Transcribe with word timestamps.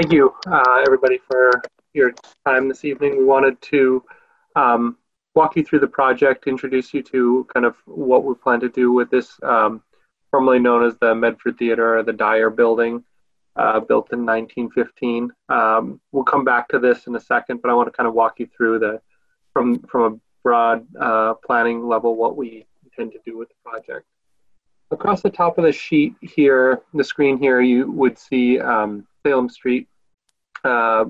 Thank 0.00 0.14
you, 0.14 0.34
uh, 0.46 0.82
everybody, 0.86 1.18
for 1.30 1.60
your 1.92 2.14
time 2.46 2.68
this 2.68 2.86
evening. 2.86 3.18
We 3.18 3.24
wanted 3.24 3.60
to 3.60 4.02
um, 4.56 4.96
walk 5.34 5.56
you 5.56 5.62
through 5.62 5.80
the 5.80 5.88
project, 5.88 6.46
introduce 6.46 6.94
you 6.94 7.02
to 7.02 7.46
kind 7.52 7.66
of 7.66 7.76
what 7.84 8.24
we 8.24 8.34
plan 8.34 8.60
to 8.60 8.70
do 8.70 8.92
with 8.92 9.10
this, 9.10 9.38
um, 9.42 9.82
formerly 10.30 10.58
known 10.58 10.84
as 10.84 10.96
the 11.02 11.14
Medford 11.14 11.58
Theater 11.58 12.02
the 12.02 12.14
Dyer 12.14 12.48
Building, 12.48 13.04
uh, 13.56 13.80
built 13.80 14.10
in 14.14 14.24
1915. 14.24 15.30
Um, 15.50 16.00
we'll 16.12 16.24
come 16.24 16.46
back 16.46 16.68
to 16.68 16.78
this 16.78 17.06
in 17.06 17.14
a 17.14 17.20
second, 17.20 17.60
but 17.60 17.70
I 17.70 17.74
want 17.74 17.88
to 17.88 17.92
kind 17.92 18.08
of 18.08 18.14
walk 18.14 18.40
you 18.40 18.48
through 18.56 18.78
the 18.78 19.02
from 19.52 19.80
from 19.80 20.14
a 20.14 20.18
broad 20.42 20.86
uh, 20.98 21.34
planning 21.44 21.86
level 21.86 22.16
what 22.16 22.38
we 22.38 22.64
intend 22.84 23.12
to 23.12 23.18
do 23.26 23.36
with 23.36 23.50
the 23.50 23.54
project. 23.62 24.06
Across 24.92 25.20
the 25.20 25.30
top 25.30 25.58
of 25.58 25.64
the 25.64 25.72
sheet 25.72 26.14
here, 26.22 26.80
the 26.94 27.04
screen 27.04 27.36
here, 27.36 27.60
you 27.60 27.92
would 27.92 28.18
see 28.18 28.58
um, 28.58 29.06
Salem 29.22 29.50
Street. 29.50 29.86
Uh, 30.64 31.06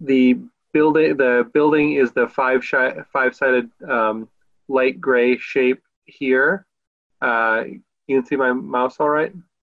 the 0.00 0.38
building, 0.72 1.16
the 1.16 1.48
building 1.52 1.94
is 1.94 2.12
the 2.12 2.28
five 2.28 2.64
five-sided 3.12 3.70
um, 3.88 4.28
light 4.68 5.00
gray 5.00 5.38
shape 5.38 5.82
here. 6.06 6.66
Uh, 7.20 7.64
you 8.06 8.20
can 8.20 8.26
see 8.26 8.36
my 8.36 8.52
mouse 8.52 8.96
all 9.00 9.08
right? 9.08 9.32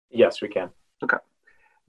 Yes, 0.10 0.42
we 0.42 0.48
can. 0.48 0.70
Okay. 1.04 1.18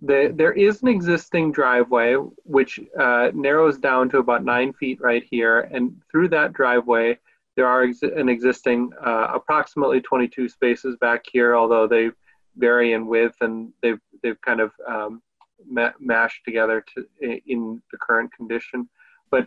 The, 0.02 0.32
there 0.34 0.52
is 0.52 0.82
an 0.82 0.88
existing 0.88 1.52
driveway 1.52 2.16
which 2.44 2.78
uh, 3.00 3.30
narrows 3.32 3.78
down 3.78 4.10
to 4.10 4.18
about 4.18 4.44
nine 4.44 4.74
feet 4.74 5.00
right 5.00 5.24
here, 5.30 5.60
and 5.60 6.02
through 6.10 6.28
that 6.30 6.52
driveway, 6.52 7.18
there 7.56 7.66
are 7.66 7.84
ex 7.84 8.02
an 8.02 8.28
existing 8.28 8.90
uh, 9.04 9.28
approximately 9.32 10.02
22 10.02 10.48
spaces 10.50 10.96
back 11.00 11.24
here, 11.30 11.56
although 11.56 11.86
they 11.86 12.10
vary 12.56 12.92
in 12.92 13.06
width 13.06 13.36
and 13.40 13.72
they've 13.82 14.00
they've 14.22 14.40
kind 14.42 14.60
of 14.60 14.72
um, 14.86 15.22
ma 15.64 15.90
mashed 15.98 16.44
together 16.44 16.84
to 16.94 17.06
in 17.20 17.82
the 17.90 17.98
current 17.98 18.32
condition. 18.32 18.88
But 19.30 19.46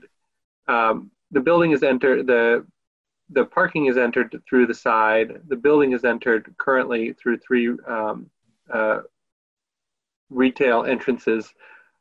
um, 0.67 1.11
the 1.31 1.39
building 1.39 1.71
is 1.71 1.83
entered 1.83 2.27
the 2.27 2.65
the 3.31 3.45
parking 3.45 3.85
is 3.85 3.97
entered 3.97 4.41
through 4.47 4.65
the 4.65 4.73
side. 4.73 5.41
The 5.47 5.55
building 5.55 5.91
is 5.91 6.03
entered 6.03 6.53
currently 6.57 7.13
through 7.13 7.37
three 7.37 7.69
um, 7.87 8.29
uh, 8.73 9.01
retail 10.31 10.85
entrances 10.85 11.53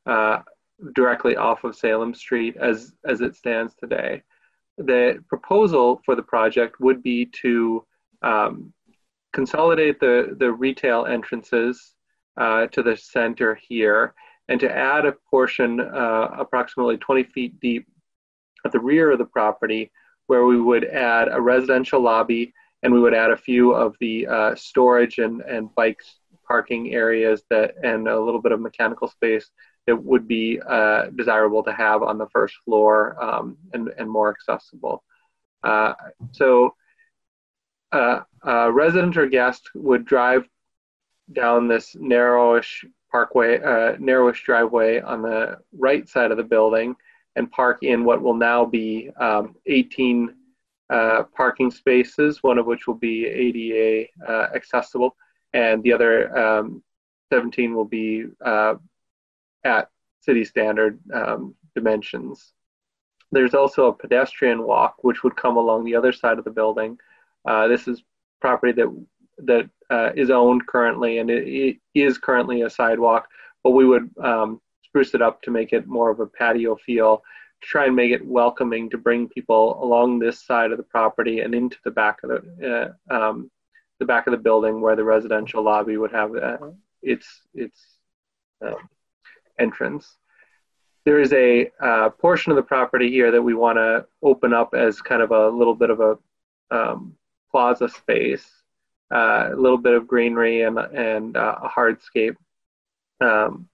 uh, 0.06 0.40
directly 0.94 1.36
off 1.36 1.64
of 1.64 1.76
Salem 1.76 2.14
Street 2.14 2.56
as 2.56 2.94
as 3.04 3.20
it 3.20 3.36
stands 3.36 3.74
today 3.74 4.22
the 4.78 5.22
proposal 5.28 6.00
for 6.04 6.14
the 6.14 6.22
project 6.22 6.80
would 6.80 7.02
be 7.02 7.26
to 7.42 7.84
um, 8.22 8.72
consolidate 9.32 10.00
the, 10.00 10.36
the 10.38 10.50
retail 10.50 11.04
entrances 11.06 11.94
to 12.38 12.82
the 12.82 12.96
center 12.96 13.54
here 13.68 14.14
and 14.48 14.60
to 14.60 14.70
add 14.70 15.04
a 15.04 15.12
portion 15.30 15.80
uh, 15.80 16.28
approximately 16.38 16.96
20 16.96 17.24
feet 17.24 17.60
deep 17.60 17.86
at 18.64 18.72
the 18.72 18.80
rear 18.80 19.10
of 19.10 19.18
the 19.18 19.24
property 19.24 19.90
where 20.26 20.44
we 20.44 20.60
would 20.60 20.84
add 20.84 21.28
a 21.30 21.40
residential 21.40 22.00
lobby 22.00 22.52
and 22.82 22.92
we 22.92 23.00
would 23.00 23.14
add 23.14 23.30
a 23.30 23.36
few 23.36 23.72
of 23.72 23.96
the 24.00 24.26
uh, 24.26 24.54
storage 24.54 25.18
and, 25.18 25.40
and 25.42 25.74
bikes 25.74 26.18
parking 26.46 26.94
areas 26.94 27.42
that 27.50 27.74
and 27.82 28.08
a 28.08 28.20
little 28.20 28.40
bit 28.40 28.52
of 28.52 28.60
mechanical 28.60 29.08
space 29.08 29.50
that 29.86 29.96
would 29.96 30.26
be 30.26 30.60
uh, 30.68 31.06
desirable 31.16 31.62
to 31.62 31.72
have 31.72 32.02
on 32.02 32.18
the 32.18 32.28
first 32.28 32.54
floor 32.64 33.22
um, 33.22 33.56
and, 33.72 33.88
and 33.98 34.08
more 34.08 34.30
accessible. 34.30 35.02
Uh, 35.62 35.92
so 36.32 36.74
uh, 37.92 38.20
a 38.44 38.70
resident 38.70 39.16
or 39.16 39.26
guest 39.26 39.70
would 39.74 40.04
drive 40.04 40.46
down 41.32 41.68
this 41.68 41.94
narrowish 41.94 42.84
parkway, 43.10 43.58
uh, 43.58 43.96
narrowish 43.96 44.42
driveway 44.44 45.00
on 45.00 45.22
the 45.22 45.58
right 45.76 46.08
side 46.08 46.30
of 46.30 46.36
the 46.36 46.42
building 46.44 46.94
and 47.36 47.50
park 47.50 47.82
in 47.82 48.04
what 48.04 48.20
will 48.22 48.34
now 48.34 48.64
be 48.64 49.10
um, 49.20 49.54
18 49.66 50.34
uh, 50.90 51.22
parking 51.36 51.70
spaces, 51.70 52.42
one 52.42 52.58
of 52.58 52.66
which 52.66 52.86
will 52.86 52.94
be 52.94 53.26
ADA 53.26 54.08
uh, 54.26 54.48
accessible, 54.54 55.16
and 55.52 55.82
the 55.82 55.92
other 55.92 56.36
um, 56.36 56.82
17 57.30 57.74
will 57.74 57.84
be 57.84 58.24
at 58.44 59.90
city 60.20 60.44
standard 60.44 60.98
um, 61.14 61.54
dimensions. 61.74 62.52
There's 63.30 63.54
also 63.54 63.86
a 63.86 63.92
pedestrian 63.92 64.62
walk 64.62 64.96
which 65.02 65.22
would 65.22 65.36
come 65.36 65.56
along 65.56 65.84
the 65.84 65.94
other 65.94 66.12
side 66.12 66.38
of 66.38 66.44
the 66.44 66.50
building. 66.50 66.98
Uh, 67.44 67.68
this 67.68 67.86
is 67.86 68.02
property 68.40 68.72
that 68.72 69.06
that 69.44 69.68
uh, 69.90 70.10
is 70.14 70.30
owned 70.30 70.66
currently 70.66 71.18
and 71.18 71.30
it, 71.30 71.46
it 71.46 71.76
is 71.94 72.18
currently 72.18 72.62
a 72.62 72.70
sidewalk, 72.70 73.28
but 73.64 73.70
we 73.70 73.86
would 73.86 74.10
um, 74.22 74.60
spruce 74.84 75.14
it 75.14 75.22
up 75.22 75.42
to 75.42 75.50
make 75.50 75.72
it 75.72 75.86
more 75.86 76.10
of 76.10 76.20
a 76.20 76.26
patio 76.26 76.76
feel, 76.76 77.22
to 77.60 77.68
try 77.68 77.86
and 77.86 77.96
make 77.96 78.12
it 78.12 78.26
welcoming 78.26 78.90
to 78.90 78.98
bring 78.98 79.28
people 79.28 79.82
along 79.82 80.18
this 80.18 80.44
side 80.44 80.70
of 80.70 80.78
the 80.78 80.84
property 80.84 81.40
and 81.40 81.54
into 81.54 81.76
the 81.84 81.90
back 81.90 82.18
of 82.22 82.30
the 82.30 82.94
uh, 83.10 83.14
um, 83.14 83.50
the 83.98 84.06
back 84.06 84.26
of 84.26 84.30
the 84.30 84.38
building 84.38 84.80
where 84.80 84.94
the 84.94 85.04
residential 85.04 85.62
lobby 85.62 85.96
would 85.96 86.12
have 86.12 86.34
uh, 86.36 86.58
its 87.02 87.26
its 87.54 87.80
um, 88.64 88.88
entrance. 89.58 90.16
There 91.04 91.20
is 91.20 91.32
a 91.32 91.70
uh, 91.80 92.10
portion 92.10 92.52
of 92.52 92.56
the 92.56 92.62
property 92.62 93.10
here 93.10 93.30
that 93.30 93.42
we 93.42 93.54
want 93.54 93.76
to 93.76 94.06
open 94.22 94.52
up 94.52 94.74
as 94.74 95.00
kind 95.00 95.22
of 95.22 95.30
a 95.30 95.48
little 95.48 95.74
bit 95.74 95.90
of 95.90 96.00
a 96.00 96.18
um, 96.70 97.16
plaza 97.50 97.88
space, 97.88 98.46
a 99.10 99.50
little 99.56 99.78
bit 99.78 99.94
of 99.94 100.06
greenery 100.06 100.62
and, 100.62 100.78
and 100.78 101.36
uh, 101.36 101.56
a 101.62 101.68
hardscape. 101.68 102.36
Um, 103.20 103.68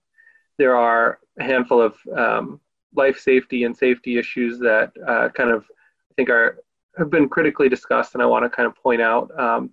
there 0.59 0.77
are 0.77 1.19
a 1.39 1.45
handful 1.45 1.81
of 1.81 1.97
um, 2.17 2.61
life 2.95 3.19
safety 3.19 3.65
and 3.65 3.77
safety 3.77 4.19
issues 4.19 4.59
that 4.61 4.93
uh, 5.07 5.29
kind 5.31 5.51
of 5.51 5.65
I 5.65 6.15
think 6.17 6.31
are 6.31 6.59
have 6.97 7.11
been 7.11 7.29
critically 7.29 7.69
discussed, 7.69 8.15
and 8.15 8.23
I 8.23 8.27
want 8.27 8.45
to 8.45 8.49
kind 8.49 8.67
of 8.67 8.77
point 8.77 9.03
out. 9.03 9.37
Um, 9.39 9.71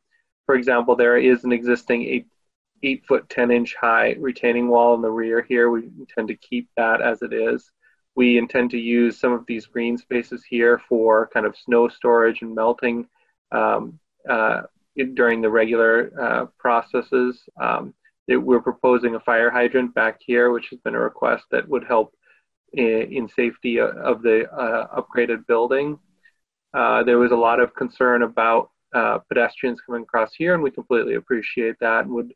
for 0.48 0.56
example, 0.56 0.96
there 0.96 1.18
is 1.18 1.44
an 1.44 1.52
existing 1.52 2.04
eight 2.04 2.28
eight 2.84 3.06
foot 3.06 3.30
10 3.30 3.52
inch 3.52 3.76
high 3.80 4.16
retaining 4.20 4.68
wall 4.68 4.96
in 4.96 5.02
the 5.02 5.12
rear 5.12 5.42
here. 5.42 5.70
We 5.70 5.84
intend 6.00 6.28
to 6.30 6.36
keep 6.36 6.68
that 6.78 7.02
as 7.02 7.22
it 7.22 7.34
is. 7.34 7.72
We 8.16 8.38
intend 8.38 8.72
to 8.72 8.80
use 8.80 9.20
some 9.20 9.34
of 9.34 9.46
these 9.46 9.66
green 9.68 9.98
spaces 9.98 10.44
here 10.44 10.82
for 10.90 11.28
kind 11.28 11.46
of 11.46 11.56
snow 11.56 11.88
storage 11.88 12.42
and 12.42 12.54
melting 12.54 13.08
um, 13.52 14.00
uh, 14.28 14.64
during 15.14 15.42
the 15.42 15.50
regular 15.50 16.12
uh, 16.20 16.46
processes. 16.58 17.42
Um, 17.60 17.94
it, 18.28 18.38
we're 18.38 18.62
proposing 18.62 19.16
a 19.16 19.20
fire 19.20 19.50
hydrant 19.50 19.94
back 19.94 20.20
here, 20.20 20.52
which 20.52 20.68
has 20.70 20.80
been 20.80 20.96
a 20.96 21.00
request 21.00 21.44
that 21.52 21.68
would 21.68 21.84
help 21.84 22.14
in, 22.74 23.08
in 23.12 23.30
safety 23.30 23.80
of 23.80 24.22
the 24.22 24.50
uh, 24.52 25.02
upgraded 25.02 25.46
building. 25.48 26.00
Uh, 26.74 27.04
there 27.04 27.18
was 27.18 27.32
a 27.32 27.36
lot 27.36 27.60
of 27.60 27.76
concern 27.76 28.24
about 28.24 28.72
uh, 28.94 29.20
pedestrians 29.30 29.82
coming 29.86 30.04
across 30.04 30.32
here, 30.38 30.54
and 30.54 30.64
we 30.64 30.72
completely 30.72 31.16
appreciate 31.16 31.76
that 31.80 32.06
and 32.06 32.14
would 32.14 32.34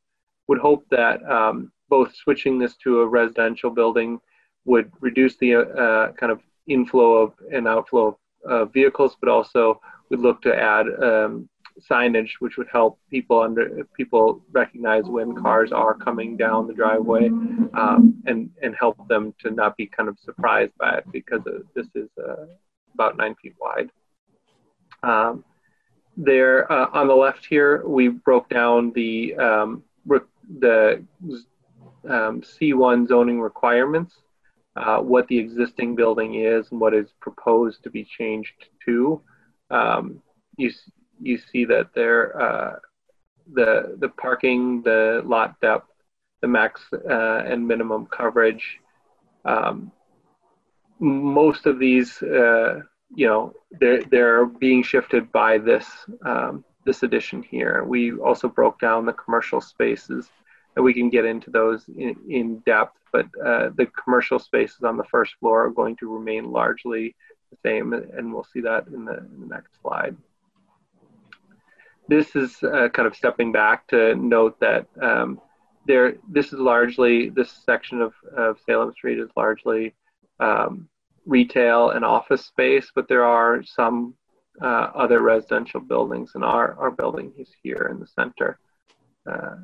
would 0.48 0.60
hope 0.60 0.86
that 0.92 1.24
um, 1.30 1.72
both 1.90 2.14
switching 2.14 2.60
this 2.60 2.76
to 2.78 3.02
a 3.02 3.08
residential 3.08 3.72
building 3.72 4.20
would 4.66 4.92
reduce 5.02 5.36
the 5.38 5.56
uh, 5.56 6.12
kind 6.14 6.32
of 6.32 6.40
inflow 6.68 7.14
of 7.16 7.34
and 7.52 7.68
outflow 7.68 8.18
of 8.46 8.72
vehicles, 8.72 9.16
but 9.20 9.30
also 9.30 9.80
we'd 10.10 10.20
look 10.20 10.42
to 10.42 10.56
add 10.56 10.86
um, 11.02 11.50
signage 11.90 12.32
which 12.40 12.58
would 12.58 12.68
help 12.72 13.00
people 13.10 13.42
under 13.42 13.84
people 13.96 14.42
recognize 14.52 15.04
when 15.06 15.36
cars 15.36 15.72
are 15.72 15.94
coming 15.94 16.38
down 16.38 16.68
the 16.68 16.74
driveway 16.74 17.28
um, 17.74 18.16
and 18.26 18.50
and 18.62 18.76
help 18.80 18.96
them 19.08 19.34
to 19.40 19.52
not 19.52 19.76
be 19.76 19.86
kind 19.86 20.08
of 20.08 20.18
surprised 20.20 20.72
by 20.80 20.96
it 20.98 21.06
because 21.12 21.42
this 21.76 21.88
is 21.96 22.10
uh, 22.18 22.46
about 22.94 23.18
nine 23.18 23.36
feet 23.42 23.54
wide. 23.60 23.90
Um, 25.04 25.44
there 26.18 26.72
uh, 26.72 26.88
on 26.94 27.08
the 27.08 27.14
left 27.14 27.46
here, 27.46 27.86
we 27.86 28.08
broke 28.08 28.50
down 28.50 28.94
the 28.94 29.36
um, 29.36 29.84
the 30.60 31.04
um, 32.08 32.42
C1 32.42 33.08
zoning 33.08 33.42
requirements, 33.42 34.16
uh, 34.76 34.98
what 35.00 35.28
the 35.28 35.38
existing 35.38 35.96
building 35.96 36.36
is 36.36 36.68
and 36.72 36.80
what 36.80 36.94
is 36.94 37.10
proposed 37.20 37.84
to 37.84 37.90
be 37.90 38.04
changed 38.04 38.54
to. 38.86 39.22
Um, 39.72 40.22
you, 40.58 40.72
you 41.22 41.38
see 41.38 41.66
that 41.66 41.94
there, 41.94 42.42
uh, 42.42 42.76
the, 43.54 43.96
the 44.00 44.10
parking, 44.10 44.82
the 44.82 45.22
lot 45.26 45.60
depth, 45.62 45.90
the 46.42 46.48
max 46.48 46.82
uh, 46.94 47.44
and 47.46 47.68
minimum 47.68 48.06
coverage, 48.08 48.80
um, 49.46 49.92
most 51.00 51.66
of 51.66 51.80
these, 51.80 52.22
uh, 52.24 52.82
you 53.14 53.28
know, 53.28 53.54
they're, 53.80 54.04
they're 54.04 54.46
being 54.46 54.82
shifted 54.82 55.32
by 55.32 55.58
this 55.58 55.88
um, 56.26 56.64
this 56.86 57.04
addition 57.04 57.44
here. 57.44 57.84
We 57.84 58.14
also 58.14 58.48
broke 58.48 58.80
down 58.80 59.06
the 59.06 59.14
commercial 59.14 59.60
spaces 59.60 60.30
and 60.76 60.86
we 60.86 60.94
can 60.94 61.10
get 61.10 61.26
into 61.26 61.50
those 61.50 61.84
in, 61.88 62.16
in 62.30 62.60
depth, 62.60 62.98
but 63.12 63.26
uh, 63.44 63.70
the 63.76 63.88
commercial 64.04 64.40
spaces 64.40 64.84
on 64.84 64.98
the 64.98 65.04
first 65.06 65.34
floor 65.40 65.66
are 65.66 65.72
going 65.72 65.96
to 65.98 66.14
remain 66.14 66.52
largely 66.52 67.16
the 67.52 67.58
same 67.66 67.94
and 67.94 68.34
we'll 68.34 68.48
see 68.54 68.62
that 68.62 68.88
in 68.88 69.06
the, 69.06 69.18
in 69.18 69.42
the 69.42 69.48
next 69.48 69.72
slide. 69.82 70.16
This 72.08 72.36
is 72.36 72.62
uh, 72.64 72.90
kind 72.90 73.08
of 73.08 73.16
stepping 73.16 73.52
back 73.52 73.88
to 73.88 74.16
note 74.16 74.60
that 74.60 74.88
um, 75.02 75.42
there, 75.88 76.16
this 76.30 76.48
is 76.48 76.60
largely 76.60 77.30
this 77.30 77.52
section 77.66 78.02
of, 78.02 78.14
of 78.36 78.60
Salem 78.66 78.92
Street 78.94 79.20
is 79.20 79.30
largely 79.36 79.94
um, 80.40 80.88
retail 81.26 81.92
and 81.92 82.06
office 82.06 82.46
space, 82.46 82.92
but 82.94 83.08
there 83.08 83.26
are 83.26 83.64
some 83.64 84.14
uh, 84.62 84.66
other 84.96 85.22
residential 85.22 85.80
buildings, 85.80 86.32
and 86.36 86.44
our, 86.44 86.76
our 86.80 86.92
building 86.92 87.34
is 87.38 87.50
here 87.64 87.90
in 87.92 88.00
the 88.00 88.08
center. 88.08 88.60
Uh, 89.30 89.56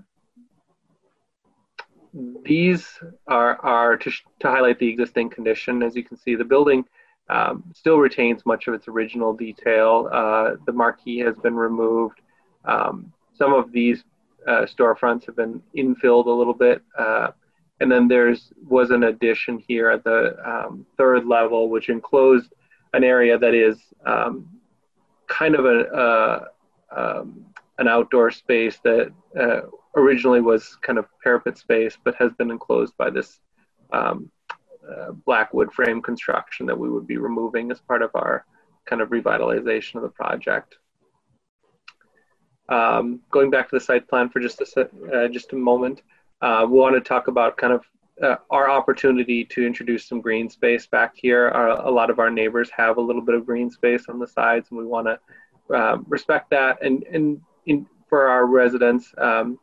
these 2.44 2.87
are, 3.27 3.57
are 3.63 3.97
to, 3.97 4.11
to 4.39 4.47
highlight 4.47 4.79
the 4.79 4.87
existing 4.87 5.29
condition. 5.29 5.81
As 5.81 5.95
you 5.95 6.03
can 6.03 6.17
see, 6.17 6.35
the 6.35 6.44
building 6.44 6.83
um, 7.29 7.63
still 7.73 7.97
retains 7.97 8.45
much 8.45 8.67
of 8.67 8.73
its 8.73 8.87
original 8.87 9.33
detail. 9.33 10.09
Uh, 10.11 10.55
the 10.65 10.73
marquee 10.73 11.19
has 11.19 11.35
been 11.37 11.55
removed. 11.55 12.19
Um, 12.65 13.11
some 13.33 13.53
of 13.53 13.71
these 13.71 14.03
uh, 14.47 14.65
storefronts 14.65 15.25
have 15.25 15.35
been 15.35 15.61
infilled 15.75 16.25
a 16.25 16.31
little 16.31 16.53
bit. 16.53 16.81
Uh, 16.97 17.31
and 17.79 17.91
then 17.91 18.07
there's 18.07 18.53
was 18.67 18.91
an 18.91 19.03
addition 19.03 19.63
here 19.67 19.89
at 19.89 20.03
the 20.03 20.37
um, 20.47 20.85
third 20.97 21.25
level, 21.25 21.69
which 21.69 21.89
enclosed 21.89 22.53
an 22.93 23.03
area 23.03 23.37
that 23.39 23.55
is 23.55 23.79
um, 24.05 24.47
kind 25.27 25.55
of 25.55 25.65
a, 25.65 26.45
um, 26.95 27.45
an 27.79 27.87
outdoor 27.87 28.29
space 28.29 28.77
that 28.83 29.11
uh, 29.39 29.61
originally 29.95 30.41
was 30.41 30.77
kind 30.81 30.99
of 30.99 31.05
parapet 31.23 31.57
space, 31.57 31.97
but 32.03 32.13
has 32.15 32.31
been 32.33 32.51
enclosed 32.51 32.95
by 32.97 33.09
this 33.09 33.39
um, 33.91 34.29
uh, 34.87 35.11
black 35.25 35.53
wood 35.53 35.71
frame 35.71 36.01
construction 36.01 36.65
that 36.65 36.77
we 36.77 36.89
would 36.89 37.07
be 37.07 37.17
removing 37.17 37.71
as 37.71 37.79
part 37.81 38.01
of 38.01 38.11
our 38.13 38.45
kind 38.85 39.01
of 39.01 39.09
revitalization 39.09 39.95
of 39.95 40.01
the 40.01 40.09
project. 40.09 40.75
Um, 42.69 43.19
going 43.31 43.49
back 43.49 43.69
to 43.69 43.75
the 43.75 43.79
site 43.79 44.07
plan 44.07 44.29
for 44.29 44.39
just 44.39 44.61
a, 44.61 44.89
uh, 45.13 45.27
just 45.27 45.53
a 45.53 45.55
moment, 45.55 46.01
uh, 46.41 46.65
we 46.69 46.77
want 46.77 46.95
to 46.95 47.01
talk 47.01 47.27
about 47.27 47.57
kind 47.57 47.73
of 47.73 47.83
uh, 48.21 48.35
our 48.49 48.69
opportunity 48.69 49.43
to 49.45 49.65
introduce 49.65 50.05
some 50.05 50.21
green 50.21 50.49
space 50.49 50.85
back 50.87 51.13
here. 51.15 51.49
Our, 51.49 51.69
a 51.69 51.89
lot 51.89 52.09
of 52.09 52.19
our 52.19 52.29
neighbors 52.29 52.69
have 52.75 52.97
a 52.97 53.01
little 53.01 53.21
bit 53.21 53.35
of 53.35 53.45
green 53.45 53.69
space 53.69 54.05
on 54.09 54.19
the 54.19 54.27
sides, 54.27 54.67
and 54.69 54.79
we 54.79 54.85
want 54.85 55.07
to 55.07 55.75
um, 55.75 56.05
respect 56.07 56.49
that. 56.51 56.81
And, 56.81 57.03
and 57.03 57.41
in, 57.65 57.87
for 58.09 58.27
our 58.27 58.45
residents, 58.45 59.13
um, 59.17 59.59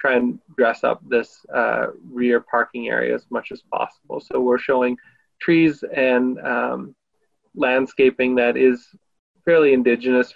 try 0.00 0.16
and 0.16 0.38
dress 0.56 0.82
up 0.84 1.00
this 1.08 1.46
uh, 1.54 1.86
rear 2.10 2.40
parking 2.40 2.88
area 2.88 3.14
as 3.14 3.24
much 3.30 3.52
as 3.52 3.62
possible. 3.72 4.20
So 4.20 4.40
we're 4.40 4.58
showing 4.58 4.96
trees 5.40 5.84
and 5.94 6.38
um, 6.40 6.94
landscaping 7.54 8.34
that 8.36 8.56
is 8.56 8.88
fairly 9.44 9.72
indigenous, 9.72 10.34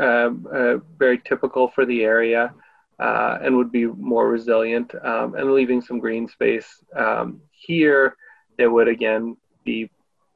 uh, 0.00 0.30
uh, 0.52 0.78
very 0.98 1.18
typical 1.18 1.68
for 1.68 1.86
the 1.86 2.02
area 2.02 2.54
uh, 2.98 3.38
and 3.42 3.56
would 3.56 3.72
be 3.72 3.86
more 3.86 4.28
resilient 4.28 4.94
um, 5.04 5.34
and 5.34 5.52
leaving 5.52 5.80
some 5.80 5.98
green 5.98 6.28
space 6.28 6.82
um, 6.94 7.40
here 7.50 8.16
that 8.58 8.70
would 8.70 8.88
again 8.88 9.36
be 9.64 9.90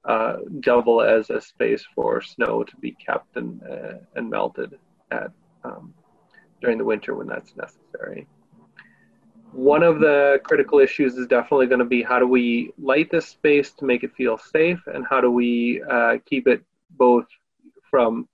uh, 0.05 0.37
double 0.61 1.03
as 1.03 1.31
a 1.31 1.41
space 1.41 1.85
for 1.95 2.21
snow 2.21 2.63
to 2.63 2.77
be 2.77 2.93
kept 2.93 3.37
and, 3.37 3.63
uh, 3.63 3.99
and 4.17 4.29
melted 4.31 4.79
at, 5.11 5.31
um, 5.65 5.93
during 6.61 6.79
the 6.79 6.85
winter 6.85 7.15
when 7.15 7.27
that's 7.27 7.55
necessary. 7.57 8.27
One 9.53 9.83
of 9.83 9.99
the 9.99 10.41
critical 10.45 10.79
issues 10.79 11.17
is 11.17 11.27
definitely 11.27 11.67
going 11.67 11.81
to 11.81 11.85
be 11.85 12.03
how 12.03 12.19
do 12.19 12.27
we 12.27 12.73
light 12.79 13.11
this 13.11 13.27
space 13.27 13.73
to 13.73 13.85
make 13.85 14.05
it 14.05 14.15
feel 14.15 14.39
safe 14.39 14.81
and 14.87 15.05
how 15.09 15.21
do 15.21 15.31
we 15.31 15.83
uh, 15.91 16.19
keep 16.25 16.47
it 16.47 16.63
both 16.97 17.27
from 17.91 18.29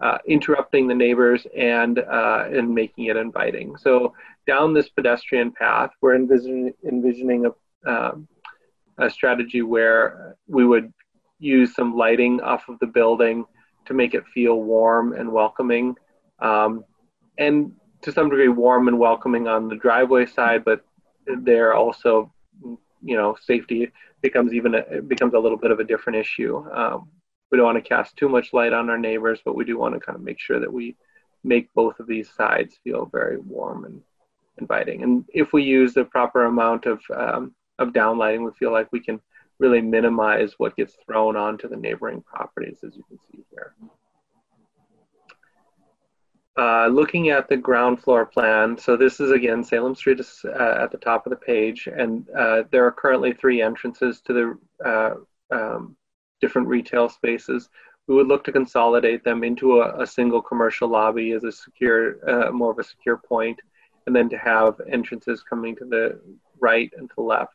uh, 0.00 0.18
interrupting 0.26 0.88
the 0.88 0.94
neighbors 0.94 1.46
and 1.56 1.98
uh, 1.98 2.44
and 2.50 2.74
making 2.74 3.06
it 3.06 3.16
inviting. 3.16 3.76
So 3.76 4.14
down 4.46 4.72
this 4.72 4.88
pedestrian 4.88 5.52
path, 5.52 5.90
we're 6.00 6.16
envisioning, 6.16 6.72
envisioning 6.86 7.46
a, 7.46 7.90
um, 7.90 8.26
a 8.98 9.10
strategy 9.10 9.62
where 9.62 10.36
we 10.48 10.64
would 10.66 10.92
use 11.38 11.74
some 11.74 11.96
lighting 11.96 12.40
off 12.40 12.68
of 12.68 12.78
the 12.80 12.86
building 12.86 13.44
to 13.86 13.94
make 13.94 14.14
it 14.14 14.24
feel 14.34 14.62
warm 14.62 15.12
and 15.12 15.30
welcoming, 15.32 15.94
um, 16.40 16.84
and 17.38 17.72
to 18.02 18.12
some 18.12 18.30
degree 18.30 18.48
warm 18.48 18.88
and 18.88 18.98
welcoming 18.98 19.48
on 19.48 19.68
the 19.68 19.76
driveway 19.76 20.24
side, 20.26 20.64
but 20.64 20.84
there 21.26 21.74
also, 21.74 22.32
you 23.02 23.16
know, 23.16 23.36
safety 23.42 23.90
becomes 24.22 24.52
even 24.52 24.74
a, 24.74 25.02
becomes 25.02 25.34
a 25.34 25.38
little 25.38 25.58
bit 25.58 25.70
of 25.70 25.80
a 25.80 25.84
different 25.84 26.18
issue. 26.18 26.64
Um, 26.72 27.08
we 27.50 27.56
don't 27.56 27.66
want 27.66 27.82
to 27.82 27.88
cast 27.88 28.16
too 28.16 28.28
much 28.28 28.52
light 28.52 28.72
on 28.72 28.90
our 28.90 28.98
neighbors, 28.98 29.40
but 29.44 29.56
we 29.56 29.64
do 29.64 29.78
want 29.78 29.94
to 29.94 30.00
kind 30.00 30.16
of 30.16 30.22
make 30.22 30.38
sure 30.38 30.60
that 30.60 30.72
we 30.72 30.96
make 31.42 31.72
both 31.74 31.98
of 32.00 32.06
these 32.06 32.30
sides 32.30 32.78
feel 32.84 33.06
very 33.06 33.38
warm 33.38 33.84
and 33.84 34.02
inviting. 34.58 35.02
And 35.02 35.24
if 35.28 35.52
we 35.52 35.62
use 35.62 35.94
the 35.94 36.04
proper 36.04 36.44
amount 36.44 36.86
of, 36.86 37.00
um, 37.14 37.54
of 37.78 37.88
downlighting, 37.88 38.44
we 38.44 38.52
feel 38.58 38.72
like 38.72 38.92
we 38.92 39.00
can 39.00 39.20
really 39.58 39.80
minimize 39.80 40.54
what 40.58 40.76
gets 40.76 40.94
thrown 41.06 41.36
onto 41.36 41.68
the 41.68 41.76
neighboring 41.76 42.22
properties, 42.22 42.78
as 42.84 42.96
you 42.96 43.04
can 43.08 43.18
see 43.30 43.44
here. 43.50 43.74
Uh, 46.58 46.88
looking 46.88 47.30
at 47.30 47.48
the 47.48 47.56
ground 47.56 48.02
floor 48.02 48.26
plan, 48.26 48.76
so 48.76 48.96
this 48.96 49.20
is 49.20 49.30
again 49.30 49.62
Salem 49.62 49.94
Street 49.94 50.20
is 50.20 50.44
uh, 50.44 50.78
at 50.82 50.90
the 50.90 50.98
top 50.98 51.24
of 51.24 51.30
the 51.30 51.36
page, 51.36 51.86
and 51.86 52.28
uh, 52.36 52.64
there 52.70 52.84
are 52.84 52.92
currently 52.92 53.32
three 53.32 53.62
entrances 53.62 54.20
to 54.20 54.32
the 54.32 54.86
uh, 54.86 55.14
um, 55.54 55.96
different 56.40 56.68
retail 56.68 57.08
spaces. 57.08 57.68
We 58.06 58.14
would 58.14 58.26
look 58.26 58.44
to 58.44 58.52
consolidate 58.52 59.22
them 59.24 59.44
into 59.44 59.80
a, 59.80 60.02
a 60.02 60.06
single 60.06 60.42
commercial 60.42 60.88
lobby 60.88 61.32
as 61.32 61.44
a 61.44 61.52
secure, 61.52 62.16
uh, 62.28 62.50
more 62.50 62.72
of 62.72 62.78
a 62.78 62.84
secure 62.84 63.16
point, 63.16 63.60
and 64.06 64.16
then 64.16 64.28
to 64.30 64.38
have 64.38 64.80
entrances 64.90 65.42
coming 65.42 65.76
to 65.76 65.84
the 65.84 66.20
right 66.58 66.90
and 66.96 67.08
to 67.08 67.14
the 67.16 67.22
left. 67.22 67.54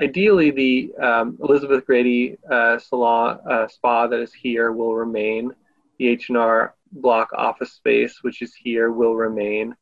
Ideally, 0.00 0.50
the 0.50 0.94
um, 1.02 1.38
Elizabeth 1.42 1.84
Grady 1.84 2.38
uh, 2.50 2.78
salon 2.78 3.38
uh, 3.48 3.68
spa 3.68 4.06
that 4.06 4.20
is 4.20 4.32
here 4.32 4.72
will 4.72 4.94
remain. 4.94 5.52
The 5.98 6.08
H&R 6.08 6.74
block 6.92 7.28
office 7.34 7.72
space, 7.72 8.22
which 8.22 8.40
is 8.40 8.54
here, 8.54 8.90
will 8.90 9.14
remain. 9.14 9.76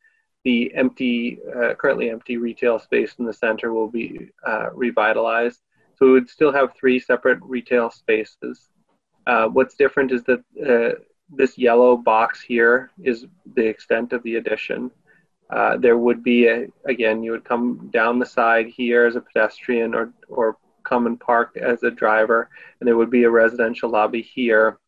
The 0.45 0.75
empty, 0.75 1.39
uh, 1.55 1.75
currently 1.75 2.11
empty 2.11 2.37
retail 2.37 2.81
space 2.81 3.15
in 3.19 3.27
the 3.27 3.33
center 3.33 3.73
will 3.73 3.89
be 3.89 4.31
uh, 4.45 4.71
revitalized 4.73 5.61
so 5.99 6.07
we 6.07 6.13
would 6.13 6.31
still 6.31 6.53
have 6.53 6.75
three 6.75 7.01
separate 7.01 7.41
retail 7.43 7.91
spaces. 7.91 8.69
Uh, 9.27 9.49
what's 9.49 9.75
different 9.75 10.13
is 10.13 10.23
that 10.25 10.43
uh, 10.65 10.99
this 11.29 11.59
yellow 11.59 11.97
box 11.97 12.41
here 12.41 12.91
is 13.03 13.27
the 13.57 13.67
extent 13.67 14.13
of 14.13 14.23
the 14.23 14.37
addition. 14.37 14.91
Uh, 15.51 15.77
there 15.77 15.99
would 15.99 16.23
be, 16.23 16.47
a, 16.47 16.67
again, 16.87 17.23
you 17.23 17.33
would 17.33 17.45
come 17.45 17.91
down 17.93 18.19
the 18.19 18.27
side 18.27 18.67
here 18.67 19.07
as 19.07 19.17
a 19.17 19.21
pedestrian 19.21 19.95
or, 19.95 20.13
or 20.29 20.57
come 20.85 21.07
and 21.07 21.19
park 21.19 21.57
as 21.57 21.83
a 21.83 21.91
driver, 21.91 22.49
and 22.79 22.87
there 22.87 22.97
would 22.97 23.11
be 23.11 23.25
a 23.25 23.31
residential 23.31 23.91
lobby 23.91 24.23
here 24.23 24.79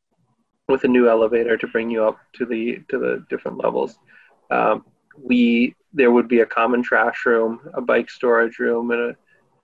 with 0.68 0.84
a 0.84 0.88
new 0.88 1.08
elevator 1.08 1.56
to 1.56 1.66
bring 1.66 1.90
you 1.90 2.04
up 2.04 2.18
to 2.34 2.46
the 2.46 2.78
to 2.88 2.98
the 2.98 3.26
different 3.28 3.58
levels. 3.58 3.98
Um, 4.50 4.84
we 5.20 5.74
there 5.92 6.12
would 6.12 6.28
be 6.28 6.40
a 6.40 6.46
common 6.46 6.82
trash 6.82 7.26
room, 7.26 7.60
a 7.74 7.80
bike 7.80 8.08
storage 8.08 8.58
room, 8.58 8.90
and 8.92 9.10
a 9.10 9.16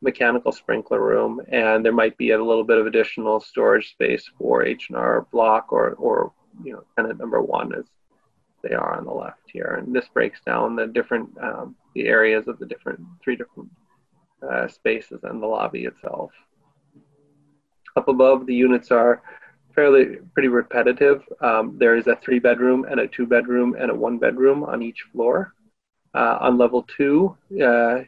mechanical 0.02 0.52
sprinkler 0.52 1.00
room, 1.00 1.40
and 1.50 1.84
there 1.84 1.92
might 1.92 2.16
be 2.16 2.30
a 2.30 2.42
little 2.42 2.64
bit 2.64 2.78
of 2.78 2.86
additional 2.86 3.40
storage 3.40 3.90
space 3.90 4.30
for 4.38 4.64
H&R 4.64 5.26
block 5.32 5.72
or, 5.72 5.94
or 5.94 6.32
you 6.62 6.72
know, 6.72 6.84
tenant 6.96 7.18
number 7.18 7.40
one 7.42 7.74
as 7.74 7.84
they 8.62 8.74
are 8.74 8.96
on 8.98 9.04
the 9.04 9.12
left 9.12 9.42
here. 9.46 9.80
And 9.80 9.94
this 9.94 10.08
breaks 10.12 10.40
down 10.44 10.76
the 10.76 10.86
different, 10.86 11.30
um, 11.42 11.76
the 11.94 12.06
areas 12.06 12.48
of 12.48 12.58
the 12.58 12.66
different, 12.66 13.00
three 13.22 13.36
different 13.36 13.70
uh, 14.48 14.68
spaces 14.68 15.20
and 15.22 15.42
the 15.42 15.46
lobby 15.46 15.84
itself. 15.84 16.30
Up 17.96 18.08
above, 18.08 18.46
the 18.46 18.54
units 18.54 18.90
are 18.90 19.22
fairly 19.74 20.16
pretty 20.34 20.48
repetitive. 20.48 21.22
Um, 21.40 21.76
there 21.78 21.96
is 21.96 22.06
a 22.06 22.16
three 22.16 22.38
bedroom 22.38 22.86
and 22.90 23.00
a 23.00 23.08
two 23.08 23.26
bedroom 23.26 23.76
and 23.78 23.90
a 23.90 23.94
one 23.94 24.18
bedroom 24.18 24.64
on 24.64 24.82
each 24.82 25.04
floor. 25.12 25.54
Uh, 26.14 26.38
on 26.40 26.56
level 26.56 26.86
two, 26.96 27.36
uh, 27.62 27.98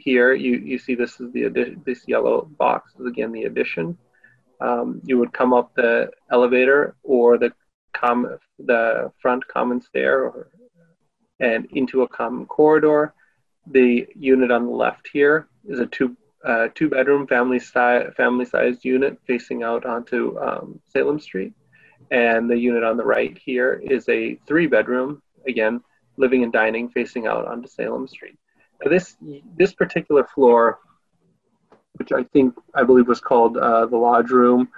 here 0.00 0.32
you, 0.32 0.56
you 0.56 0.78
see 0.78 0.94
this 0.94 1.20
is 1.20 1.32
the 1.32 1.76
this 1.84 2.06
yellow 2.06 2.48
box 2.58 2.92
is 2.98 3.06
again 3.06 3.32
the 3.32 3.44
addition. 3.44 3.96
Um, 4.60 5.00
you 5.04 5.18
would 5.18 5.32
come 5.32 5.52
up 5.52 5.74
the 5.74 6.10
elevator 6.30 6.96
or 7.02 7.38
the 7.38 7.52
com 7.92 8.38
the 8.58 9.10
front 9.20 9.46
common 9.48 9.80
stair 9.80 10.24
or, 10.24 10.50
and 11.38 11.66
into 11.72 12.02
a 12.02 12.08
common 12.08 12.46
corridor. 12.46 13.14
The 13.66 14.06
unit 14.14 14.50
on 14.50 14.66
the 14.66 14.72
left 14.72 15.08
here 15.12 15.48
is 15.66 15.80
a 15.80 15.86
two 15.86 16.16
uh, 16.44 16.68
two 16.74 16.88
bedroom 16.88 17.26
family 17.26 17.58
size 17.58 18.12
family 18.16 18.44
sized 18.44 18.84
unit 18.84 19.18
facing 19.26 19.62
out 19.62 19.84
onto 19.84 20.38
um, 20.38 20.80
Salem 20.88 21.20
Street, 21.20 21.52
and 22.10 22.50
the 22.50 22.56
unit 22.56 22.82
on 22.82 22.96
the 22.96 23.04
right 23.04 23.38
here 23.44 23.82
is 23.84 24.08
a 24.08 24.36
three 24.46 24.66
bedroom 24.66 25.22
again 25.46 25.80
living 26.16 26.42
and 26.42 26.52
dining 26.52 26.88
facing 26.90 27.26
out 27.26 27.46
onto 27.46 27.68
Salem 27.68 28.06
Street 28.06 28.38
this 28.88 29.16
this 29.56 29.72
particular 29.72 30.24
floor, 30.24 30.78
which 31.94 32.12
I 32.12 32.24
think 32.24 32.54
I 32.74 32.82
believe 32.82 33.08
was 33.08 33.20
called 33.20 33.56
uh, 33.56 33.86
the 33.86 33.96
lodge 33.96 34.30
room, 34.30 34.68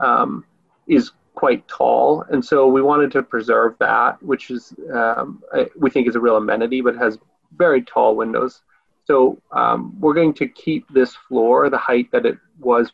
um, 0.00 0.44
is 0.86 1.12
quite 1.34 1.66
tall, 1.68 2.24
and 2.30 2.44
so 2.44 2.66
we 2.66 2.82
wanted 2.82 3.12
to 3.12 3.22
preserve 3.22 3.74
that, 3.78 4.22
which 4.22 4.50
is 4.50 4.74
um, 4.92 5.42
we 5.76 5.90
think 5.90 6.08
is 6.08 6.16
a 6.16 6.20
real 6.20 6.36
amenity, 6.36 6.80
but 6.80 6.96
has 6.96 7.18
very 7.56 7.82
tall 7.82 8.16
windows. 8.16 8.62
So 9.04 9.40
um, 9.52 9.98
we're 10.00 10.14
going 10.14 10.34
to 10.34 10.48
keep 10.48 10.86
this 10.90 11.14
floor 11.14 11.70
the 11.70 11.78
height 11.78 12.10
that 12.12 12.26
it 12.26 12.36
was 12.60 12.92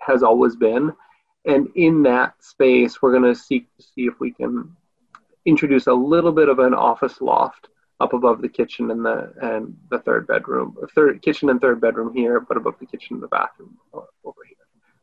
has 0.00 0.22
always 0.22 0.56
been, 0.56 0.92
and 1.46 1.68
in 1.74 2.02
that 2.02 2.34
space 2.42 3.00
we're 3.00 3.12
going 3.12 3.34
to 3.34 3.38
seek 3.38 3.66
to 3.76 3.82
see 3.82 4.06
if 4.06 4.18
we 4.20 4.32
can 4.32 4.74
introduce 5.46 5.86
a 5.86 5.92
little 5.92 6.32
bit 6.32 6.48
of 6.48 6.58
an 6.58 6.74
office 6.74 7.20
loft 7.20 7.68
up 8.00 8.14
above 8.14 8.40
the 8.40 8.48
kitchen 8.48 8.90
and 8.90 9.04
the 9.04 9.32
and 9.42 9.76
the 9.90 9.98
third 9.98 10.26
bedroom, 10.26 10.76
third 10.94 11.20
kitchen 11.22 11.50
and 11.50 11.60
third 11.60 11.80
bedroom 11.80 12.14
here, 12.14 12.40
but 12.40 12.56
above 12.56 12.74
the 12.80 12.86
kitchen 12.86 13.14
and 13.14 13.22
the 13.22 13.28
bathroom 13.28 13.76
over 13.92 14.40
here. 14.46 14.56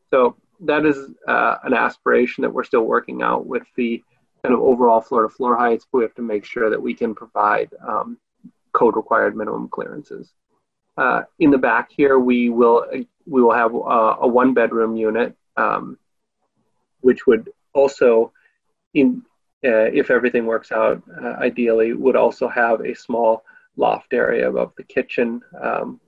So 0.10 0.36
that 0.62 0.86
is 0.86 1.12
uh, 1.28 1.58
an 1.64 1.74
aspiration 1.74 2.42
that 2.42 2.50
we're 2.50 2.64
still 2.64 2.84
working 2.84 3.22
out 3.22 3.46
with 3.46 3.64
the 3.76 4.04
kind 4.44 4.54
of 4.54 4.62
overall 4.62 5.02
floor 5.02 5.24
to 5.24 5.30
floor 5.30 5.56
heights. 5.56 5.86
We 5.92 6.02
have 6.04 6.16
to 6.16 6.22
make 6.22 6.46
sure 6.46 6.70
that 6.70 6.82
we 6.82 6.94
can 6.94 7.14
provide 7.14 7.70
um, 7.88 8.18
code 8.74 8.96
required 8.96 9.36
minimum 9.36 9.70
clearances. 9.70 10.34
Uh, 10.98 11.22
in 11.40 11.52
the 11.52 11.58
back 11.58 11.92
here, 11.92 12.18
we 12.18 12.50
will 12.50 12.86
we 13.28 13.42
will 13.42 13.54
have 13.54 13.76
a, 13.76 13.78
a 13.78 14.28
one 14.28 14.54
bedroom 14.56 14.96
unit, 14.96 15.36
um, 15.56 16.00
which 17.02 17.28
would 17.28 17.50
also, 17.74 18.32
in 18.96 19.22
uh, 19.66 19.90
if 19.94 20.12
everything 20.12 20.46
works 20.46 20.72
out 20.72 21.02
uh, 21.22 21.36
ideally, 21.40 21.94
would 21.94 22.16
also 22.16 22.48
have 22.48 22.82
a 22.82 22.94
small 22.94 23.44
loft 23.76 24.14
area 24.14 24.50
above 24.50 24.74
the 24.78 24.84
kitchen. 24.84 25.42
Um, 25.60 26.00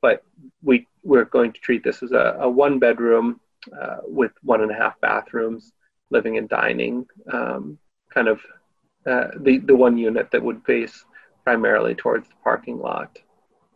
but 0.00 0.22
we 0.62 0.86
we're 1.02 1.24
going 1.24 1.52
to 1.52 1.60
treat 1.60 1.84
this 1.84 2.02
as 2.02 2.12
a, 2.12 2.36
a 2.40 2.48
one 2.48 2.78
bedroom 2.78 3.40
uh, 3.78 3.98
with 4.04 4.32
one 4.42 4.62
and 4.62 4.70
a 4.70 4.74
half 4.74 5.00
bathrooms, 5.00 5.72
living 6.10 6.38
and 6.38 6.48
dining, 6.48 7.06
um, 7.32 7.78
kind 8.12 8.28
of 8.28 8.40
uh, 9.06 9.28
the 9.40 9.58
the 9.58 9.76
one 9.76 9.96
unit 9.98 10.30
that 10.30 10.42
would 10.42 10.64
face 10.64 11.04
primarily 11.42 11.94
towards 11.94 12.28
the 12.28 12.34
parking 12.42 12.78
lot. 12.78 13.18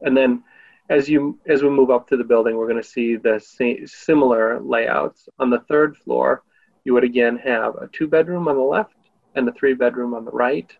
And 0.01 0.17
then 0.17 0.43
as 0.89 1.09
you 1.09 1.39
as 1.47 1.63
we 1.63 1.71
move 1.71 1.91
up 1.91 2.09
to 2.09 2.17
the 2.17 2.25
building, 2.25 2.57
we're 2.57 2.69
going 2.69 2.83
to 2.83 2.89
see 2.89 3.17
the 3.17 3.41
similar 3.87 4.61
layouts. 4.61 5.29
On 5.39 5.51
the 5.51 5.61
third 5.61 5.97
floor, 5.97 6.43
you 6.85 6.95
would 6.95 7.05
again 7.05 7.37
have 7.39 7.75
a 7.77 7.89
two 7.89 8.07
bedroom 8.07 8.49
on 8.49 8.57
the 8.57 8.63
left 8.63 8.95
and 9.35 9.47
the 9.47 9.53
three 9.53 9.75
bedroom 9.75 10.15
on 10.15 10.25
the 10.25 10.31
right. 10.31 10.71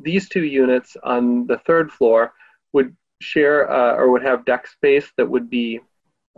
These 0.00 0.28
two 0.28 0.44
units 0.44 0.96
on 1.02 1.46
the 1.46 1.58
third 1.58 1.92
floor 1.92 2.32
would 2.72 2.96
share 3.20 3.70
uh, 3.70 3.94
or 3.94 4.10
would 4.10 4.22
have 4.22 4.44
deck 4.44 4.66
space 4.66 5.10
that 5.16 5.28
would 5.28 5.50
be 5.50 5.80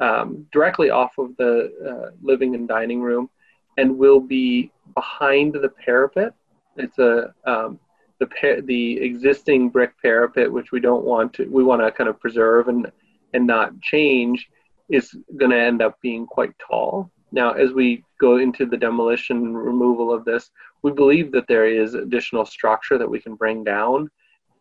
um, 0.00 0.46
directly 0.52 0.90
off 0.90 1.16
of 1.18 1.36
the 1.36 1.72
uh, 1.88 2.10
living 2.22 2.54
and 2.54 2.66
dining 2.68 3.00
room 3.00 3.30
and 3.78 3.96
will 3.96 4.20
be 4.20 4.70
behind 4.94 5.54
the 5.54 5.68
parapet. 5.68 6.34
It's 6.76 6.98
a 6.98 7.32
um, 7.44 7.78
the 8.18 8.26
par- 8.26 8.60
the 8.62 9.00
existing 9.00 9.70
brick 9.70 9.92
parapet, 10.00 10.50
which 10.50 10.72
we 10.72 10.80
don't 10.80 11.04
want 11.04 11.32
to, 11.34 11.44
we 11.46 11.64
want 11.64 11.82
to 11.82 11.90
kind 11.92 12.08
of 12.08 12.20
preserve 12.20 12.68
and 12.68 12.90
and 13.32 13.46
not 13.46 13.80
change, 13.80 14.48
is 14.88 15.14
going 15.36 15.50
to 15.50 15.58
end 15.58 15.82
up 15.82 16.00
being 16.00 16.26
quite 16.26 16.52
tall. 16.58 17.10
Now, 17.34 17.50
as 17.50 17.72
we 17.72 18.04
go 18.20 18.36
into 18.36 18.64
the 18.64 18.76
demolition 18.76 19.56
removal 19.56 20.14
of 20.14 20.24
this, 20.24 20.52
we 20.82 20.92
believe 20.92 21.32
that 21.32 21.48
there 21.48 21.66
is 21.66 21.94
additional 21.94 22.46
structure 22.46 22.96
that 22.96 23.10
we 23.10 23.18
can 23.18 23.34
bring 23.34 23.64
down, 23.64 24.08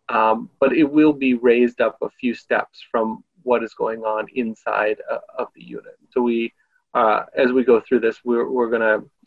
um, 0.09 0.49
but 0.59 0.73
it 0.73 0.83
will 0.83 1.13
be 1.13 1.35
raised 1.35 1.81
up 1.81 1.99
a 2.01 2.09
few 2.09 2.33
steps 2.33 2.83
from 2.91 3.23
what 3.43 3.63
is 3.63 3.75
going 3.75 3.99
on 4.01 4.25
inside 4.33 4.97
uh, 5.11 5.19
of 5.37 5.49
the 5.55 5.63
unit. 5.63 5.99
So 6.09 6.23
we, 6.23 6.51
uh, 6.95 7.25
as 7.37 7.51
we 7.51 7.63
go 7.63 7.79
through 7.79 7.99
this, 7.99 8.25
we're, 8.25 8.49
we're 8.49 8.71
going 8.71 8.81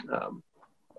to 0.08 0.16
um, 0.16 0.42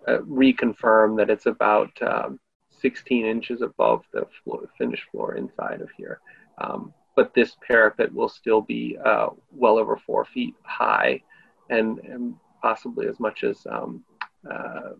uh, 0.08 0.20
reconfirm 0.20 1.18
that 1.18 1.30
it's 1.30 1.48
about 1.48 1.92
um, 2.01 2.39
16 2.80 3.25
inches 3.25 3.62
above 3.62 4.06
the 4.13 4.25
floor, 4.42 4.62
finished 4.77 5.04
floor 5.12 5.36
inside 5.36 5.82
of 5.82 5.89
here. 5.98 6.22
Um, 6.60 6.94
but 7.13 7.34
this 7.34 7.58
parapet 7.68 8.13
will 8.13 8.30
still 8.30 8.62
be 8.62 8.98
uh, 9.04 9.32
well 9.51 9.77
over 9.77 9.98
four 9.98 10.24
feet 10.24 10.56
high 10.63 11.22
and, 11.70 12.00
and 12.00 12.36
possibly 12.62 13.08
as 13.08 13.20
much 13.20 13.44
as 13.44 13.66
um, 13.70 14.04
uh, 14.50 14.92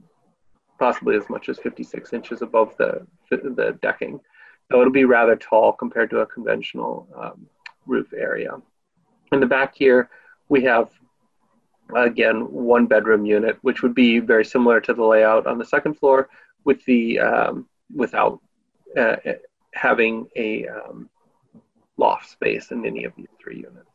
possibly 0.80 1.16
as 1.16 1.30
much 1.30 1.50
as 1.50 1.58
56 1.60 2.14
inches 2.14 2.42
above 2.42 2.76
the, 2.78 3.06
the 3.30 3.78
decking. 3.82 4.20
So 4.72 4.80
it'll 4.80 4.92
be 4.92 5.06
rather 5.06 5.36
tall 5.36 5.72
compared 5.72 6.10
to 6.12 6.20
a 6.20 6.26
conventional 6.26 7.08
um, 7.18 7.48
roof 7.86 8.14
area. 8.14 8.52
In 9.32 9.40
the 9.40 9.46
back 9.46 9.76
here, 9.76 10.10
we 10.50 10.64
have 10.64 10.90
again 11.96 12.42
one 12.52 12.86
bedroom 12.86 13.26
unit, 13.26 13.58
which 13.62 13.82
would 13.82 13.96
be 13.96 14.20
very 14.20 14.46
similar 14.46 14.80
to 14.82 14.94
the 14.94 15.04
layout 15.04 15.48
on 15.48 15.58
the 15.58 15.66
second 15.66 15.96
floor, 15.96 16.30
with 16.64 16.84
the 16.86 17.20
um, 17.20 17.68
without 17.96 18.42
uh, 18.98 19.16
having 19.74 20.28
a 20.36 20.68
um, 20.68 21.10
loft 21.98 22.30
space 22.30 22.72
in 22.72 22.86
any 22.86 23.06
of 23.06 23.14
these 23.16 23.28
three 23.42 23.58
units. 23.58 23.90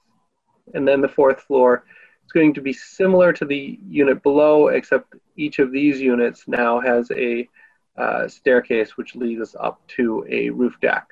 And 0.75 0.87
then 0.87 1.01
the 1.01 1.09
fourth 1.09 1.41
floor 1.43 1.85
going 2.33 2.55
to 2.55 2.61
be 2.61 2.73
similar 2.73 3.33
to 3.35 3.45
the 3.45 3.79
unit 3.87 4.23
below, 4.23 4.69
except 4.69 5.15
each 5.37 5.59
of 5.59 5.73
these 5.73 6.01
units 6.01 6.45
now 6.47 6.81
has 6.81 7.11
a 7.13 7.49
uh, 7.97 8.27
staircase 8.27 8.97
which 8.97 9.15
leads 9.15 9.41
us 9.41 9.55
up 9.61 9.81
to 9.87 10.27
a 10.29 10.51
roof 10.51 10.75
deck. 10.81 11.07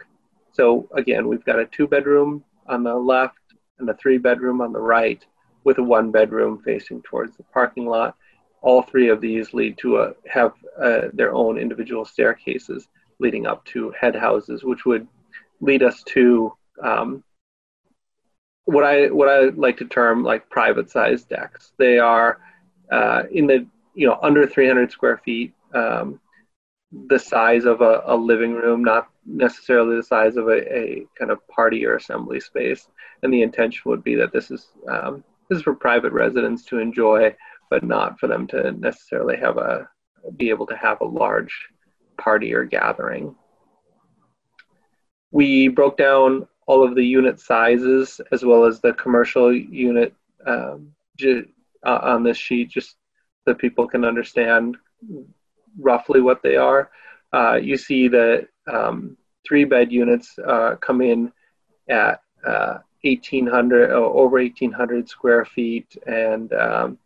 So 0.53 0.89
again, 0.95 1.29
we've 1.29 1.45
got 1.45 1.59
a 1.59 1.67
two 1.67 1.87
bedroom 1.87 2.45
on 2.67 2.83
the 2.83 2.95
left 2.95 3.37
and 3.79 3.89
a 3.89 3.95
three 3.95 4.19
bedroom 4.19 4.61
on 4.61 4.73
the 4.73 4.81
right 4.81 5.25
with 5.65 5.79
a 5.79 5.83
one 5.83 6.11
bedroom 6.11 6.62
facing 6.65 7.03
towards 7.03 7.37
the 7.37 7.43
parking 7.45 7.87
lot 7.87 8.17
all 8.62 8.83
three 8.83 9.09
of 9.09 9.21
these 9.21 9.55
lead 9.55 9.79
to 9.79 9.99
a, 9.99 10.12
have 10.29 10.53
uh, 10.81 11.03
their 11.12 11.33
own 11.33 11.59
individual 11.59 12.05
staircases 12.05 12.89
leading 13.19 13.47
up 13.47 13.65
to 13.67 13.93
head 13.99 14.15
houses, 14.15 14.65
which 14.65 14.85
would 14.85 15.07
lead 15.61 15.83
us 15.83 16.03
to 16.05 16.53
um, 16.83 17.23
what 18.64 18.85
I 18.85 19.07
what 19.09 19.29
I 19.29 19.50
like 19.50 19.76
to 19.79 19.85
term 19.85 20.23
like 20.23 20.49
private 20.50 20.90
sized 20.90 21.29
decks. 21.29 21.73
They 21.79 21.99
are 21.99 22.40
uh, 22.90 23.25
in 23.33 23.47
the 23.47 23.67
you 23.95 24.07
know 24.07 24.19
under 24.23 24.47
300 24.47 24.90
square 24.90 25.19
feet, 25.19 25.55
um, 25.75 26.21
the 27.09 27.19
size 27.19 27.64
of 27.64 27.81
a, 27.81 28.02
a, 28.07 28.17
living 28.17 28.52
room, 28.52 28.83
not 28.83 29.09
necessarily 29.25 29.97
the 29.97 30.02
size 30.02 30.37
of 30.37 30.49
a, 30.49 30.76
a, 30.76 31.07
kind 31.19 31.31
of 31.31 31.47
party 31.49 31.87
or 31.87 31.97
assembly 31.97 32.40
space. 32.40 32.88
And 33.23 33.33
the 33.33 33.43
intention 33.43 33.83
would 33.87 34.02
be 34.02 34.14
that 34.17 34.33
this 34.33 34.50
is 34.50 34.69
um, 34.88 35.25
this 35.49 35.59
is 35.59 35.62
for 35.62 35.75
private 35.75 36.12
residents 36.12 36.64
to 36.67 36.79
enjoy 36.79 37.35
but 37.71 37.85
not 37.85 38.19
for 38.19 38.26
them 38.26 38.47
to 38.49 38.73
necessarily 38.73 39.37
have 39.37 39.57
a 39.57 39.88
be 40.37 40.50
able 40.50 40.67
to 40.67 40.76
have 40.76 41.00
a 41.00 41.07
large 41.07 41.69
party 42.19 42.52
or 42.52 42.64
gathering. 42.64 43.35
We 45.31 45.69
broke 45.69 45.97
down 45.97 46.47
all 46.71 46.85
of 46.85 46.95
the 46.95 47.05
unit 47.19 47.41
sizes 47.41 48.21
as 48.31 48.45
well 48.45 48.65
as 48.65 48.79
the 48.79 48.93
commercial 48.93 49.53
unit 49.53 50.15
um, 50.47 50.95
uh, 51.85 51.99
on 52.12 52.23
this 52.23 52.37
sheet 52.37 52.71
just 52.71 52.95
so 53.45 53.53
people 53.53 53.89
can 53.89 54.05
understand 54.05 54.77
roughly 55.81 56.21
what 56.21 56.45
they 56.45 56.55
are. 56.55 56.93
Uh, 57.33 57.57
you 57.61 57.77
see 57.77 58.07
that 58.07 58.47
um, 58.73 59.17
three 59.45 59.65
bed 59.65 59.91
units 59.91 60.39
uh, 60.47 60.77
come 60.77 61.00
in 61.00 61.33
at 61.89 62.23
1800 62.45 63.91
uh, 63.91 63.95
over 63.95 64.37
1800 64.39 65.09
square 65.09 65.45
feet 65.45 65.97
and 66.07 66.53
um, 66.53 66.99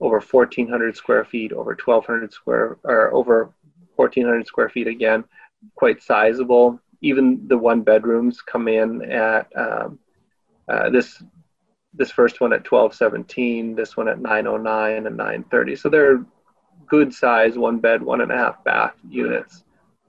over 0.00 0.18
1,400 0.18 0.96
square 0.96 1.24
feet, 1.24 1.52
over 1.52 1.76
1,200 1.84 2.32
square, 2.32 2.78
or 2.82 3.14
over 3.14 3.52
1,400 3.94 4.46
square 4.48 4.68
feet 4.68 4.88
again, 4.88 5.22
quite 5.76 6.02
sizable. 6.02 6.80
Even 7.02 7.46
the 7.48 7.58
one 7.58 7.82
bedrooms 7.82 8.42
come 8.42 8.68
in 8.68 9.02
at 9.10 9.50
um, 9.56 9.98
uh, 10.68 10.90
this 10.90 11.22
this 11.94 12.10
first 12.10 12.40
one 12.40 12.52
at 12.52 12.70
1217, 12.70 13.74
this 13.74 13.96
one 13.96 14.06
at 14.06 14.20
909 14.20 15.06
and 15.06 15.16
930. 15.16 15.76
So 15.76 15.88
they're 15.88 16.24
good 16.86 17.12
size 17.12 17.58
one 17.58 17.78
bed, 17.78 18.02
one 18.02 18.20
and 18.20 18.30
a 18.30 18.36
half 18.36 18.62
bath 18.64 18.94
units 19.08 19.64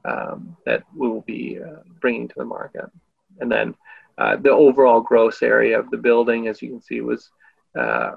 um, 0.06 0.56
that 0.66 0.84
we 0.96 1.08
will 1.08 1.22
be 1.22 1.60
uh, 1.60 1.82
bringing 2.00 2.28
to 2.28 2.36
the 2.38 2.46
market. 2.46 2.86
And 3.40 3.52
then 3.52 3.76
uh, 4.18 4.36
the 4.38 4.52
overall 4.52 5.02
gross 5.02 5.42
area 5.42 5.80
of 5.80 5.90
the 5.90 5.98
building, 5.98 6.48
as 6.48 6.62
you 6.62 6.70
can 6.70 6.82
see, 6.82 7.02
was 7.02 7.32
uh, 7.80 8.12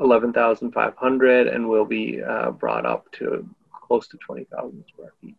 11,500 0.00 1.48
and 1.48 1.68
will 1.68 1.84
be 1.84 2.22
uh, 2.22 2.50
brought 2.52 2.86
up 2.86 3.10
to 3.12 3.48
close 3.72 4.06
to 4.08 4.16
20,000 4.18 4.84
square 4.88 5.12
feet. 5.20 5.36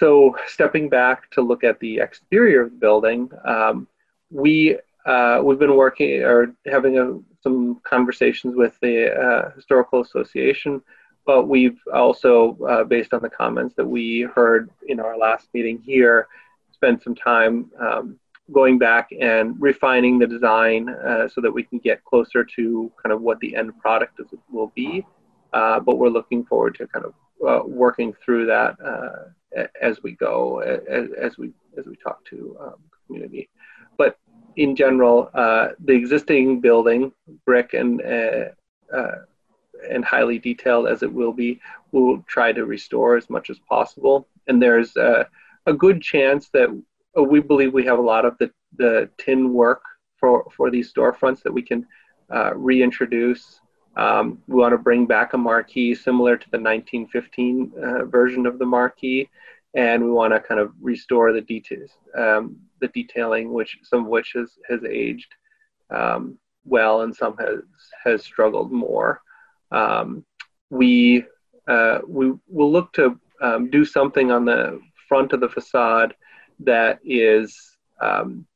So 0.00 0.34
stepping 0.46 0.88
back 0.88 1.30
to 1.32 1.42
look 1.42 1.62
at 1.62 1.78
the 1.78 1.98
exterior 1.98 2.62
of 2.62 2.70
the 2.70 2.78
building, 2.78 3.30
um, 3.44 3.86
we, 4.30 4.78
uh, 5.04 5.42
we've 5.44 5.58
been 5.58 5.76
working 5.76 6.22
or 6.22 6.54
having 6.64 6.98
a, 6.98 7.18
some 7.42 7.82
conversations 7.82 8.56
with 8.56 8.80
the 8.80 9.14
uh, 9.14 9.50
Historical 9.54 10.00
Association, 10.00 10.80
but 11.26 11.48
we've 11.48 11.78
also, 11.92 12.56
uh, 12.66 12.82
based 12.82 13.12
on 13.12 13.20
the 13.20 13.28
comments 13.28 13.74
that 13.74 13.84
we 13.84 14.22
heard 14.34 14.70
in 14.88 15.00
our 15.00 15.18
last 15.18 15.48
meeting 15.52 15.82
here, 15.84 16.28
spent 16.72 17.02
some 17.02 17.14
time 17.14 17.70
um, 17.78 18.18
going 18.52 18.78
back 18.78 19.10
and 19.20 19.54
refining 19.60 20.18
the 20.18 20.26
design 20.26 20.88
uh, 20.88 21.28
so 21.28 21.42
that 21.42 21.52
we 21.52 21.62
can 21.62 21.78
get 21.78 22.02
closer 22.06 22.42
to 22.42 22.90
kind 23.02 23.12
of 23.12 23.20
what 23.20 23.38
the 23.40 23.54
end 23.54 23.78
product 23.78 24.18
is, 24.18 24.28
will 24.50 24.72
be. 24.74 25.04
Uh, 25.52 25.78
but 25.78 25.98
we're 25.98 26.08
looking 26.08 26.42
forward 26.42 26.74
to 26.74 26.86
kind 26.86 27.04
of 27.04 27.12
uh, 27.46 27.62
working 27.64 28.12
through 28.24 28.46
that 28.46 28.76
uh, 28.84 29.66
as 29.80 30.02
we 30.02 30.12
go, 30.12 30.60
as, 30.60 31.08
as, 31.18 31.38
we 31.38 31.52
as 31.78 31.86
we 31.86 31.96
talk 31.96 32.24
to 32.26 32.56
um, 32.60 32.74
community. 33.06 33.48
But 33.96 34.18
in 34.56 34.76
general, 34.76 35.30
uh, 35.34 35.68
the 35.84 35.92
existing 35.92 36.60
building, 36.60 37.12
brick 37.44 37.74
and 37.74 38.02
uh, 38.02 38.96
uh, 38.96 39.22
and 39.88 40.04
highly 40.04 40.38
detailed 40.38 40.86
as 40.88 41.02
it 41.02 41.12
will 41.12 41.32
be, 41.32 41.60
we'll 41.92 42.22
try 42.28 42.52
to 42.52 42.66
restore 42.66 43.16
as 43.16 43.30
much 43.30 43.48
as 43.48 43.58
possible. 43.60 44.28
And 44.46 44.60
there's 44.62 44.94
a, 44.96 45.26
good 45.78 46.02
chance 46.02 46.48
that 46.52 46.68
uh, 47.16 47.22
we 47.22 47.38
believe 47.38 47.72
we 47.72 47.84
have 47.84 48.00
a 48.00 48.02
lot 48.02 48.24
of 48.24 48.36
the, 48.38 48.50
the 48.76 49.08
tin 49.18 49.52
work 49.52 49.82
for, 50.18 50.44
for 50.56 50.68
these 50.68 50.92
storefronts 50.92 51.42
that 51.44 51.52
we 51.52 51.62
can 51.62 51.86
reintroduce. 52.56 53.60
Um, 54.00 54.38
we 54.46 54.58
want 54.58 54.72
to 54.72 54.78
bring 54.78 55.04
back 55.04 55.34
a 55.34 55.38
marquee 55.38 55.94
similar 55.94 56.38
to 56.38 56.50
the 56.50 56.58
1915 56.58 57.72
uh, 57.76 58.04
version 58.06 58.46
of 58.46 58.58
the 58.58 58.64
marquee, 58.64 59.28
and 59.74 60.02
we 60.02 60.10
want 60.10 60.32
to 60.32 60.40
kind 60.40 60.58
of 60.58 60.72
restore 60.80 61.34
the 61.34 61.42
details, 61.42 61.90
um, 62.16 62.56
the 62.80 62.88
detailing, 62.88 63.52
which 63.52 63.76
some 63.82 64.00
of 64.00 64.06
which 64.06 64.32
has 64.34 64.58
has 64.70 64.80
aged 64.84 65.34
um, 65.90 66.38
well, 66.64 67.02
and 67.02 67.14
some 67.14 67.36
has 67.36 67.60
has 68.02 68.22
struggled 68.22 68.72
more. 68.72 69.20
Um, 69.70 70.24
we 70.70 71.24
uh, 71.68 71.98
we 72.08 72.32
will 72.48 72.72
look 72.72 72.94
to 72.94 73.20
um, 73.42 73.68
do 73.68 73.84
something 73.84 74.30
on 74.30 74.46
the 74.46 74.80
front 75.10 75.34
of 75.34 75.40
the 75.40 75.48
facade 75.48 76.14
that 76.60 77.00
is 77.04 77.76
um, 78.00 78.46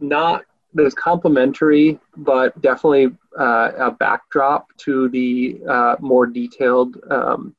not 0.00 0.44
that 0.74 0.86
is 0.86 0.94
complementary, 0.94 1.98
but 2.16 2.60
definitely 2.62 3.12
uh, 3.38 3.72
a 3.78 3.90
backdrop 3.90 4.74
to 4.78 5.08
the 5.10 5.60
uh, 5.68 5.96
more 6.00 6.26
detailed 6.26 6.96
um, 7.10 7.54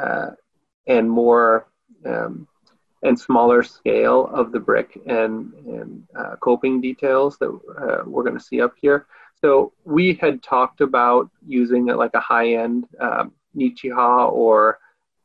uh, 0.00 0.30
and 0.86 1.10
more 1.10 1.66
um, 2.06 2.46
and 3.02 3.18
smaller 3.18 3.62
scale 3.62 4.26
of 4.32 4.52
the 4.52 4.58
brick 4.58 4.98
and, 5.06 5.52
and 5.66 6.02
uh, 6.18 6.36
coping 6.40 6.80
details 6.80 7.38
that 7.38 7.48
uh, 7.48 8.02
we're 8.06 8.24
going 8.24 8.38
to 8.38 8.44
see 8.44 8.60
up 8.60 8.74
here. 8.80 9.06
So 9.40 9.72
we 9.84 10.14
had 10.14 10.42
talked 10.42 10.80
about 10.80 11.30
using 11.46 11.86
like 11.86 12.14
a 12.14 12.20
high-end 12.20 12.86
um, 13.00 13.32
Nichiha 13.56 14.32
or 14.32 14.78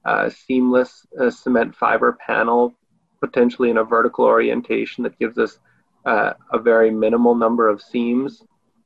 uh, 0.05 0.29
seamless 0.29 1.05
cement 1.29 1.75
fiber 1.75 2.17
panel, 2.25 2.73
potentially 3.19 3.69
in 3.69 3.77
a 3.77 3.83
vertical 3.83 4.25
orientation 4.25 5.03
that 5.03 5.17
gives 5.17 5.37
us 5.37 5.59
uh, 6.05 6.33
a 6.51 6.59
very 6.59 6.91
minimal 6.91 7.35
number 7.35 7.67
of 7.69 7.81
seams. 7.81 8.41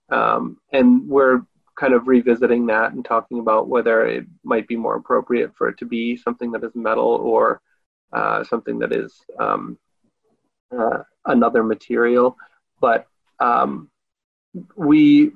Um, 0.10 0.58
and 0.72 1.08
we're 1.08 1.42
kind 1.78 1.94
of 1.94 2.08
revisiting 2.08 2.66
that 2.68 2.94
and 2.94 3.06
talking 3.06 3.40
about 3.40 3.68
whether 3.68 4.06
it 4.06 4.26
might 4.44 4.68
be 4.68 4.76
more 4.76 4.96
appropriate 4.96 5.56
for 5.56 5.70
it 5.70 5.78
to 5.78 5.86
be 5.86 6.18
something 6.18 6.52
that 6.52 6.64
is 6.64 6.76
metal 6.76 7.08
or 7.08 7.62
uh, 8.14 8.44
something 8.44 8.80
that 8.80 8.92
is 8.92 9.14
um, 9.40 9.78
uh, 10.78 11.04
another 11.26 11.64
material. 11.64 12.38
But 12.82 13.08
um, 13.40 13.90
we 14.76 15.32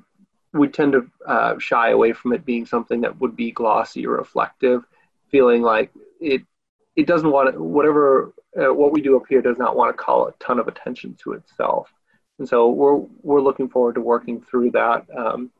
we 0.52 0.68
tend 0.68 0.92
to 0.92 1.10
uh, 1.26 1.58
shy 1.58 1.90
away 1.90 2.12
from 2.12 2.32
it 2.32 2.44
being 2.44 2.66
something 2.66 3.00
that 3.02 3.18
would 3.20 3.36
be 3.36 3.52
glossy 3.52 4.06
or 4.06 4.16
reflective, 4.16 4.84
feeling 5.30 5.62
like 5.62 5.90
it 6.20 6.42
it 6.96 7.06
doesn't 7.06 7.30
want 7.30 7.54
to, 7.54 7.62
whatever 7.62 8.34
uh, 8.60 8.72
what 8.72 8.92
we 8.92 9.00
do 9.00 9.16
up 9.16 9.24
here 9.28 9.42
does 9.42 9.58
not 9.58 9.76
want 9.76 9.96
to 9.96 10.02
call 10.02 10.26
a 10.26 10.32
ton 10.38 10.58
of 10.58 10.68
attention 10.68 11.16
to 11.22 11.32
itself. 11.32 11.92
And 12.38 12.48
so 12.48 12.70
we're 12.70 12.96
we're 13.22 13.40
looking 13.40 13.68
forward 13.68 13.94
to 13.94 14.00
working 14.00 14.42
through 14.42 14.72
that 14.72 15.06
um, 15.16 15.50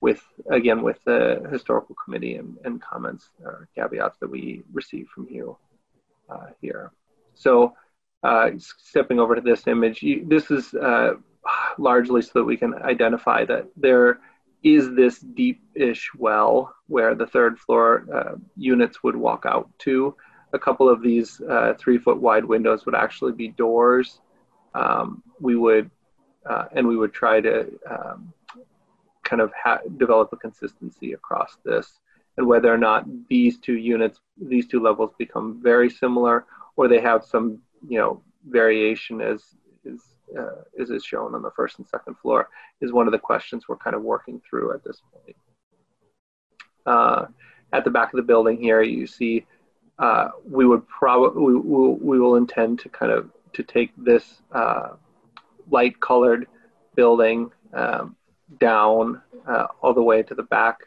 with 0.00 0.22
again 0.50 0.82
with 0.82 0.98
the 1.04 1.46
historical 1.50 1.96
committee 2.02 2.36
and, 2.36 2.56
and 2.64 2.80
comments 2.80 3.28
or 3.42 3.68
caveats 3.74 4.18
that 4.18 4.30
we 4.30 4.62
receive 4.72 5.08
from 5.08 5.26
you 5.30 5.56
uh, 6.28 6.46
here. 6.60 6.92
So 7.34 7.74
uh, 8.22 8.50
stepping 8.58 9.20
over 9.20 9.34
to 9.34 9.40
this 9.40 9.66
image, 9.66 10.02
you, 10.02 10.24
this 10.26 10.50
is 10.50 10.74
uh, 10.74 11.14
largely 11.78 12.22
so 12.22 12.30
that 12.34 12.44
we 12.44 12.56
can 12.56 12.74
identify 12.74 13.44
that 13.44 13.68
there 13.76 14.20
is 14.62 14.94
this 14.94 15.20
deep-ish 15.20 16.10
well 16.16 16.74
where 16.88 17.14
the 17.14 17.26
third 17.26 17.58
floor 17.58 18.04
uh, 18.12 18.36
units 18.56 19.02
would 19.04 19.14
walk 19.14 19.44
out 19.46 19.70
to 19.78 20.16
a 20.52 20.58
couple 20.58 20.88
of 20.88 21.02
these 21.02 21.40
uh, 21.42 21.74
three 21.78 21.98
foot 21.98 22.18
wide 22.18 22.44
windows 22.44 22.86
would 22.86 22.94
actually 22.94 23.32
be 23.32 23.48
doors. 23.48 24.20
Um, 24.74 25.22
we 25.40 25.56
would, 25.56 25.90
uh, 26.48 26.66
and 26.72 26.86
we 26.86 26.96
would 26.96 27.12
try 27.12 27.40
to 27.40 27.68
um, 27.90 28.32
kind 29.24 29.42
of 29.42 29.52
develop 29.98 30.32
a 30.32 30.36
consistency 30.36 31.12
across 31.12 31.58
this 31.64 32.00
and 32.38 32.46
whether 32.46 32.72
or 32.72 32.78
not 32.78 33.04
these 33.28 33.58
two 33.58 33.76
units, 33.76 34.20
these 34.40 34.66
two 34.66 34.80
levels 34.80 35.10
become 35.18 35.60
very 35.62 35.90
similar 35.90 36.46
or 36.76 36.86
they 36.86 37.00
have 37.00 37.24
some, 37.24 37.58
you 37.86 37.98
know, 37.98 38.22
variation 38.48 39.20
as 39.20 39.42
is, 39.84 40.00
uh, 40.38 40.62
as 40.80 40.90
is 40.90 41.04
shown 41.04 41.34
on 41.34 41.42
the 41.42 41.50
first 41.50 41.78
and 41.78 41.88
second 41.88 42.16
floor 42.18 42.48
is 42.80 42.92
one 42.92 43.08
of 43.08 43.12
the 43.12 43.18
questions 43.18 43.64
we're 43.68 43.76
kind 43.76 43.96
of 43.96 44.02
working 44.02 44.40
through 44.48 44.72
at 44.72 44.84
this 44.84 45.02
point. 45.12 45.36
Uh, 46.86 47.26
at 47.72 47.84
the 47.84 47.90
back 47.90 48.12
of 48.12 48.16
the 48.16 48.22
building 48.22 48.56
here, 48.56 48.82
you 48.82 49.06
see 49.06 49.44
uh, 49.98 50.28
we 50.48 50.64
would 50.66 50.86
probably 50.88 51.42
we, 51.42 51.54
will, 51.54 51.96
we 51.96 52.18
will 52.18 52.36
intend 52.36 52.78
to 52.80 52.88
kind 52.88 53.12
of 53.12 53.30
to 53.52 53.62
take 53.62 53.90
this 53.96 54.42
uh, 54.52 54.90
light 55.70 55.98
colored 56.00 56.46
building 56.94 57.50
um, 57.74 58.16
down 58.60 59.20
uh, 59.46 59.66
all 59.82 59.94
the 59.94 60.02
way 60.02 60.22
to 60.22 60.34
the 60.34 60.42
back 60.44 60.78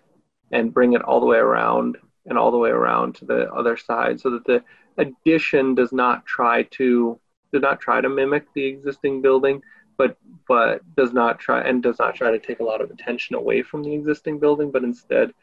and 0.52 0.74
bring 0.74 0.94
it 0.94 1.02
all 1.02 1.20
the 1.20 1.26
way 1.26 1.38
around 1.38 1.98
and 2.26 2.38
all 2.38 2.52
the 2.52 2.58
way 2.58 2.70
around 2.70 3.16
to 3.16 3.26
the 3.26 3.52
other 3.54 3.78
side 3.78 4.20
so 4.20 4.30
that 4.30 4.46
the 4.46 4.64
addition 4.98 5.76
does 5.76 5.92
not 5.92 6.26
try 6.26 6.64
to 6.64 7.20
does 7.52 7.62
not 7.62 7.80
try 7.80 8.00
to 8.02 8.10
mimic 8.10 8.46
the 8.54 8.66
existing 8.66 9.22
building 9.22 9.62
but 9.98 10.18
but 10.48 10.82
does 10.96 11.14
not 11.14 11.40
try 11.40 11.62
and 11.62 11.84
does 11.84 12.00
not 12.00 12.16
try 12.16 12.32
to 12.32 12.40
take 12.40 12.60
a 12.60 12.64
lot 12.64 12.82
of 12.82 12.92
attention 12.92 13.36
away 13.36 13.62
from 13.62 13.84
the 13.84 13.94
existing 13.94 14.40
building 14.40 14.72
but 14.72 14.84
instead 14.84 15.34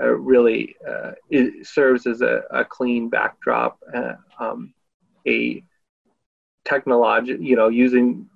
uh, 0.00 0.08
really 0.08 0.76
uh, 0.88 1.12
serves 1.62 2.06
as 2.06 2.20
a, 2.20 2.42
a 2.50 2.64
clean 2.64 3.08
backdrop, 3.08 3.78
uh, 3.94 4.14
um, 4.38 4.74
a 5.26 5.62
technology, 6.64 7.36
you 7.40 7.56
know, 7.56 7.68
using 7.68 8.28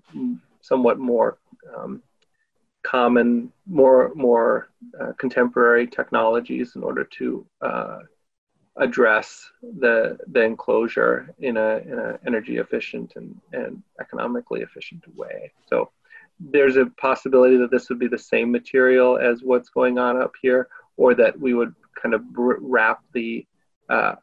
somewhat 0.62 0.98
more 0.98 1.38
um, 1.76 2.02
common, 2.82 3.52
more 3.66 4.12
more 4.14 4.70
uh, 4.98 5.12
contemporary 5.18 5.86
technologies 5.86 6.76
in 6.76 6.82
order 6.82 7.04
to 7.04 7.46
uh, 7.60 7.98
address 8.76 9.50
the 9.78 10.18
the 10.28 10.42
enclosure 10.42 11.34
in 11.40 11.56
a 11.56 11.76
in 11.78 11.98
an 11.98 12.18
energy 12.26 12.56
efficient 12.56 13.12
and, 13.16 13.38
and 13.52 13.82
economically 14.00 14.60
efficient 14.62 15.04
way. 15.16 15.52
So 15.68 15.90
there's 16.40 16.76
a 16.76 16.86
possibility 16.96 17.58
that 17.58 17.70
this 17.70 17.88
would 17.90 17.98
be 17.98 18.08
the 18.08 18.18
same 18.18 18.50
material 18.50 19.18
as 19.18 19.42
what's 19.42 19.68
going 19.68 19.98
on 19.98 20.20
up 20.20 20.32
here, 20.40 20.68
or 21.00 21.14
that 21.14 21.40
we 21.40 21.54
would 21.54 21.74
kind 22.00 22.14
of 22.14 22.22
wrap 22.36 23.02
the 23.14 23.46
uh, 23.88 24.14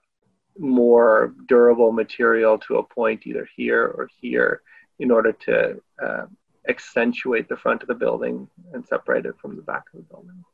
more 0.59 1.33
durable 1.47 1.91
material 1.91 2.55
to 2.59 2.77
a 2.77 2.83
point 2.83 3.25
either 3.25 3.49
here 3.55 3.83
or 3.83 4.07
here 4.21 4.61
in 4.99 5.09
order 5.09 5.31
to 5.31 5.81
uh, 6.05 6.25
accentuate 6.69 7.49
the 7.49 7.57
front 7.57 7.81
of 7.81 7.87
the 7.87 7.95
building 7.95 8.47
and 8.73 8.85
separate 8.85 9.25
it 9.25 9.33
from 9.41 9.55
the 9.55 9.61
back 9.63 9.85
of 9.91 10.01
the 10.01 10.05
building. 10.13 10.45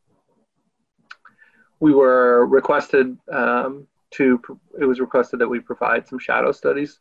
We 1.82 1.94
were 1.94 2.46
requested 2.46 3.18
um, 3.30 3.86
to, 4.12 4.40
it 4.80 4.86
was 4.86 5.02
requested 5.02 5.40
that 5.40 5.50
we 5.50 5.60
provide 5.60 6.08
some 6.08 6.20
shadow 6.20 6.54
studies. 6.54 7.00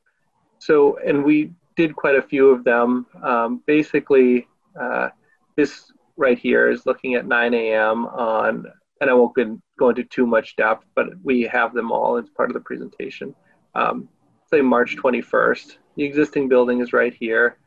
So, 0.59 0.99
and 0.99 1.23
we 1.23 1.53
did 1.77 1.95
quite 1.95 2.17
a 2.17 2.23
few 2.23 2.51
of 2.51 2.65
them. 2.65 3.07
Um, 3.23 3.63
basically, 3.67 4.49
uh, 4.81 5.11
this 5.55 5.93
right 6.17 6.39
here 6.39 6.69
is 6.69 6.87
looking 6.87 7.15
at 7.15 7.25
9 7.25 7.55
a.m. 7.55 8.07
on 8.07 8.67
and 9.03 9.11
I 9.11 9.15
won't 9.15 9.35
go 9.81 9.89
into 9.89 10.05
too 10.05 10.29
much 10.29 10.55
depth, 10.55 10.87
but 10.95 11.09
we 11.25 11.43
have 11.43 11.75
them 11.75 11.91
all 11.91 12.17
as 12.17 12.31
part 12.31 12.51
of 12.51 12.55
the 12.55 12.61
presentation. 12.61 13.35
Um, 13.75 14.09
say 14.49 14.61
March 14.61 14.97
21st, 14.97 15.77
the 15.97 16.05
existing 16.05 16.49
building 16.49 16.81
is 16.81 16.93
right 16.93 17.13
here. 17.13 17.59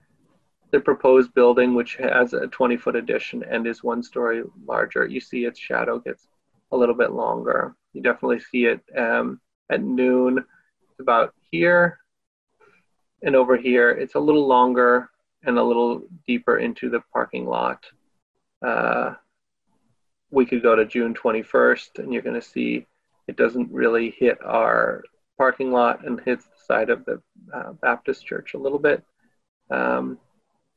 The 0.71 0.79
proposed 0.79 1.33
building, 1.33 1.75
which 1.75 1.97
has 1.97 2.31
a 2.31 2.47
20 2.47 2.77
foot 2.77 2.95
addition 2.95 3.43
and 3.43 3.67
is 3.67 3.83
one 3.83 4.01
story 4.01 4.43
larger, 4.65 5.05
you 5.05 5.19
see 5.19 5.43
its 5.43 5.59
shadow 5.59 5.99
gets 5.99 6.29
a 6.71 6.77
little 6.77 6.95
bit 6.95 7.11
longer. 7.11 7.75
You 7.91 8.01
definitely 8.01 8.39
see 8.39 8.67
it 8.67 8.79
um, 8.97 9.41
at 9.69 9.83
noon, 9.83 10.37
it's 10.37 10.99
about 11.01 11.33
here. 11.51 11.99
And 13.23 13.35
over 13.35 13.57
here, 13.57 13.89
it's 13.89 14.15
a 14.15 14.19
little 14.19 14.47
longer 14.47 15.09
and 15.43 15.57
a 15.57 15.63
little 15.63 16.03
deeper 16.27 16.59
into 16.59 16.89
the 16.89 17.01
parking 17.11 17.45
lot. 17.45 17.83
Uh, 18.65 19.15
we 20.35 20.45
could 20.45 20.61
go 20.61 20.75
to 20.75 20.85
June 20.85 21.13
21st 21.13 21.99
and 21.99 22.11
you're 22.11 22.21
going 22.21 22.39
to 22.39 22.45
see 22.45 22.85
it 23.27 23.37
doesn't 23.37 23.71
really 23.71 24.13
hit 24.19 24.37
our 24.43 25.01
parking 25.37 25.71
lot 25.71 26.05
and 26.05 26.19
hits 26.19 26.45
the 26.45 26.73
side 26.73 26.89
of 26.89 27.05
the 27.05 27.21
uh, 27.53 27.71
Baptist 27.81 28.25
church 28.25 28.53
a 28.53 28.57
little 28.57 28.77
bit. 28.77 29.01
Um, 29.71 30.19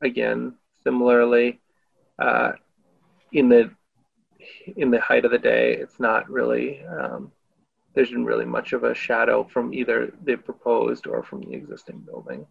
again, 0.01 0.55
similarly, 0.83 1.59
uh, 2.17 2.53
in 3.33 3.49
the 3.49 3.69
in 4.77 4.89
the 4.89 5.01
height 5.01 5.25
of 5.25 5.31
the 5.31 5.37
day, 5.37 5.75
it's 5.75 5.99
not 5.99 6.29
really 6.29 6.81
um, 6.85 7.29
there's 7.93 8.11
been 8.11 8.25
really 8.25 8.45
much 8.45 8.71
of 8.71 8.85
a 8.85 8.95
shadow 8.95 9.43
from 9.43 9.73
either 9.73 10.13
the 10.23 10.37
proposed 10.37 11.05
or 11.05 11.21
from 11.21 11.41
the 11.41 11.53
existing 11.53 11.99
building. 11.99 12.47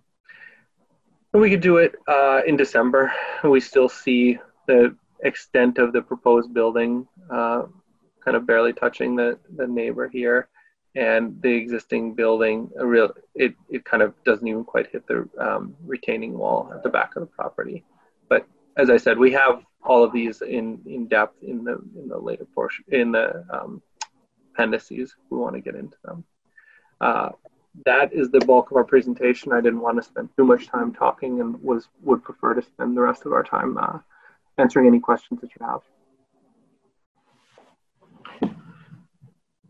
We 1.33 1.51
could 1.51 1.63
do 1.63 1.79
it 1.79 1.95
uh, 2.07 2.43
in 2.47 2.57
December. 2.57 3.13
We 3.45 3.61
still 3.61 3.89
see 3.89 4.39
the 4.67 4.95
extent 5.23 5.79
of 5.79 5.93
the 5.93 6.03
proposed 6.03 6.53
building 6.55 7.07
uh, 7.31 7.63
kind 8.25 8.37
of 8.37 8.47
barely 8.47 8.73
touching 8.73 9.17
the, 9.17 9.39
the 9.57 9.67
neighbor 9.67 10.09
here. 10.09 10.49
And 10.95 11.41
the 11.43 11.51
existing 11.51 12.15
building, 12.15 12.71
a 12.79 12.85
real 12.85 13.13
it, 13.35 13.55
it 13.69 13.85
kind 13.85 14.03
of 14.03 14.15
doesn't 14.25 14.47
even 14.47 14.65
quite 14.65 14.89
hit 14.91 15.07
the 15.07 15.29
um, 15.39 15.77
retaining 15.85 16.37
wall 16.37 16.73
at 16.75 16.83
the 16.83 16.89
back 16.89 17.15
of 17.15 17.21
the 17.21 17.27
property. 17.27 17.85
But 18.29 18.47
as 18.77 18.91
I 18.91 18.97
said, 18.97 19.19
we 19.19 19.33
have 19.33 19.63
all 19.83 20.03
of 20.03 20.13
these 20.13 20.43
in, 20.43 20.81
in 20.87 21.07
depth 21.07 21.43
in 21.43 21.63
the 21.63 21.81
in 21.97 22.09
the 22.09 22.19
later 22.19 22.47
portion 22.55 22.85
in 22.89 23.13
the 23.13 23.45
um, 23.51 23.83
appendices. 24.53 25.15
We 25.31 25.39
want 25.39 25.55
to 25.55 25.61
get 25.61 25.77
into 25.77 25.97
them. 26.05 26.25
Uh, 27.01 27.31
that 27.85 28.13
is 28.13 28.31
the 28.31 28.41
bulk 28.41 28.71
of 28.71 28.77
our 28.77 28.85
presentation. 28.85 29.53
I 29.53 29.61
didn't 29.61 29.81
want 29.81 29.99
to 29.99 30.03
spend 30.03 30.31
too 30.37 30.45
much 30.45 30.67
time 30.69 30.93
talking 30.93 31.41
and 31.41 31.63
was 31.63 31.89
would 32.03 32.25
prefer 32.25 32.55
to 32.55 32.63
spend 32.63 32.97
the 32.97 33.03
rest 33.03 33.25
of 33.25 33.33
our 33.33 33.45
time 33.45 33.79
uh, 33.79 33.99
answering 34.59 34.87
any 34.87 35.01
questions 35.01 35.41
that 35.41 35.51
you 35.59 35.67
have. 35.67 35.81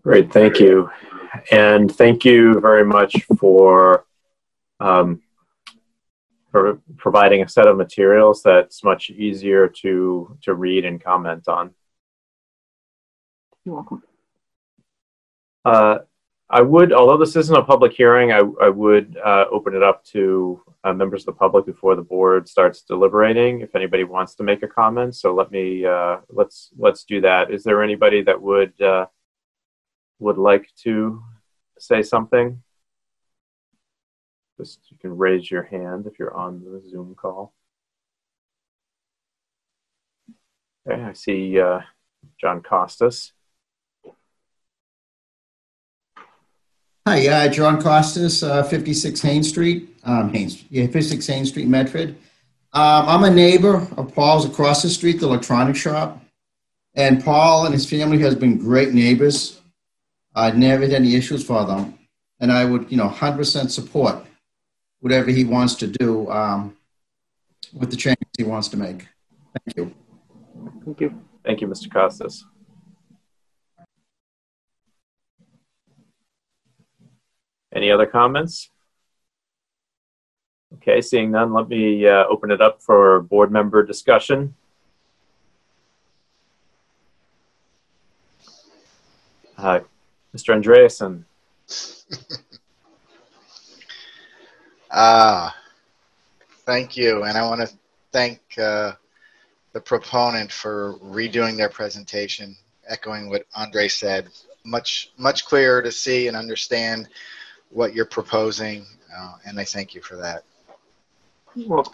Great, 0.03 0.33
thank 0.33 0.59
you. 0.59 0.90
And 1.53 1.94
thank 1.94 2.24
you 2.24 2.61
very 2.61 2.85
much 2.85 3.24
for, 3.38 4.07
um, 4.81 5.22
for 6.51 6.81
providing 6.96 7.42
a 7.42 7.48
set 7.48 7.66
of 7.66 7.77
materials 7.77 8.42
that's 8.42 8.83
much 8.83 9.11
easier 9.11 9.68
to, 9.68 10.38
to 10.42 10.55
read 10.55 10.85
and 10.85 11.03
comment 11.03 11.46
on. 11.48 11.74
You're 13.64 13.74
welcome. 13.74 14.03
Uh, 15.64 15.98
I 16.50 16.62
would, 16.62 16.94
although 16.94 17.18
this 17.18 17.37
isn't 17.37 17.54
a 17.54 17.62
public 17.62 17.92
hearing, 17.92 18.32
I, 18.32 18.38
I 18.62 18.70
would 18.70 19.18
uh, 19.22 19.44
open 19.50 19.74
it 19.74 19.82
up 19.82 20.02
to 20.06 20.62
uh, 20.82 20.94
members 20.94 21.22
of 21.22 21.26
the 21.26 21.32
public 21.32 21.66
before 21.66 21.94
the 21.94 22.02
board 22.02 22.48
starts 22.48 22.80
deliberating. 22.80 23.61
If 23.61 23.74
anybody 23.74 24.04
wants 24.04 24.34
to 24.37 24.42
make 24.42 24.62
a 24.62 24.68
comment, 24.68 25.14
so 25.14 25.34
let 25.34 25.50
me 25.50 25.84
uh, 25.84 26.18
let's 26.30 26.70
let's 26.78 27.04
do 27.04 27.20
that. 27.20 27.50
Is 27.50 27.64
there 27.64 27.82
anybody 27.82 28.22
that 28.22 28.40
would 28.40 28.80
uh, 28.80 29.06
would 30.20 30.38
like 30.38 30.70
to 30.84 31.22
say 31.78 32.02
something? 32.02 32.62
Just 34.56 34.80
you 34.90 34.96
can 34.98 35.18
raise 35.18 35.50
your 35.50 35.64
hand 35.64 36.06
if 36.06 36.18
you're 36.18 36.34
on 36.34 36.64
the 36.64 36.82
Zoom 36.88 37.14
call. 37.14 37.52
Okay, 40.88 41.02
I 41.02 41.12
see 41.12 41.61
uh, 41.61 41.80
John 42.40 42.62
Costas. 42.62 43.32
Hi, 47.09 47.27
uh, 47.27 47.49
John 47.49 47.81
Costas, 47.81 48.42
uh, 48.42 48.62
56 48.64 49.23
Haines 49.23 49.49
Street. 49.49 49.97
Um, 50.05 50.31
Haines, 50.31 50.62
yeah, 50.68 50.85
56 50.88 51.27
Haines 51.27 51.49
Street, 51.49 51.66
Medford. 51.66 52.11
Um, 52.75 53.09
I'm 53.09 53.25
a 53.25 53.31
neighbor 53.31 53.88
of 53.97 54.14
Paul's 54.14 54.44
across 54.44 54.83
the 54.83 54.90
street, 54.90 55.18
the 55.18 55.25
electronic 55.25 55.75
shop. 55.75 56.23
And 56.94 57.25
Paul 57.25 57.64
and 57.64 57.73
his 57.73 57.88
family 57.88 58.18
has 58.18 58.35
been 58.35 58.59
great 58.59 58.92
neighbors. 58.92 59.59
I've 60.35 60.59
never 60.59 60.83
had 60.83 60.92
any 60.92 61.14
issues 61.14 61.42
for 61.42 61.64
them. 61.64 61.99
And 62.40 62.53
I 62.53 62.66
would, 62.66 62.92
you 62.92 62.99
know, 62.99 63.09
100% 63.09 63.71
support 63.71 64.27
whatever 65.01 65.31
he 65.31 65.44
wants 65.44 65.77
to 65.77 65.87
do 65.87 66.31
um, 66.31 66.77
with 67.73 67.88
the 67.90 67.97
changes 67.97 68.29
he 68.37 68.44
wants 68.44 68.68
to 68.68 68.77
make. 68.77 69.09
Thank 69.64 69.79
you. 69.79 69.94
Thank 70.85 71.01
you. 71.01 71.23
Thank 71.42 71.62
you, 71.62 71.68
Mr. 71.68 71.90
Costas. 71.90 72.44
Any 77.74 77.90
other 77.90 78.07
comments? 78.07 78.70
Okay, 80.74 81.00
seeing 81.00 81.31
none, 81.31 81.52
let 81.52 81.68
me 81.68 82.07
uh, 82.07 82.24
open 82.26 82.50
it 82.50 82.61
up 82.61 82.83
for 82.83 83.22
board 83.22 83.50
member 83.50 83.83
discussion. 83.83 84.54
Hi, 89.57 89.81
Mr. 90.37 90.54
Andreasen. 90.54 91.24
Ah, 94.90 95.54
thank 96.64 96.96
you. 96.96 97.24
And 97.24 97.37
I 97.37 97.46
want 97.46 97.61
to 97.61 97.68
thank 98.11 98.40
uh, 98.57 98.92
the 99.72 99.81
proponent 99.81 100.50
for 100.50 100.94
redoing 101.04 101.57
their 101.57 101.68
presentation, 101.68 102.57
echoing 102.88 103.28
what 103.28 103.44
Andre 103.54 103.88
said. 103.88 104.28
Much, 104.64 105.12
much 105.18 105.44
clearer 105.44 105.83
to 105.83 105.92
see 105.92 106.26
and 106.28 106.37
understand 106.37 107.09
what 107.70 107.94
you're 107.94 108.04
proposing, 108.04 108.85
uh, 109.16 109.35
and 109.44 109.59
I 109.59 109.64
thank 109.64 109.94
you 109.94 110.02
for 110.02 110.16
that. 110.16 110.44
Welcome. 111.57 111.92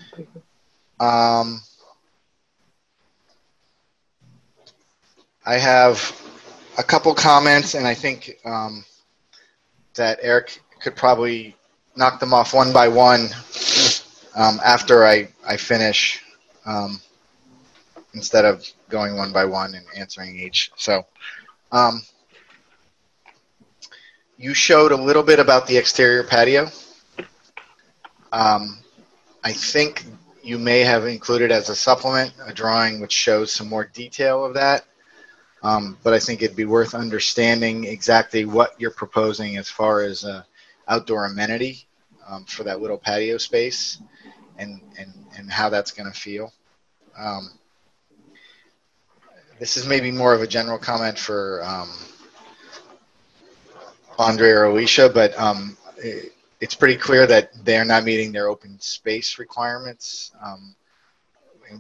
Um, 1.01 1.61
I 5.47 5.59
have 5.59 6.21
a 6.79 6.83
couple 6.83 7.15
comments, 7.15 7.75
and 7.75 7.87
I 7.87 7.95
think 7.95 8.39
um, 8.45 8.85
that 9.95 10.19
Eric 10.23 10.61
could 10.81 10.97
probably 10.97 11.57
knock 11.97 12.21
them 12.21 12.33
off 12.33 12.55
one 12.55 12.73
by 12.73 12.89
one 12.89 13.29
um, 14.37 14.61
after 14.65 15.07
I, 15.07 15.29
I 15.47 15.57
finish 15.57 16.23
um, 16.67 17.01
instead 18.15 18.45
of 18.45 18.67
going 18.89 19.17
one 19.17 19.33
by 19.33 19.45
one 19.45 19.75
and 19.75 19.85
answering 19.97 20.39
each. 20.39 20.71
So, 20.77 21.07
um, 21.73 22.03
you 24.37 24.55
showed 24.55 24.93
a 24.93 24.97
little 24.97 25.23
bit 25.23 25.39
about 25.39 25.67
the 25.67 25.77
exterior 25.77 26.25
patio. 26.25 26.69
Um, 28.33 28.79
I 29.43 29.53
think 29.53 30.05
you 30.43 30.59
may 30.59 30.81
have 30.81 31.07
included 31.07 31.51
as 31.51 31.69
a 31.69 31.77
supplement 31.77 32.33
a 32.45 32.53
drawing 32.53 33.01
which 33.01 33.13
shows 33.13 33.53
some 33.53 33.69
more 33.69 33.85
detail 33.85 34.45
of 34.45 34.55
that. 34.55 34.85
Um, 35.63 35.97
but 36.03 36.13
I 36.13 36.19
think 36.19 36.43
it'd 36.43 36.57
be 36.57 36.67
worth 36.67 36.95
understanding 36.95 37.85
exactly 37.85 38.45
what 38.45 38.75
you're 38.79 38.91
proposing 38.91 39.57
as 39.57 39.71
far 39.71 40.03
as 40.03 40.25
uh, 40.25 40.43
outdoor 40.89 41.25
amenity 41.25 41.87
um, 42.29 42.45
for 42.45 42.65
that 42.65 42.83
little 42.83 42.99
patio 42.99 43.39
space 43.39 43.99
and, 44.59 44.81
and, 44.99 45.13
and 45.39 45.51
how 45.51 45.71
that's 45.71 45.91
going 45.91 46.11
to 46.13 46.19
feel. 46.19 46.53
Um, 47.17 47.51
this 49.59 49.79
is 49.79 49.87
maybe 49.87 50.11
more 50.11 50.35
of 50.35 50.43
a 50.43 50.47
general 50.47 50.79
comment 50.79 51.19
for 51.19 51.63
um, 51.65 51.89
Andre 54.19 54.49
or 54.51 54.65
Alicia, 54.65 55.09
but 55.09 55.39
um, 55.39 55.77
it, 55.99 56.33
it's 56.61 56.75
pretty 56.75 56.97
clear 56.97 57.27
that 57.27 57.51
they're 57.65 57.85
not 57.85 58.05
meeting 58.05 58.33
their 58.33 58.49
open 58.49 58.79
space 58.81 59.39
requirements. 59.39 60.33
Um, 60.43 60.75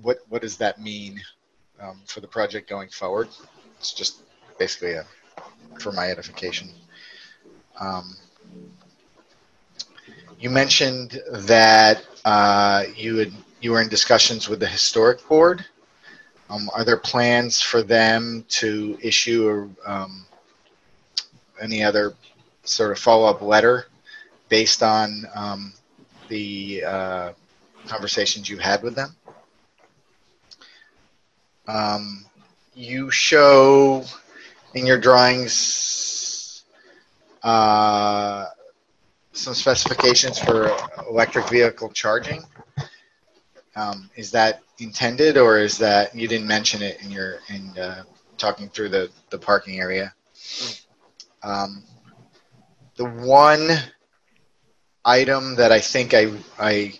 what 0.02 0.18
what 0.28 0.42
does 0.42 0.56
that 0.56 0.80
mean 0.80 1.20
um, 1.80 2.00
for 2.06 2.20
the 2.20 2.26
project 2.26 2.68
going 2.68 2.88
forward? 2.88 3.28
It's 3.78 3.92
just 3.92 4.22
basically 4.58 4.92
a, 4.92 5.06
for 5.78 5.92
my 5.92 6.10
edification. 6.10 6.68
Um, 7.80 8.16
you 10.38 10.50
mentioned 10.50 11.20
that 11.32 12.04
uh, 12.24 12.84
you 12.96 13.16
had 13.16 13.32
you 13.60 13.72
were 13.72 13.80
in 13.80 13.88
discussions 13.88 14.48
with 14.48 14.60
the 14.60 14.66
historic 14.66 15.26
board. 15.28 15.64
Um, 16.50 16.68
are 16.74 16.84
there 16.84 16.98
plans 16.98 17.62
for 17.62 17.82
them 17.82 18.44
to 18.48 18.98
issue 19.00 19.70
a, 19.86 19.90
um, 19.90 20.26
any 21.64 21.82
other 21.82 22.14
sort 22.62 22.92
of 22.92 22.98
follow-up 22.98 23.42
letter 23.42 23.86
based 24.48 24.82
on 24.82 25.24
um, 25.34 25.72
the 26.28 26.84
uh, 26.86 27.32
conversations 27.86 28.48
you 28.48 28.58
had 28.58 28.82
with 28.82 28.94
them. 28.94 29.16
Um, 31.66 32.24
you 32.74 33.10
show 33.10 34.04
in 34.74 34.86
your 34.86 34.98
drawings 34.98 36.64
uh, 37.42 38.46
some 39.32 39.54
specifications 39.54 40.38
for 40.38 40.76
electric 41.08 41.48
vehicle 41.48 41.90
charging. 41.90 42.42
Um, 43.76 44.10
is 44.14 44.30
that 44.30 44.62
intended, 44.78 45.36
or 45.36 45.58
is 45.58 45.78
that 45.78 46.14
you 46.14 46.28
didn't 46.28 46.46
mention 46.46 46.82
it 46.82 47.02
in 47.02 47.10
your 47.10 47.38
in 47.48 47.76
uh, 47.78 48.04
talking 48.38 48.68
through 48.68 48.90
the 48.90 49.10
the 49.30 49.38
parking 49.38 49.80
area? 49.80 50.14
Um, 51.44 51.84
the 52.96 53.04
one 53.04 53.68
item 55.04 55.56
that 55.56 55.72
I 55.72 55.80
think 55.80 56.14
I, 56.14 56.32
I 56.58 56.94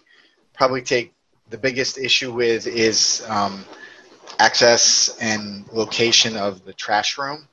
probably 0.52 0.82
take 0.82 1.14
the 1.48 1.56
biggest 1.56 1.96
issue 1.96 2.30
with 2.30 2.66
is 2.66 3.24
um, 3.26 3.64
access 4.38 5.16
and 5.18 5.66
location 5.72 6.36
of 6.36 6.62
the 6.66 6.74
trash 6.74 7.16
room. 7.16 7.48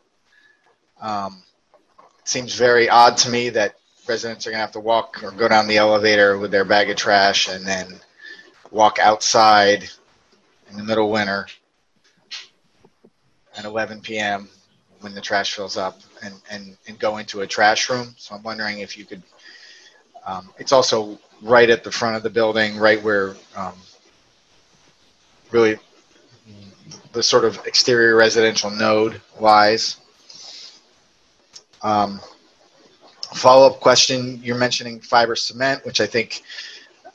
Um, 1.02 1.42
it 2.20 2.28
seems 2.28 2.56
very 2.56 2.90
odd 2.90 3.16
to 3.18 3.30
me 3.30 3.50
that 3.50 3.76
residents 4.08 4.46
are 4.46 4.50
going 4.50 4.60
to 4.60 4.66
have 4.66 4.74
to 4.74 4.82
walk 4.82 5.24
or 5.24 5.32
go 5.32 5.48
down 5.48 5.68
the 5.68 5.78
elevator 5.78 6.38
with 6.38 6.52
their 6.52 6.66
bag 6.66 6.90
of 6.90 6.98
trash 6.98 7.48
and 7.48 7.66
then 7.66 7.88
walk 8.70 9.00
outside 9.00 9.90
in 10.70 10.76
the 10.76 10.84
middle 10.84 11.06
of 11.06 11.12
winter 11.12 11.48
at 13.56 13.64
11 13.64 14.02
p.m 14.02 14.50
when 15.02 15.14
the 15.14 15.22
trash 15.22 15.54
fills 15.56 15.78
up 15.78 16.00
and, 16.24 16.34
and, 16.50 16.78
and 16.88 16.98
go 17.00 17.18
into 17.18 17.42
a 17.42 17.48
trash 17.48 17.90
room. 17.90 18.08
So 18.18 18.36
I'm 18.36 18.44
wondering 18.44 18.80
if 18.80 18.98
you 18.98 19.06
could 19.06 19.24
Um, 20.24 20.46
it's 20.62 20.72
also 20.72 21.18
right 21.42 21.70
at 21.76 21.82
the 21.84 21.92
front 21.92 22.16
of 22.18 22.22
the 22.22 22.30
building, 22.30 22.78
right 22.88 23.02
where 23.08 23.28
um, 23.56 23.78
really 25.52 25.76
the 27.14 27.24
sort 27.24 27.44
of 27.44 27.54
exterior 27.66 28.16
residential 28.16 28.70
node 28.70 29.14
lies. 29.40 29.98
Um, 31.82 32.20
follow-up 33.34 33.80
question, 33.88 34.20
you're 34.46 34.62
mentioning 34.68 35.02
fiber 35.02 35.36
cement, 35.36 35.84
which 35.88 36.00
I 36.06 36.08
think 36.08 36.28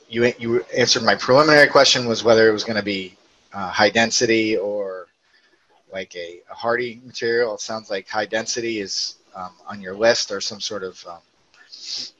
you, 0.09 0.33
you 0.37 0.49
answered 0.75 1.03
my 1.03 1.15
preliminary 1.15 1.69
question 1.77 2.01
was 2.11 2.23
whether 2.27 2.43
it 2.49 2.53
was 2.57 2.65
going 2.69 2.79
to 2.83 2.89
be 2.95 3.15
uh, 3.53 3.69
high 3.79 3.91
density 4.01 4.57
or 4.57 4.86
like 5.91 6.15
a, 6.15 6.41
a, 6.51 6.55
Hardie 6.55 7.03
material. 7.05 7.55
It 7.55 7.61
sounds 7.61 7.89
like 7.89 8.07
high 8.07 8.25
density 8.25 8.79
is 8.79 9.15
um, 9.35 9.51
on 9.67 9.81
your 9.81 9.95
list 9.95 10.31
or 10.31 10.41
some 10.41 10.59
sort 10.59 10.83
of 10.83 11.03
um, 11.07 11.19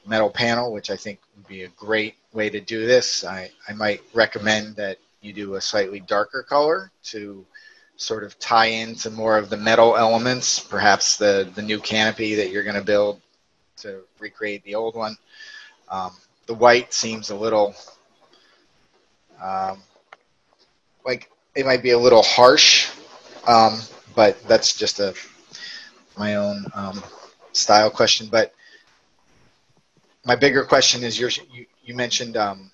metal 0.06 0.30
panel, 0.30 0.72
which 0.72 0.90
I 0.90 0.96
think 0.96 1.20
would 1.36 1.48
be 1.48 1.64
a 1.64 1.70
great 1.70 2.16
way 2.34 2.50
to 2.50 2.60
do 2.60 2.86
this. 2.86 3.24
I, 3.24 3.50
I 3.68 3.74
might 3.74 4.02
recommend 4.14 4.76
that 4.76 4.98
you 5.22 5.34
do 5.34 5.56
a 5.56 5.62
slightly 5.62 6.00
darker 6.00 6.44
color 6.44 6.92
to 7.06 7.46
sort 7.98 8.24
of 8.24 8.38
tie 8.40 8.68
into 8.68 9.10
more 9.10 9.38
of 9.38 9.50
the 9.50 9.58
metal 9.58 9.98
elements, 9.98 10.60
perhaps 10.60 11.18
the, 11.18 11.50
the 11.56 11.62
new 11.62 11.80
canopy 11.80 12.36
that 12.36 12.52
you're 12.52 12.64
going 12.64 12.76
to 12.76 12.84
build 12.84 13.22
to 13.78 14.02
recreate 14.20 14.64
the 14.64 14.76
old 14.76 14.96
one. 14.96 15.18
Um, 15.90 16.12
the 16.46 16.54
white 16.54 16.94
seems 16.94 17.30
a 17.30 17.36
little 17.36 17.76
um, 19.42 19.82
like 21.06 21.30
it 21.56 21.66
might 21.66 21.82
be 21.82 21.92
a 21.92 21.98
little 21.98 22.22
harsh, 22.22 22.90
um, 23.48 23.80
but 24.16 24.42
that's 24.48 24.76
just 24.76 25.00
a 25.00 25.14
my 26.18 26.36
own 26.36 26.66
um, 26.74 27.02
style 27.54 27.90
question. 27.90 28.28
But 28.28 28.54
my 30.26 30.36
bigger 30.36 30.64
question 30.64 31.04
is 31.04 31.20
you, 31.20 31.30
you 31.84 31.96
mentioned 31.96 32.38
um, 32.38 32.72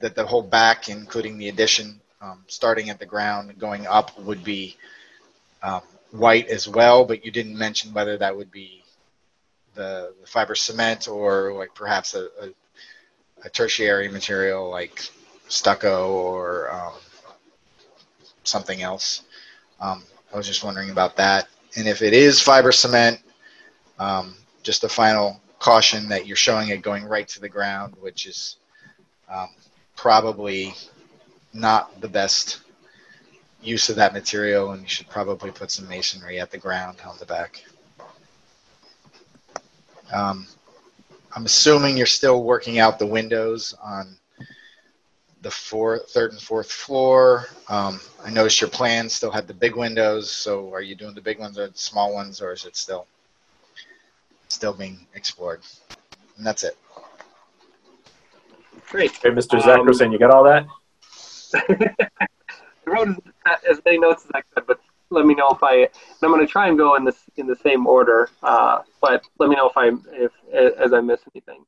that 0.00 0.14
the 0.14 0.24
whole 0.24 0.42
back, 0.42 0.88
including 0.88 1.38
the 1.38 1.48
addition, 1.48 2.00
um, 2.20 2.44
starting 2.46 2.90
at 2.90 2.98
the 2.98 3.06
ground 3.06 3.58
going 3.58 3.86
up, 3.86 4.18
would 4.20 4.44
be 4.44 4.76
um, 5.62 5.82
white 6.12 6.48
as 6.48 6.68
well, 6.68 7.04
but 7.04 7.24
you 7.24 7.30
didn't 7.30 7.56
mention 7.56 7.92
whether 7.92 8.16
that 8.18 8.36
would 8.36 8.50
be 8.50 8.84
the, 9.74 10.12
the 10.20 10.26
fiber 10.26 10.54
cement 10.54 11.08
or 11.08 11.52
like 11.54 11.74
perhaps 11.74 12.14
a, 12.14 12.24
a, 12.40 12.48
a, 13.44 13.48
tertiary 13.50 14.08
material 14.08 14.68
like 14.70 15.08
stucco 15.48 16.12
or 16.12 16.70
um, 16.70 16.92
something 18.44 18.82
else. 18.82 19.22
Um, 19.82 20.04
I 20.32 20.36
was 20.36 20.46
just 20.46 20.64
wondering 20.64 20.90
about 20.90 21.16
that. 21.16 21.48
And 21.76 21.88
if 21.88 22.02
it 22.02 22.14
is 22.14 22.40
fiber 22.40 22.70
cement, 22.70 23.18
um, 23.98 24.34
just 24.62 24.84
a 24.84 24.88
final 24.88 25.40
caution 25.58 26.08
that 26.08 26.26
you're 26.26 26.36
showing 26.36 26.68
it 26.68 26.82
going 26.82 27.04
right 27.04 27.26
to 27.28 27.40
the 27.40 27.48
ground, 27.48 27.94
which 28.00 28.26
is 28.26 28.56
um, 29.28 29.48
probably 29.96 30.74
not 31.52 32.00
the 32.00 32.08
best 32.08 32.60
use 33.60 33.88
of 33.88 33.96
that 33.96 34.12
material, 34.12 34.72
and 34.72 34.82
you 34.82 34.88
should 34.88 35.08
probably 35.08 35.50
put 35.50 35.70
some 35.70 35.88
masonry 35.88 36.40
at 36.40 36.50
the 36.50 36.58
ground 36.58 36.98
on 37.06 37.16
the 37.18 37.26
back. 37.26 37.62
Um, 40.12 40.46
I'm 41.34 41.44
assuming 41.44 41.96
you're 41.96 42.06
still 42.06 42.44
working 42.44 42.78
out 42.78 42.98
the 42.98 43.06
windows 43.06 43.74
on 43.82 44.16
the 45.42 45.50
fourth, 45.50 46.10
third 46.10 46.30
and 46.32 46.40
fourth 46.40 46.70
floor. 46.70 47.46
Um, 47.68 48.00
I 48.24 48.30
noticed 48.30 48.60
your 48.60 48.70
plan 48.70 49.08
still 49.08 49.30
had 49.30 49.46
the 49.46 49.54
big 49.54 49.76
windows. 49.76 50.30
So 50.30 50.72
are 50.72 50.80
you 50.80 50.94
doing 50.94 51.14
the 51.14 51.20
big 51.20 51.38
ones 51.38 51.58
or 51.58 51.68
the 51.68 51.78
small 51.78 52.14
ones, 52.14 52.40
or 52.40 52.52
is 52.52 52.64
it 52.64 52.76
still 52.76 53.06
still 54.48 54.72
being 54.72 55.06
explored? 55.14 55.60
And 56.36 56.46
that's 56.46 56.62
it. 56.64 56.76
Great. 58.88 59.12
Hey, 59.22 59.30
Mr. 59.30 59.60
Zackerson, 59.60 60.06
um, 60.06 60.12
you 60.12 60.18
got 60.18 60.30
all 60.30 60.44
that? 60.44 60.66
I 62.16 62.26
wrote 62.86 63.08
as 63.68 63.80
many 63.84 63.98
notes 63.98 64.24
as 64.24 64.30
I 64.34 64.42
could, 64.54 64.66
but 64.66 64.80
let 65.10 65.26
me 65.26 65.34
know 65.34 65.48
if 65.50 65.62
I. 65.62 65.88
I'm 66.22 66.30
going 66.30 66.40
to 66.40 66.50
try 66.50 66.68
and 66.68 66.78
go 66.78 66.94
in 66.94 67.04
this 67.04 67.18
in 67.36 67.46
the 67.46 67.56
same 67.56 67.86
order, 67.86 68.28
uh, 68.42 68.80
but 69.00 69.22
let 69.38 69.48
me 69.48 69.56
know 69.56 69.68
if 69.68 69.76
I 69.76 69.90
if 70.12 70.32
as 70.78 70.92
I 70.92 71.00
miss 71.00 71.20
anything. 71.34 71.64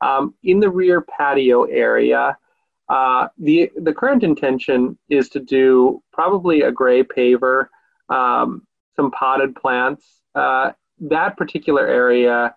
Um, 0.00 0.34
in 0.42 0.60
the 0.60 0.70
rear 0.70 1.02
patio 1.02 1.64
area, 1.64 2.36
uh, 2.90 3.28
the 3.38 3.70
the 3.76 3.94
current 3.94 4.24
intention 4.24 4.98
is 5.08 5.28
to 5.30 5.38
do 5.38 6.02
probably 6.12 6.62
a 6.62 6.72
gray 6.72 7.04
paver, 7.04 7.66
um, 8.08 8.66
some 8.96 9.12
potted 9.12 9.54
plants. 9.54 10.04
Uh, 10.34 10.72
that 10.98 11.36
particular 11.36 11.86
area, 11.86 12.54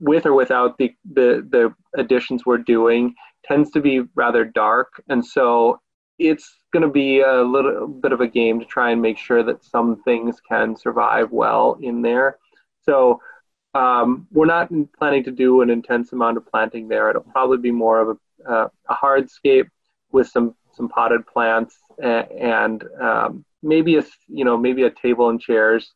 with 0.00 0.26
or 0.26 0.34
without 0.34 0.76
the, 0.78 0.92
the 1.12 1.46
the 1.48 1.72
additions 1.96 2.44
we're 2.44 2.58
doing, 2.58 3.14
tends 3.44 3.70
to 3.70 3.80
be 3.80 4.02
rather 4.16 4.44
dark, 4.44 5.00
and 5.08 5.24
so 5.24 5.80
it's 6.18 6.56
going 6.72 6.82
to 6.82 6.88
be 6.88 7.20
a 7.20 7.42
little 7.42 7.86
bit 7.86 8.10
of 8.10 8.20
a 8.20 8.26
game 8.26 8.58
to 8.58 8.66
try 8.66 8.90
and 8.90 9.00
make 9.00 9.18
sure 9.18 9.44
that 9.44 9.64
some 9.64 10.02
things 10.02 10.40
can 10.40 10.74
survive 10.74 11.30
well 11.30 11.78
in 11.80 12.02
there. 12.02 12.38
So 12.82 13.20
um, 13.74 14.26
we're 14.32 14.46
not 14.46 14.70
planning 14.98 15.22
to 15.24 15.30
do 15.30 15.60
an 15.60 15.70
intense 15.70 16.12
amount 16.12 16.38
of 16.38 16.46
planting 16.46 16.88
there. 16.88 17.10
It'll 17.10 17.22
probably 17.22 17.58
be 17.58 17.70
more 17.70 18.00
of 18.00 18.08
a 18.08 18.16
uh, 18.48 18.68
a 18.88 18.94
hardscape 18.94 19.68
with 20.12 20.28
some 20.28 20.54
some 20.74 20.88
potted 20.88 21.26
plants 21.26 21.76
and, 22.02 22.30
and 22.32 22.84
um, 23.00 23.44
maybe 23.62 23.96
a 23.96 24.04
you 24.28 24.44
know 24.44 24.56
maybe 24.56 24.82
a 24.84 24.90
table 24.90 25.30
and 25.30 25.40
chairs 25.40 25.92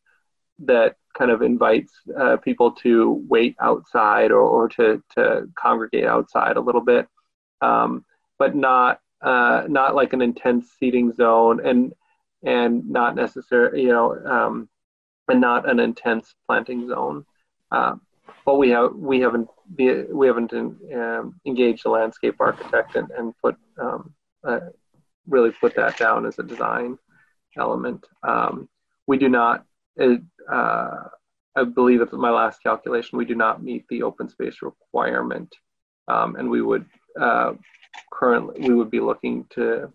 that 0.60 0.96
kind 1.16 1.30
of 1.30 1.42
invites 1.42 1.92
uh, 2.18 2.36
people 2.36 2.72
to 2.72 3.24
wait 3.28 3.56
outside 3.60 4.30
or, 4.30 4.40
or 4.40 4.68
to, 4.68 5.02
to 5.14 5.46
congregate 5.58 6.04
outside 6.04 6.56
a 6.56 6.60
little 6.60 6.80
bit, 6.80 7.08
um, 7.60 8.04
but 8.38 8.54
not 8.54 9.00
uh, 9.22 9.64
not 9.68 9.94
like 9.94 10.12
an 10.12 10.22
intense 10.22 10.66
seating 10.78 11.12
zone 11.12 11.64
and 11.66 11.92
and 12.42 12.88
not 12.88 13.14
necessarily 13.14 13.82
you 13.82 13.88
know 13.88 14.14
um, 14.24 14.68
and 15.28 15.40
not 15.40 15.68
an 15.68 15.80
intense 15.80 16.34
planting 16.46 16.88
zone. 16.88 17.24
Uh, 17.70 17.94
but 18.44 18.56
we 18.56 18.70
have 18.70 18.94
we 18.94 19.20
haven't 19.20 19.48
we 19.76 20.26
haven't 20.26 20.52
um, 20.52 21.40
engaged 21.46 21.86
a 21.86 21.90
landscape 21.90 22.36
architect 22.40 22.96
and, 22.96 23.10
and 23.16 23.34
put 23.42 23.56
um, 23.80 24.12
uh, 24.46 24.60
really 25.28 25.52
put 25.60 25.74
that 25.76 25.96
down 25.96 26.26
as 26.26 26.38
a 26.38 26.42
design 26.42 26.98
element. 27.56 28.06
Um, 28.22 28.68
we 29.06 29.18
do 29.18 29.28
not, 29.28 29.64
uh, 30.00 30.96
I 31.56 31.64
believe 31.64 32.00
at 32.00 32.12
my 32.12 32.30
last 32.30 32.62
calculation, 32.62 33.18
we 33.18 33.24
do 33.24 33.34
not 33.34 33.62
meet 33.62 33.84
the 33.88 34.02
open 34.02 34.28
space 34.28 34.56
requirement, 34.62 35.54
um, 36.08 36.36
and 36.36 36.48
we 36.48 36.62
would 36.62 36.86
uh, 37.20 37.52
currently 38.12 38.68
we 38.68 38.74
would 38.74 38.90
be 38.90 39.00
looking 39.00 39.46
to 39.50 39.92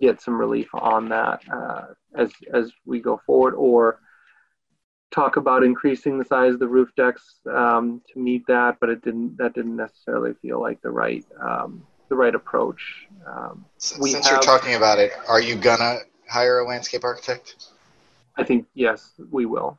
get 0.00 0.20
some 0.20 0.38
relief 0.38 0.68
on 0.74 1.08
that 1.08 1.40
uh, 1.52 1.86
as 2.16 2.32
as 2.52 2.72
we 2.84 3.00
go 3.00 3.20
forward, 3.26 3.54
or 3.54 4.00
talk 5.12 5.36
about 5.36 5.62
increasing 5.62 6.18
the 6.18 6.24
size 6.24 6.54
of 6.54 6.58
the 6.58 6.66
roof 6.66 6.90
decks 6.96 7.36
um, 7.52 8.02
to 8.12 8.18
meet 8.18 8.46
that, 8.46 8.78
but 8.80 8.88
it 8.88 9.02
didn't. 9.02 9.36
That 9.36 9.54
didn't 9.54 9.76
necessarily 9.76 10.34
feel 10.42 10.60
like 10.60 10.80
the 10.82 10.90
right 10.90 11.24
um, 11.40 11.86
the 12.08 12.16
right 12.16 12.34
approach. 12.34 13.06
Um, 13.26 13.64
Since 13.78 14.14
have, 14.14 14.32
you're 14.32 14.40
talking 14.40 14.74
about 14.74 14.98
it, 14.98 15.12
are 15.28 15.40
you 15.40 15.54
gonna 15.54 15.98
hire 16.28 16.60
a 16.60 16.66
landscape 16.66 17.04
architect? 17.04 17.56
I 18.36 18.44
think 18.44 18.66
yes, 18.74 19.12
we 19.30 19.46
will. 19.46 19.78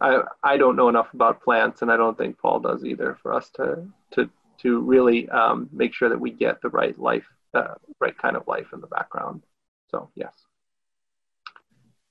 I 0.00 0.22
I 0.42 0.56
don't 0.56 0.76
know 0.76 0.88
enough 0.88 1.12
about 1.14 1.42
plants, 1.42 1.82
and 1.82 1.92
I 1.92 1.96
don't 1.96 2.16
think 2.18 2.38
Paul 2.38 2.60
does 2.60 2.84
either, 2.84 3.18
for 3.22 3.32
us 3.32 3.50
to 3.56 3.86
to 4.12 4.30
to 4.62 4.80
really 4.80 5.28
um, 5.28 5.68
make 5.72 5.94
sure 5.94 6.08
that 6.08 6.18
we 6.18 6.30
get 6.30 6.60
the 6.62 6.70
right 6.70 6.98
life, 6.98 7.26
uh, 7.54 7.74
right 8.00 8.16
kind 8.16 8.36
of 8.36 8.48
life 8.48 8.68
in 8.72 8.80
the 8.80 8.86
background. 8.86 9.42
So 9.90 10.10
yes. 10.14 10.34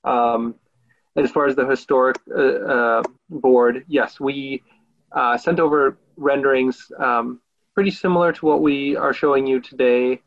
Um, 0.04 0.54
as 1.16 1.30
far 1.30 1.46
as 1.46 1.56
the 1.56 1.66
historic 1.66 2.16
uh, 2.30 2.40
uh, 2.40 3.02
board, 3.30 3.84
yes, 3.88 4.20
we 4.20 4.62
uh, 5.12 5.36
sent 5.36 5.60
over 5.60 5.98
renderings 6.16 6.90
um, 6.98 7.40
pretty 7.74 7.90
similar 7.90 8.32
to 8.32 8.46
what 8.46 8.60
we 8.62 8.96
are 8.96 9.12
showing 9.12 9.46
you 9.46 9.60
today 9.60 10.20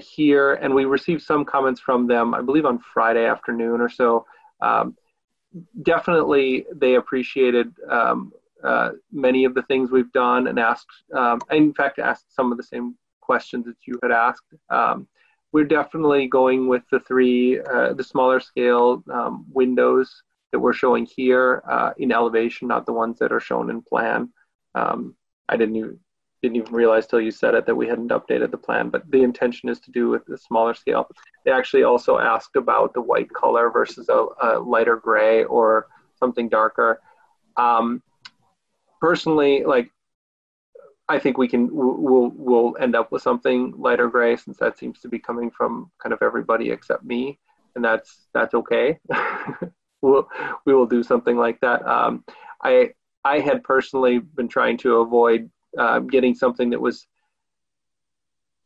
here, 0.00 0.54
and 0.54 0.74
we 0.74 0.84
received 0.84 1.22
some 1.22 1.44
comments 1.44 1.80
from 1.80 2.06
them, 2.06 2.34
I 2.34 2.40
believe 2.40 2.64
on 2.64 2.78
Friday 2.78 3.26
afternoon 3.26 3.80
or 3.80 3.88
so. 3.88 4.26
Um, 4.60 4.96
definitely, 5.82 6.66
they 6.74 6.94
appreciated 6.94 7.72
um, 7.90 8.32
uh, 8.64 8.90
many 9.12 9.44
of 9.44 9.54
the 9.54 9.62
things 9.62 9.90
we've 9.90 10.12
done 10.12 10.46
and 10.46 10.58
asked, 10.58 10.86
um, 11.14 11.40
in 11.50 11.74
fact, 11.74 11.98
asked 11.98 12.34
some 12.34 12.50
of 12.50 12.58
the 12.58 12.64
same 12.64 12.96
questions 13.20 13.66
that 13.66 13.76
you 13.86 13.98
had 14.02 14.12
asked. 14.12 14.54
Um, 14.70 15.06
we're 15.56 15.64
definitely 15.64 16.28
going 16.28 16.68
with 16.68 16.82
the 16.90 17.00
three, 17.00 17.58
uh, 17.58 17.94
the 17.94 18.04
smaller 18.04 18.40
scale 18.40 19.02
um, 19.10 19.46
windows 19.50 20.22
that 20.52 20.58
we're 20.58 20.74
showing 20.74 21.06
here 21.06 21.62
uh, 21.66 21.92
in 21.96 22.12
elevation, 22.12 22.68
not 22.68 22.84
the 22.84 22.92
ones 22.92 23.18
that 23.18 23.32
are 23.32 23.40
shown 23.40 23.70
in 23.70 23.80
plan. 23.80 24.30
Um, 24.74 25.16
I 25.48 25.56
didn't 25.56 25.76
even, 25.76 25.98
didn't 26.42 26.56
even 26.56 26.74
realize 26.74 27.06
till 27.06 27.22
you 27.22 27.30
said 27.30 27.54
it 27.54 27.64
that 27.64 27.74
we 27.74 27.88
hadn't 27.88 28.10
updated 28.10 28.50
the 28.50 28.58
plan, 28.58 28.90
but 28.90 29.10
the 29.10 29.22
intention 29.22 29.70
is 29.70 29.80
to 29.80 29.90
do 29.90 30.10
with 30.10 30.26
the 30.26 30.36
smaller 30.36 30.74
scale. 30.74 31.08
They 31.46 31.52
actually 31.52 31.84
also 31.84 32.18
asked 32.18 32.56
about 32.56 32.92
the 32.92 33.00
white 33.00 33.32
color 33.32 33.70
versus 33.70 34.10
a, 34.10 34.26
a 34.42 34.58
lighter 34.58 34.96
gray 34.96 35.44
or 35.44 35.86
something 36.18 36.50
darker. 36.50 37.00
Um, 37.56 38.02
personally, 39.00 39.64
like 39.64 39.90
I 41.08 41.18
think 41.18 41.38
we 41.38 41.48
can 41.48 41.68
we'll 41.72 42.32
we'll 42.34 42.76
end 42.80 42.96
up 42.96 43.12
with 43.12 43.22
something 43.22 43.74
lighter 43.76 44.08
gray 44.08 44.36
since 44.36 44.56
that 44.58 44.76
seems 44.76 45.00
to 45.00 45.08
be 45.08 45.18
coming 45.18 45.50
from 45.50 45.90
kind 46.02 46.12
of 46.12 46.20
everybody 46.20 46.70
except 46.70 47.04
me, 47.04 47.38
and 47.74 47.84
that's 47.84 48.26
that's 48.34 48.54
okay. 48.54 48.98
we'll 50.02 50.28
we 50.64 50.74
will 50.74 50.86
do 50.86 51.02
something 51.02 51.36
like 51.36 51.60
that. 51.60 51.86
Um, 51.86 52.24
I 52.62 52.90
I 53.24 53.38
had 53.38 53.62
personally 53.62 54.18
been 54.18 54.48
trying 54.48 54.78
to 54.78 54.96
avoid 54.96 55.48
uh, 55.78 56.00
getting 56.00 56.34
something 56.34 56.70
that 56.70 56.80
was 56.80 57.06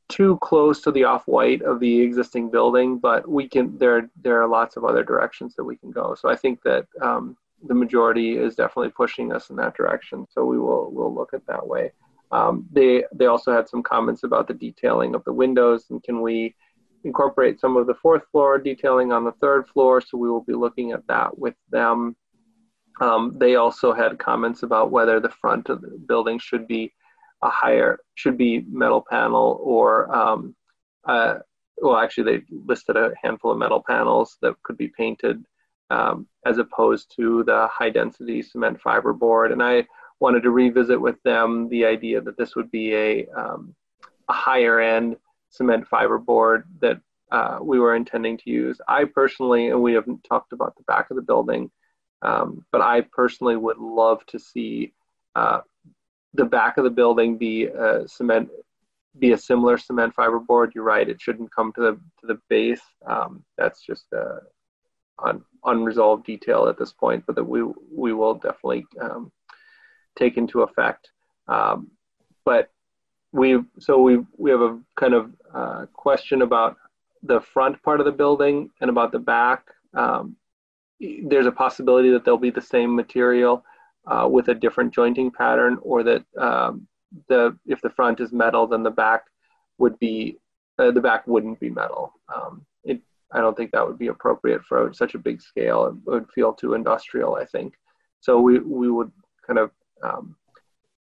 too 0.09 0.38
close 0.42 0.81
to 0.83 0.90
the 0.90 1.05
off-white 1.05 1.62
of 1.62 1.79
the 1.79 2.00
existing 2.00 2.50
building, 2.50 2.98
but 2.98 3.29
we 3.29 3.48
can 3.48 3.76
there 3.79 4.11
there 4.22 4.42
are 4.42 4.48
lots 4.48 4.76
of 4.76 4.85
other 4.85 5.05
directions 5.05 5.55
that 5.55 5.64
we 5.64 5.76
can 5.76 5.90
go. 5.90 6.14
So 6.14 6.31
I 6.31 6.37
think 6.37 6.62
that 6.62 6.87
um, 7.03 7.37
the 7.66 7.74
majority 7.74 8.37
is 8.37 8.55
definitely 8.55 8.90
pushing 8.90 9.31
us 9.33 9.50
in 9.50 9.57
that 9.57 9.76
direction. 9.76 10.26
So 10.31 10.44
we 10.46 10.59
will 10.59 10.90
we'll 10.90 11.14
look 11.14 11.35
at 11.35 11.46
that 11.46 11.66
way. 11.66 11.92
Um, 12.33 12.66
they 12.71 13.05
they 13.12 13.27
also 13.27 13.53
had 13.53 13.69
some 13.69 13.83
comments 13.83 14.23
about 14.23 14.47
the 14.47 14.55
detailing 14.55 15.14
of 15.14 15.25
the 15.25 15.33
windows 15.33 15.87
and 15.90 16.03
can 16.03 16.21
we 16.21 16.55
incorporate 17.05 17.59
some 17.59 17.77
of 17.77 17.87
the 17.87 17.95
fourth 17.95 18.23
floor 18.31 18.59
detailing 18.59 19.12
on 19.12 19.25
the 19.25 19.33
third 19.40 19.66
floor. 19.69 20.01
So 20.01 20.19
we 20.19 20.31
will 20.31 20.45
be 20.45 20.53
looking 20.55 20.93
at 20.93 21.07
that 21.09 21.38
with 21.38 21.55
them. 21.71 22.14
Um, 23.01 23.37
they 23.38 23.57
also 23.57 23.93
had 23.93 24.19
comments 24.19 24.62
about 24.62 24.90
whether 24.90 25.19
the 25.19 25.31
front 25.31 25.71
of 25.71 25.81
the 25.81 25.99
building 26.07 26.38
should 26.38 26.66
be 26.66 26.93
a 27.43 27.49
higher 27.49 27.99
should 28.16 28.37
be 28.37 28.66
metal 28.71 29.03
panel 29.09 29.59
or 29.62 30.14
um, 30.14 30.55
uh, 31.05 31.37
well 31.79 31.97
actually 31.97 32.25
they 32.25 32.45
listed 32.66 32.97
a 32.97 33.12
handful 33.23 33.51
of 33.51 33.59
metal 33.59 33.83
panels 33.87 34.37
that 34.43 34.55
could 34.62 34.77
be 34.77 34.88
painted 34.88 35.43
um, 35.90 36.27
as 36.47 36.59
opposed 36.59 37.12
to 37.16 37.43
the 37.45 37.66
high 37.69 37.90
density 37.90 38.43
cement 38.43 38.81
fiber 38.81 39.12
board. 39.12 39.53
And 39.53 39.62
I 39.62 39.87
wanted 40.21 40.43
to 40.43 40.51
revisit 40.51 41.01
with 41.01 41.21
them 41.23 41.69
the 41.69 41.87
idea 41.87 42.21
that 42.21 42.37
this 42.37 42.55
would 42.55 42.71
be 42.71 42.95
a, 42.95 43.27
um, 43.29 43.75
a 44.29 44.33
higher 44.33 44.79
end 44.79 45.17
cement 45.49 45.89
fiber 45.89 46.19
board 46.19 46.65
that 46.81 47.01
uh, 47.33 47.59
we 47.63 47.79
were 47.79 47.95
intending 47.95 48.37
to 48.39 48.51
use. 48.51 48.81
I 48.87 49.05
personally, 49.05 49.69
and 49.69 49.83
we 49.83 49.95
haven't 49.95 50.25
talked 50.25 50.53
about 50.53 50.77
the 50.77 50.83
back 50.85 51.11
of 51.11 51.17
the 51.17 51.23
building, 51.23 51.71
um, 52.23 52.65
but 52.73 52.81
I 52.81 53.03
personally 53.03 53.57
would 53.57 53.79
love 53.79 54.25
to 54.27 54.39
see 54.39 54.93
uh, 55.35 55.61
the 56.35 56.45
back 56.45 56.77
of 56.77 56.85
the 56.85 56.91
building 56.91 57.39
be 57.39 57.65
a 57.67 58.07
cement, 58.09 58.51
be 59.19 59.33
a 59.33 59.39
similar 59.39 59.79
cement 59.79 60.15
fiber 60.15 60.39
board. 60.39 60.73
You're 60.75 60.85
right; 60.85 61.09
it 61.09 61.21
shouldn't 61.21 61.55
come 61.55 61.73
to 61.75 61.81
the 61.81 61.93
to 61.93 62.27
the 62.27 62.41
base. 62.49 62.83
Um, 63.07 63.45
that's 63.57 63.81
just 63.83 64.07
a, 64.13 64.41
un, 65.25 65.43
unresolved 65.65 66.27
detail 66.27 66.67
at 66.69 66.79
this 66.79 66.93
point, 66.93 67.25
but 67.27 67.37
that 67.37 67.45
we 67.45 67.63
we 67.93 68.13
will 68.13 68.35
definitely 68.35 68.87
um, 69.01 69.33
take 70.16 70.37
into 70.37 70.62
effect. 70.62 71.11
Um, 71.49 71.90
but 72.44 72.70
we 73.33 73.59
so 73.79 74.01
we 74.01 74.18
we 74.37 74.51
have 74.51 74.61
a 74.61 74.79
kind 74.99 75.14
of 75.14 75.31
uh, 75.55 75.87
question 75.92 76.42
about 76.42 76.77
the 77.23 77.40
front 77.40 77.81
part 77.83 78.01
of 78.01 78.07
the 78.07 78.12
building 78.12 78.70
and 78.81 78.90
about 78.90 79.12
the 79.12 79.18
back. 79.18 79.66
Um, 79.94 80.37
there's 81.25 81.46
a 81.46 81.53
possibility 81.53 82.11
that 82.11 82.25
they'll 82.25 82.37
be 82.37 82.51
the 82.51 82.61
same 82.61 82.94
material 82.94 83.64
uh, 84.07 84.29
with 84.31 84.49
a 84.49 84.55
different 84.55 84.92
jointing 84.92 85.31
pattern, 85.31 85.79
or 85.83 86.03
that 86.03 86.25
um, 86.38 86.87
the 87.29 87.57
if 87.66 87.81
the 87.81 87.90
front 87.90 88.20
is 88.20 88.33
metal, 88.33 88.66
then 88.66 88.83
the 88.83 88.90
back 88.90 89.25
would 89.79 89.99
be 89.99 90.38
uh, 90.79 90.90
the 90.90 91.01
back 91.01 91.27
wouldn't 91.27 91.61
be 91.61 91.70
metal. 91.70 92.12
Um, 92.35 92.66
it 92.85 93.01
I 93.33 93.40
don't 93.40 93.57
think 93.57 93.70
that 93.73 93.87
would 93.87 93.99
be 93.99 94.09
appropriate 94.09 94.64
for 94.64 94.92
such 94.92 95.14
a 95.14 95.18
big 95.18 95.40
scale. 95.40 95.87
It 95.87 96.11
would 96.11 96.27
feel 96.35 96.53
too 96.53 96.75
industrial, 96.75 97.37
I 97.37 97.44
think. 97.44 97.75
So 98.20 98.40
we, 98.40 98.59
we 98.59 98.90
would 98.90 99.11
kind 99.46 99.59
of 99.59 99.70
um, 100.03 100.37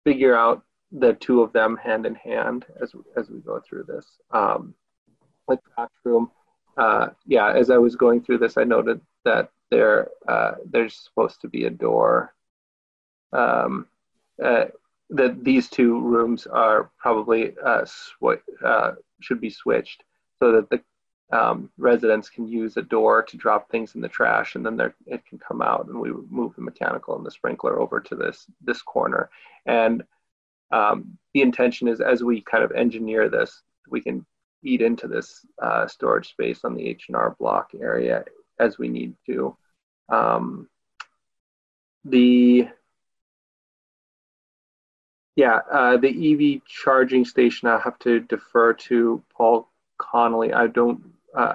figure 0.04 0.36
out 0.36 0.64
the 0.92 1.14
two 1.14 1.42
of 1.42 1.52
them 1.54 1.76
hand 1.78 2.06
in 2.06 2.16
hand 2.16 2.66
as, 2.82 2.94
as 3.18 3.30
we 3.30 3.40
go 3.40 3.60
through 3.60 3.84
this. 3.84 4.06
Um, 4.32 4.76
the 5.48 5.58
classroom, 5.76 6.32
uh, 6.78 7.10
yeah, 7.26 7.52
as 7.52 7.70
I 7.70 7.78
was 7.78 7.96
going 7.96 8.22
through 8.22 8.40
this, 8.40 8.58
I 8.58 8.64
noted 8.64 9.02
that 9.26 9.50
there 9.72 10.10
uh, 10.28 10.54
there's 10.70 10.96
supposed 10.96 11.42
to 11.42 11.48
be 11.48 11.66
a 11.66 11.70
door. 11.70 12.34
Um, 13.32 13.88
uh, 14.44 14.66
that 15.10 15.44
these 15.44 15.70
two 15.70 16.00
rooms 16.00 16.48
are 16.48 16.92
probably 16.98 17.54
uh, 17.64 17.86
sw- 17.86 18.42
uh, 18.64 18.94
should 19.20 19.42
be 19.42 19.50
switched 19.50 20.04
so 20.40 20.52
that 20.54 20.70
the 20.70 20.82
um, 21.34 21.72
residents 21.80 22.30
can 22.30 22.48
use 22.48 22.78
a 22.78 22.82
door 22.84 23.24
to 23.24 23.38
drop 23.38 23.70
things 23.70 23.96
in 23.96 24.02
the 24.02 24.08
trash 24.08 24.54
and 24.54 24.64
then 24.64 24.80
it 25.08 25.26
can 25.26 25.40
come 25.40 25.64
out 25.64 25.88
and 25.88 26.00
we 26.00 26.12
move 26.30 26.54
the 26.56 26.62
mechanical 26.62 27.16
and 27.16 27.26
the 27.26 27.32
sprinkler 27.32 27.80
over 27.80 28.00
to 28.00 28.16
this 28.16 28.46
this 28.62 28.84
corner 28.84 29.30
and 29.66 30.04
um, 30.72 31.18
the 31.34 31.42
intention 31.42 31.88
is 31.88 32.02
as 32.02 32.24
we 32.24 32.40
kind 32.42 32.64
of 32.64 32.72
engineer 32.74 33.30
this 33.30 33.64
we 33.90 34.00
can 34.00 34.24
eat 34.64 34.82
into 34.82 35.08
this 35.08 35.44
uh, 35.62 35.88
storage 35.88 36.30
space 36.30 36.64
on 36.64 36.76
the 36.76 36.88
H&R 36.88 37.36
block 37.40 37.72
area 37.82 38.24
as 38.60 38.78
we 38.78 38.88
need 38.88 39.16
to 39.26 39.58
um, 40.10 40.70
the 42.06 42.68
yeah 45.36 45.62
uh, 45.72 45.98
the 45.98 46.10
EV 46.58 46.62
charging 46.68 47.26
station 47.26 47.68
I 47.68 47.80
have 47.80 47.98
to 48.00 48.20
defer 48.20 48.74
to 48.74 49.24
Paul 49.36 49.68
Connolly. 49.98 50.54
I 50.54 50.68
don't 50.68 51.13
uh, 51.36 51.54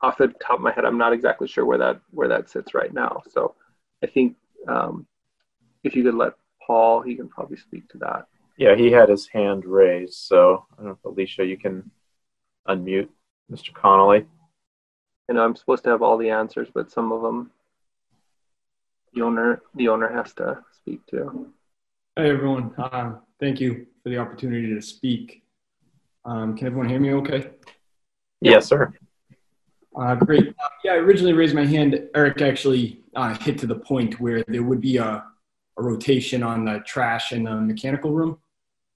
off 0.00 0.18
the 0.18 0.28
top 0.28 0.56
of 0.56 0.60
my 0.60 0.72
head, 0.72 0.84
I'm 0.84 0.98
not 0.98 1.12
exactly 1.12 1.48
sure 1.48 1.64
where 1.64 1.78
that 1.78 2.00
where 2.10 2.28
that 2.28 2.50
sits 2.50 2.74
right 2.74 2.92
now. 2.92 3.22
So 3.30 3.54
I 4.02 4.06
think 4.06 4.36
um, 4.68 5.06
if 5.82 5.94
you 5.96 6.02
could 6.02 6.14
let 6.14 6.34
Paul, 6.66 7.02
he 7.02 7.14
can 7.14 7.28
probably 7.28 7.56
speak 7.56 7.88
to 7.90 7.98
that. 7.98 8.26
Yeah, 8.56 8.76
he 8.76 8.90
had 8.90 9.08
his 9.08 9.26
hand 9.26 9.64
raised. 9.64 10.14
So 10.14 10.66
I 10.72 10.76
don't 10.76 10.86
know 10.86 10.92
if 10.92 11.04
Alicia, 11.04 11.44
you 11.44 11.56
can 11.56 11.90
unmute 12.68 13.08
Mr. 13.50 13.72
Connolly. 13.72 14.26
You 15.28 15.34
know, 15.34 15.44
I'm 15.44 15.56
supposed 15.56 15.84
to 15.84 15.90
have 15.90 16.02
all 16.02 16.18
the 16.18 16.30
answers, 16.30 16.68
but 16.72 16.92
some 16.92 17.10
of 17.12 17.22
them 17.22 17.50
the 19.14 19.22
owner 19.22 19.62
the 19.74 19.88
owner 19.88 20.08
has 20.08 20.32
to 20.34 20.62
speak 20.72 21.04
to. 21.06 21.50
Hey 22.16 22.30
everyone, 22.30 22.74
uh, 22.78 23.14
thank 23.40 23.60
you 23.60 23.86
for 24.02 24.10
the 24.10 24.18
opportunity 24.18 24.74
to 24.74 24.82
speak. 24.82 25.42
Um, 26.24 26.56
can 26.56 26.66
everyone 26.66 26.88
hear 26.88 27.00
me 27.00 27.12
okay? 27.14 27.50
Yes, 28.40 28.66
sir. 28.66 28.92
Uh, 29.96 30.14
great. 30.16 30.48
Uh, 30.48 30.68
yeah, 30.84 30.92
I 30.92 30.96
originally 30.96 31.32
raised 31.32 31.54
my 31.54 31.64
hand. 31.64 32.08
Eric 32.14 32.42
actually 32.42 33.00
uh, 33.14 33.34
hit 33.34 33.58
to 33.58 33.66
the 33.66 33.76
point 33.76 34.20
where 34.20 34.42
there 34.48 34.62
would 34.62 34.80
be 34.80 34.96
a, 34.96 35.04
a 35.04 35.82
rotation 35.82 36.42
on 36.42 36.64
the 36.64 36.80
trash 36.80 37.32
in 37.32 37.44
the 37.44 37.54
mechanical 37.54 38.10
room, 38.12 38.38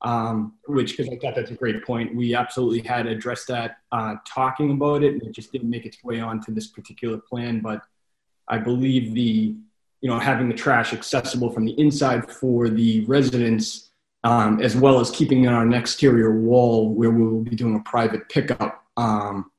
um, 0.03 0.55
which, 0.67 0.97
because 0.97 1.13
I 1.13 1.17
thought 1.17 1.37
that's 1.37 1.53
a 1.53 1.55
great 1.55 1.85
point. 1.85 2.15
We 2.15 2.35
absolutely 2.35 2.81
had 2.81 3.07
addressed 3.07 3.47
that 3.49 3.79
uh, 3.93 4.17
talking 4.27 4.73
about 4.73 5.05
it, 5.05 5.13
and 5.15 5.23
it 5.23 5.33
just 5.33 5.53
didn't 5.53 5.71
make 5.71 5.87
its 5.87 6.03
way 6.03 6.21
onto 6.21 6.53
this 6.53 6.67
particular 6.67 7.19
plan. 7.19 7.61
But 7.61 7.83
I 8.49 8.59
believe 8.59 9.15
the, 9.15 9.55
you 10.01 10.11
know, 10.11 10.19
having 10.19 10.49
the 10.49 10.55
trash 10.55 10.93
accessible 10.93 11.51
from 11.51 11.65
the 11.65 11.79
inside 11.79 12.29
for 12.29 12.69
the 12.69 13.05
residents, 13.05 13.91
um, 14.25 14.61
as 14.61 14.77
well 14.77 14.99
as 14.99 15.13
keeping 15.13 15.45
it 15.45 15.49
on 15.49 15.69
an 15.69 15.75
exterior 15.75 16.41
wall 16.41 16.93
where 16.93 17.11
we 17.11 17.23
will 17.23 17.45
be 17.45 17.55
doing 17.55 17.77
a 17.77 17.89
private 17.89 18.29
pickup 18.29 18.85
um, 18.97 19.51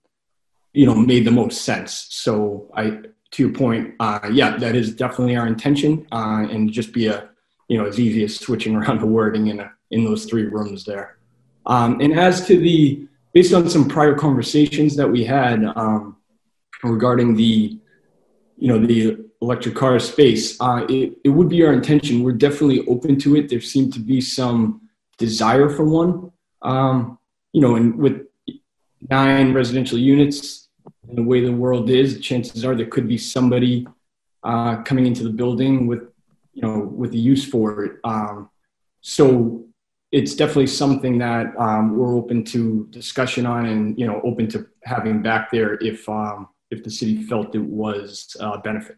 you 0.73 0.86
know, 0.86 0.95
made 0.95 1.25
the 1.25 1.32
most 1.32 1.62
sense. 1.62 2.08
So 2.10 2.69
I, 2.75 2.99
to 3.32 3.43
your 3.43 3.51
point, 3.51 3.95
uh, 3.99 4.29
yeah, 4.32 4.58
that 4.58 4.75
is 4.75 4.95
definitely 4.95 5.36
our 5.36 5.47
intention, 5.47 6.08
uh, 6.12 6.47
and 6.49 6.71
just 6.71 6.93
be 6.93 7.08
a, 7.08 7.29
you 7.67 7.77
know, 7.77 7.86
as 7.86 7.99
easy 7.99 8.23
as 8.23 8.39
switching 8.39 8.75
around 8.77 9.01
the 9.01 9.08
wording 9.08 9.47
in 9.47 9.60
a, 9.60 9.71
in 9.91 10.03
those 10.03 10.25
three 10.25 10.45
rooms 10.45 10.86
there. 10.86 11.17
Um, 11.65 11.99
and 12.01 12.17
as 12.17 12.45
to 12.47 12.58
the, 12.58 13.08
based 13.34 13.53
on 13.53 13.69
some 13.69 13.88
prior 13.88 14.15
conversations 14.15 14.95
that 14.95 15.08
we 15.08 15.23
had 15.23 15.63
um, 15.75 16.17
regarding 16.84 17.36
the, 17.36 17.79
you 18.58 18.67
know, 18.67 18.79
the 18.79 19.25
electric 19.41 19.75
car 19.75 19.99
space, 19.99 20.60
uh, 20.60 20.86
it, 20.89 21.17
it 21.23 21.29
would 21.29 21.49
be 21.49 21.63
our 21.63 21.73
intention. 21.73 22.23
We're 22.23 22.34
definitely 22.34 22.85
open 22.87 23.19
to 23.19 23.35
it. 23.35 23.50
There 23.50 23.62
seemed 23.62 23.93
to 23.93 24.00
be 24.00 24.19
some 24.19 24.89
desire 25.17 25.69
for 25.69 25.85
one. 25.85 26.31
Um, 26.62 27.19
you 27.54 27.62
know, 27.62 27.75
and 27.75 27.98
with 27.98 28.27
nine 29.10 29.54
residential 29.54 29.98
units 29.98 30.68
the 31.13 31.23
way 31.23 31.41
the 31.41 31.51
world 31.51 31.89
is, 31.89 32.19
chances 32.19 32.63
are 32.63 32.75
there 32.75 32.85
could 32.85 33.07
be 33.07 33.17
somebody 33.17 33.87
uh, 34.43 34.81
coming 34.83 35.05
into 35.05 35.23
the 35.23 35.29
building 35.29 35.87
with, 35.87 36.03
you 36.53 36.62
know, 36.62 36.79
with 36.79 37.12
the 37.12 37.17
use 37.17 37.45
for 37.45 37.83
it. 37.83 37.99
Um, 38.03 38.49
so 39.01 39.65
it's 40.12 40.35
definitely 40.35 40.67
something 40.67 41.17
that 41.19 41.57
um, 41.57 41.97
we're 41.97 42.15
open 42.15 42.43
to 42.45 42.87
discussion 42.89 43.45
on 43.45 43.65
and, 43.65 43.97
you 43.99 44.07
know, 44.07 44.21
open 44.23 44.47
to 44.49 44.67
having 44.83 45.21
back 45.21 45.51
there 45.51 45.75
if, 45.81 46.07
um, 46.10 46.47
if 46.71 46.83
the 46.83 46.89
city 46.89 47.23
felt 47.23 47.55
it 47.55 47.60
was 47.60 48.35
a 48.39 48.57
benefit. 48.57 48.97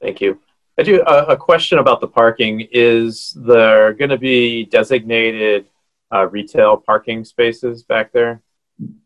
Thank 0.00 0.20
you. 0.20 0.38
I 0.76 0.82
do 0.82 1.00
uh, 1.02 1.26
a 1.28 1.36
question 1.36 1.78
about 1.78 2.00
the 2.00 2.08
parking. 2.08 2.68
Is 2.72 3.32
there 3.36 3.92
going 3.94 4.10
to 4.10 4.18
be 4.18 4.64
designated 4.64 5.66
uh, 6.14 6.26
retail 6.28 6.76
parking 6.76 7.24
spaces 7.24 7.82
back 7.82 8.12
there? 8.12 8.42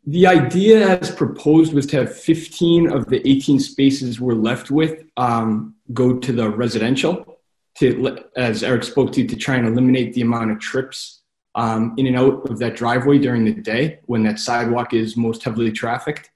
The 0.06 0.26
idea 0.26 0.98
as 0.98 1.11
proposed 1.11 1.74
was 1.74 1.86
to 1.86 1.98
have 1.98 2.16
15 2.16 2.90
of 2.90 3.06
the 3.06 3.26
18 3.28 3.61
spaces 3.61 4.20
we're 4.20 4.34
left 4.34 4.70
with 4.70 5.04
um, 5.16 5.74
go 5.92 6.18
to 6.18 6.32
the 6.32 6.48
residential. 6.48 7.38
to, 7.76 8.18
as 8.36 8.62
Eric 8.62 8.82
spoke 8.82 9.12
to, 9.12 9.26
to 9.26 9.36
try 9.36 9.56
and 9.56 9.66
eliminate 9.66 10.14
the 10.14 10.22
amount 10.22 10.50
of 10.50 10.59
trips 10.59 11.22
um, 11.54 11.94
in 11.96 12.06
and 12.06 12.16
out 12.16 12.48
of 12.50 12.59
that 12.59 12.76
driveway 12.76 13.18
during 13.18 13.44
the 13.44 13.52
day 13.52 14.00
when 14.06 14.22
that 14.24 14.38
sidewalk 14.38 14.94
is 14.94 15.16
most 15.16 15.44
heavily 15.44 15.72
trafficked. 15.72 16.30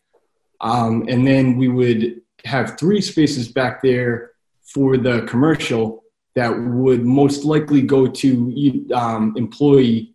Um, 0.60 1.06
and 1.08 1.26
then 1.26 1.56
we 1.56 1.68
would 1.68 2.20
have 2.44 2.78
three 2.78 3.00
spaces 3.00 3.48
back 3.48 3.82
there 3.82 4.32
for 4.62 4.96
the 4.96 5.22
commercial 5.22 6.04
that 6.34 6.50
would 6.50 7.04
most 7.04 7.44
likely 7.44 7.82
go 7.82 8.06
to 8.06 8.88
um, 8.94 9.34
employee 9.36 10.11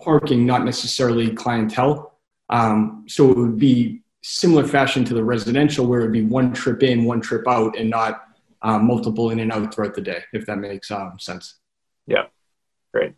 parking, 0.00 0.46
not 0.46 0.64
necessarily 0.64 1.30
clientele. 1.30 2.18
Um, 2.48 3.04
so 3.08 3.30
it 3.30 3.36
would 3.36 3.58
be 3.58 4.02
similar 4.22 4.66
fashion 4.66 5.04
to 5.04 5.14
the 5.14 5.24
residential 5.24 5.86
where 5.86 6.00
it 6.00 6.04
would 6.04 6.12
be 6.12 6.24
one 6.24 6.52
trip 6.52 6.82
in, 6.82 7.04
one 7.04 7.20
trip 7.20 7.46
out, 7.48 7.78
and 7.78 7.88
not 7.88 8.24
uh, 8.62 8.78
multiple 8.78 9.30
in 9.30 9.40
and 9.40 9.52
out 9.52 9.74
throughout 9.74 9.94
the 9.94 10.00
day, 10.00 10.22
if 10.32 10.46
that 10.46 10.58
makes 10.58 10.90
um, 10.90 11.18
sense. 11.18 11.56
Yeah, 12.06 12.24
great. 12.92 13.14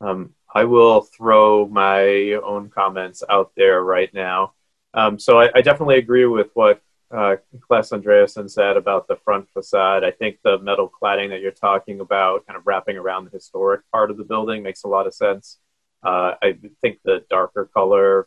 Um, 0.00 0.34
I 0.54 0.64
will 0.64 1.02
throw 1.02 1.66
my 1.66 2.38
own 2.44 2.70
comments 2.70 3.22
out 3.28 3.52
there 3.56 3.82
right 3.82 4.12
now. 4.14 4.52
Um, 4.92 5.18
so 5.18 5.40
I, 5.40 5.50
I, 5.54 5.60
definitely 5.60 5.98
agree 5.98 6.24
with 6.24 6.50
what 6.54 6.80
uh, 7.14 7.36
Andreasen 7.70 8.50
said 8.50 8.76
about 8.76 9.06
the 9.06 9.16
front 9.16 9.48
facade. 9.50 10.04
I 10.04 10.10
think 10.10 10.38
the 10.42 10.58
metal 10.58 10.90
cladding 10.90 11.30
that 11.30 11.40
you're 11.40 11.52
talking 11.52 12.00
about, 12.00 12.46
kind 12.46 12.56
of 12.56 12.66
wrapping 12.66 12.96
around 12.96 13.24
the 13.24 13.30
historic 13.30 13.82
part 13.92 14.10
of 14.10 14.16
the 14.16 14.24
building, 14.24 14.62
makes 14.62 14.84
a 14.84 14.88
lot 14.88 15.06
of 15.06 15.14
sense. 15.14 15.58
Uh, 16.02 16.34
I 16.42 16.58
think 16.80 16.98
the 17.04 17.24
darker 17.30 17.70
color 17.72 18.26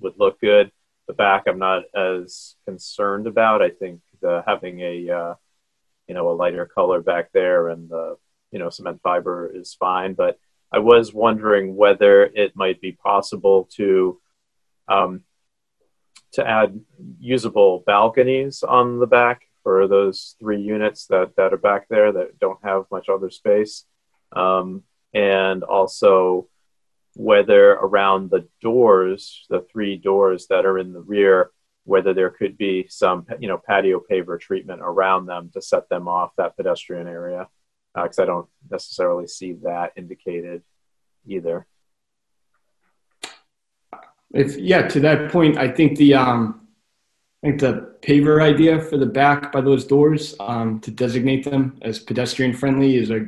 would 0.00 0.14
look 0.18 0.40
good. 0.40 0.70
The 1.06 1.12
back, 1.12 1.44
I'm 1.46 1.58
not 1.58 1.82
as 1.94 2.56
concerned 2.64 3.26
about. 3.26 3.62
I 3.62 3.70
think 3.70 4.00
the, 4.20 4.42
having 4.46 4.80
a 4.80 5.10
uh, 5.10 5.34
you 6.06 6.14
know 6.14 6.30
a 6.30 6.32
lighter 6.32 6.66
color 6.66 7.02
back 7.02 7.30
there 7.32 7.68
and 7.68 7.88
the 7.88 8.16
you 8.52 8.58
know 8.58 8.70
cement 8.70 9.00
fiber 9.02 9.50
is 9.54 9.74
fine. 9.74 10.14
But 10.14 10.38
I 10.72 10.78
was 10.78 11.12
wondering 11.12 11.76
whether 11.76 12.24
it 12.24 12.56
might 12.56 12.80
be 12.80 12.92
possible 12.92 13.68
to 13.76 14.20
um, 14.88 15.24
to 16.34 16.46
add 16.46 16.80
usable 17.18 17.82
balconies 17.86 18.62
on 18.62 18.98
the 18.98 19.06
back 19.06 19.42
for 19.62 19.88
those 19.88 20.36
three 20.38 20.60
units 20.60 21.06
that, 21.06 21.34
that 21.36 21.52
are 21.52 21.58
back 21.58 21.88
there 21.88 22.12
that 22.12 22.38
don't 22.38 22.62
have 22.62 22.84
much 22.90 23.08
other 23.08 23.30
space. 23.30 23.84
Um, 24.32 24.82
and 25.12 25.62
also 25.62 26.48
whether 27.14 27.70
around 27.70 28.30
the 28.30 28.48
doors, 28.60 29.46
the 29.48 29.64
three 29.72 29.96
doors 29.96 30.48
that 30.48 30.66
are 30.66 30.78
in 30.78 30.92
the 30.92 31.00
rear, 31.00 31.50
whether 31.84 32.12
there 32.12 32.30
could 32.30 32.58
be 32.58 32.86
some, 32.88 33.26
you 33.38 33.48
know, 33.48 33.58
patio 33.58 34.02
paver 34.10 34.38
treatment 34.40 34.80
around 34.82 35.26
them 35.26 35.50
to 35.54 35.62
set 35.62 35.88
them 35.88 36.08
off 36.08 36.32
that 36.36 36.56
pedestrian 36.56 37.06
area. 37.06 37.48
Because 37.94 38.18
uh, 38.18 38.22
I 38.22 38.26
don't 38.26 38.48
necessarily 38.68 39.28
see 39.28 39.52
that 39.62 39.92
indicated 39.96 40.62
either 41.26 41.66
if 44.34 44.56
yeah, 44.56 44.86
to 44.88 45.00
that 45.00 45.30
point, 45.30 45.56
I 45.56 45.68
think 45.68 45.96
the 45.96 46.14
um, 46.14 46.66
I 47.42 47.48
think 47.48 47.60
the 47.60 47.94
paver 48.02 48.42
idea 48.42 48.80
for 48.80 48.96
the 48.98 49.06
back 49.06 49.52
by 49.52 49.60
those 49.60 49.84
doors 49.86 50.34
um, 50.40 50.80
to 50.80 50.90
designate 50.90 51.44
them 51.44 51.78
as 51.82 51.98
pedestrian 51.98 52.52
friendly 52.52 52.96
is 52.96 53.10
a 53.10 53.26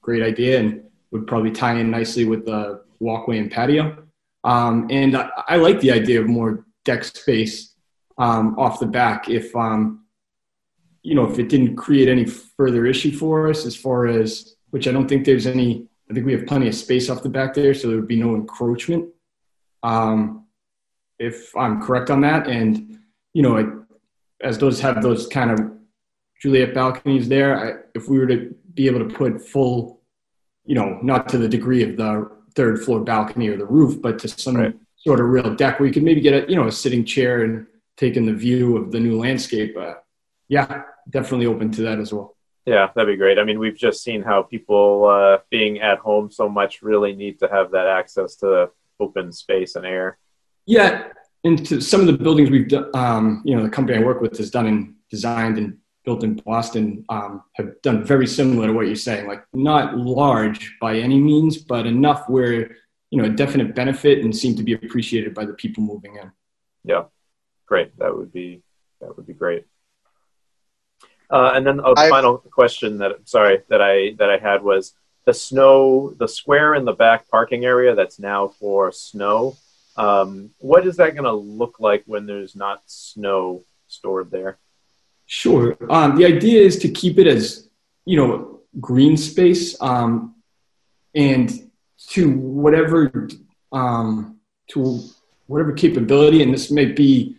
great 0.00 0.22
idea 0.22 0.60
and 0.60 0.82
would 1.10 1.26
probably 1.26 1.50
tie 1.50 1.78
in 1.78 1.90
nicely 1.90 2.24
with 2.24 2.44
the 2.44 2.82
walkway 3.00 3.38
and 3.38 3.50
patio. 3.50 4.04
Um, 4.44 4.88
and 4.90 5.16
I, 5.16 5.30
I, 5.48 5.56
like 5.56 5.80
the 5.80 5.92
idea 5.92 6.20
of 6.20 6.26
more 6.26 6.66
deck 6.84 7.04
space 7.04 7.74
um, 8.18 8.58
off 8.58 8.80
the 8.80 8.86
back 8.86 9.28
if 9.28 9.54
um, 9.54 10.04
you 11.02 11.14
know 11.14 11.30
if 11.30 11.38
it 11.38 11.48
didn't 11.48 11.76
create 11.76 12.08
any 12.08 12.26
further 12.26 12.84
issue 12.84 13.12
for 13.12 13.48
us 13.48 13.64
as 13.64 13.76
far 13.76 14.06
as 14.06 14.56
which 14.70 14.88
I 14.88 14.92
don't 14.92 15.08
think 15.08 15.24
there's 15.24 15.46
any. 15.46 15.86
I 16.10 16.14
think 16.14 16.26
we 16.26 16.32
have 16.32 16.46
plenty 16.46 16.68
of 16.68 16.74
space 16.74 17.08
off 17.08 17.22
the 17.22 17.28
back 17.28 17.54
there, 17.54 17.72
so 17.72 17.88
there 17.88 17.96
would 17.96 18.08
be 18.08 18.20
no 18.20 18.34
encroachment. 18.34 19.08
Um, 19.82 20.41
if 21.22 21.56
I'm 21.56 21.80
correct 21.80 22.10
on 22.10 22.20
that. 22.22 22.48
And 22.48 22.98
you 23.32 23.42
know, 23.42 23.56
it, 23.56 23.66
as 24.42 24.58
those 24.58 24.80
have 24.80 25.02
those 25.02 25.26
kind 25.26 25.50
of 25.50 25.72
Juliet 26.40 26.74
balconies 26.74 27.28
there, 27.28 27.58
I, 27.58 27.80
if 27.94 28.08
we 28.08 28.18
were 28.18 28.26
to 28.26 28.54
be 28.74 28.86
able 28.88 29.08
to 29.08 29.14
put 29.14 29.40
full, 29.40 30.00
you 30.64 30.74
know, 30.74 30.98
not 31.02 31.28
to 31.30 31.38
the 31.38 31.48
degree 31.48 31.82
of 31.82 31.96
the 31.96 32.30
third 32.54 32.82
floor 32.84 33.00
balcony 33.00 33.48
or 33.48 33.56
the 33.56 33.64
roof, 33.64 34.02
but 34.02 34.18
to 34.20 34.28
some 34.28 34.56
right. 34.56 34.74
sort 34.96 35.20
of 35.20 35.26
real 35.26 35.54
deck 35.54 35.78
where 35.78 35.86
you 35.86 35.92
could 35.92 36.02
maybe 36.02 36.20
get 36.20 36.44
a 36.44 36.50
you 36.50 36.56
know 36.56 36.66
a 36.66 36.72
sitting 36.72 37.04
chair 37.04 37.44
and 37.44 37.66
take 37.96 38.16
in 38.16 38.26
the 38.26 38.34
view 38.34 38.76
of 38.76 38.90
the 38.90 39.00
new 39.00 39.18
landscape. 39.18 39.76
Uh, 39.76 39.94
yeah, 40.48 40.82
definitely 41.08 41.46
open 41.46 41.70
to 41.72 41.82
that 41.82 41.98
as 41.98 42.12
well. 42.12 42.36
Yeah, 42.66 42.90
that'd 42.94 43.12
be 43.12 43.16
great. 43.16 43.38
I 43.38 43.44
mean, 43.44 43.58
we've 43.58 43.76
just 43.76 44.04
seen 44.04 44.22
how 44.22 44.42
people 44.42 45.06
uh, 45.06 45.38
being 45.50 45.80
at 45.80 45.98
home 45.98 46.30
so 46.30 46.48
much 46.48 46.82
really 46.82 47.12
need 47.12 47.38
to 47.40 47.48
have 47.48 47.72
that 47.72 47.86
access 47.86 48.36
to 48.36 48.70
open 49.00 49.32
space 49.32 49.74
and 49.74 49.84
air. 49.84 50.18
Yeah, 50.66 51.08
into 51.44 51.80
some 51.80 52.00
of 52.00 52.06
the 52.06 52.12
buildings 52.12 52.50
we've 52.50 52.68
done, 52.68 52.90
um, 52.94 53.42
you 53.44 53.56
know, 53.56 53.62
the 53.62 53.70
company 53.70 53.98
I 53.98 54.02
work 54.02 54.20
with 54.20 54.36
has 54.38 54.50
done 54.50 54.66
and 54.66 54.94
designed 55.10 55.58
and 55.58 55.78
built 56.04 56.24
in 56.24 56.34
Boston 56.34 57.04
um, 57.08 57.42
have 57.54 57.80
done 57.82 58.04
very 58.04 58.26
similar 58.26 58.68
to 58.68 58.72
what 58.72 58.86
you're 58.86 58.96
saying. 58.96 59.26
Like 59.26 59.44
not 59.52 59.96
large 59.96 60.76
by 60.80 60.98
any 60.98 61.18
means, 61.18 61.58
but 61.58 61.86
enough 61.86 62.28
where 62.28 62.76
you 63.10 63.20
know 63.20 63.24
a 63.24 63.30
definite 63.30 63.74
benefit 63.74 64.20
and 64.24 64.36
seem 64.36 64.56
to 64.56 64.62
be 64.62 64.74
appreciated 64.74 65.34
by 65.34 65.44
the 65.44 65.54
people 65.54 65.82
moving 65.82 66.16
in. 66.16 66.30
Yeah, 66.84 67.04
great. 67.66 67.96
That 67.98 68.16
would 68.16 68.32
be 68.32 68.62
that 69.00 69.16
would 69.16 69.26
be 69.26 69.34
great. 69.34 69.66
Uh, 71.30 71.52
and 71.54 71.66
then 71.66 71.80
a 71.80 71.94
I've, 71.96 72.10
final 72.10 72.38
question 72.38 72.98
that 72.98 73.12
sorry 73.24 73.62
that 73.68 73.80
I 73.80 74.14
that 74.18 74.30
I 74.30 74.38
had 74.38 74.62
was 74.62 74.94
the 75.24 75.34
snow 75.34 76.14
the 76.18 76.28
square 76.28 76.74
in 76.74 76.84
the 76.84 76.92
back 76.92 77.28
parking 77.28 77.64
area 77.64 77.94
that's 77.94 78.18
now 78.18 78.48
for 78.48 78.92
snow 78.92 79.56
um, 79.96 80.50
what 80.58 80.86
is 80.86 80.96
that 80.96 81.14
going 81.14 81.24
to 81.24 81.32
look 81.32 81.80
like 81.80 82.02
when 82.06 82.26
there's 82.26 82.56
not 82.56 82.82
snow 82.86 83.64
stored 83.88 84.30
there? 84.30 84.58
Sure. 85.26 85.76
Um, 85.90 86.16
the 86.16 86.24
idea 86.24 86.62
is 86.62 86.78
to 86.80 86.88
keep 86.88 87.18
it 87.18 87.26
as 87.26 87.68
you 88.04 88.16
know 88.16 88.60
green 88.80 89.16
space 89.16 89.80
um, 89.80 90.34
and 91.14 91.70
to 92.08 92.30
whatever 92.30 93.28
um, 93.70 94.38
to 94.68 95.00
whatever 95.46 95.72
capability, 95.72 96.42
and 96.42 96.52
this 96.52 96.70
may 96.70 96.86
be 96.86 97.36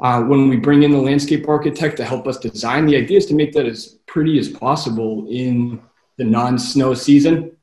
uh, 0.00 0.22
when 0.22 0.48
we 0.48 0.56
bring 0.56 0.82
in 0.82 0.90
the 0.90 0.98
landscape 0.98 1.48
architect 1.48 1.96
to 1.98 2.04
help 2.04 2.26
us 2.26 2.38
design. 2.38 2.86
The 2.86 2.96
idea 2.96 3.18
is 3.18 3.26
to 3.26 3.34
make 3.34 3.52
that 3.52 3.66
as 3.66 3.98
pretty 4.06 4.38
as 4.38 4.48
possible 4.48 5.26
in 5.30 5.80
the 6.16 6.24
non-snow 6.24 6.94
season, 6.94 7.56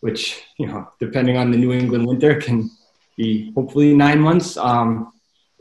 which 0.00 0.42
you 0.58 0.66
know, 0.66 0.88
depending 1.00 1.36
on 1.36 1.50
the 1.50 1.56
New 1.56 1.72
England 1.72 2.06
winter, 2.06 2.40
can 2.40 2.70
be 3.16 3.52
hopefully 3.52 3.94
nine 3.94 4.20
months. 4.20 4.56
Um, 4.56 5.12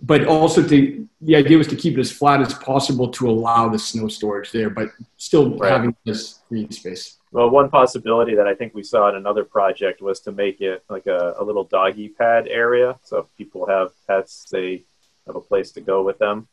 but 0.02 0.26
also 0.26 0.68
to 0.68 1.08
the 1.22 1.36
idea 1.36 1.58
was 1.58 1.68
to 1.68 1.76
keep 1.76 1.98
it 1.98 2.00
as 2.02 2.12
flat 2.12 2.42
as 2.42 2.54
possible 2.54 3.08
to 3.08 3.30
allow 3.30 3.70
the 3.70 3.80
snow 3.80 4.10
storage 4.10 4.52
there, 4.52 4.70
but 4.70 4.90
still 5.16 5.58
right. 5.58 5.72
having 5.72 5.96
this 6.06 6.40
green 6.50 6.70
space. 6.72 7.18
Well, 7.32 7.50
one 7.50 7.70
possibility 7.70 8.36
that 8.36 8.46
I 8.46 8.54
think 8.54 8.76
we 8.76 8.84
saw 8.84 9.10
in 9.10 9.16
another 9.16 9.44
project 9.44 10.02
was 10.02 10.20
to 10.22 10.32
make 10.32 10.62
it 10.62 10.84
like 10.90 11.08
a, 11.08 11.36
a 11.40 11.44
little 11.44 11.64
doggy 11.64 12.10
pad 12.10 12.48
area. 12.48 13.00
So 13.04 13.20
if 13.20 13.26
people 13.38 13.66
have 13.66 13.92
pets, 14.06 14.46
they 14.52 14.84
have 15.26 15.36
a 15.36 15.42
place 15.42 15.72
to 15.72 15.82
go 15.82 16.04
with 16.04 16.20
them. 16.20 16.48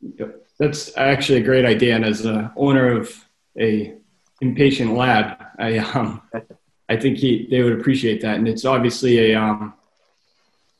Yep. 0.00 0.46
That's 0.58 0.96
actually 0.96 1.38
a 1.38 1.44
great 1.44 1.64
idea. 1.64 1.94
And 1.94 2.04
as 2.04 2.24
a 2.24 2.52
owner 2.56 2.90
of 2.98 3.24
a 3.58 3.94
impatient 4.40 4.94
lab, 4.94 5.40
I 5.58 5.78
um, 5.78 6.22
I 6.88 6.96
think 6.96 7.18
he 7.18 7.46
they 7.50 7.62
would 7.62 7.78
appreciate 7.78 8.20
that. 8.22 8.36
And 8.36 8.48
it's 8.48 8.64
obviously 8.64 9.32
a 9.32 9.40
um, 9.40 9.74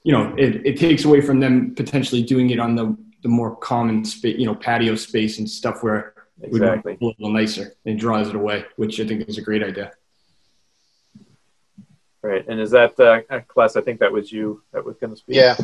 you 0.02 0.12
know, 0.12 0.34
it, 0.36 0.64
it 0.66 0.78
takes 0.78 1.04
away 1.04 1.20
from 1.20 1.40
them 1.40 1.74
potentially 1.74 2.22
doing 2.22 2.50
it 2.50 2.58
on 2.58 2.74
the, 2.74 2.96
the 3.22 3.28
more 3.28 3.56
common 3.56 4.04
space, 4.04 4.38
you 4.38 4.46
know, 4.46 4.54
patio 4.54 4.94
space 4.94 5.38
and 5.38 5.48
stuff 5.48 5.82
where 5.82 6.14
exactly. 6.40 6.92
it 6.92 7.00
would 7.00 7.16
be 7.16 7.24
a 7.24 7.26
little 7.26 7.32
nicer 7.32 7.74
and 7.84 7.98
draws 7.98 8.28
it 8.28 8.34
away, 8.34 8.64
which 8.76 9.00
I 9.00 9.06
think 9.06 9.28
is 9.28 9.38
a 9.38 9.42
great 9.42 9.62
idea. 9.62 9.92
Right. 12.22 12.46
And 12.48 12.60
is 12.60 12.70
that, 12.72 12.98
uh, 12.98 13.20
Claes, 13.48 13.76
I 13.76 13.80
think 13.80 14.00
that 14.00 14.12
was 14.12 14.32
you 14.32 14.62
that 14.72 14.84
was 14.84 14.96
going 14.96 15.10
to 15.10 15.16
speak. 15.16 15.36
Yeah. 15.36 15.56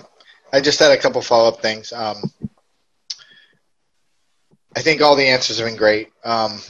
I 0.52 0.60
just 0.60 0.78
had 0.78 0.92
a 0.92 1.00
couple 1.00 1.20
follow 1.20 1.48
up 1.48 1.60
things. 1.60 1.92
Um, 1.92 2.16
I 4.76 4.80
think 4.80 5.00
all 5.00 5.16
the 5.16 5.26
answers 5.26 5.58
have 5.58 5.68
been 5.68 5.76
great. 5.76 6.12
Um, 6.24 6.60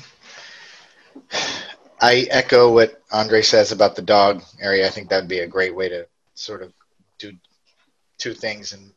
I 2.01 2.27
echo 2.31 2.73
what 2.73 3.03
Andre 3.13 3.43
says 3.43 3.73
about 3.73 3.97
the 3.97 4.03
dog 4.03 4.43
area. 4.61 4.87
I 4.87 4.91
think 4.91 5.09
that'd 5.09 5.29
be 5.29 5.41
a 5.41 5.47
great 5.47 5.75
way 5.75 5.89
to 5.89 6.07
sort 6.35 6.63
of 6.63 6.73
do 7.19 7.33
two 8.19 8.35
things 8.35 8.73
in 8.73 8.93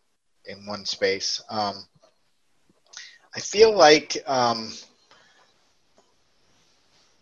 in 0.46 0.66
one 0.66 0.86
space. 0.86 1.42
Um, 1.50 1.76
I 3.36 3.40
feel 3.40 3.76
like 3.76 4.18
um, 4.26 4.72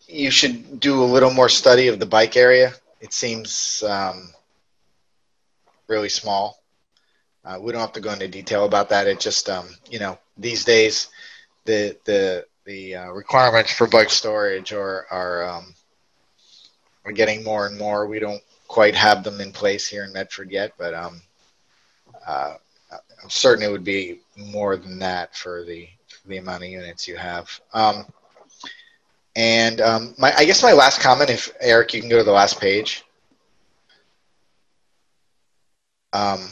you 0.06 0.30
should 0.30 0.80
do 0.80 1.02
a 1.02 1.04
little 1.04 1.32
more 1.32 1.48
study 1.48 1.88
of 1.88 1.98
the 1.98 2.06
bike 2.06 2.36
area. 2.36 2.72
It 3.00 3.12
seems 3.12 3.82
um, 3.82 4.28
really 5.88 6.08
small. 6.08 6.62
Uh, 7.44 7.58
we 7.60 7.70
don't 7.70 7.80
have 7.80 7.92
to 7.92 8.00
go 8.00 8.12
into 8.12 8.28
detail 8.28 8.64
about 8.64 8.88
that. 8.88 9.06
It 9.06 9.20
just, 9.20 9.48
um, 9.48 9.68
you 9.90 9.98
know, 9.98 10.18
these 10.36 10.64
days, 10.64 11.08
the 11.64 11.96
the 12.04 12.46
the 12.64 12.96
uh, 12.96 13.10
requirements 13.10 13.72
for 13.72 13.86
bike 13.86 14.10
storage 14.10 14.72
are 14.72 15.06
are 15.10 15.44
um, 15.44 15.74
are 17.04 17.12
getting 17.12 17.44
more 17.44 17.66
and 17.66 17.78
more. 17.78 18.06
We 18.06 18.18
don't 18.18 18.42
quite 18.68 18.96
have 18.96 19.22
them 19.22 19.40
in 19.40 19.52
place 19.52 19.86
here 19.86 20.04
in 20.04 20.12
Medford 20.12 20.50
yet, 20.50 20.72
but 20.76 20.92
um, 20.94 21.22
uh, 22.26 22.54
I'm 23.22 23.30
certain 23.30 23.64
it 23.64 23.70
would 23.70 23.84
be 23.84 24.20
more 24.36 24.76
than 24.76 24.98
that 24.98 25.34
for 25.34 25.64
the 25.64 25.88
for 26.08 26.28
the 26.28 26.38
amount 26.38 26.62
of 26.62 26.68
units 26.68 27.08
you 27.08 27.16
have. 27.16 27.48
Um, 27.72 28.06
and 29.34 29.80
um, 29.80 30.14
my, 30.18 30.32
I 30.36 30.44
guess 30.44 30.62
my 30.62 30.72
last 30.72 31.00
comment, 31.00 31.30
if 31.30 31.52
Eric, 31.60 31.92
you 31.92 32.00
can 32.00 32.08
go 32.08 32.18
to 32.18 32.24
the 32.24 32.32
last 32.32 32.60
page. 32.60 33.04
Um, 36.12 36.48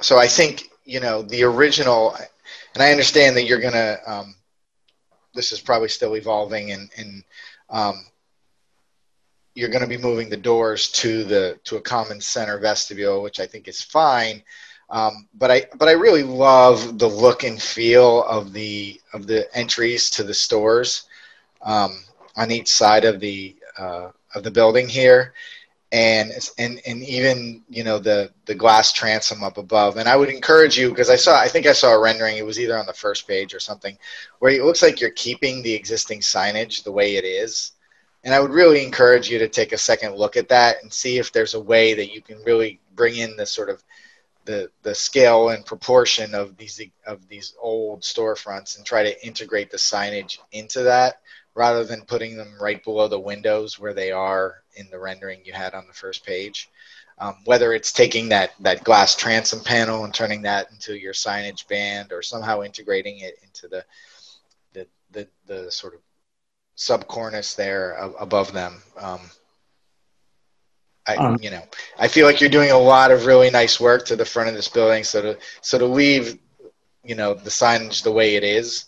so 0.00 0.18
I 0.18 0.26
think 0.26 0.68
you 0.84 1.00
know 1.00 1.22
the 1.22 1.44
original, 1.44 2.14
and 2.74 2.82
I 2.82 2.90
understand 2.90 3.36
that 3.36 3.44
you're 3.44 3.60
gonna. 3.60 3.96
Um, 4.06 4.34
this 5.34 5.52
is 5.52 5.60
probably 5.60 5.88
still 5.88 6.16
evolving, 6.16 6.72
and 6.72 6.90
and 6.98 7.24
um, 7.70 8.04
you're 9.54 9.68
going 9.68 9.82
to 9.82 9.88
be 9.88 9.96
moving 9.98 10.28
the 10.28 10.36
doors 10.36 10.90
to 10.90 11.24
the 11.24 11.58
to 11.64 11.76
a 11.76 11.80
common 11.80 12.20
center 12.20 12.58
vestibule, 12.58 13.22
which 13.22 13.40
I 13.40 13.46
think 13.46 13.68
is 13.68 13.80
fine. 13.80 14.42
Um, 14.90 15.28
but 15.34 15.50
I 15.50 15.66
but 15.76 15.88
I 15.88 15.92
really 15.92 16.22
love 16.22 16.98
the 16.98 17.08
look 17.08 17.44
and 17.44 17.60
feel 17.60 18.24
of 18.24 18.52
the 18.52 19.00
of 19.12 19.26
the 19.26 19.48
entries 19.56 20.10
to 20.10 20.24
the 20.24 20.34
stores 20.34 21.04
um, 21.62 22.04
on 22.36 22.50
each 22.50 22.68
side 22.68 23.04
of 23.04 23.20
the 23.20 23.56
uh, 23.78 24.10
of 24.34 24.42
the 24.42 24.50
building 24.50 24.88
here, 24.88 25.32
and 25.92 26.32
and 26.58 26.80
and 26.86 27.02
even 27.04 27.62
you 27.68 27.84
know 27.84 27.98
the 27.98 28.30
the 28.46 28.54
glass 28.54 28.92
transom 28.92 29.42
up 29.42 29.56
above. 29.56 29.96
And 29.96 30.08
I 30.08 30.16
would 30.16 30.28
encourage 30.28 30.76
you 30.76 30.90
because 30.90 31.10
I 31.10 31.16
saw 31.16 31.38
I 31.40 31.48
think 31.48 31.66
I 31.66 31.72
saw 31.72 31.92
a 31.92 32.00
rendering. 32.00 32.36
It 32.36 32.44
was 32.44 32.58
either 32.60 32.76
on 32.76 32.86
the 32.86 32.92
first 32.92 33.26
page 33.28 33.54
or 33.54 33.60
something 33.60 33.96
where 34.40 34.52
it 34.52 34.64
looks 34.64 34.82
like 34.82 35.00
you're 35.00 35.10
keeping 35.10 35.62
the 35.62 35.72
existing 35.72 36.20
signage 36.20 36.82
the 36.82 36.92
way 36.92 37.16
it 37.16 37.24
is. 37.24 37.72
And 38.24 38.34
I 38.34 38.40
would 38.40 38.52
really 38.52 38.82
encourage 38.82 39.28
you 39.28 39.38
to 39.38 39.48
take 39.48 39.72
a 39.72 39.78
second 39.78 40.16
look 40.16 40.36
at 40.36 40.48
that 40.48 40.82
and 40.82 40.92
see 40.92 41.18
if 41.18 41.30
there's 41.30 41.54
a 41.54 41.60
way 41.60 41.92
that 41.94 42.12
you 42.12 42.22
can 42.22 42.42
really 42.44 42.80
bring 42.94 43.16
in 43.16 43.36
the 43.36 43.46
sort 43.46 43.68
of 43.68 43.84
the 44.46 44.70
the 44.82 44.94
scale 44.94 45.50
and 45.50 45.64
proportion 45.64 46.34
of 46.34 46.56
these 46.56 46.80
of 47.06 47.28
these 47.28 47.54
old 47.60 48.02
storefronts 48.02 48.76
and 48.76 48.84
try 48.84 49.02
to 49.02 49.26
integrate 49.26 49.70
the 49.70 49.76
signage 49.76 50.38
into 50.52 50.82
that 50.82 51.20
rather 51.54 51.84
than 51.84 52.02
putting 52.02 52.36
them 52.36 52.54
right 52.60 52.82
below 52.82 53.08
the 53.08 53.20
windows 53.20 53.78
where 53.78 53.94
they 53.94 54.10
are 54.10 54.62
in 54.76 54.88
the 54.90 54.98
rendering 54.98 55.40
you 55.44 55.52
had 55.52 55.74
on 55.74 55.86
the 55.86 55.92
first 55.92 56.26
page. 56.26 56.68
Um, 57.16 57.36
whether 57.44 57.72
it's 57.72 57.92
taking 57.92 58.30
that 58.30 58.52
that 58.60 58.84
glass 58.84 59.14
transom 59.14 59.60
panel 59.60 60.04
and 60.04 60.12
turning 60.12 60.42
that 60.42 60.72
into 60.72 60.98
your 60.98 61.12
signage 61.12 61.68
band 61.68 62.12
or 62.12 62.22
somehow 62.22 62.62
integrating 62.62 63.20
it 63.20 63.38
into 63.44 63.68
the 63.68 63.84
the 64.72 64.86
the, 65.12 65.28
the 65.46 65.70
sort 65.70 65.94
of 65.94 66.00
subcornice 66.76 67.56
there 67.56 67.92
above 68.18 68.52
them. 68.52 68.82
Um, 68.98 69.20
I, 71.06 71.16
um, 71.16 71.38
you 71.42 71.50
know, 71.50 71.62
I 71.98 72.08
feel 72.08 72.26
like 72.26 72.40
you're 72.40 72.50
doing 72.50 72.70
a 72.70 72.78
lot 72.78 73.10
of 73.10 73.26
really 73.26 73.50
nice 73.50 73.78
work 73.78 74.06
to 74.06 74.16
the 74.16 74.24
front 74.24 74.48
of 74.48 74.54
this 74.54 74.68
building. 74.68 75.04
So 75.04 75.20
to 75.22 75.38
so 75.60 75.78
to 75.78 75.86
leave, 75.86 76.38
you 77.04 77.14
know, 77.14 77.34
the 77.34 77.50
signage 77.50 78.02
the 78.02 78.12
way 78.12 78.36
it 78.36 78.44
is, 78.44 78.86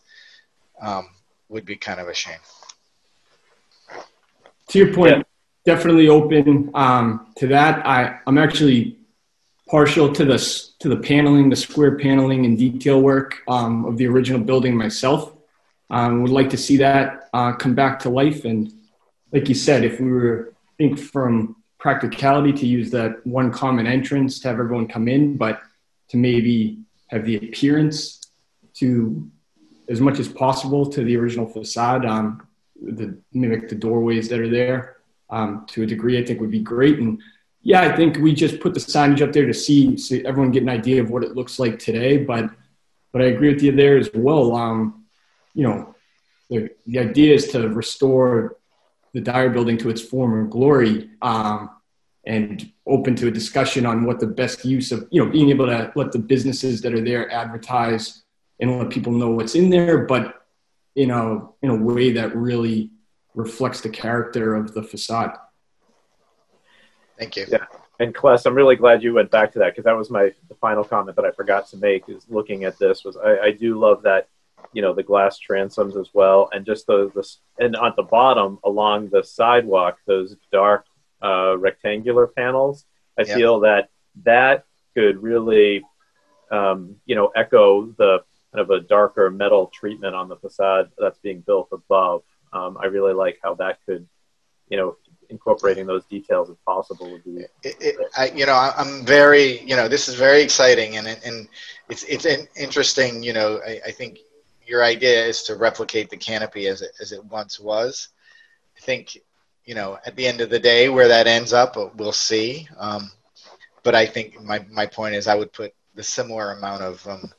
um, 0.81 1.09
would 1.49 1.67
be 1.67 1.77
kind 1.77 2.01
of 2.01 2.09
a 2.09 2.15
shame. 2.15 2.39
To 4.69 4.79
your 4.79 4.95
point, 4.95 5.19
yeah. 5.19 5.23
definitely 5.75 6.09
open 6.09 6.71
um, 6.75 7.33
to 7.37 7.49
that. 7.49 7.87
I 7.87 8.19
I'm 8.27 8.39
actually 8.39 8.97
partial 9.69 10.13
to 10.13 10.25
the 10.25 10.39
to 10.79 10.89
the 10.89 10.97
paneling, 10.97 11.51
the 11.51 11.57
square 11.57 11.99
paneling 11.99 12.47
and 12.47 12.57
detail 12.57 13.01
work 13.01 13.43
um, 13.47 13.85
of 13.85 13.99
the 13.99 14.07
original 14.07 14.41
building 14.41 14.75
myself. 14.75 15.36
Um, 15.89 16.23
would 16.23 16.33
like 16.33 16.51
to 16.51 16.57
see 16.57 16.77
that 16.79 17.29
uh, 17.33 17.53
come 17.53 17.75
back 17.75 18.01
to 18.01 18.11
life. 18.11 18.45
And 18.45 18.73
like 19.33 19.49
you 19.49 19.55
said, 19.55 19.85
if 19.85 20.01
we 20.01 20.11
were 20.11 20.55
think 20.79 20.99
from 20.99 21.57
practicality 21.79 22.53
to 22.53 22.67
use 22.67 22.91
that 22.91 23.25
one 23.27 23.51
common 23.51 23.87
entrance 23.87 24.41
to 24.41 24.49
have 24.49 24.59
everyone 24.59 24.89
come 24.89 25.09
in, 25.09 25.37
but 25.37 25.61
to 26.09 26.17
maybe 26.17 26.79
have 27.09 27.25
the 27.25 27.37
appearance 27.37 28.21
to 28.75 29.31
as 29.89 30.01
much 30.01 30.19
as 30.19 30.29
possible 30.29 30.85
to 30.85 31.05
the 31.05 31.17
original 31.17 31.47
facade, 31.47 32.05
um, 32.05 32.47
the 32.83 33.17
mimic 33.33 33.69
the 33.69 33.75
doorways 33.75 34.29
that 34.29 34.41
are 34.41 34.51
there 34.51 34.97
um, 35.31 35.65
to 35.69 35.83
a 35.83 35.87
degree, 35.87 36.19
I 36.19 36.25
think 36.25 36.41
would 36.41 36.51
be 36.51 36.61
great. 36.61 36.99
And 36.99 37.21
yeah, 37.63 37.83
I 37.83 37.95
think 37.95 38.19
we 38.19 38.35
just 38.35 38.61
put 38.61 38.75
the 38.75 38.81
signage 38.81 39.23
up 39.23 39.33
there 39.33 39.47
to 39.47 39.55
see, 39.55 39.97
so 39.97 40.17
everyone 40.25 40.51
get 40.51 40.63
an 40.63 40.69
idea 40.69 41.01
of 41.01 41.11
what 41.11 41.25
it 41.25 41.35
looks 41.35 41.59
like 41.59 41.79
today. 41.79 42.19
But 42.19 42.51
but 43.13 43.23
I 43.23 43.27
agree 43.27 43.53
with 43.53 43.63
you 43.63 43.73
there 43.73 43.97
as 43.97 44.11
well. 44.13 44.55
Um, 44.55 45.06
you 45.57 45.63
know, 45.63 45.95
the, 46.51 46.71
the 46.87 47.01
idea 47.01 47.35
is 47.35 47.49
to 47.49 47.69
restore 47.71 48.57
the 49.15 49.21
Dyer 49.21 49.49
building 49.49 49.79
to 49.79 49.89
its 49.89 50.03
former 50.03 50.45
glory 50.45 51.11
um, 51.23 51.71
and 52.27 52.71
open 52.87 53.17
to 53.17 53.29
a 53.29 53.31
discussion 53.31 53.87
on 53.87 54.05
what 54.05 54.21
the 54.21 54.27
best 54.27 54.65
use 54.65 54.93
of, 54.93 55.09
you 55.11 55.25
know, 55.25 55.31
being 55.31 55.49
able 55.49 55.67
to 55.67 55.91
let 55.97 56.13
the 56.13 56.19
businesses 56.19 56.83
that 56.83 56.93
are 56.93 57.01
there 57.01 57.33
advertise 57.33 58.23
and 58.61 58.79
let 58.79 58.91
people 58.91 59.13
know 59.13 59.31
what's 59.31 59.55
in 59.55 59.71
there, 59.71 60.05
but 60.05 60.35
you 60.95 61.07
know, 61.07 61.55
in 61.63 61.71
a 61.71 61.77
way 61.77 62.11
that 62.13 62.35
really 62.35 62.91
reflects 63.35 63.83
the 63.83 63.89
character 63.89 64.55
of 64.55 64.73
the 64.73 64.83
facade. 64.83 65.37
Thank 67.19 67.37
you. 67.37 67.47
Yeah. 67.49 67.67
And 68.01 68.15
Claes, 68.15 68.45
I'm 68.47 68.55
really 68.55 68.77
glad 68.77 69.03
you 69.03 69.15
went 69.15 69.31
back 69.31 69.53
to 69.53 69.59
that 69.61 69.73
because 69.73 69.85
that 69.85 69.97
was 69.97 70.11
my 70.11 70.33
the 70.49 70.55
final 70.55 70.85
comment 70.85 71.17
that 71.17 71.25
I 71.25 71.31
forgot 71.31 71.69
to 71.69 71.77
make 71.77 72.09
is 72.09 72.27
looking 72.29 72.65
at 72.65 72.79
this 72.79 73.05
was 73.05 73.17
I, 73.17 73.39
I 73.39 73.51
do 73.53 73.79
love 73.79 74.03
that 74.03 74.29
you 74.77 74.83
know 74.83 74.93
the 74.93 75.03
glass 75.03 75.41
transoms 75.41 75.99
as 75.99 76.11
well, 76.13 76.51
and 76.53 76.67
just 76.67 76.87
the, 76.87 77.11
the 77.15 77.27
and 77.65 77.75
at 77.77 77.97
the 77.97 78.03
bottom 78.03 78.59
along 78.63 79.09
the 79.09 79.25
sidewalk, 79.25 79.97
those 80.07 80.37
dark 80.53 80.85
uh, 81.23 81.57
rectangular 81.57 82.27
panels. 82.27 82.85
I 83.19 83.23
yep. 83.23 83.39
feel 83.39 83.61
that 83.61 83.89
that 84.25 84.67
could 84.95 85.23
really, 85.23 85.83
um, 86.51 86.97
you 87.07 87.15
know, 87.15 87.29
echo 87.29 87.87
the 87.97 88.19
kind 88.53 88.61
of 88.61 88.69
a 88.69 88.81
darker 88.81 89.31
metal 89.31 89.73
treatment 89.73 90.15
on 90.15 90.29
the 90.29 90.37
facade 90.37 90.91
that's 90.99 91.19
being 91.21 91.41
built 91.41 91.69
above. 91.73 92.23
Um, 92.53 92.77
I 92.79 92.85
really 92.87 93.15
like 93.15 93.39
how 93.43 93.55
that 93.55 93.79
could, 93.87 94.07
you 94.69 94.77
know, 94.77 94.97
incorporating 95.31 95.87
those 95.87 96.05
details 96.05 96.51
if 96.51 96.57
possible 96.67 97.11
would 97.11 97.25
be. 97.25 97.47
It, 97.63 97.77
it, 97.81 97.97
I, 98.15 98.31
you 98.35 98.45
know, 98.45 98.53
I'm 98.55 99.07
very, 99.07 99.63
you 99.63 99.75
know, 99.75 99.89
this 99.89 100.07
is 100.07 100.17
very 100.17 100.43
exciting 100.43 100.99
and 100.99 101.07
and 101.09 101.49
it's 101.89 102.05
it's 102.05 102.27
an 102.27 102.47
interesting. 102.57 103.23
You 103.23 103.33
know, 103.33 103.61
I, 103.67 103.81
I 103.87 103.91
think 103.91 104.19
your 104.67 104.85
idea 104.85 105.25
is 105.25 105.43
to 105.45 105.57
replicate 105.57 106.11
the 106.11 106.17
canopy 106.17 106.67
as 106.67 106.83
it, 106.83 106.93
as 107.01 107.13
it 107.13 107.25
once 107.25 107.61
was. 107.61 108.09
I 108.77 108.81
think, 108.81 109.19
you 109.65 109.75
know, 109.75 109.99
at 110.05 110.17
the 110.17 110.27
end 110.27 110.41
of 110.41 110.51
the 110.51 110.59
day, 110.59 110.89
where 110.89 111.09
that 111.09 111.27
ends 111.27 111.53
up, 111.53 111.77
we'll 111.97 112.13
see. 112.13 112.69
Um, 112.79 113.11
but 113.83 113.95
I 113.95 114.07
think 114.07 114.43
my, 114.43 114.65
my 114.71 114.87
point 114.87 115.15
is 115.15 115.29
I 115.29 115.35
would 115.35 115.53
put 115.53 115.73
the 115.95 116.03
similar 116.03 116.53
amount 116.53 116.83
of 116.83 117.07
um, 117.07 117.33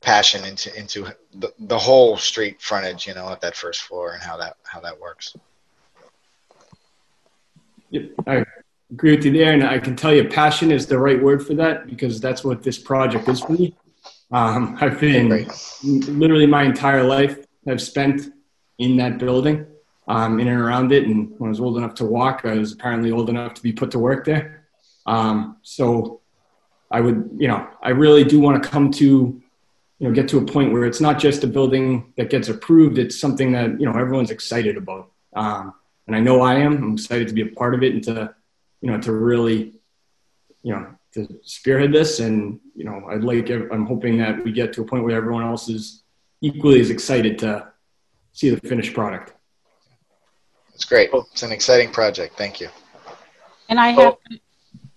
passion 0.00 0.44
into 0.44 0.74
into 0.78 1.06
the, 1.34 1.52
the 1.58 1.78
whole 1.78 2.16
street 2.16 2.60
frontage, 2.60 3.06
you 3.06 3.14
know, 3.14 3.28
at 3.30 3.40
that 3.40 3.56
first 3.56 3.82
floor 3.82 4.12
and 4.12 4.22
how 4.22 4.36
that 4.36 4.56
how 4.64 4.80
that 4.80 4.98
works. 5.00 5.36
Yep, 7.90 8.10
I 8.26 8.44
agree 8.90 9.16
with 9.16 9.24
you 9.24 9.32
there, 9.32 9.52
and 9.52 9.64
I 9.64 9.78
can 9.78 9.96
tell 9.96 10.14
you, 10.14 10.28
passion 10.28 10.70
is 10.70 10.86
the 10.86 10.98
right 10.98 11.20
word 11.20 11.44
for 11.46 11.54
that 11.54 11.86
because 11.86 12.20
that's 12.20 12.44
what 12.44 12.62
this 12.62 12.78
project 12.78 13.28
is 13.28 13.40
for 13.40 13.52
me. 13.52 13.74
Um, 14.32 14.76
I've 14.80 15.00
been 15.00 15.48
literally 15.82 16.46
my 16.46 16.62
entire 16.62 17.02
life 17.02 17.38
I've 17.68 17.82
spent 17.82 18.32
in 18.78 18.96
that 18.96 19.18
building, 19.18 19.66
um, 20.08 20.40
in 20.40 20.48
and 20.48 20.60
around 20.60 20.92
it. 20.92 21.06
And 21.06 21.32
when 21.38 21.48
I 21.48 21.50
was 21.50 21.60
old 21.60 21.76
enough 21.76 21.94
to 21.96 22.04
walk, 22.04 22.42
I 22.44 22.54
was 22.54 22.72
apparently 22.72 23.12
old 23.12 23.28
enough 23.28 23.54
to 23.54 23.62
be 23.62 23.72
put 23.72 23.90
to 23.92 23.98
work 23.98 24.24
there. 24.24 24.68
Um, 25.06 25.58
so 25.62 26.20
I 26.90 27.00
would, 27.00 27.30
you 27.36 27.48
know, 27.48 27.68
I 27.82 27.90
really 27.90 28.24
do 28.24 28.40
want 28.40 28.62
to 28.62 28.68
come 28.68 28.90
to, 28.92 29.04
you 29.04 30.08
know, 30.08 30.12
get 30.12 30.28
to 30.28 30.38
a 30.38 30.44
point 30.44 30.72
where 30.72 30.86
it's 30.86 31.00
not 31.00 31.18
just 31.18 31.44
a 31.44 31.46
building 31.46 32.12
that 32.16 32.30
gets 32.30 32.48
approved. 32.48 32.98
It's 32.98 33.20
something 33.20 33.52
that, 33.52 33.78
you 33.78 33.86
know, 33.86 33.92
everyone's 33.92 34.30
excited 34.30 34.76
about. 34.76 35.10
Um, 35.34 35.74
and 36.06 36.16
I 36.16 36.20
know 36.20 36.40
I 36.40 36.54
am. 36.54 36.82
I'm 36.82 36.92
excited 36.94 37.28
to 37.28 37.34
be 37.34 37.42
a 37.42 37.46
part 37.46 37.74
of 37.74 37.82
it 37.82 37.92
and 37.92 38.02
to, 38.04 38.34
you 38.80 38.90
know, 38.90 39.00
to 39.00 39.12
really, 39.12 39.74
you 40.62 40.72
know, 40.72 40.86
to 41.14 41.28
spearhead 41.42 41.92
this. 41.92 42.20
And 42.20 42.60
you 42.74 42.84
know, 42.84 43.02
I'd 43.08 43.24
like 43.24 43.50
I'm 43.50 43.86
hoping 43.86 44.18
that 44.18 44.44
we 44.44 44.52
get 44.52 44.72
to 44.74 44.82
a 44.82 44.84
point 44.84 45.04
where 45.04 45.16
everyone 45.16 45.44
else 45.44 45.68
is 45.68 46.04
equally 46.40 46.80
as 46.80 46.90
excited 46.90 47.38
to 47.40 47.72
see 48.32 48.50
the 48.50 48.60
finished 48.68 48.94
product. 48.94 49.34
It's 50.74 50.84
great. 50.84 51.10
It's 51.12 51.42
an 51.42 51.52
exciting 51.52 51.92
project. 51.92 52.36
Thank 52.38 52.60
you. 52.60 52.68
And 53.68 53.78
I 53.78 53.88
have. 53.90 53.98
Oh, 53.98 54.36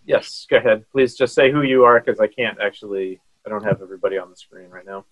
yes, 0.06 0.48
go 0.50 0.58
ahead. 0.58 0.86
Please 0.92 1.16
just 1.16 1.34
say 1.34 1.52
who 1.52 1.62
you 1.62 1.84
are 1.84 2.00
because 2.00 2.20
I 2.20 2.28
can't 2.28 2.58
actually. 2.62 3.20
I 3.46 3.50
don't 3.50 3.64
have 3.64 3.82
everybody 3.82 4.18
on 4.18 4.30
the 4.30 4.38
screen 4.38 4.70
right 4.70 4.86
now. 4.86 5.04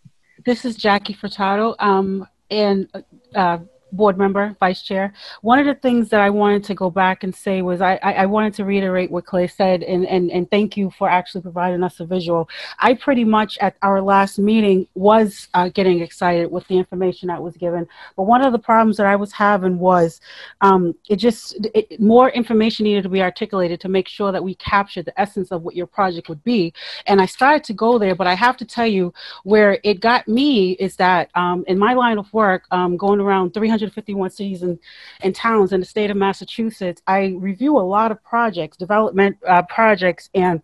This 0.45 0.63
is 0.63 0.75
Jackie 0.77 1.13
Furtado. 1.13 1.75
Um, 1.79 2.25
and 2.49 2.87
uh, 3.35 3.59
board 3.91 4.17
member, 4.17 4.55
vice 4.59 4.81
chair. 4.81 5.13
One 5.41 5.59
of 5.59 5.65
the 5.65 5.75
things 5.75 6.09
that 6.09 6.21
I 6.21 6.29
wanted 6.29 6.63
to 6.65 6.75
go 6.75 6.89
back 6.89 7.23
and 7.23 7.33
say 7.33 7.61
was 7.61 7.81
I, 7.81 7.95
I, 7.95 8.25
wanted 8.25 8.53
to 8.55 8.65
reiterate 8.65 9.11
what 9.11 9.25
Clay 9.25 9.47
said 9.47 9.83
and, 9.83 10.05
and, 10.07 10.31
and 10.31 10.49
thank 10.49 10.77
you 10.77 10.91
for 10.91 11.09
actually 11.09 11.41
providing 11.41 11.83
us 11.83 11.99
a 11.99 12.05
visual. 12.05 12.49
I 12.79 12.93
pretty 12.93 13.23
much 13.23 13.57
at 13.59 13.75
our 13.81 14.01
last 14.01 14.39
meeting 14.39 14.87
was 14.95 15.49
uh, 15.53 15.69
getting 15.69 16.01
excited 16.01 16.51
with 16.51 16.67
the 16.67 16.77
information 16.77 17.27
that 17.27 17.41
was 17.41 17.57
given. 17.57 17.87
But 18.15 18.23
one 18.23 18.43
of 18.43 18.53
the 18.53 18.59
problems 18.59 18.97
that 18.97 19.07
I 19.07 19.15
was 19.15 19.31
having 19.31 19.77
was 19.79 20.21
um, 20.61 20.95
it 21.09 21.17
just, 21.17 21.65
it, 21.73 21.99
more 21.99 22.29
information 22.29 22.85
needed 22.85 23.03
to 23.03 23.09
be 23.09 23.21
articulated 23.21 23.81
to 23.81 23.89
make 23.89 24.07
sure 24.07 24.31
that 24.31 24.43
we 24.43 24.55
captured 24.55 25.05
the 25.05 25.19
essence 25.19 25.51
of 25.51 25.63
what 25.63 25.75
your 25.75 25.87
project 25.87 26.29
would 26.29 26.43
be. 26.43 26.73
And 27.07 27.21
I 27.21 27.25
started 27.25 27.63
to 27.65 27.73
go 27.73 27.99
there, 27.99 28.15
but 28.15 28.27
I 28.27 28.35
have 28.35 28.57
to 28.57 28.65
tell 28.65 28.87
you 28.87 29.13
where 29.43 29.79
it 29.83 29.99
got 29.99 30.27
me 30.27 30.71
is 30.73 30.95
that 30.95 31.29
um, 31.35 31.63
in 31.67 31.77
my 31.77 31.93
line 31.93 32.17
of 32.17 32.31
work, 32.33 32.65
um, 32.71 32.97
going 32.97 33.19
around 33.19 33.53
351 33.89 34.29
cities 34.29 34.61
and, 34.61 34.79
and 35.21 35.35
towns 35.35 35.73
in 35.73 35.79
the 35.79 35.85
state 35.85 36.11
of 36.11 36.17
Massachusetts, 36.17 37.01
I 37.07 37.35
review 37.37 37.77
a 37.77 37.79
lot 37.79 38.11
of 38.11 38.23
projects, 38.23 38.77
development 38.77 39.37
uh, 39.47 39.63
projects, 39.63 40.29
and 40.33 40.61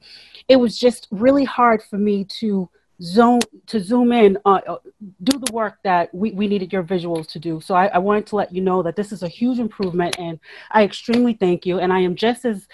it 0.48 0.58
was 0.58 0.78
just 0.78 1.08
really 1.12 1.44
hard 1.44 1.82
for 1.84 1.98
me 1.98 2.26
to 2.40 2.70
zone 3.02 3.40
to 3.68 3.80
zoom 3.80 4.12
in 4.12 4.38
uh, 4.46 4.60
uh, 4.68 4.78
do 5.24 5.38
the 5.38 5.52
work 5.54 5.78
that 5.84 6.14
we, 6.14 6.32
we 6.32 6.48
needed 6.48 6.74
your 6.74 6.84
visuals 6.84 7.28
to 7.28 7.40
do. 7.40 7.62
So 7.62 7.76
I, 7.76 7.88
I 7.88 8.00
wanted 8.00 8.26
to 8.28 8.36
let 8.36 8.54
you 8.54 8.62
know 8.62 8.82
that 8.82 8.96
this 8.96 9.12
is 9.12 9.22
a 9.22 9.28
huge 9.28 9.60
improvement 9.60 10.18
and 10.18 10.40
i 10.72 10.84
extremely 10.84 11.34
thank 11.34 11.66
you. 11.66 11.80
And 11.80 11.94
i 11.94 12.00
am 12.00 12.16
just 12.16 12.44
as 12.44 12.68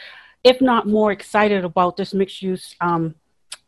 if 0.43 0.61
not 0.61 0.87
more 0.87 1.11
excited 1.11 1.65
about 1.65 1.97
this 1.97 2.13
mixed 2.13 2.41
use 2.41 2.75
um, 2.79 3.15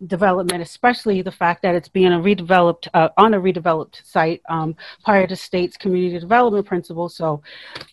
development, 0.07 0.61
especially 0.61 1.21
the 1.21 1.31
fact 1.31 1.61
that 1.61 1.75
it's 1.75 1.87
being 1.87 2.13
a 2.13 2.19
redeveloped 2.19 2.87
uh, 2.93 3.09
on 3.17 3.33
a 3.33 3.39
redeveloped 3.39 4.05
site 4.05 4.41
um, 4.49 4.75
prior 5.03 5.25
to 5.25 5.35
state's 5.35 5.77
community 5.77 6.19
development 6.19 6.65
principles. 6.65 7.15
So 7.15 7.41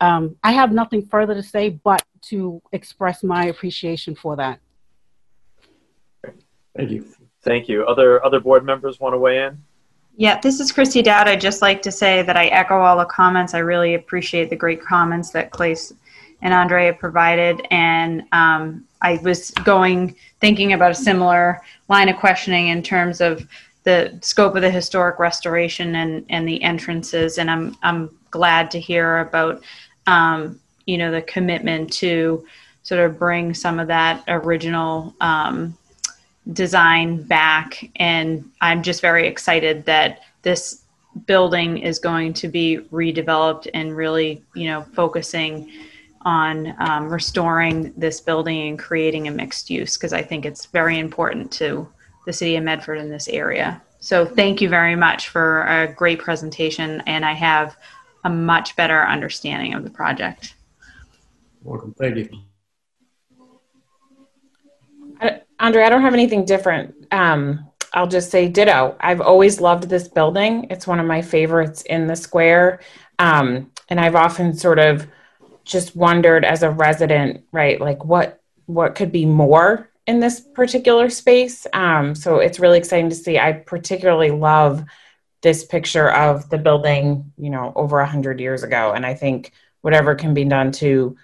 um, 0.00 0.36
I 0.42 0.52
have 0.52 0.72
nothing 0.72 1.06
further 1.06 1.34
to 1.34 1.42
say 1.42 1.70
but 1.70 2.02
to 2.22 2.60
express 2.72 3.22
my 3.22 3.46
appreciation 3.46 4.14
for 4.14 4.36
that. 4.36 4.58
Thank 6.76 6.90
you. 6.90 7.06
Thank 7.42 7.68
you. 7.68 7.84
Other 7.86 8.24
other 8.24 8.40
board 8.40 8.64
members 8.64 9.00
want 9.00 9.14
to 9.14 9.18
weigh 9.18 9.44
in? 9.44 9.62
Yeah, 10.16 10.38
this 10.40 10.60
is 10.60 10.70
Christy 10.72 11.02
Dowd. 11.02 11.26
I'd 11.26 11.40
just 11.40 11.62
like 11.62 11.82
to 11.82 11.90
say 11.90 12.22
that 12.22 12.36
I 12.36 12.46
echo 12.46 12.78
all 12.78 12.98
the 12.98 13.06
comments. 13.06 13.54
I 13.54 13.58
really 13.58 13.94
appreciate 13.94 14.50
the 14.50 14.56
great 14.56 14.82
comments 14.82 15.30
that 15.30 15.50
Clay 15.50 15.74
and 16.42 16.52
Andrea 16.52 16.92
provided. 16.92 17.66
And 17.70 18.24
um, 18.32 18.84
I 19.00 19.18
was 19.22 19.50
going, 19.64 20.14
thinking 20.40 20.74
about 20.74 20.90
a 20.90 20.94
similar 20.94 21.62
line 21.92 22.08
of 22.08 22.16
questioning 22.16 22.68
in 22.68 22.82
terms 22.82 23.20
of 23.20 23.46
the 23.84 24.18
scope 24.22 24.56
of 24.56 24.62
the 24.62 24.70
historic 24.70 25.18
restoration 25.18 25.94
and, 25.96 26.24
and 26.30 26.48
the 26.48 26.62
entrances. 26.62 27.36
And 27.36 27.50
I'm, 27.50 27.76
I'm 27.82 28.08
glad 28.30 28.70
to 28.70 28.80
hear 28.80 29.18
about, 29.18 29.62
um, 30.06 30.58
you 30.86 30.96
know, 30.96 31.10
the 31.10 31.20
commitment 31.22 31.92
to 31.94 32.46
sort 32.82 33.02
of 33.04 33.18
bring 33.18 33.52
some 33.52 33.78
of 33.78 33.88
that 33.88 34.24
original 34.26 35.14
um, 35.20 35.76
design 36.54 37.22
back. 37.24 37.90
And 37.96 38.50
I'm 38.62 38.82
just 38.82 39.02
very 39.02 39.28
excited 39.28 39.84
that 39.84 40.20
this 40.40 40.84
building 41.26 41.76
is 41.76 41.98
going 41.98 42.32
to 42.32 42.48
be 42.48 42.78
redeveloped 42.90 43.68
and 43.74 43.94
really, 43.94 44.42
you 44.54 44.64
know, 44.64 44.82
focusing 44.94 45.70
on 46.24 46.74
um, 46.78 47.08
restoring 47.08 47.92
this 47.96 48.20
building 48.20 48.68
and 48.68 48.78
creating 48.78 49.28
a 49.28 49.30
mixed 49.30 49.70
use 49.70 49.96
because 49.96 50.12
I 50.12 50.22
think 50.22 50.44
it's 50.44 50.66
very 50.66 50.98
important 50.98 51.50
to 51.52 51.88
the 52.26 52.32
city 52.32 52.56
of 52.56 52.64
Medford 52.64 52.98
in 52.98 53.10
this 53.10 53.28
area. 53.28 53.82
So 54.00 54.24
thank 54.24 54.60
you 54.60 54.68
very 54.68 54.96
much 54.96 55.28
for 55.28 55.62
a 55.62 55.92
great 55.92 56.18
presentation, 56.18 57.02
and 57.06 57.24
I 57.24 57.32
have 57.34 57.76
a 58.24 58.30
much 58.30 58.74
better 58.76 59.04
understanding 59.04 59.74
of 59.74 59.84
the 59.84 59.90
project. 59.90 60.54
Welcome. 61.62 61.94
Thank 61.94 62.16
you. 62.16 62.28
Andre, 65.60 65.84
I 65.84 65.88
don't 65.88 66.02
have 66.02 66.14
anything 66.14 66.44
different. 66.44 67.06
Um, 67.12 67.68
I'll 67.94 68.08
just 68.08 68.30
say 68.30 68.48
ditto. 68.48 68.96
I've 68.98 69.20
always 69.20 69.60
loved 69.60 69.88
this 69.88 70.08
building. 70.08 70.66
It's 70.70 70.86
one 70.86 70.98
of 70.98 71.06
my 71.06 71.22
favorites 71.22 71.82
in 71.82 72.08
the 72.08 72.16
square. 72.16 72.80
Um, 73.20 73.70
and 73.88 74.00
I've 74.00 74.16
often 74.16 74.54
sort 74.54 74.80
of 74.80 75.06
just 75.64 75.96
wondered 75.96 76.44
as 76.44 76.62
a 76.62 76.70
resident, 76.70 77.44
right, 77.52 77.80
like 77.80 78.04
what 78.04 78.40
what 78.66 78.94
could 78.94 79.12
be 79.12 79.26
more 79.26 79.90
in 80.06 80.20
this 80.20 80.40
particular 80.40 81.10
space. 81.10 81.66
Um, 81.72 82.14
so 82.14 82.38
it's 82.38 82.58
really 82.58 82.78
exciting 82.78 83.10
to 83.10 83.14
see. 83.14 83.38
I 83.38 83.52
particularly 83.52 84.30
love 84.30 84.84
this 85.42 85.64
picture 85.64 86.10
of 86.10 86.48
the 86.50 86.58
building, 86.58 87.32
you 87.36 87.50
know, 87.50 87.72
over 87.74 88.00
a 88.00 88.06
hundred 88.06 88.40
years 88.40 88.62
ago, 88.62 88.92
and 88.92 89.04
I 89.04 89.14
think 89.14 89.52
whatever 89.80 90.14
can 90.14 90.34
be 90.34 90.44
done 90.44 90.72
to 90.72 91.16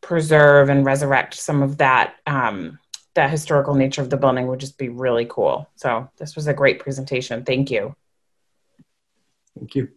preserve 0.00 0.70
and 0.70 0.84
resurrect 0.84 1.34
some 1.34 1.62
of 1.62 1.78
that 1.78 2.14
um, 2.26 2.78
that 3.14 3.30
historical 3.30 3.74
nature 3.74 4.02
of 4.02 4.10
the 4.10 4.16
building 4.16 4.46
would 4.46 4.60
just 4.60 4.78
be 4.78 4.88
really 4.88 5.26
cool. 5.28 5.68
So 5.76 6.08
this 6.16 6.36
was 6.36 6.46
a 6.46 6.54
great 6.54 6.78
presentation. 6.78 7.44
Thank 7.44 7.70
you. 7.70 7.94
Thank 9.58 9.74
you. 9.74 9.88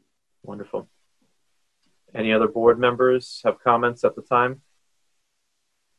Wonderful. 0.44 0.90
Any 2.16 2.32
other 2.32 2.48
board 2.48 2.80
members 2.80 3.42
have 3.44 3.60
comments 3.64 4.04
at 4.04 4.16
the 4.16 4.22
time? 4.22 4.62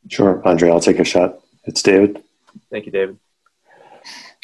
Sure, 0.08 0.46
Andre, 0.46 0.70
I'll 0.70 0.80
take 0.80 0.98
a 0.98 1.04
shot. 1.04 1.40
It's 1.64 1.82
David. 1.82 2.22
Thank 2.70 2.86
you, 2.86 2.92
David. 2.92 3.18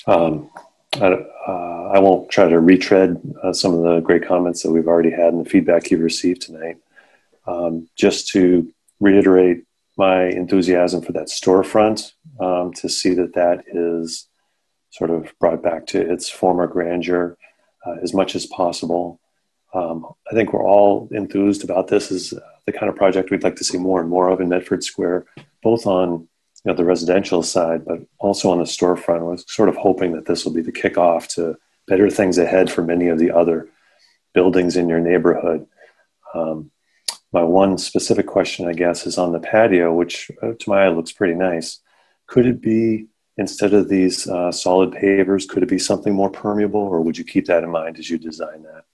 Um, 0.07 0.51
I, 0.95 1.07
uh, 1.07 1.91
I, 1.95 1.99
won't 1.99 2.31
try 2.31 2.49
to 2.49 2.59
retread 2.59 3.21
uh, 3.43 3.53
some 3.53 3.75
of 3.75 3.83
the 3.83 4.01
great 4.01 4.27
comments 4.27 4.63
that 4.63 4.73
we've 4.73 4.89
already 4.89 5.11
had 5.11 5.33
and 5.33 5.45
the 5.45 5.49
feedback 5.49 5.91
you've 5.91 6.01
received 6.01 6.43
tonight. 6.43 6.79
Um, 7.47 7.89
just 7.97 8.29
to 8.29 8.73
reiterate 8.99 9.65
my 9.97 10.25
enthusiasm 10.25 11.03
for 11.03 11.13
that 11.13 11.27
storefront, 11.27 12.13
um, 12.41 12.73
to 12.75 12.89
see 12.89 13.15
that 13.15 13.35
that 13.35 13.65
is 13.73 14.29
sort 14.91 15.11
of 15.11 15.33
brought 15.39 15.63
back 15.63 15.87
to 15.87 16.01
its 16.01 16.29
former 16.29 16.67
grandeur 16.67 17.37
uh, 17.87 17.97
as 18.03 18.15
much 18.15 18.35
as 18.35 18.47
possible. 18.47 19.21
Um, 19.73 20.07
I 20.31 20.35
think 20.35 20.53
we're 20.53 20.67
all 20.67 21.09
enthused 21.13 21.65
about 21.65 21.89
this 21.89 22.11
as 22.11 22.35
the 22.67 22.73
kind 22.73 22.91
of 22.91 22.97
project 22.97 23.31
we'd 23.31 23.43
like 23.43 23.57
to 23.57 23.65
see 23.65 23.79
more 23.79 24.01
and 24.01 24.11
more 24.11 24.29
of 24.29 24.41
in 24.41 24.49
Medford 24.49 24.83
Square, 24.85 25.27
both 25.63 25.87
on 25.87 26.11
you 26.65 26.73
know, 26.73 26.75
the 26.75 26.85
residential 26.85 27.43
side, 27.43 27.85
but 27.85 28.01
also 28.19 28.51
on 28.51 28.59
the 28.59 28.65
storefront. 28.65 29.21
I 29.21 29.23
was 29.23 29.45
sort 29.49 29.69
of 29.69 29.77
hoping 29.77 30.13
that 30.13 30.27
this 30.27 30.45
will 30.45 30.53
be 30.53 30.63
the 30.63 30.73
kickoff 30.73 31.29
to 31.35 31.57
better 31.87 32.11
things 32.11 32.39
ahead 32.39 32.71
for 32.71 32.83
many 32.83 33.09
of 33.09 33.19
the 33.19 33.31
other 33.31 33.69
buildings 34.35 34.77
in 34.77 34.89
your 34.89 35.01
neighborhood. 35.01 35.67
Um, 36.35 36.71
my 37.33 37.43
one 37.43 37.79
specific 37.79 38.27
question, 38.27 38.69
I 38.69 38.73
guess, 38.73 39.07
is 39.07 39.19
on 39.19 39.33
the 39.33 39.41
patio, 39.41 39.95
which 39.95 40.31
uh, 40.43 40.53
to 40.59 40.69
my 40.69 40.85
eye 40.85 40.89
looks 40.89 41.13
pretty 41.13 41.35
nice. 41.35 41.79
Could 42.27 42.47
it 42.47 42.61
be 42.61 43.07
instead 43.37 43.73
of 43.73 43.89
these 43.89 44.29
uh, 44.29 44.53
solid 44.53 44.91
pavers, 44.91 45.49
could 45.49 45.63
it 45.63 45.69
be 45.69 45.79
something 45.79 46.13
more 46.13 46.31
permeable, 46.31 46.81
or 46.81 47.01
would 47.01 47.17
you 47.17 47.25
keep 47.25 47.47
that 47.47 47.65
in 47.65 47.71
mind 47.71 47.99
as 47.99 48.11
you 48.11 48.19
design 48.19 48.63
that? 48.65 48.85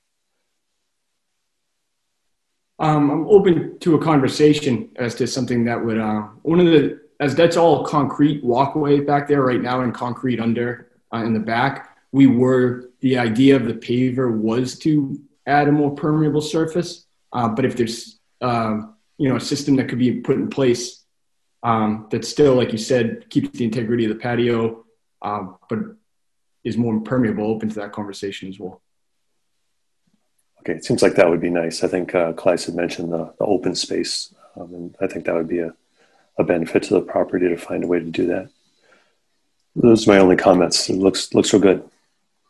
Um, 2.79 3.11
I'm 3.11 3.27
open 3.29 3.79
to 3.81 3.95
a 3.95 4.03
conversation 4.03 4.91
as 4.97 5.15
to 5.17 5.27
something 5.27 5.65
that 5.65 5.83
would 5.83 5.99
uh, 5.99 6.23
one 6.43 6.61
of 6.61 6.67
the 6.67 7.01
as 7.21 7.35
that's 7.35 7.57
all 7.57 7.87
concrete 7.87 8.45
walkway 8.45 9.01
back 9.01 9.27
there 9.27 9.43
right 9.43 9.63
now 9.63 9.81
and 9.81 9.95
concrete 9.95 10.39
under 10.41 10.91
uh, 11.13 11.19
in 11.19 11.33
the 11.33 11.41
back. 11.41 11.97
We 12.13 12.27
were 12.27 12.91
the 13.01 13.19
idea 13.19 13.57
of 13.57 13.65
the 13.65 13.75
paver 13.75 14.37
was 14.37 14.79
to 14.81 15.19
add 15.47 15.69
a 15.69 15.73
more 15.73 15.95
permeable 15.95 16.43
surface, 16.43 17.07
uh, 17.33 17.49
but 17.49 17.65
if 17.65 17.77
there's 17.77 18.19
uh, 18.43 18.81
you 19.17 19.29
know 19.29 19.37
a 19.37 19.41
system 19.41 19.77
that 19.77 19.89
could 19.89 19.99
be 19.99 20.21
put 20.21 20.37
in 20.37 20.49
place 20.49 21.05
um, 21.63 22.07
that 22.11 22.25
still, 22.25 22.55
like 22.55 22.73
you 22.73 22.79
said, 22.79 23.29
keeps 23.31 23.57
the 23.57 23.65
integrity 23.65 24.05
of 24.05 24.11
the 24.11 24.17
patio, 24.17 24.85
uh, 25.23 25.47
but 25.69 25.79
is 26.63 26.77
more 26.77 27.01
permeable, 27.01 27.47
open 27.47 27.69
to 27.69 27.75
that 27.77 27.93
conversation 27.93 28.49
as 28.49 28.59
well. 28.59 28.83
Okay, 30.67 30.79
it 30.79 30.85
seems 30.85 31.01
like 31.01 31.15
that 31.15 31.31
would 31.31 31.41
be 31.41 31.49
nice. 31.49 31.85
I 31.85 31.87
think 31.87 32.13
uh, 32.13 32.33
had 32.33 32.75
mentioned 32.75 33.13
the, 33.13 33.33
the 33.39 33.45
open 33.45 33.77
space, 33.77 34.35
um, 34.57 34.75
and 34.75 34.97
I 35.01 35.07
think 35.07 35.25
that 35.27 35.35
would 35.37 35.47
be 35.47 35.61
a, 35.61 35.73
a 36.39 36.43
benefit 36.43 36.83
to 36.85 36.95
the 36.95 37.03
property 37.03 37.49
to 37.49 37.57
find 37.57 37.85
a 37.85 37.87
way 37.87 38.01
to 38.01 38.05
do 38.05 38.27
that. 38.27 38.49
Those 39.77 40.09
are 40.09 40.13
my 40.13 40.19
only 40.19 40.35
comments. 40.35 40.91
It 40.91 40.97
looks 40.97 41.33
looks 41.35 41.53
real 41.53 41.63
good. 41.63 41.89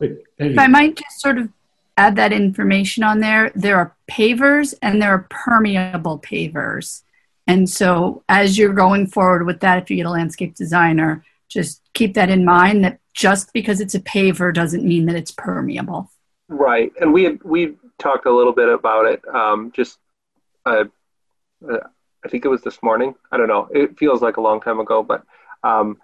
If 0.00 0.58
I 0.58 0.66
might 0.66 0.96
just 0.96 1.20
sort 1.20 1.36
of 1.36 1.50
add 1.98 2.16
that 2.16 2.32
information 2.32 3.04
on 3.04 3.20
there, 3.20 3.52
there 3.54 3.76
are 3.76 3.94
pavers 4.10 4.72
and 4.80 5.02
there 5.02 5.10
are 5.10 5.26
permeable 5.28 6.18
pavers. 6.18 7.02
And 7.46 7.68
so 7.68 8.22
as 8.30 8.56
you're 8.56 8.72
going 8.72 9.08
forward 9.08 9.44
with 9.44 9.60
that, 9.60 9.82
if 9.82 9.90
you 9.90 9.96
get 9.96 10.06
a 10.06 10.10
landscape 10.10 10.54
designer, 10.54 11.22
just 11.48 11.82
keep 11.92 12.14
that 12.14 12.30
in 12.30 12.46
mind 12.46 12.82
that 12.84 12.98
just 13.12 13.52
because 13.52 13.82
it's 13.82 13.94
a 13.94 14.00
paver 14.00 14.54
doesn't 14.54 14.84
mean 14.84 15.04
that 15.06 15.16
it's 15.16 15.32
permeable. 15.32 16.10
Right, 16.48 16.92
and 17.00 17.12
we 17.12 17.38
we 17.44 17.74
talked 17.98 18.26
a 18.26 18.34
little 18.34 18.52
bit 18.52 18.68
about 18.68 19.06
it. 19.06 19.26
Um, 19.26 19.72
just, 19.74 19.98
uh, 20.64 20.84
uh, 21.68 21.78
I 22.24 22.28
think 22.28 22.44
it 22.44 22.48
was 22.48 22.62
this 22.62 22.82
morning. 22.82 23.14
I 23.30 23.36
don't 23.36 23.48
know. 23.48 23.68
It 23.72 23.98
feels 23.98 24.22
like 24.22 24.36
a 24.36 24.40
long 24.40 24.60
time 24.60 24.80
ago, 24.80 25.02
but 25.02 25.24
um, 25.62 25.98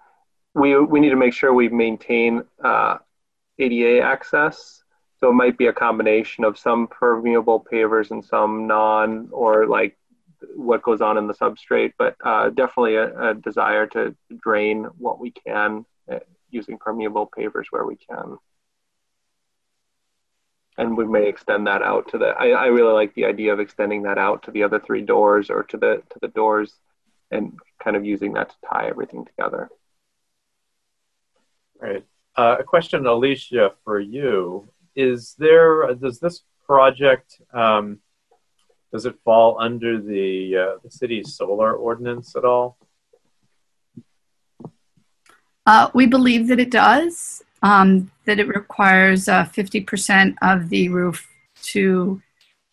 we 0.53 0.77
we 0.79 0.99
need 0.99 1.09
to 1.09 1.15
make 1.15 1.33
sure 1.33 1.53
we 1.53 1.69
maintain 1.69 2.43
uh, 2.63 2.97
ADA 3.59 4.01
access. 4.01 4.83
So 5.19 5.29
it 5.29 5.33
might 5.33 5.57
be 5.57 5.67
a 5.67 5.73
combination 5.73 6.43
of 6.43 6.57
some 6.57 6.87
permeable 6.87 7.65
pavers 7.71 8.11
and 8.11 8.23
some 8.23 8.67
non, 8.67 9.29
or 9.31 9.67
like 9.67 9.97
what 10.55 10.83
goes 10.83 11.01
on 11.01 11.17
in 11.17 11.27
the 11.27 11.33
substrate, 11.33 11.93
but 11.97 12.15
uh, 12.23 12.49
definitely 12.49 12.95
a, 12.95 13.29
a, 13.29 13.33
desire 13.33 13.87
to 13.87 14.15
drain 14.41 14.83
what 14.97 15.19
we 15.19 15.31
can 15.31 15.85
uh, 16.11 16.19
using 16.49 16.77
permeable 16.77 17.29
pavers 17.37 17.65
where 17.69 17.85
we 17.85 17.95
can. 17.95 18.37
And 20.77 20.97
we 20.97 21.05
may 21.05 21.27
extend 21.27 21.67
that 21.67 21.83
out 21.83 22.09
to 22.09 22.17
the. 22.17 22.27
I, 22.27 22.49
I 22.49 22.65
really 22.67 22.93
like 22.93 23.13
the 23.13 23.25
idea 23.25 23.53
of 23.53 23.59
extending 23.59 24.03
that 24.03 24.17
out 24.17 24.43
to 24.43 24.51
the 24.51 24.63
other 24.63 24.79
three 24.79 25.01
doors 25.01 25.49
or 25.49 25.63
to 25.63 25.77
the 25.77 26.03
to 26.09 26.19
the 26.19 26.29
doors, 26.29 26.73
and 27.29 27.53
kind 27.83 27.95
of 27.95 28.05
using 28.05 28.33
that 28.33 28.49
to 28.49 28.55
tie 28.67 28.87
everything 28.87 29.25
together. 29.25 29.69
Right. 31.79 32.03
Uh, 32.35 32.55
a 32.59 32.63
question, 32.63 33.05
Alicia, 33.05 33.73
for 33.83 33.99
you: 33.99 34.67
Is 34.95 35.35
there 35.37 35.93
does 35.93 36.19
this 36.19 36.41
project 36.65 37.39
um, 37.53 37.99
does 38.91 39.05
it 39.07 39.15
fall 39.25 39.59
under 39.59 39.99
the 39.99 40.55
uh, 40.55 40.77
the 40.83 40.91
city's 40.91 41.35
solar 41.35 41.73
ordinance 41.73 42.35
at 42.35 42.45
all? 42.45 42.77
Uh, 45.65 45.89
we 45.93 46.05
believe 46.05 46.47
that 46.47 46.59
it 46.59 46.69
does. 46.69 47.43
Um, 47.63 48.11
that 48.25 48.39
it 48.39 48.47
requires 48.47 49.27
uh, 49.27 49.45
50% 49.45 50.35
of 50.41 50.69
the 50.69 50.89
roof 50.89 51.27
to 51.63 52.21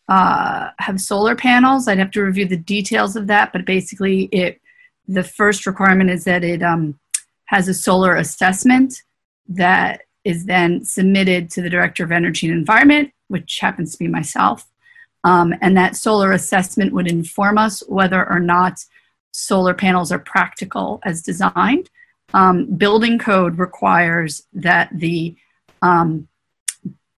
uh, 0.08 0.70
have 0.80 1.00
solar 1.00 1.36
panels. 1.36 1.86
I'd 1.86 1.98
have 1.98 2.10
to 2.12 2.22
review 2.22 2.46
the 2.46 2.56
details 2.56 3.14
of 3.14 3.28
that, 3.28 3.52
but 3.52 3.64
basically, 3.64 4.24
it 4.32 4.60
the 5.06 5.24
first 5.24 5.66
requirement 5.66 6.10
is 6.10 6.24
that 6.24 6.44
it 6.44 6.62
um, 6.62 6.98
has 7.46 7.66
a 7.68 7.74
solar 7.74 8.16
assessment 8.16 9.02
that 9.48 10.02
is 10.24 10.46
then 10.46 10.84
submitted 10.84 11.50
to 11.50 11.62
the 11.62 11.70
Director 11.70 12.04
of 12.04 12.12
Energy 12.12 12.48
and 12.48 12.56
Environment, 12.56 13.10
which 13.28 13.58
happens 13.60 13.92
to 13.92 13.98
be 13.98 14.06
myself. 14.06 14.68
Um, 15.24 15.54
and 15.60 15.76
that 15.76 15.96
solar 15.96 16.32
assessment 16.32 16.92
would 16.92 17.08
inform 17.08 17.58
us 17.58 17.82
whether 17.88 18.28
or 18.30 18.38
not 18.38 18.84
solar 19.32 19.74
panels 19.74 20.12
are 20.12 20.18
practical 20.18 21.00
as 21.04 21.22
designed. 21.22 21.90
Um, 22.32 22.66
building 22.76 23.18
code 23.18 23.58
requires 23.58 24.46
that 24.52 24.90
the 24.92 25.34
um, 25.82 26.28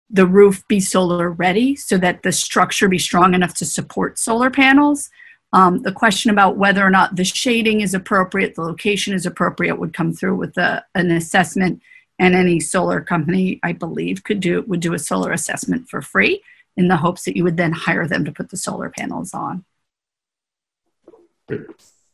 the 0.09 0.27
roof 0.27 0.67
be 0.67 0.79
solar 0.79 1.31
ready 1.31 1.75
so 1.75 1.97
that 1.97 2.21
the 2.23 2.31
structure 2.31 2.89
be 2.89 2.99
strong 2.99 3.33
enough 3.33 3.53
to 3.55 3.65
support 3.65 4.19
solar 4.19 4.49
panels. 4.49 5.09
Um, 5.53 5.81
the 5.81 5.91
question 5.91 6.31
about 6.31 6.57
whether 6.57 6.85
or 6.85 6.89
not 6.89 7.15
the 7.15 7.23
shading 7.23 7.81
is 7.81 7.93
appropriate, 7.93 8.55
the 8.55 8.61
location 8.61 9.13
is 9.13 9.25
appropriate, 9.25 9.79
would 9.79 9.93
come 9.93 10.13
through 10.13 10.35
with 10.35 10.57
a, 10.57 10.85
an 10.95 11.11
assessment, 11.11 11.81
and 12.19 12.35
any 12.35 12.59
solar 12.59 13.01
company, 13.01 13.59
I 13.63 13.73
believe, 13.73 14.23
could 14.23 14.39
do 14.39 14.61
would 14.67 14.79
do 14.79 14.93
a 14.93 14.99
solar 14.99 15.31
assessment 15.31 15.89
for 15.89 16.01
free 16.01 16.43
in 16.77 16.87
the 16.87 16.97
hopes 16.97 17.23
that 17.23 17.35
you 17.35 17.43
would 17.43 17.57
then 17.57 17.71
hire 17.71 18.07
them 18.07 18.23
to 18.25 18.31
put 18.31 18.49
the 18.49 18.57
solar 18.57 18.89
panels 18.89 19.33
on. 19.33 19.65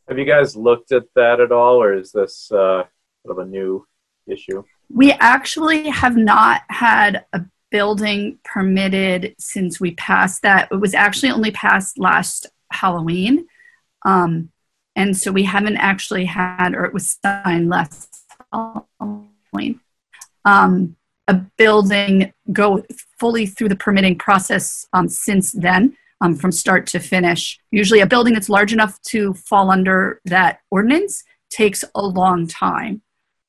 Have 0.07 0.17
you 0.17 0.25
guys 0.25 0.55
looked 0.55 0.91
at 0.91 1.03
that 1.15 1.39
at 1.39 1.51
all, 1.51 1.81
or 1.81 1.93
is 1.93 2.11
this 2.11 2.49
uh, 2.51 2.83
sort 3.25 3.39
of 3.39 3.39
a 3.39 3.45
new 3.45 3.85
issue? 4.27 4.63
We 4.89 5.11
actually 5.11 5.89
have 5.89 6.15
not 6.15 6.61
had 6.69 7.25
a 7.33 7.41
building 7.71 8.39
permitted 8.45 9.35
since 9.37 9.79
we 9.79 9.91
passed 9.95 10.41
that. 10.43 10.69
It 10.71 10.79
was 10.79 10.93
actually 10.93 11.31
only 11.31 11.51
passed 11.51 11.99
last 11.99 12.47
Halloween. 12.71 13.47
Um, 14.05 14.49
and 14.95 15.15
so 15.15 15.31
we 15.31 15.43
haven't 15.43 15.77
actually 15.77 16.25
had, 16.25 16.73
or 16.73 16.85
it 16.85 16.93
was 16.93 17.17
signed 17.21 17.69
last 17.69 18.23
Halloween. 18.51 19.81
Um, 20.45 20.95
a 21.27 21.33
building 21.57 22.33
go 22.53 22.83
fully 23.19 23.45
through 23.45 23.69
the 23.69 23.75
permitting 23.75 24.17
process 24.17 24.87
um, 24.93 25.09
since 25.09 25.51
then, 25.51 25.97
um, 26.21 26.35
from 26.35 26.51
start 26.51 26.87
to 26.87 26.99
finish. 26.99 27.59
Usually, 27.71 27.99
a 27.99 28.07
building 28.07 28.33
that's 28.33 28.49
large 28.49 28.73
enough 28.73 29.01
to 29.03 29.33
fall 29.33 29.71
under 29.71 30.21
that 30.25 30.59
ordinance 30.71 31.23
takes 31.49 31.83
a 31.95 32.01
long 32.01 32.47
time 32.47 33.01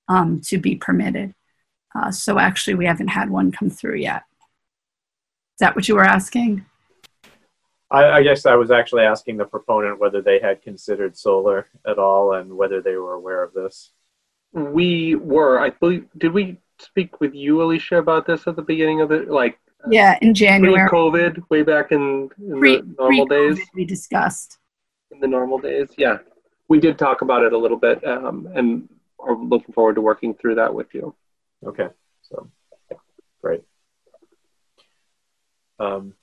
um, 0.09 0.41
to 0.47 0.59
be 0.59 0.77
permitted. 0.77 1.35
Uh, 1.95 2.11
so, 2.11 2.39
actually, 2.39 2.75
we 2.75 2.87
haven't 2.87 3.09
had 3.09 3.31
one 3.31 3.51
come 3.51 3.71
through 3.71 3.97
yet. 3.97 4.23
Is 4.41 5.61
that 5.61 5.75
what 5.75 5.89
you 5.89 5.95
were 5.95 6.05
asking? 6.05 6.65
I, 7.91 8.05
I 8.05 8.23
guess 8.23 8.45
I 8.45 8.55
was 8.55 8.71
actually 8.71 9.05
asking 9.05 9.39
the 9.39 9.47
proponent 9.47 9.99
whether 9.99 10.21
they 10.21 10.39
had 10.39 10.63
considered 10.63 11.17
solar 11.17 11.69
at 11.87 11.99
all 11.99 12.35
and 12.35 12.57
whether 12.57 12.83
they 12.83 12.97
were 12.97 13.15
aware 13.15 13.43
of 13.43 13.55
this. 13.55 13.93
We 14.53 15.15
were. 15.15 15.59
I 15.61 15.71
believe. 15.71 16.07
Did 16.17 16.33
we 16.33 16.59
speak 16.79 17.21
with 17.21 17.35
you, 17.35 17.63
Alicia, 17.63 17.97
about 17.97 18.27
this 18.27 18.47
at 18.47 18.57
the 18.57 18.63
beginning 18.63 19.01
of 19.01 19.11
it? 19.11 19.31
Like, 19.31 19.59
yeah, 19.91 20.19
in 20.21 20.35
January. 20.35 20.89
Pre-COVID, 20.89 21.43
way 21.51 21.63
back 21.63 21.93
in, 21.93 22.29
in 22.39 22.59
pre, 22.59 22.81
the 22.81 22.95
normal 22.99 23.27
days. 23.27 23.59
We 23.75 23.85
discussed 23.85 24.59
in 25.11 25.21
the 25.21 25.27
normal 25.27 25.59
days. 25.59 25.89
Yeah, 25.97 26.19
we 26.69 26.81
did 26.81 26.99
talk 26.99 27.23
about 27.23 27.45
it 27.45 27.53
a 27.53 27.59
little 27.59 27.77
bit, 27.77 28.05
um, 28.07 28.49
and 28.55 28.89
are 29.21 29.37
looking 29.37 29.73
forward 29.73 29.95
to 29.95 30.01
working 30.01 30.35
through 30.35 30.57
that 30.57 30.73
with 30.73 30.93
you. 30.95 31.15
Okay, 31.65 31.89
so 32.23 32.49
great. 33.41 33.63
Um, 35.79 36.15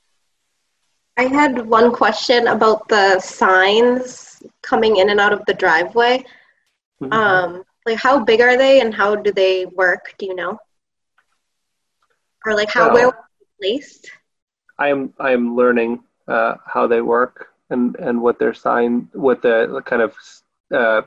I 1.18 1.24
had 1.24 1.66
one 1.66 1.94
question 1.94 2.48
about 2.48 2.88
the 2.90 3.20
signs 3.20 4.44
coming 4.62 4.98
in 4.98 5.10
and 5.10 5.20
out 5.20 5.34
of 5.34 5.46
the 5.46 5.54
driveway. 5.54 6.26
Mm-hmm. 7.02 7.14
Um, 7.14 7.64
like 7.86 7.98
how 7.98 8.24
big 8.24 8.42
are 8.42 8.58
they 8.58 8.82
and 8.82 8.94
how 8.94 9.16
do 9.16 9.32
they 9.32 9.66
work 9.66 10.14
do 10.18 10.26
you 10.26 10.36
know 10.36 10.58
or 12.46 12.56
like 12.56 12.70
how 12.70 12.86
well, 12.86 12.94
where 12.94 13.25
placed 13.60 14.12
i 14.78 14.88
am 14.88 15.14
i 15.20 15.32
am 15.32 15.56
learning 15.56 16.04
uh, 16.28 16.56
how 16.66 16.88
they 16.88 17.02
work 17.02 17.50
and 17.70 17.96
and 17.98 18.22
what 18.22 18.40
their 18.40 18.54
sign 18.54 19.08
what 19.14 19.42
the 19.42 19.82
kind 19.86 20.02
of 20.02 20.16
uh, 20.74 21.02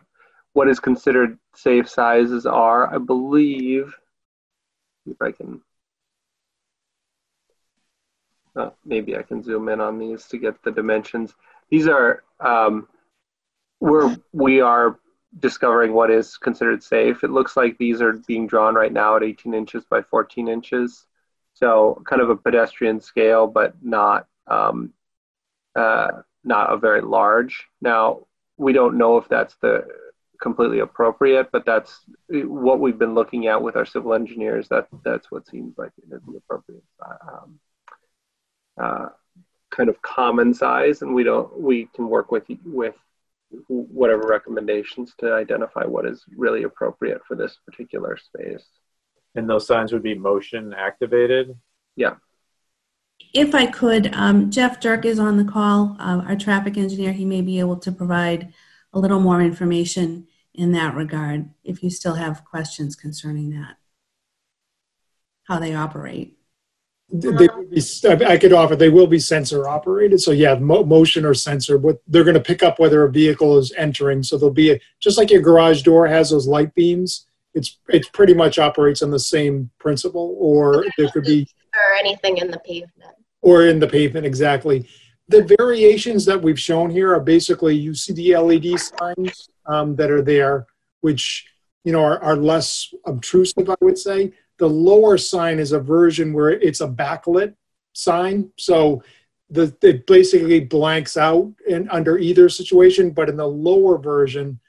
what 0.53 0.69
is 0.69 0.81
considered 0.81 1.39
safe 1.55 1.89
sizes 1.89 2.47
are 2.47 2.93
i 2.95 2.99
believe 2.99 3.95
if 5.07 5.21
i 5.21 5.31
can 5.31 5.61
uh, 8.57 8.71
maybe 8.85 9.17
i 9.17 9.23
can 9.23 9.43
zoom 9.43 9.69
in 9.69 9.81
on 9.81 9.99
these 9.99 10.27
to 10.27 10.39
get 10.39 10.63
the 10.63 10.71
dimensions 10.71 11.35
these 11.71 11.87
are 11.87 12.23
um, 12.41 12.89
we're 13.81 14.17
we 14.33 14.61
are 14.61 14.99
discovering 15.41 15.93
what 15.93 16.11
is 16.11 16.37
considered 16.37 16.83
safe. 16.83 17.23
It 17.23 17.31
looks 17.31 17.57
like 17.57 17.77
these 17.77 18.01
are 18.01 18.15
being 18.27 18.47
drawn 18.47 18.75
right 18.75 18.93
now 18.93 19.17
at 19.17 19.23
18 19.23 19.55
inches 19.55 19.85
by 19.85 20.03
14 20.03 20.49
inches. 20.49 21.07
So 21.59 22.03
kind 22.09 22.23
of 22.23 22.31
a 22.31 22.37
pedestrian 22.37 23.01
scale, 23.01 23.47
but 23.47 23.75
not 23.83 24.27
um, 24.47 24.93
uh, 25.75 26.09
not 26.45 26.73
a 26.73 26.77
very 26.77 27.01
large. 27.01 27.67
Now 27.81 28.27
we 28.57 28.73
don't 28.73 28.97
know 28.97 29.19
if 29.19 29.29
that's 29.29 29.57
the 29.57 29.87
completely 30.41 30.79
appropriate, 30.79 31.51
but 31.51 31.67
that's 31.67 32.01
what 32.29 32.79
we've 32.79 32.99
been 32.99 33.15
looking 33.15 33.49
at 33.49 33.61
with 33.61 33.75
our 33.77 33.85
civil 33.85 34.15
engineers. 34.15 34.69
That 34.69 34.87
that's 35.05 35.31
what 35.31 35.49
seems 35.49 35.77
like 35.77 35.91
it 35.99 36.15
is 36.15 36.23
the 36.27 36.37
appropriate 36.37 36.85
um, 37.05 37.59
uh, 38.81 39.09
kind 39.71 39.89
of 39.89 40.01
common 40.01 40.55
size, 40.55 41.03
and 41.03 41.13
we 41.13 41.25
don't 41.25 41.61
we 41.61 41.89
can 41.95 42.09
work 42.09 42.31
with 42.31 42.45
with 42.65 42.95
whatever 43.67 44.29
recommendations 44.29 45.15
to 45.19 45.33
identify 45.33 45.85
what 45.85 46.07
is 46.07 46.25
really 46.37 46.63
appropriate 46.63 47.23
for 47.27 47.35
this 47.35 47.59
particular 47.67 48.17
space. 48.17 48.65
And 49.35 49.49
those 49.49 49.66
signs 49.66 49.93
would 49.93 50.03
be 50.03 50.14
motion 50.14 50.74
activated? 50.74 51.57
Yeah. 51.97 52.14
If 53.35 53.55
I 53.55 53.66
could, 53.66 54.14
um, 54.14 54.51
Jeff 54.51 54.81
Dirk 54.81 55.05
is 55.05 55.18
on 55.18 55.37
the 55.37 55.45
call, 55.45 55.97
uh, 56.01 56.22
our 56.26 56.37
traffic 56.37 56.76
engineer. 56.76 57.12
He 57.12 57.24
may 57.24 57.43
be 57.43 57.61
able 57.61 57.76
to 57.79 57.93
provide 57.93 58.53
a 58.93 58.99
little 58.99 59.20
more 59.20 59.43
information 59.43 60.26
in 60.55 60.72
that 60.72 60.95
regard 60.95 61.51
if 61.62 61.83
you 61.83 61.91
still 61.91 62.14
have 62.14 62.45
questions 62.45 62.97
concerning 62.97 63.51
that, 63.51 63.76
how 65.45 65.59
they 65.59 65.74
operate. 65.74 66.39
They 67.11 67.29
will 67.29 67.64
be, 67.70 68.26
I 68.26 68.37
could 68.37 68.53
offer 68.53 68.76
they 68.76 68.91
will 68.91 69.07
be 69.07 69.18
sensor 69.18 69.66
operated. 69.66 70.20
So 70.20 70.31
yeah, 70.31 70.57
mo- 70.57 70.85
motion 70.85 71.24
or 71.24 71.33
sensor. 71.33 71.79
What 71.79 72.03
they're 72.07 72.24
going 72.24 72.35
to 72.35 72.41
pick 72.41 72.62
up 72.62 72.79
whether 72.79 73.05
a 73.05 73.11
vehicle 73.11 73.57
is 73.57 73.72
entering. 73.79 74.22
So 74.22 74.37
there'll 74.37 74.53
be 74.53 74.72
a, 74.72 74.81
just 75.01 75.16
like 75.16 75.31
your 75.31 75.41
garage 75.41 75.83
door 75.83 76.07
has 76.07 76.31
those 76.31 76.47
light 76.47 76.74
beams. 76.74 77.26
It's 77.59 77.79
it 77.89 78.11
pretty 78.13 78.35
much 78.35 78.59
operates 78.59 79.03
on 79.03 79.11
the 79.11 79.19
same 79.19 79.71
principle. 79.79 80.37
Or 80.39 80.85
there 80.97 81.11
could 81.11 81.25
be 81.25 81.47
or 81.75 81.97
anything 81.99 82.39
in 82.39 82.51
the 82.51 82.59
pavement. 82.61 83.15
Or 83.43 83.67
in 83.67 83.79
the 83.79 83.87
pavement 83.87 84.25
exactly. 84.25 84.89
The 85.29 85.43
variations 85.59 86.25
that 86.25 86.41
we've 86.41 86.59
shown 86.59 86.91
here 86.91 87.13
are 87.15 87.21
basically 87.21 87.77
you 87.77 87.95
see 87.95 88.15
the 88.15 88.37
LED 88.37 88.81
signs 88.81 89.51
um, 89.67 89.95
that 89.97 90.11
are 90.11 90.23
there, 90.23 90.67
which 91.03 91.47
you 91.85 91.93
know 91.93 92.03
are, 92.03 92.19
are 92.21 92.37
less 92.37 92.93
obtrusive, 93.07 93.69
I 93.69 93.77
would 93.81 93.99
say 93.99 94.33
the 94.59 94.69
lower 94.69 95.17
sign 95.17 95.59
is 95.59 95.73
a 95.73 95.81
version 95.81 96.33
where 96.33 96.51
it's 96.51 96.81
a 96.81 96.89
backlit 96.89 97.55
sign. 97.93 98.51
So 98.57 99.03
the, 99.51 99.75
it 99.83 100.07
basically 100.07 100.61
blanks 100.61 101.17
out 101.17 101.53
in 101.67 101.89
under 101.91 102.19
either 102.19 102.49
situation. 102.49 103.11
But 103.11 103.29
in 103.29 103.37
the 103.37 103.47
lower 103.47 103.99
version, 103.99 104.61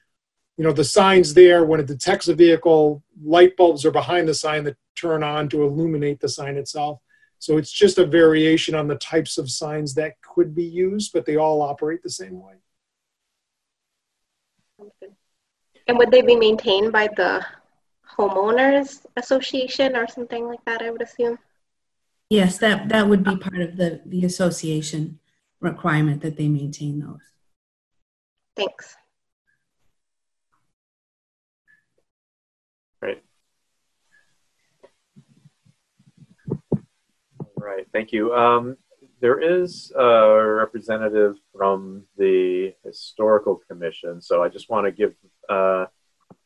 you 0.60 0.66
know, 0.66 0.74
the 0.74 0.84
sign's 0.84 1.34
there 1.34 1.64
when 1.64 1.80
it 1.80 1.86
detects 1.86 2.28
a 2.28 2.36
vehicle, 2.36 3.02
light 3.24 3.56
bulbs 3.56 3.86
are 3.86 3.92
behind 3.92 4.28
the 4.28 4.34
sign 4.34 4.66
that 4.66 4.76
turn 4.94 5.24
on 5.24 5.48
to 5.48 5.64
illuminate 5.64 6.20
the 6.20 6.28
sign 6.28 6.58
itself. 6.58 7.00
So 7.38 7.56
it's 7.56 7.72
just 7.72 7.98
a 7.98 8.06
variation 8.06 8.76
on 8.76 8.90
the 8.90 8.98
types 8.98 9.38
of 9.38 9.50
signs 9.50 9.94
that 9.94 10.22
could 10.22 10.54
be 10.54 10.66
used, 10.66 11.14
but 11.14 11.26
they 11.26 11.38
all 11.38 11.62
operate 11.62 12.04
the 12.04 12.10
same 12.10 12.42
way. 12.44 12.56
And 15.88 15.98
would 15.98 16.12
they 16.12 16.24
be 16.24 16.36
maintained 16.36 16.92
by 16.92 17.08
the 17.08 17.46
homeowners 18.18 19.06
association 19.16 19.96
or 19.96 20.08
something 20.08 20.46
like 20.46 20.66
that, 20.66 20.82
I 20.82 20.92
would 20.92 21.02
assume? 21.02 21.40
Yes, 22.30 22.58
that, 22.58 22.90
that 22.90 23.08
would 23.08 23.24
be 23.24 23.38
part 23.38 23.62
of 23.62 23.78
the, 23.78 24.02
the 24.06 24.26
association 24.26 25.20
requirement 25.62 26.22
that 26.22 26.36
they 26.36 26.50
maintain 26.50 27.00
those. 27.00 27.22
Thanks. 28.58 28.98
Great. 33.02 33.24
All 37.40 37.49
right, 37.60 37.86
thank 37.94 38.12
you. 38.12 38.34
Um, 38.34 38.78
there 39.22 39.40
is 39.40 39.92
a 39.98 40.46
representative 40.46 41.36
from 41.56 42.04
the 42.18 42.74
historical 42.84 43.62
commission, 43.68 44.22
so 44.22 44.44
I 44.44 44.50
just 44.50 44.70
want 44.70 44.86
to 44.86 44.92
give 44.92 45.14
uh, 45.50 45.86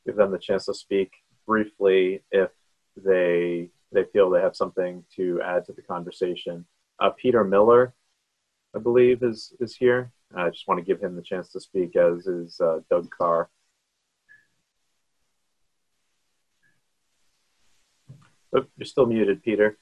give 0.06 0.16
them 0.16 0.32
the 0.32 0.40
chance 0.40 0.66
to 0.66 0.74
speak 0.74 1.12
briefly 1.46 2.24
if 2.32 2.50
they 2.96 3.70
they 3.92 4.06
feel 4.12 4.30
they 4.30 4.42
have 4.42 4.56
something 4.56 5.04
to 5.16 5.42
add 5.44 5.66
to 5.66 5.74
the 5.74 5.82
conversation. 5.82 6.66
Uh, 7.00 7.12
Peter 7.12 7.44
Miller, 7.44 7.94
I 8.76 8.80
believe, 8.80 9.24
is 9.24 9.54
is 9.60 9.76
here. 9.76 10.12
I 10.36 10.50
just 10.50 10.68
want 10.68 10.80
to 10.80 10.86
give 10.86 11.02
him 11.02 11.16
the 11.16 11.22
chance 11.22 11.50
to 11.50 11.60
speak, 11.60 11.96
as 11.96 12.26
is 12.26 12.60
uh, 12.60 12.80
Doug 12.90 13.10
Carr. 13.16 13.50
Oh, 18.56 18.66
you're 18.78 18.86
still 18.86 19.06
muted, 19.06 19.44
Peter. 19.44 19.78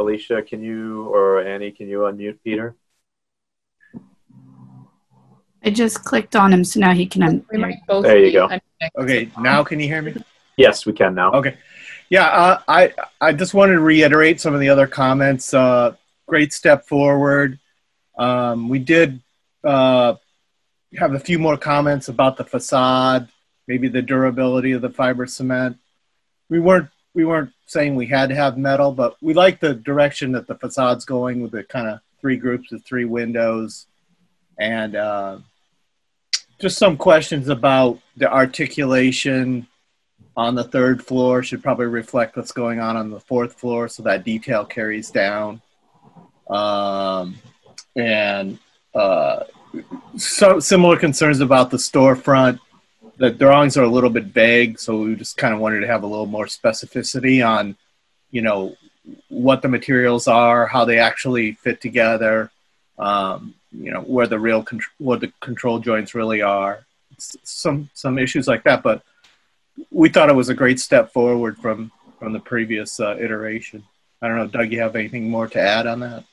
Alicia, 0.00 0.42
can 0.42 0.62
you 0.62 1.08
or 1.08 1.42
Annie, 1.42 1.70
can 1.70 1.88
you 1.88 1.98
unmute 2.00 2.38
Peter? 2.42 2.74
I 5.62 5.68
just 5.70 6.04
clicked 6.04 6.34
on 6.34 6.52
him, 6.52 6.64
so 6.64 6.80
now 6.80 6.94
he 6.94 7.04
can. 7.04 7.22
Un- 7.22 7.46
there 7.50 8.18
you 8.18 8.32
go. 8.32 8.50
Okay, 8.98 9.30
now 9.38 9.62
can 9.62 9.78
you 9.78 9.86
hear 9.86 10.00
me? 10.00 10.14
Yes, 10.56 10.86
we 10.86 10.94
can 10.94 11.14
now. 11.14 11.32
Okay. 11.32 11.56
Yeah, 12.08 12.26
uh, 12.26 12.62
I 12.66 12.94
I 13.20 13.32
just 13.34 13.52
wanted 13.52 13.74
to 13.74 13.80
reiterate 13.80 14.40
some 14.40 14.54
of 14.54 14.60
the 14.60 14.70
other 14.70 14.86
comments. 14.86 15.52
Uh, 15.52 15.94
great 16.26 16.54
step 16.54 16.86
forward. 16.86 17.58
Um, 18.18 18.70
we 18.70 18.78
did 18.78 19.20
uh, 19.62 20.14
have 20.96 21.12
a 21.12 21.20
few 21.20 21.38
more 21.38 21.58
comments 21.58 22.08
about 22.08 22.38
the 22.38 22.44
facade, 22.44 23.28
maybe 23.68 23.88
the 23.88 24.02
durability 24.02 24.72
of 24.72 24.80
the 24.80 24.90
fiber 24.90 25.26
cement. 25.26 25.78
We 26.48 26.58
weren't 26.58 26.88
we 27.14 27.24
weren't 27.24 27.52
saying 27.66 27.94
we 27.94 28.06
had 28.06 28.28
to 28.28 28.34
have 28.34 28.56
metal, 28.56 28.92
but 28.92 29.16
we 29.20 29.34
like 29.34 29.60
the 29.60 29.74
direction 29.74 30.32
that 30.32 30.46
the 30.46 30.54
facade's 30.54 31.04
going 31.04 31.40
with 31.40 31.52
the 31.52 31.64
kind 31.64 31.88
of 31.88 32.00
three 32.20 32.36
groups 32.36 32.72
of 32.72 32.84
three 32.84 33.04
windows, 33.04 33.86
and 34.58 34.94
uh, 34.94 35.38
just 36.60 36.78
some 36.78 36.96
questions 36.96 37.48
about 37.48 37.98
the 38.16 38.30
articulation 38.30 39.66
on 40.36 40.54
the 40.54 40.64
third 40.64 41.04
floor 41.04 41.42
should 41.42 41.62
probably 41.62 41.86
reflect 41.86 42.36
what's 42.36 42.52
going 42.52 42.80
on 42.80 42.96
on 42.96 43.10
the 43.10 43.20
fourth 43.20 43.54
floor, 43.54 43.88
so 43.88 44.02
that 44.02 44.24
detail 44.24 44.64
carries 44.64 45.10
down. 45.10 45.60
Um, 46.48 47.36
and 47.96 48.58
uh, 48.94 49.44
so 50.16 50.60
similar 50.60 50.96
concerns 50.96 51.40
about 51.40 51.70
the 51.70 51.76
storefront 51.76 52.60
the 53.20 53.30
drawings 53.30 53.76
are 53.76 53.82
a 53.82 53.88
little 53.88 54.08
bit 54.08 54.24
vague, 54.24 54.80
so 54.80 55.02
we 55.02 55.14
just 55.14 55.36
kind 55.36 55.52
of 55.52 55.60
wanted 55.60 55.80
to 55.80 55.86
have 55.86 56.04
a 56.04 56.06
little 56.06 56.24
more 56.24 56.46
specificity 56.46 57.46
on, 57.46 57.76
you 58.30 58.40
know, 58.40 58.74
what 59.28 59.60
the 59.60 59.68
materials 59.68 60.26
are, 60.26 60.66
how 60.66 60.86
they 60.86 60.98
actually 60.98 61.52
fit 61.52 61.82
together, 61.82 62.50
um, 62.98 63.54
you 63.72 63.92
know, 63.92 64.00
where 64.00 64.26
the 64.26 64.38
real 64.38 64.62
con- 64.62 64.80
what 64.96 65.20
the 65.20 65.30
control 65.40 65.78
joints 65.78 66.14
really 66.14 66.40
are, 66.40 66.86
some 67.18 67.90
some 67.92 68.18
issues 68.18 68.48
like 68.48 68.62
that. 68.62 68.82
But 68.82 69.02
we 69.90 70.08
thought 70.08 70.30
it 70.30 70.34
was 70.34 70.48
a 70.48 70.54
great 70.54 70.80
step 70.80 71.12
forward 71.12 71.58
from 71.58 71.92
from 72.18 72.32
the 72.32 72.40
previous 72.40 73.00
uh, 73.00 73.18
iteration. 73.20 73.84
I 74.22 74.28
don't 74.28 74.38
know, 74.38 74.46
Doug, 74.46 74.72
you 74.72 74.80
have 74.80 74.96
anything 74.96 75.28
more 75.28 75.46
to 75.48 75.60
add 75.60 75.86
on 75.86 76.00
that? 76.00 76.24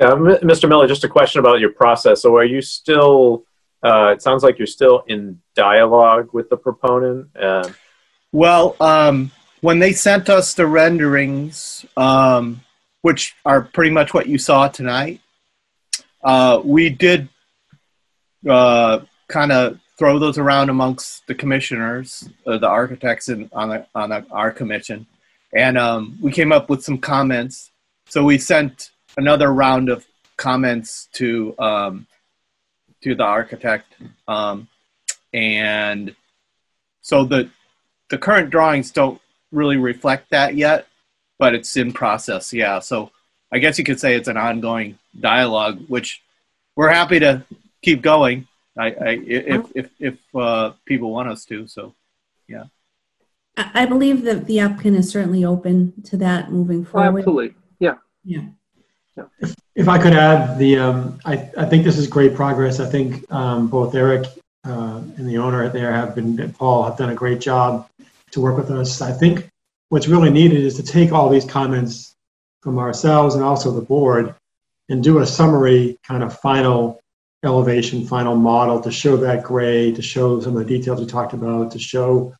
Uh, 0.00 0.16
Mr. 0.16 0.68
Miller, 0.68 0.88
just 0.88 1.04
a 1.04 1.08
question 1.08 1.38
about 1.38 1.60
your 1.60 1.70
process. 1.70 2.22
So, 2.22 2.36
are 2.36 2.44
you 2.44 2.60
still 2.60 3.44
uh, 3.84 4.12
it 4.12 4.22
sounds 4.22 4.42
like 4.42 4.58
you're 4.58 4.66
still 4.66 5.04
in 5.06 5.40
dialogue 5.54 6.30
with 6.32 6.48
the 6.48 6.56
proponent. 6.56 7.28
Uh, 7.36 7.68
well, 8.32 8.76
um, 8.80 9.30
when 9.60 9.78
they 9.78 9.92
sent 9.92 10.28
us 10.28 10.54
the 10.54 10.66
renderings, 10.66 11.84
um, 11.96 12.62
which 13.02 13.36
are 13.44 13.60
pretty 13.62 13.90
much 13.90 14.14
what 14.14 14.26
you 14.26 14.38
saw 14.38 14.68
tonight, 14.68 15.20
uh, 16.22 16.60
we 16.64 16.88
did 16.88 17.28
uh, 18.48 19.00
kind 19.28 19.52
of 19.52 19.78
throw 19.98 20.18
those 20.18 20.38
around 20.38 20.70
amongst 20.70 21.26
the 21.26 21.34
commissioners, 21.34 22.28
uh, 22.46 22.58
the 22.58 22.66
architects 22.66 23.28
in, 23.28 23.48
on, 23.52 23.68
the, 23.68 23.86
on 23.94 24.10
the, 24.10 24.26
our 24.30 24.50
commission, 24.50 25.06
and 25.54 25.78
um, 25.78 26.18
we 26.20 26.32
came 26.32 26.52
up 26.52 26.68
with 26.68 26.82
some 26.82 26.98
comments. 26.98 27.70
So 28.06 28.24
we 28.24 28.38
sent 28.38 28.90
another 29.16 29.52
round 29.52 29.88
of 29.88 30.04
comments 30.36 31.08
to 31.12 31.54
um, 31.58 32.06
to 33.04 33.14
the 33.14 33.22
architect. 33.22 33.94
Um, 34.26 34.68
and 35.32 36.14
so 37.02 37.24
the 37.24 37.50
the 38.10 38.18
current 38.18 38.50
drawings 38.50 38.90
don't 38.90 39.20
really 39.52 39.76
reflect 39.76 40.30
that 40.30 40.56
yet, 40.56 40.86
but 41.38 41.54
it's 41.54 41.76
in 41.76 41.92
process. 41.92 42.52
Yeah. 42.52 42.80
So 42.80 43.10
I 43.52 43.58
guess 43.58 43.78
you 43.78 43.84
could 43.84 44.00
say 44.00 44.14
it's 44.16 44.28
an 44.28 44.36
ongoing 44.36 44.98
dialogue, 45.18 45.84
which 45.88 46.22
we're 46.76 46.90
happy 46.90 47.20
to 47.20 47.44
keep 47.82 48.02
going. 48.02 48.48
I, 48.76 48.86
I 48.86 49.18
if 49.26 49.72
if 49.74 49.90
if 50.00 50.18
uh, 50.34 50.72
people 50.84 51.12
want 51.12 51.28
us 51.28 51.44
to. 51.46 51.66
So 51.68 51.94
yeah. 52.48 52.64
I 53.56 53.86
believe 53.86 54.22
that 54.22 54.46
the 54.46 54.58
applicant 54.58 54.96
is 54.96 55.08
certainly 55.10 55.44
open 55.44 56.02
to 56.04 56.16
that 56.16 56.50
moving 56.50 56.84
forward. 56.84 57.20
Absolutely. 57.20 57.54
Yeah. 57.78 57.98
Yeah. 58.24 58.46
If, 59.38 59.54
if 59.74 59.88
I 59.88 59.98
could 59.98 60.12
add, 60.12 60.58
the 60.58 60.78
um, 60.78 61.18
I, 61.24 61.50
I 61.56 61.64
think 61.64 61.84
this 61.84 61.98
is 61.98 62.06
great 62.06 62.34
progress. 62.34 62.80
I 62.80 62.86
think 62.86 63.30
um, 63.32 63.68
both 63.68 63.94
Eric 63.94 64.26
uh, 64.64 65.00
and 65.16 65.28
the 65.28 65.38
owner 65.38 65.68
there 65.68 65.92
have 65.92 66.14
been, 66.14 66.52
Paul, 66.52 66.84
have 66.84 66.96
done 66.96 67.10
a 67.10 67.14
great 67.14 67.40
job 67.40 67.88
to 68.30 68.40
work 68.40 68.56
with 68.56 68.70
us. 68.70 69.00
I 69.02 69.12
think 69.12 69.48
what's 69.88 70.08
really 70.08 70.30
needed 70.30 70.62
is 70.62 70.76
to 70.76 70.82
take 70.82 71.12
all 71.12 71.28
these 71.28 71.44
comments 71.44 72.14
from 72.62 72.78
ourselves 72.78 73.34
and 73.34 73.44
also 73.44 73.70
the 73.70 73.80
board 73.80 74.34
and 74.88 75.02
do 75.02 75.18
a 75.18 75.26
summary 75.26 75.98
kind 76.06 76.22
of 76.22 76.38
final 76.38 77.00
elevation, 77.44 78.06
final 78.06 78.36
model 78.36 78.80
to 78.80 78.90
show 78.90 79.16
that 79.18 79.42
gray, 79.42 79.92
to 79.92 80.02
show 80.02 80.40
some 80.40 80.56
of 80.56 80.66
the 80.66 80.78
details 80.78 81.00
we 81.00 81.06
talked 81.06 81.32
about, 81.32 81.70
to 81.72 81.78
show 81.78 82.34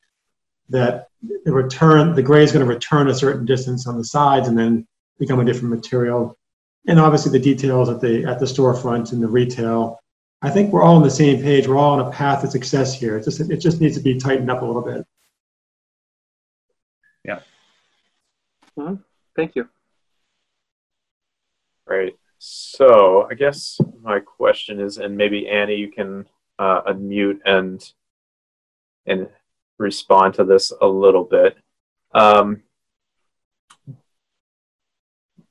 that 0.70 1.08
the 1.44 1.52
return, 1.52 2.14
the 2.14 2.22
gray 2.22 2.42
is 2.42 2.52
going 2.52 2.66
to 2.66 2.72
return 2.72 3.08
a 3.08 3.14
certain 3.14 3.44
distance 3.44 3.86
on 3.86 3.98
the 3.98 4.04
sides 4.04 4.48
and 4.48 4.56
then 4.56 4.86
become 5.18 5.40
a 5.40 5.44
different 5.44 5.74
material 5.74 6.36
and 6.86 7.00
obviously 7.00 7.32
the 7.32 7.38
details 7.38 7.88
at 7.88 8.00
the 8.00 8.24
at 8.24 8.38
the 8.38 8.46
storefront 8.46 9.12
and 9.12 9.22
the 9.22 9.28
retail. 9.28 9.98
I 10.42 10.50
think 10.50 10.72
we're 10.72 10.82
all 10.82 10.96
on 10.96 11.02
the 11.02 11.10
same 11.10 11.42
page. 11.42 11.66
We're 11.66 11.78
all 11.78 11.98
on 11.98 12.06
a 12.06 12.10
path 12.10 12.42
to 12.42 12.50
success 12.50 12.98
here. 12.98 13.16
It 13.16 13.24
just 13.24 13.40
it 13.40 13.58
just 13.58 13.80
needs 13.80 13.96
to 13.96 14.02
be 14.02 14.18
tightened 14.18 14.50
up 14.50 14.62
a 14.62 14.64
little 14.64 14.82
bit. 14.82 15.06
Yeah. 17.24 17.40
Mm-hmm. 18.78 18.96
Thank 19.36 19.56
you. 19.56 19.68
Right. 21.86 22.14
So 22.38 23.26
I 23.30 23.34
guess 23.34 23.78
my 24.02 24.20
question 24.20 24.80
is, 24.80 24.98
and 24.98 25.16
maybe 25.16 25.48
Annie, 25.48 25.76
you 25.76 25.90
can 25.90 26.26
uh, 26.58 26.82
unmute 26.82 27.40
and 27.46 27.82
and 29.06 29.28
respond 29.78 30.34
to 30.34 30.44
this 30.44 30.72
a 30.80 30.86
little 30.86 31.24
bit. 31.24 31.56
Um, 32.14 32.62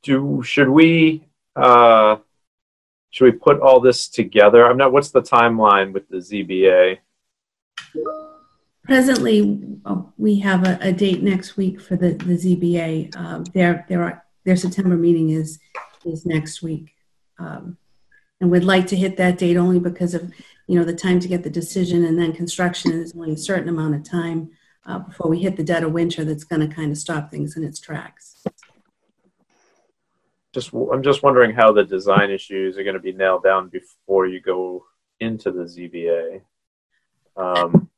do 0.04 0.44
should 0.44 0.70
we 0.70 1.26
uh, 1.56 2.18
should 3.10 3.26
we 3.26 3.32
put 3.32 3.60
all 3.62 3.80
this 3.80 4.08
together? 4.08 4.66
I'm 4.66 4.78
not. 4.78 4.92
What's 4.92 5.12
the 5.12 5.22
timeline 5.22 5.94
with 5.94 6.08
the 6.10 6.18
ZBA? 6.18 7.00
Presently, 8.84 9.80
we 10.18 10.40
have 10.40 10.68
a, 10.68 10.78
a, 10.82 10.92
date 10.92 11.24
next 11.24 11.56
week 11.56 11.80
for 11.80 11.96
the, 11.96 12.14
the 12.16 12.34
ZBA. 12.34 13.16
Um, 13.16 13.46
their 13.54 13.86
their 13.88 14.26
their 14.44 14.58
September 14.58 14.98
meeting 14.98 15.30
is 15.30 15.60
is 16.06 16.26
next 16.26 16.62
week, 16.62 16.94
um, 17.40 17.78
and 18.42 18.52
we'd 18.52 18.64
like 18.64 18.88
to 18.88 18.96
hit 18.96 19.16
that 19.18 19.38
date 19.38 19.58
only 19.58 19.80
because 19.80 20.14
of 20.14 20.34
you 20.68 20.78
know 20.78 20.86
the 20.86 20.94
time 20.94 21.20
to 21.22 21.28
get 21.28 21.44
the 21.44 21.50
decision 21.50 22.04
and 22.04 22.20
then 22.20 22.34
construction 22.34 22.92
is 22.92 23.14
only 23.16 23.34
a 23.34 23.38
certain 23.38 23.70
amount 23.70 23.96
of 23.96 24.04
time 24.04 24.50
uh, 24.86 25.00
before 25.00 25.30
we 25.30 25.40
hit 25.40 25.56
the 25.56 25.64
dead 25.64 25.84
of 25.84 25.94
winter. 25.94 26.26
That's 26.26 26.44
going 26.44 26.68
to 26.68 26.76
kind 26.76 26.92
of 26.92 26.98
stop 26.98 27.32
things 27.32 27.56
in 27.56 27.64
its 27.64 27.80
tracks 27.80 28.44
just 30.54 30.72
I'm 30.74 31.04
just 31.04 31.24
wondering 31.24 31.54
how 31.54 31.72
the 31.72 31.84
design 31.84 32.30
issues 32.30 32.78
are 32.78 32.84
going 32.84 32.96
to 32.96 33.02
be 33.02 33.14
nailed 33.14 33.44
down 33.44 33.70
before 33.70 34.28
you 34.28 34.40
go 34.40 34.86
into 35.20 35.52
the 35.52 35.64
ZBA. 35.64 36.42
Um, 37.36 37.90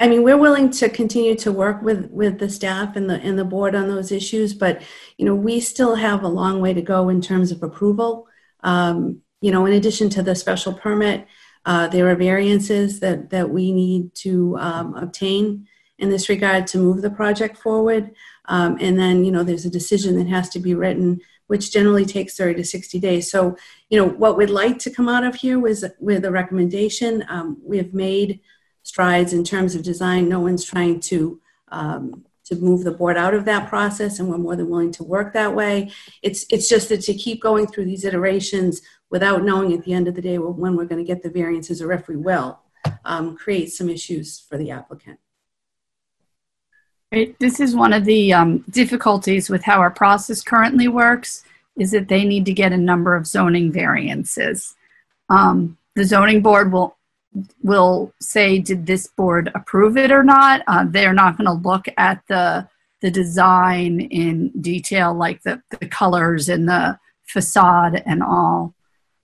I 0.00 0.06
mean, 0.06 0.22
we're 0.22 0.36
willing 0.36 0.70
to 0.70 0.88
continue 0.88 1.34
to 1.36 1.50
work 1.50 1.82
with, 1.82 2.10
with 2.10 2.38
the 2.38 2.48
staff 2.48 2.94
and 2.94 3.10
the, 3.10 3.14
and 3.14 3.36
the 3.36 3.44
board 3.44 3.74
on 3.74 3.88
those 3.88 4.12
issues, 4.12 4.54
but, 4.54 4.80
you 5.16 5.24
know, 5.24 5.34
we 5.34 5.58
still 5.58 5.96
have 5.96 6.22
a 6.22 6.28
long 6.28 6.60
way 6.60 6.72
to 6.72 6.82
go 6.82 7.08
in 7.08 7.20
terms 7.20 7.50
of 7.50 7.64
approval. 7.64 8.28
Um, 8.62 9.22
you 9.40 9.50
know, 9.50 9.66
in 9.66 9.72
addition 9.72 10.08
to 10.10 10.22
the 10.22 10.36
special 10.36 10.72
permit, 10.72 11.26
uh, 11.64 11.88
there 11.88 12.08
are 12.08 12.14
variances 12.14 13.00
that, 13.00 13.30
that 13.30 13.50
we 13.50 13.72
need 13.72 14.14
to 14.16 14.56
um, 14.58 14.94
obtain 14.94 15.66
in 15.98 16.10
this 16.10 16.28
regard 16.28 16.66
to 16.68 16.78
move 16.78 17.02
the 17.02 17.10
project 17.10 17.56
forward. 17.56 18.12
Um, 18.46 18.78
and 18.80 18.98
then, 18.98 19.24
you 19.24 19.32
know, 19.32 19.42
there's 19.42 19.64
a 19.64 19.70
decision 19.70 20.16
that 20.18 20.28
has 20.28 20.48
to 20.50 20.60
be 20.60 20.74
written, 20.74 21.20
which 21.48 21.72
generally 21.72 22.04
takes 22.04 22.36
30 22.36 22.54
to 22.54 22.64
60 22.64 22.98
days. 23.00 23.30
So, 23.30 23.56
you 23.90 23.98
know, 23.98 24.08
what 24.08 24.36
we'd 24.36 24.50
like 24.50 24.78
to 24.80 24.90
come 24.90 25.08
out 25.08 25.24
of 25.24 25.34
here 25.34 25.58
was 25.58 25.84
with 25.98 26.24
a 26.24 26.30
recommendation. 26.30 27.24
Um, 27.28 27.58
we 27.62 27.78
have 27.78 27.92
made 27.92 28.40
strides 28.82 29.32
in 29.32 29.44
terms 29.44 29.74
of 29.74 29.82
design. 29.82 30.28
No 30.28 30.40
one's 30.40 30.64
trying 30.64 31.00
to 31.00 31.40
um, 31.70 32.24
to 32.44 32.56
move 32.56 32.82
the 32.82 32.90
board 32.90 33.18
out 33.18 33.34
of 33.34 33.44
that 33.44 33.68
process, 33.68 34.18
and 34.18 34.28
we're 34.28 34.38
more 34.38 34.56
than 34.56 34.70
willing 34.70 34.92
to 34.92 35.04
work 35.04 35.34
that 35.34 35.54
way. 35.54 35.90
It's 36.22 36.46
it's 36.50 36.68
just 36.68 36.88
that 36.88 37.02
to 37.02 37.12
keep 37.12 37.42
going 37.42 37.66
through 37.66 37.84
these 37.84 38.06
iterations 38.06 38.80
without 39.10 39.44
knowing 39.44 39.74
at 39.74 39.84
the 39.84 39.92
end 39.92 40.08
of 40.08 40.14
the 40.14 40.22
day 40.22 40.38
when 40.38 40.74
we're 40.74 40.86
going 40.86 41.04
to 41.04 41.12
get 41.12 41.22
the 41.22 41.30
variances 41.30 41.82
or 41.82 41.92
if 41.92 42.08
we 42.08 42.16
will, 42.16 42.58
um, 43.04 43.36
create 43.36 43.70
some 43.70 43.88
issues 43.88 44.40
for 44.48 44.56
the 44.56 44.70
applicant. 44.70 45.18
It, 47.10 47.38
this 47.38 47.58
is 47.58 47.74
one 47.74 47.92
of 47.92 48.04
the 48.04 48.32
um, 48.32 48.64
difficulties 48.70 49.48
with 49.48 49.62
how 49.62 49.80
our 49.80 49.90
process 49.90 50.42
currently 50.42 50.88
works 50.88 51.42
is 51.78 51.90
that 51.92 52.08
they 52.08 52.24
need 52.24 52.44
to 52.46 52.52
get 52.52 52.72
a 52.72 52.76
number 52.76 53.14
of 53.14 53.26
zoning 53.26 53.72
variances. 53.72 54.76
Um, 55.30 55.78
the 55.94 56.04
zoning 56.04 56.42
board 56.42 56.72
will 56.72 56.96
will 57.62 58.12
say, 58.20 58.58
did 58.58 58.86
this 58.86 59.06
board 59.06 59.50
approve 59.54 59.96
it 59.96 60.10
or 60.10 60.24
not? 60.24 60.62
Uh, 60.66 60.84
they're 60.88 61.12
not 61.12 61.36
going 61.36 61.46
to 61.46 61.68
look 61.68 61.86
at 61.96 62.22
the 62.28 62.68
the 63.00 63.10
design 63.10 64.00
in 64.00 64.48
detail, 64.60 65.14
like 65.14 65.42
the, 65.42 65.62
the 65.78 65.86
colors 65.86 66.48
and 66.48 66.68
the 66.68 66.98
facade 67.24 68.02
and 68.04 68.22
all. 68.22 68.74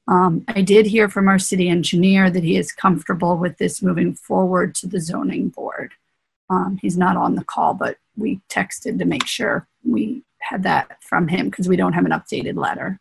Um, 0.07 0.45
I 0.47 0.63
did 0.63 0.87
hear 0.87 1.09
from 1.09 1.29
our 1.29 1.39
city 1.39 1.69
engineer 1.69 2.31
that 2.31 2.45
he 2.45 2.57
is 2.57 2.73
comfortable 2.73 3.37
with 3.37 3.59
this 3.59 3.83
moving 3.83 4.15
forward 4.15 4.75
to 4.77 4.87
the 4.87 5.01
zoning 5.01 5.49
board. 5.49 5.93
Um, 6.51 6.79
he's 6.81 6.97
not 6.97 7.17
on 7.17 7.35
the 7.35 7.45
call, 7.45 7.75
but 7.75 7.97
we 8.17 8.41
texted 8.49 8.99
to 8.99 9.05
make 9.05 9.27
sure 9.27 9.67
we 9.83 10.23
had 10.39 10.63
that 10.65 11.03
from 11.03 11.29
him 11.29 11.49
because 11.49 11.69
we 11.69 11.77
don't 11.77 11.95
have 11.95 12.05
an 12.05 12.13
updated 12.13 12.57
letter. 12.57 13.01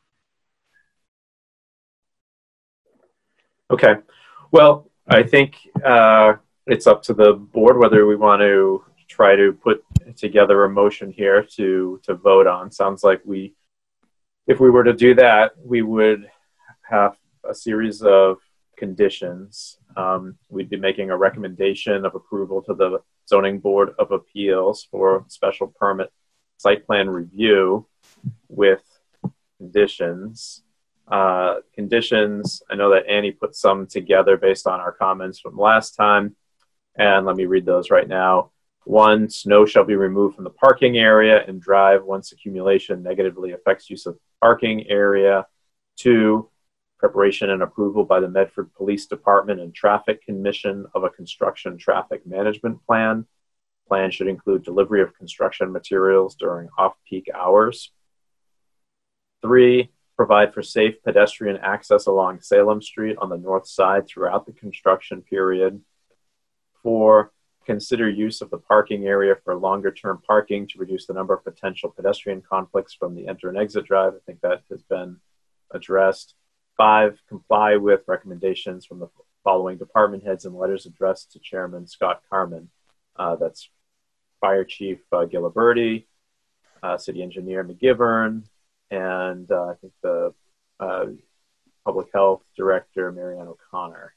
Okay. 3.69 3.95
Well, 4.51 4.89
I 5.07 5.23
think 5.23 5.57
uh, 5.83 6.35
it's 6.67 6.87
up 6.87 7.03
to 7.03 7.13
the 7.13 7.33
board 7.33 7.77
whether 7.77 8.05
we 8.05 8.15
want 8.15 8.41
to 8.41 8.83
try 9.07 9.35
to 9.35 9.53
put 9.53 9.83
together 10.15 10.63
a 10.63 10.69
motion 10.69 11.11
here 11.11 11.43
to 11.55 11.99
to 12.03 12.15
vote 12.15 12.47
on. 12.47 12.71
Sounds 12.71 13.03
like 13.03 13.21
we, 13.25 13.53
if 14.47 14.59
we 14.59 14.69
were 14.69 14.83
to 14.83 14.93
do 14.93 15.13
that, 15.15 15.53
we 15.63 15.81
would 15.81 16.29
have 16.83 17.17
a 17.49 17.53
series 17.53 18.01
of 18.01 18.37
conditions. 18.77 19.77
Um, 19.97 20.37
we'd 20.49 20.69
be 20.69 20.77
making 20.77 21.09
a 21.09 21.17
recommendation 21.17 22.05
of 22.05 22.15
approval 22.15 22.61
to 22.63 22.73
the 22.73 22.99
zoning 23.28 23.59
board 23.59 23.93
of 23.99 24.11
appeals 24.11 24.88
for 24.89 25.26
special 25.28 25.67
permit 25.67 26.11
site 26.57 26.86
plan 26.86 27.09
review 27.09 27.88
with 28.47 28.82
conditions. 29.57 30.63
Uh, 31.07 31.55
conditions, 31.74 32.63
I 32.69 32.76
know 32.76 32.91
that 32.91 33.07
Annie 33.07 33.32
put 33.32 33.55
some 33.55 33.88
together 33.88 34.38
based 34.38 34.67
on 34.67 34.80
our 34.80 34.91
comments 34.91 35.39
from 35.39 35.57
last 35.57 35.95
time. 35.95 36.36
And 36.95 37.26
let 37.26 37.36
me 37.36 37.45
read 37.45 37.65
those 37.65 37.89
right 37.89 38.07
now. 38.07 38.51
One, 38.86 39.30
snow 39.30 39.65
shall 39.65 39.86
be 39.86 39.95
removed 39.95 40.36
from 40.36 40.43
the 40.43 40.49
parking 40.49 40.97
area 40.97 41.43
and 41.47 41.61
drive 41.61 42.03
once 42.03 42.32
accumulation 42.32 43.01
negatively 43.01 43.51
affects 43.51 43.89
use 43.89 44.05
of 44.05 44.17
parking 44.41 44.89
area. 44.89 45.45
Two, 45.95 46.49
preparation 47.03 47.49
and 47.49 47.61
approval 47.61 48.05
by 48.05 48.21
the 48.21 48.29
Medford 48.29 48.73
Police 48.75 49.07
Department 49.07 49.59
and 49.59 49.75
Traffic 49.75 50.23
Commission 50.23 50.85
of 50.95 51.03
a 51.03 51.09
construction 51.09 51.77
traffic 51.77 52.25
management 52.25 52.81
plan. 52.87 53.25
Plan 53.89 54.09
should 54.09 54.29
include 54.29 54.63
delivery 54.63 55.01
of 55.01 55.13
construction 55.17 55.69
materials 55.73 56.33
during 56.35 56.69
off-peak 56.77 57.27
hours. 57.35 57.91
Three, 59.41 59.91
provide 60.15 60.53
for 60.53 60.63
safe 60.63 60.95
pedestrian 61.03 61.57
access 61.57 62.05
along 62.05 62.39
Salem 62.39 62.81
Street 62.81 63.17
on 63.17 63.27
the 63.27 63.35
north 63.35 63.67
side 63.67 64.07
throughout 64.07 64.45
the 64.45 64.53
construction 64.53 65.21
period. 65.23 65.81
Four, 66.83 67.33
consider 67.65 68.09
use 68.09 68.39
of 68.39 68.49
the 68.49 68.59
parking 68.59 69.07
area 69.07 69.35
for 69.43 69.57
longer 69.57 69.91
term 69.91 70.21
parking 70.25 70.69
to 70.69 70.79
reduce 70.79 71.05
the 71.05 71.13
number 71.13 71.33
of 71.33 71.43
potential 71.43 71.89
pedestrian 71.89 72.41
conflicts 72.41 72.93
from 72.93 73.13
the 73.13 73.27
enter 73.27 73.49
and 73.49 73.57
exit 73.57 73.83
drive. 73.83 74.13
I 74.13 74.19
think 74.25 74.39
that 74.39 74.63
has 74.69 74.83
been 74.83 75.17
addressed. 75.69 76.35
Five, 76.78 77.19
comply 77.30 77.76
with 77.76 78.01
recommendations 78.07 78.86
from 78.86 78.99
the 78.99 79.07
following 79.43 79.78
department 79.78 80.24
heads 80.24 80.45
and 80.45 80.55
letters 80.55 80.86
addressed 80.86 81.32
to 81.32 81.39
Chairman 81.39 81.86
Scott 81.88 82.21
Carmen. 82.30 82.69
Uh, 83.15 83.36
that's 83.36 83.69
Fire 84.41 84.63
Chief 84.63 84.99
uh, 85.11 85.26
Giliberti, 85.26 86.05
uh, 86.82 86.97
City 86.97 87.21
Engineer 87.21 87.63
McGivern, 87.63 88.43
and 88.89 89.49
uh, 89.51 89.67
I 89.67 89.74
think 89.76 89.93
the 90.01 90.34
uh, 90.80 91.05
Public 91.86 92.07
Health 92.13 92.43
Director, 92.57 93.11
Marianne 93.11 93.47
O'Connor. 93.47 94.13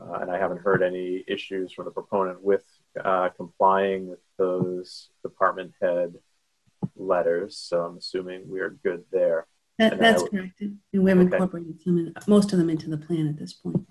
Uh, 0.00 0.18
and 0.20 0.30
I 0.30 0.38
haven't 0.38 0.60
heard 0.60 0.82
any 0.82 1.24
issues 1.26 1.72
from 1.72 1.84
the 1.84 1.90
proponent 1.90 2.42
with 2.42 2.64
uh, 3.02 3.28
complying 3.36 4.08
with 4.08 4.20
those 4.36 5.10
department 5.22 5.72
head 5.82 6.14
letters. 6.96 7.56
So 7.56 7.84
I'm 7.84 7.98
assuming 7.98 8.48
we 8.48 8.60
are 8.60 8.70
good 8.70 9.04
there. 9.10 9.46
That, 9.78 9.98
that's 9.98 10.24
correct. 10.24 10.60
And 10.60 10.78
we've 10.92 11.08
okay. 11.08 11.20
incorporated 11.20 11.80
some 11.80 12.12
most 12.26 12.52
of 12.52 12.58
them 12.58 12.68
into 12.68 12.90
the 12.90 12.98
plan 12.98 13.28
at 13.28 13.38
this 13.38 13.52
point. 13.52 13.86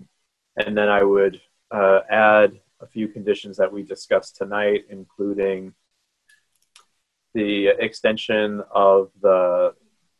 And 0.56 0.76
then 0.76 0.88
I 0.88 1.02
would 1.02 1.40
uh, 1.70 2.00
add 2.10 2.60
a 2.80 2.86
few 2.86 3.08
conditions 3.08 3.56
that 3.56 3.72
we 3.72 3.82
discussed 3.82 4.36
tonight, 4.36 4.84
including 4.90 5.72
the 7.34 7.68
extension 7.68 8.62
of 8.70 9.10
the 9.20 9.74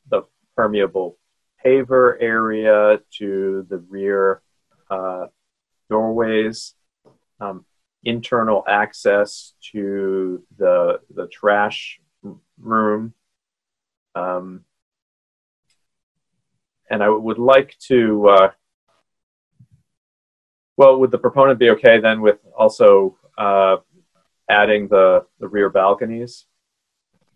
the 0.09 0.23
permeable 0.57 1.19
paver 1.65 2.17
area 2.21 3.01
to 3.19 3.67
the 3.69 3.79
rear 3.89 4.43
uh, 4.91 5.27
doorways, 5.91 6.75
um, 7.41 7.65
internal 8.05 8.65
access 8.67 9.55
to 9.73 10.43
the 10.57 11.01
the 11.15 11.27
trash 11.29 12.01
room, 12.59 13.15
um, 14.15 14.65
and 16.91 17.03
I 17.03 17.09
would 17.09 17.39
like 17.39 17.77
to. 17.89 18.29
Uh, 18.29 18.51
well, 20.77 20.99
would 21.01 21.11
the 21.11 21.19
proponent 21.19 21.59
be 21.59 21.71
okay 21.71 22.01
then 22.01 22.21
with 22.21 22.39
also 22.57 23.17
uh, 23.37 23.77
adding 24.49 24.89
the 24.89 25.25
the 25.41 25.49
rear 25.49 25.71
balconies? 25.71 26.47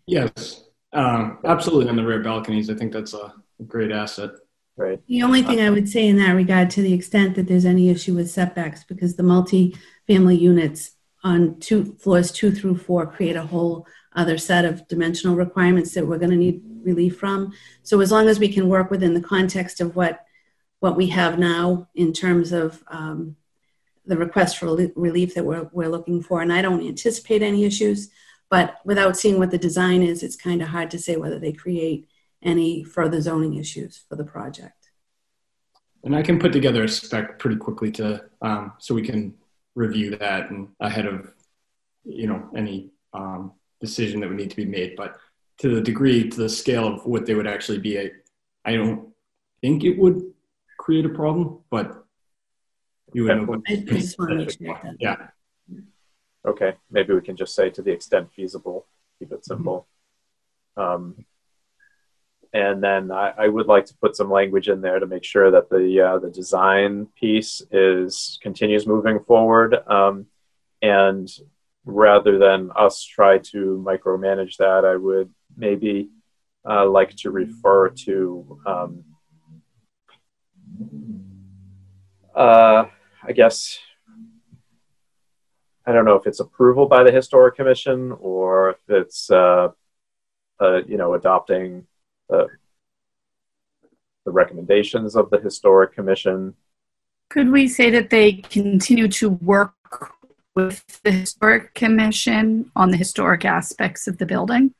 Yes, 0.05 0.63
um, 0.91 1.39
absolutely. 1.45 1.89
On 1.89 1.95
the 1.95 2.05
rear 2.05 2.21
balconies, 2.21 2.69
I 2.69 2.75
think 2.75 2.93
that's 2.93 3.13
a 3.13 3.33
great 3.67 3.91
asset. 3.91 4.31
Right. 4.75 4.99
The 5.07 5.21
only 5.21 5.43
thing 5.43 5.61
I 5.61 5.69
would 5.69 5.87
say 5.87 6.07
in 6.07 6.17
that 6.17 6.31
regard, 6.31 6.71
to 6.71 6.81
the 6.81 6.93
extent 6.93 7.35
that 7.35 7.47
there's 7.47 7.65
any 7.65 7.89
issue 7.89 8.15
with 8.15 8.31
setbacks, 8.31 8.83
because 8.83 9.15
the 9.15 9.21
multi-family 9.21 10.35
units 10.35 10.91
on 11.23 11.59
two 11.59 11.95
floors 11.99 12.31
two 12.31 12.51
through 12.51 12.77
four 12.77 13.05
create 13.05 13.35
a 13.35 13.45
whole 13.45 13.87
other 14.15 14.37
set 14.37 14.65
of 14.65 14.87
dimensional 14.87 15.35
requirements 15.35 15.93
that 15.93 16.05
we're 16.05 16.17
going 16.17 16.31
to 16.31 16.37
need 16.37 16.61
relief 16.83 17.17
from. 17.17 17.53
So 17.83 18.01
as 18.01 18.11
long 18.11 18.27
as 18.27 18.39
we 18.39 18.51
can 18.51 18.67
work 18.67 18.91
within 18.91 19.13
the 19.13 19.21
context 19.21 19.81
of 19.81 19.95
what 19.95 20.25
what 20.79 20.97
we 20.97 21.07
have 21.07 21.39
now 21.39 21.87
in 21.95 22.11
terms 22.11 22.51
of 22.51 22.83
um, 22.89 23.37
the 24.05 24.17
request 24.17 24.57
for 24.57 24.65
relief 24.97 25.33
that 25.33 25.45
we're, 25.45 25.69
we're 25.71 25.87
looking 25.87 26.21
for, 26.21 26.41
and 26.41 26.51
I 26.51 26.61
don't 26.61 26.85
anticipate 26.85 27.41
any 27.41 27.63
issues. 27.63 28.09
But 28.49 28.75
without 28.83 29.15
seeing 29.15 29.39
what 29.39 29.49
the 29.49 29.57
design 29.57 30.03
is, 30.03 30.23
it's 30.23 30.35
kind 30.35 30.61
of 30.61 30.67
hard 30.67 30.91
to 30.91 30.99
say 30.99 31.15
whether 31.15 31.39
they 31.39 31.53
create 31.53 32.09
any 32.43 32.83
further 32.83 33.21
zoning 33.21 33.55
issues 33.55 34.03
for 34.09 34.17
the 34.17 34.25
project. 34.25 34.89
And 36.03 36.13
I 36.13 36.21
can 36.21 36.37
put 36.37 36.51
together 36.51 36.83
a 36.83 36.89
spec 36.89 37.39
pretty 37.39 37.55
quickly 37.55 37.89
to 37.93 38.25
um, 38.41 38.73
so 38.77 38.93
we 38.93 39.03
can 39.03 39.35
review 39.75 40.17
that 40.17 40.51
and 40.51 40.67
ahead 40.79 41.05
of 41.05 41.33
you 42.03 42.27
know 42.27 42.49
any 42.55 42.91
um, 43.13 43.53
decision 43.83 44.21
that 44.21 44.29
would 44.29 44.37
need 44.37 44.49
to 44.49 44.55
be 44.55 44.65
made. 44.65 44.95
But 44.95 45.17
to 45.59 45.75
the 45.75 45.81
degree, 45.81 46.29
to 46.29 46.37
the 46.37 46.49
scale 46.49 46.87
of 46.87 47.05
what 47.05 47.25
they 47.25 47.35
would 47.35 47.47
actually 47.47 47.79
be, 47.79 47.99
I, 47.99 48.11
I 48.65 48.75
don't 48.75 49.09
think 49.61 49.83
it 49.83 49.97
would 49.99 50.33
create 50.77 51.05
a 51.05 51.09
problem, 51.09 51.59
but 51.69 52.05
you 53.13 53.25
would 53.25 53.37
know. 53.37 53.61
I 53.67 53.75
just 53.75 54.17
want 54.17 54.31
to 54.31 54.35
make 54.37 54.51
sure 54.51 54.79
that. 54.83 54.95
Yeah. 54.99 55.17
Okay, 56.45 56.73
maybe 56.91 57.13
we 57.13 57.21
can 57.21 57.37
just 57.37 57.55
say 57.55 57.69
to 57.69 57.81
the 57.81 57.91
extent 57.91 58.29
feasible, 58.35 58.85
keep 59.19 59.31
it 59.31 59.45
simple. 59.45 59.87
Um, 60.75 61.25
and 62.51 62.83
then 62.83 63.11
I, 63.11 63.33
I, 63.37 63.47
would 63.47 63.67
like 63.67 63.85
to 63.85 63.95
put 63.95 64.15
some 64.15 64.29
language 64.29 64.67
in 64.67 64.81
there 64.81 64.99
to 64.99 65.05
make 65.05 65.23
sure 65.23 65.51
that 65.51 65.69
the 65.69 66.01
uh, 66.01 66.19
the 66.19 66.29
design 66.29 67.07
piece 67.19 67.61
is 67.71 68.39
continues 68.41 68.85
moving 68.85 69.19
forward. 69.21 69.75
Um, 69.87 70.25
and 70.81 71.29
rather 71.85 72.37
than 72.37 72.71
us 72.75 73.03
try 73.03 73.37
to 73.37 73.83
micromanage 73.85 74.57
that, 74.57 74.85
I 74.85 74.95
would 74.95 75.29
maybe 75.57 76.09
uh, 76.67 76.87
like 76.87 77.15
to 77.17 77.31
refer 77.31 77.89
to, 77.89 78.59
um, 78.65 79.03
uh, 82.35 82.85
I 83.23 83.31
guess, 83.33 83.77
I 85.85 85.91
don't 85.91 86.05
know 86.05 86.15
if 86.15 86.25
it's 86.25 86.39
approval 86.39 86.87
by 86.87 87.03
the 87.03 87.11
historic 87.11 87.55
commission 87.55 88.13
or 88.19 88.71
if 88.71 88.77
it's, 88.87 89.29
uh, 89.29 89.69
uh 90.61 90.83
you 90.87 90.97
know, 90.97 91.15
adopting 91.15 91.85
the, 92.29 92.47
the 94.25 94.31
recommendations 94.31 95.17
of 95.17 95.29
the 95.29 95.39
historic 95.39 95.93
commission. 95.93 96.55
Could 97.29 97.51
we 97.51 97.67
say 97.67 97.89
that 97.89 98.09
they 98.09 98.33
continue 98.33 99.09
to 99.09 99.31
work 99.31 99.73
with 100.55 101.01
the 101.03 101.11
historic 101.11 101.73
commission 101.73 102.71
on 102.75 102.91
the 102.91 102.97
historic 102.97 103.45
aspects 103.45 104.07
of 104.07 104.17
the 104.17 104.25
building? 104.25 104.73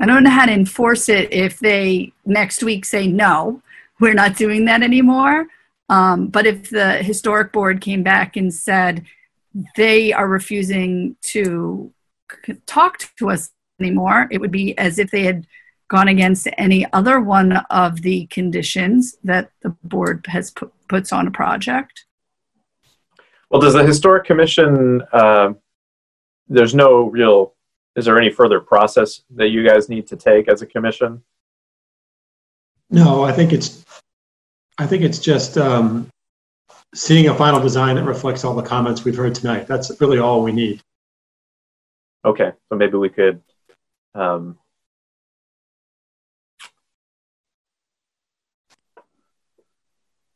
I 0.00 0.06
don't 0.06 0.22
know 0.22 0.30
how 0.30 0.46
to 0.46 0.52
enforce 0.52 1.08
it 1.08 1.32
if 1.32 1.58
they 1.58 2.12
next 2.24 2.62
week 2.62 2.84
say 2.84 3.08
no, 3.08 3.62
we're 3.98 4.14
not 4.14 4.36
doing 4.36 4.64
that 4.66 4.82
anymore. 4.82 5.46
Um, 5.88 6.28
but 6.28 6.46
if 6.46 6.70
the 6.70 7.02
historic 7.02 7.52
board 7.52 7.80
came 7.80 8.02
back 8.02 8.36
and 8.36 8.52
said 8.52 9.04
they 9.76 10.12
are 10.12 10.28
refusing 10.28 11.16
to 11.22 11.92
talk 12.66 12.98
to 13.16 13.30
us 13.30 13.50
anymore, 13.80 14.28
it 14.30 14.40
would 14.40 14.50
be 14.50 14.76
as 14.78 14.98
if 14.98 15.10
they 15.10 15.24
had 15.24 15.46
gone 15.88 16.08
against 16.08 16.46
any 16.58 16.86
other 16.92 17.18
one 17.18 17.56
of 17.70 18.02
the 18.02 18.26
conditions 18.26 19.16
that 19.24 19.50
the 19.62 19.70
board 19.82 20.26
has 20.28 20.50
put, 20.50 20.72
puts 20.88 21.12
on 21.12 21.26
a 21.26 21.30
project. 21.30 22.04
Well, 23.50 23.60
does 23.60 23.74
the 23.74 23.84
historic 23.84 24.24
commission? 24.24 25.02
Uh, 25.12 25.54
there's 26.48 26.74
no 26.74 27.04
real. 27.04 27.54
Is 27.96 28.04
there 28.04 28.18
any 28.18 28.30
further 28.30 28.60
process 28.60 29.22
that 29.34 29.48
you 29.48 29.66
guys 29.66 29.88
need 29.88 30.06
to 30.08 30.16
take 30.16 30.48
as 30.48 30.62
a 30.62 30.66
commission? 30.66 31.22
No, 32.90 33.24
I 33.24 33.32
think 33.32 33.52
it's. 33.52 33.84
I 34.78 34.86
think 34.86 35.02
it's 35.02 35.18
just 35.18 35.58
um, 35.58 36.08
seeing 36.94 37.28
a 37.28 37.34
final 37.34 37.60
design 37.60 37.96
that 37.96 38.04
reflects 38.04 38.44
all 38.44 38.54
the 38.54 38.62
comments 38.62 39.04
we've 39.04 39.16
heard 39.16 39.34
tonight. 39.34 39.66
That's 39.66 40.00
really 40.00 40.18
all 40.18 40.42
we 40.42 40.52
need. 40.52 40.80
Okay, 42.24 42.52
so 42.68 42.76
maybe 42.76 42.96
we 42.96 43.08
could 43.08 43.42
um, 44.14 44.58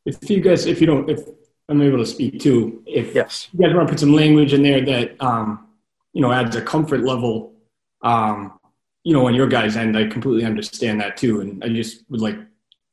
if 0.05 0.29
you 0.29 0.41
guys, 0.41 0.65
if 0.65 0.81
you 0.81 0.87
don't, 0.87 1.09
if 1.09 1.21
I'm 1.69 1.81
able 1.81 1.99
to 1.99 2.05
speak 2.05 2.39
too, 2.39 2.83
if 2.85 3.15
yes. 3.15 3.49
you 3.53 3.59
guys 3.59 3.73
want 3.73 3.87
to 3.87 3.91
put 3.93 3.99
some 3.99 4.13
language 4.13 4.53
in 4.53 4.63
there 4.63 4.83
that, 4.85 5.21
um, 5.21 5.67
you 6.13 6.21
know, 6.21 6.31
adds 6.31 6.55
a 6.55 6.61
comfort 6.61 7.01
level, 7.01 7.53
um, 8.01 8.59
you 9.03 9.13
know, 9.13 9.27
on 9.27 9.35
your 9.35 9.47
guys' 9.47 9.75
end, 9.75 9.97
I 9.97 10.07
completely 10.07 10.45
understand 10.45 11.01
that 11.01 11.17
too. 11.17 11.41
And 11.41 11.63
I 11.63 11.69
just 11.69 12.03
would 12.09 12.21
like 12.21 12.37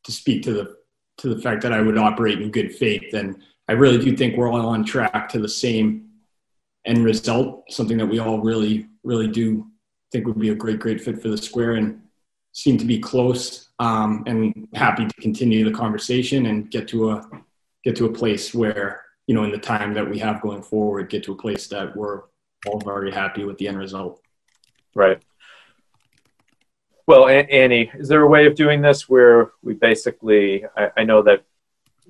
to 0.05 0.13
speak 0.13 0.43
to 0.45 0.53
the, 0.53 0.77
to 1.19 1.35
the 1.35 1.41
fact 1.41 1.63
that 1.63 1.73
I 1.73 1.81
would 1.81 1.99
operate 1.99 2.41
in 2.41 2.51
good 2.51 2.75
faith. 2.75 3.13
And 3.15 3.43
I 3.69 3.73
really 3.73 3.99
do 3.99 4.17
think 4.17 4.37
we're 4.37 4.51
all 4.51 4.69
on 4.69 4.85
track 4.85 5.29
to 5.31 5.39
the 5.39 5.49
same 5.49 6.07
end 6.85 7.05
result, 7.05 7.65
something 7.71 7.99
that 7.99 8.07
we 8.07 8.19
all 8.19 8.41
really, 8.41 8.89
really 9.05 9.29
do 9.29 9.67
think 10.11 10.27
would 10.27 10.39
be 10.41 10.51
a 10.51 10.55
great, 10.55 10.81
great 10.81 11.01
fit 11.01 11.21
for 11.21 11.29
the 11.29 11.37
square 11.37 11.73
and 11.73 12.01
seem 12.53 12.77
to 12.79 12.85
be 12.85 12.99
close 12.99 13.69
um, 13.79 14.25
and 14.27 14.69
happy 14.75 15.07
to 15.07 15.15
continue 15.21 15.65
the 15.65 15.77
conversation 15.77 16.47
and 16.47 16.71
get 16.71 16.89
to 16.89 17.11
a 17.11 17.29
get 17.85 17.97
to 17.97 18.07
a 18.07 18.13
place 18.13 18.53
where 18.53 19.03
you 19.27 19.35
know 19.35 19.45
in 19.45 19.51
the 19.51 19.59
time 19.59 19.95
that 19.95 20.09
we 20.09 20.19
have 20.19 20.41
going 20.43 20.63
forward 20.63 21.09
get 21.09 21.23
to 21.25 21.33
a 21.33 21.37
place 21.37 21.69
that 21.69 21.97
we're 21.97 22.23
all 22.67 22.81
very 22.81 23.11
happy 23.11 23.45
with 23.45 23.57
the 23.59 23.69
end 23.69 23.79
result. 23.79 24.21
Right. 24.95 25.23
Well 27.07 27.27
annie 27.29 27.91
is 27.95 28.09
there 28.09 28.23
a 28.23 28.29
way 28.29 28.47
of 28.47 28.55
doing 28.55 28.83
this 28.83 29.09
where 29.09 29.51
we 29.63 29.75
basically 29.75 30.65
i, 30.77 30.91
I 30.99 31.05
know 31.05 31.23
that 31.23 31.45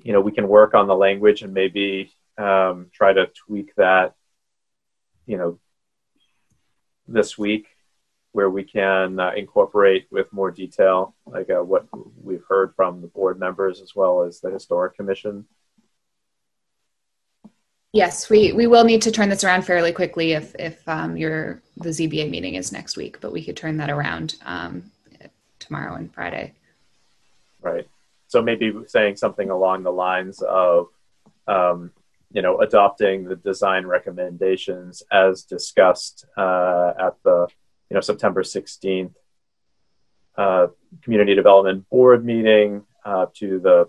you 0.02 0.12
know 0.12 0.20
we 0.20 0.32
can 0.32 0.48
work 0.48 0.74
on 0.74 0.86
the 0.86 0.94
language 0.94 1.42
and 1.42 1.54
maybe 1.54 2.12
um, 2.36 2.90
try 2.92 3.12
to 3.12 3.26
tweak 3.26 3.74
that 3.76 4.14
you 5.26 5.36
know 5.36 5.58
this 7.06 7.36
week 7.36 7.69
where 8.32 8.50
we 8.50 8.62
can 8.62 9.18
uh, 9.18 9.32
incorporate 9.36 10.06
with 10.10 10.32
more 10.32 10.50
detail, 10.50 11.14
like 11.26 11.50
uh, 11.50 11.62
what 11.62 11.86
we've 12.22 12.44
heard 12.48 12.72
from 12.76 13.00
the 13.00 13.08
board 13.08 13.38
members 13.38 13.80
as 13.80 13.94
well 13.96 14.22
as 14.22 14.40
the 14.40 14.50
historic 14.50 14.96
commission. 14.96 15.44
Yes, 17.92 18.30
we, 18.30 18.52
we 18.52 18.68
will 18.68 18.84
need 18.84 19.02
to 19.02 19.10
turn 19.10 19.28
this 19.28 19.42
around 19.42 19.62
fairly 19.62 19.92
quickly 19.92 20.32
if, 20.32 20.54
if 20.60 20.88
um, 20.88 21.16
your 21.16 21.60
the 21.76 21.88
ZBA 21.88 22.30
meeting 22.30 22.54
is 22.54 22.70
next 22.70 22.96
week, 22.96 23.20
but 23.20 23.32
we 23.32 23.44
could 23.44 23.56
turn 23.56 23.78
that 23.78 23.90
around 23.90 24.36
um, 24.44 24.92
tomorrow 25.58 25.96
and 25.96 26.14
Friday. 26.14 26.54
Right. 27.60 27.88
So 28.28 28.40
maybe 28.40 28.72
saying 28.86 29.16
something 29.16 29.50
along 29.50 29.82
the 29.82 29.90
lines 29.90 30.40
of, 30.40 30.86
um, 31.48 31.90
you 32.32 32.42
know, 32.42 32.60
adopting 32.60 33.24
the 33.24 33.34
design 33.34 33.84
recommendations 33.86 35.02
as 35.10 35.42
discussed 35.42 36.26
uh, 36.36 36.92
at 36.96 37.14
the 37.24 37.48
you 37.90 37.96
know, 37.96 38.00
September 38.00 38.42
16th 38.42 39.14
uh, 40.38 40.68
community 41.02 41.34
development 41.34 41.88
board 41.90 42.24
meeting 42.24 42.82
uh, 43.04 43.26
to 43.34 43.58
the, 43.58 43.88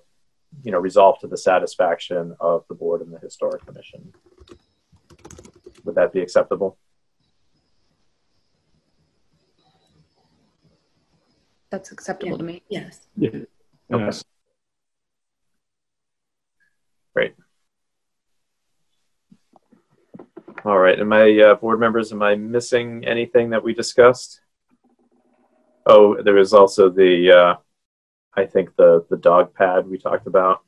you 0.63 0.71
know, 0.71 0.79
resolve 0.79 1.19
to 1.19 1.27
the 1.27 1.37
satisfaction 1.37 2.35
of 2.39 2.65
the 2.67 2.75
board 2.75 3.01
and 3.01 3.13
the 3.13 3.19
historic 3.19 3.65
commission. 3.65 4.11
Would 5.85 5.95
that 5.95 6.11
be 6.11 6.19
acceptable? 6.19 6.77
That's 11.69 11.91
acceptable 11.91 12.33
yeah. 12.33 12.37
to 12.37 12.43
me. 12.43 12.63
Yes. 12.69 13.07
Yeah. 13.15 13.29
Okay. 13.29 13.45
Yes. 14.05 14.23
Great. 17.13 17.35
All 20.63 20.77
right. 20.77 20.99
And 20.99 21.09
my 21.09 21.39
uh, 21.39 21.55
board 21.55 21.79
members, 21.79 22.11
am 22.11 22.21
I 22.21 22.35
missing 22.35 23.03
anything 23.05 23.49
that 23.49 23.63
we 23.63 23.73
discussed? 23.73 24.41
Oh, 25.85 26.21
there 26.21 26.35
was 26.35 26.53
also 26.53 26.89
the, 26.89 27.31
uh, 27.31 27.55
I 28.33 28.45
think 28.45 28.75
the 28.75 29.05
the 29.09 29.17
dog 29.17 29.53
pad 29.53 29.87
we 29.87 29.97
talked 29.97 30.27
about. 30.27 30.61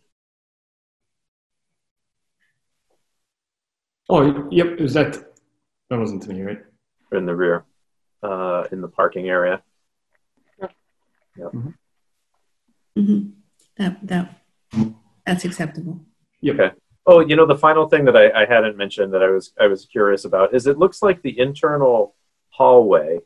Oh, 4.09 4.49
yep. 4.51 4.79
Is 4.79 4.93
that 4.95 5.13
that 5.89 5.99
wasn't 5.99 6.23
to 6.23 6.29
me, 6.33 6.41
right? 6.41 6.59
In 7.11 7.25
the 7.25 7.35
rear, 7.35 7.63
uh, 8.21 8.65
in 8.71 8.81
the 8.81 8.87
parking 8.87 9.29
area. 9.29 9.61
Yep. 11.37 11.51
Mm-hmm. 12.97 13.29
That 13.77 14.07
that 14.07 14.41
that's 15.25 15.45
acceptable. 15.45 16.01
Yep. 16.41 16.59
Okay. 16.59 16.75
Oh, 17.05 17.19
you 17.19 17.35
know, 17.35 17.45
the 17.45 17.57
final 17.57 17.87
thing 17.89 18.05
that 18.05 18.15
I, 18.15 18.43
I 18.43 18.45
hadn't 18.45 18.77
mentioned 18.77 19.13
that 19.13 19.23
I 19.23 19.29
was 19.29 19.53
I 19.59 19.67
was 19.67 19.85
curious 19.85 20.25
about 20.25 20.53
is 20.53 20.67
it 20.67 20.77
looks 20.77 21.01
like 21.01 21.21
the 21.21 21.37
internal 21.37 22.15
hallway 22.49 23.19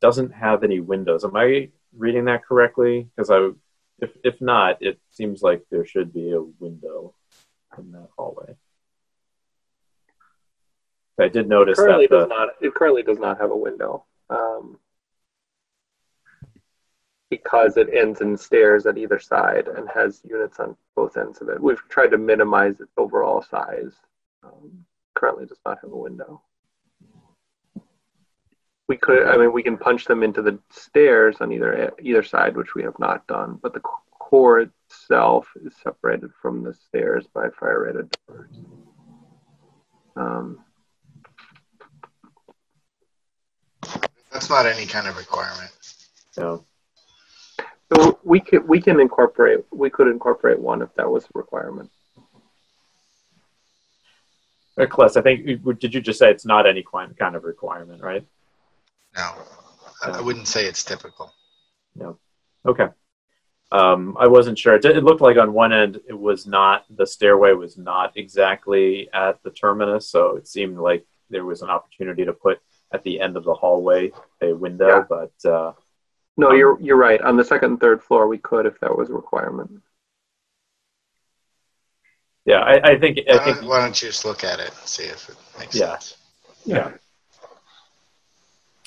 doesn't 0.00 0.32
have 0.32 0.64
any 0.64 0.80
windows. 0.80 1.24
Am 1.24 1.36
I 1.36 1.68
reading 1.96 2.24
that 2.26 2.44
correctly? 2.44 3.08
Because 3.14 3.30
I, 3.30 3.50
if 3.98 4.10
if 4.24 4.40
not, 4.40 4.80
it 4.80 4.98
seems 5.10 5.42
like 5.42 5.64
there 5.70 5.84
should 5.84 6.12
be 6.12 6.32
a 6.32 6.40
window 6.40 7.14
in 7.78 7.92
that 7.92 8.08
hallway. 8.16 8.56
I 11.20 11.28
did 11.28 11.48
notice 11.48 11.78
it 11.78 11.82
currently 11.82 12.06
that 12.06 12.14
the, 12.14 12.20
does 12.20 12.28
not. 12.28 12.48
It 12.60 12.74
currently 12.74 13.02
does 13.02 13.18
not 13.18 13.40
have 13.40 13.50
a 13.50 13.56
window. 13.56 14.04
Um, 14.30 14.78
because 17.32 17.78
it 17.78 17.88
ends 17.94 18.20
in 18.20 18.36
stairs 18.36 18.84
at 18.84 18.98
either 18.98 19.18
side 19.18 19.66
and 19.66 19.88
has 19.88 20.20
units 20.28 20.60
on 20.60 20.76
both 20.94 21.16
ends 21.16 21.40
of 21.40 21.48
it. 21.48 21.58
We've 21.58 21.80
tried 21.88 22.08
to 22.08 22.18
minimize 22.18 22.78
its 22.78 22.92
overall 22.98 23.40
size. 23.40 23.94
Um, 24.44 24.84
currently 25.14 25.46
does 25.46 25.60
not 25.64 25.78
have 25.80 25.92
a 25.92 25.96
window. 25.96 26.42
We 28.86 28.98
could, 28.98 29.26
I 29.26 29.38
mean, 29.38 29.50
we 29.50 29.62
can 29.62 29.78
punch 29.78 30.04
them 30.04 30.22
into 30.22 30.42
the 30.42 30.58
stairs 30.68 31.36
on 31.40 31.52
either 31.52 31.94
either 32.02 32.22
side, 32.22 32.54
which 32.54 32.74
we 32.74 32.82
have 32.82 32.98
not 32.98 33.26
done. 33.26 33.58
But 33.62 33.72
the 33.72 33.80
core 33.80 34.68
itself 34.90 35.48
is 35.64 35.72
separated 35.82 36.32
from 36.42 36.62
the 36.62 36.74
stairs 36.74 37.26
by 37.32 37.48
fire 37.58 37.84
rated 37.84 38.14
doors. 38.28 38.60
Um, 40.16 40.58
That's 44.30 44.50
not 44.50 44.66
any 44.66 44.84
kind 44.84 45.06
of 45.08 45.16
requirement. 45.16 45.72
So 46.32 46.66
so 47.92 48.18
we 48.24 48.40
could 48.40 48.66
we 48.68 48.80
can 48.80 49.00
incorporate 49.00 49.60
we 49.70 49.90
could 49.90 50.08
incorporate 50.08 50.58
one 50.58 50.82
if 50.82 50.94
that 50.94 51.10
was 51.10 51.24
a 51.24 51.28
requirement. 51.34 51.90
Claes, 54.88 55.16
I 55.16 55.22
think 55.22 55.46
did 55.78 55.92
you 55.92 56.00
just 56.00 56.18
say 56.18 56.30
it's 56.30 56.46
not 56.46 56.66
any 56.66 56.82
kind 56.82 57.36
of 57.36 57.44
requirement, 57.44 58.02
right? 58.02 58.26
No, 59.14 59.32
I 60.02 60.20
wouldn't 60.20 60.48
say 60.48 60.64
it's 60.64 60.82
typical. 60.82 61.32
No. 61.94 62.18
Okay. 62.66 62.88
um, 63.70 64.16
I 64.18 64.26
wasn't 64.28 64.58
sure. 64.58 64.76
It, 64.76 64.84
it, 64.84 65.04
looked 65.04 65.20
like 65.20 65.36
on 65.36 65.52
one 65.52 65.72
end 65.72 66.00
it 66.08 66.18
was 66.18 66.46
not 66.46 66.84
the 66.88 67.06
stairway 67.06 67.52
was 67.52 67.76
not 67.76 68.16
exactly 68.16 69.10
at 69.12 69.42
the 69.42 69.50
terminus, 69.50 70.08
so 70.08 70.36
it 70.36 70.48
seemed 70.48 70.78
like 70.78 71.04
there 71.28 71.44
was 71.44 71.60
an 71.60 71.68
opportunity 71.68 72.24
to 72.24 72.32
put 72.32 72.60
at 72.92 73.02
the 73.04 73.20
end 73.20 73.36
of 73.36 73.44
the 73.44 73.54
hallway 73.54 74.10
a 74.40 74.52
window. 74.52 74.88
Yeah. 74.88 75.04
But 75.08 75.50
uh, 75.50 75.72
no, 76.36 76.50
um, 76.50 76.56
you're 76.56 76.80
you're 76.80 76.96
right. 76.96 77.20
On 77.20 77.36
the 77.36 77.44
second 77.44 77.70
and 77.72 77.80
third 77.80 78.02
floor, 78.02 78.26
we 78.26 78.38
could 78.38 78.66
if 78.66 78.78
that 78.80 78.96
was 78.96 79.10
a 79.10 79.14
requirement. 79.14 79.82
Yeah, 82.44 82.60
I, 82.60 82.92
I 82.92 82.98
think. 82.98 83.20
I 83.30 83.38
think. 83.38 83.68
Why 83.68 83.80
don't 83.80 84.00
you 84.02 84.08
just 84.08 84.24
look 84.24 84.42
at 84.44 84.58
it 84.58 84.68
and 84.68 84.88
see 84.88 85.04
if 85.04 85.28
it 85.28 85.36
makes 85.58 85.76
yeah. 85.76 85.98
sense? 85.98 86.16
Yeah. 86.64 86.92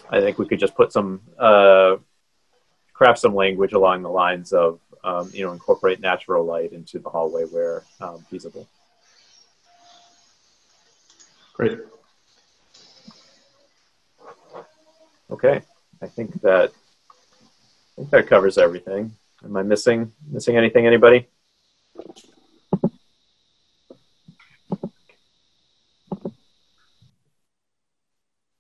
I 0.10 0.20
think 0.20 0.38
we 0.38 0.48
could 0.48 0.60
just 0.60 0.76
put 0.76 0.92
some, 0.92 1.22
uh, 1.40 1.96
craft 2.94 3.20
some 3.20 3.34
language 3.34 3.74
along 3.74 4.04
the 4.04 4.10
lines 4.10 4.54
of, 4.54 4.80
um, 5.04 5.32
you 5.34 5.46
know, 5.46 5.52
incorporate 5.52 6.00
natural 6.00 6.46
light 6.46 6.74
into 6.74 7.00
the 7.00 7.10
hallway 7.10 7.46
where 7.46 7.84
um, 8.02 8.24
feasible. 8.30 8.68
Great. 11.54 11.80
Okay, 15.32 15.62
I 16.02 16.08
think 16.08 16.40
that 16.42 16.72
I 17.98 18.02
think 18.02 18.12
that 18.12 18.28
covers 18.28 18.58
everything. 18.58 19.16
Am 19.44 19.56
I 19.56 19.64
missing 19.64 20.12
missing 20.30 20.58
anything? 20.58 20.86
Anybody? 20.86 21.30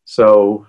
So, 0.05 0.65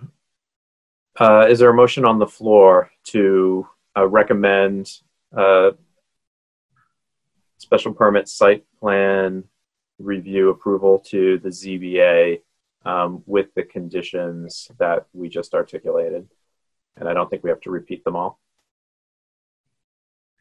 uh, 1.20 1.46
is 1.48 1.60
there 1.60 1.70
a 1.70 1.74
motion 1.74 2.04
on 2.04 2.18
the 2.18 2.26
floor 2.26 2.90
to 3.12 3.68
uh, 3.96 4.08
recommend 4.08 4.90
uh, 5.36 5.70
special 7.58 7.94
permit 7.94 8.28
site 8.28 8.64
plan 8.80 9.44
review 10.00 10.50
approval 10.50 10.98
to 11.10 11.38
the 11.38 11.50
ZBA 11.50 12.40
um, 12.84 13.22
with 13.26 13.54
the 13.54 13.62
conditions 13.62 14.72
that 14.78 15.06
we 15.12 15.28
just 15.28 15.54
articulated? 15.54 16.26
And 16.96 17.08
I 17.08 17.14
don't 17.14 17.30
think 17.30 17.44
we 17.44 17.50
have 17.50 17.60
to 17.60 17.70
repeat 17.70 18.02
them 18.02 18.16
all. 18.16 18.40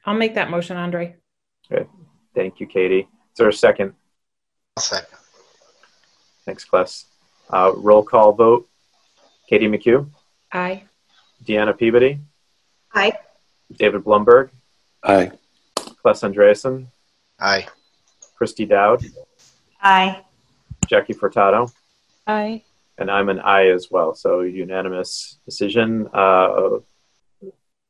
I'll 0.06 0.14
make 0.16 0.36
that 0.36 0.50
motion, 0.50 0.78
Andre. 0.78 1.16
Okay. 1.72 1.88
Thank 2.36 2.60
you, 2.60 2.68
Katie. 2.68 3.00
Is 3.02 3.38
there 3.38 3.50
a 3.50 3.54
second? 3.54 3.94
I'll 4.78 4.84
second. 4.84 5.18
Thanks, 6.46 6.64
Claes. 6.64 7.06
Uh, 7.50 7.72
roll 7.76 8.04
call 8.04 8.34
vote. 8.34 8.68
Katie 9.50 9.68
McHugh? 9.68 10.08
Aye. 10.52 10.84
Deanna 11.44 11.78
Peabody? 11.78 12.20
Aye. 12.94 13.14
David 13.78 14.04
Blumberg? 14.04 14.50
Aye. 15.04 15.32
Claes 16.02 16.22
Andreasen? 16.22 16.88
Aye. 17.40 17.68
Christy 18.38 18.66
Dowd? 18.66 19.04
Aye. 19.82 20.22
Jackie 20.88 21.14
Furtado? 21.14 21.72
Aye. 22.28 22.64
And 22.98 23.10
I'm 23.12 23.30
an 23.30 23.40
aye 23.40 23.68
as 23.70 23.90
well. 23.92 24.16
So 24.16 24.42
unanimous 24.42 25.38
decision 25.46 26.08
uh, 26.14 26.78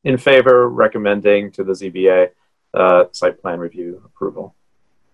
in 0.06 0.18
favor, 0.18 0.70
recommending 0.70 1.52
to 1.52 1.64
the 1.64 1.74
ZBA 1.74 2.30
uh, 2.74 3.06
site 3.12 3.42
plan 3.42 3.60
review 3.60 4.02
approval. 4.06 4.56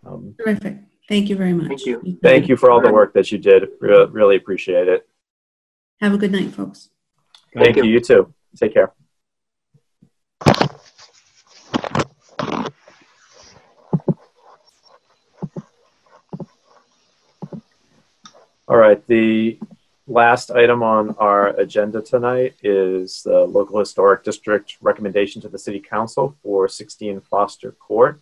Um, 0.05 0.35
Terrific. 0.38 0.77
Thank 1.07 1.30
you 1.30 1.35
very 1.35 1.53
much. 1.53 1.68
Thank 1.68 1.85
you. 1.85 2.19
Thank 2.22 2.47
you 2.47 2.57
for 2.57 2.69
all 2.69 2.81
the 2.81 2.91
work 2.91 3.13
that 3.13 3.31
you 3.31 3.38
did. 3.38 3.69
Re- 3.80 4.07
really 4.11 4.35
appreciate 4.35 4.88
it. 4.88 5.07
Have 5.99 6.13
a 6.13 6.18
good 6.18 6.31
night, 6.31 6.53
folks. 6.53 6.89
Thank, 7.53 7.65
Thank 7.65 7.77
you. 7.77 7.84
you. 7.84 7.91
You 7.93 7.99
too. 7.99 8.34
Take 8.55 8.73
care. 8.73 8.93
All 18.68 18.77
right, 18.77 19.05
the 19.07 19.59
last 20.12 20.52
item 20.52 20.84
on 20.84 21.16
our 21.20 21.48
agenda 21.58 22.02
tonight 22.02 22.54
is 22.62 23.24
the 23.24 23.40
local 23.40 23.80
historic 23.80 24.26
district 24.26 24.76
recommendation 24.82 25.42
to 25.42 25.48
the 25.48 25.58
city 25.58 25.80
council 25.80 26.36
for 26.44 26.68
16 26.68 27.22
Foster 27.22 27.72
Court. 27.72 28.20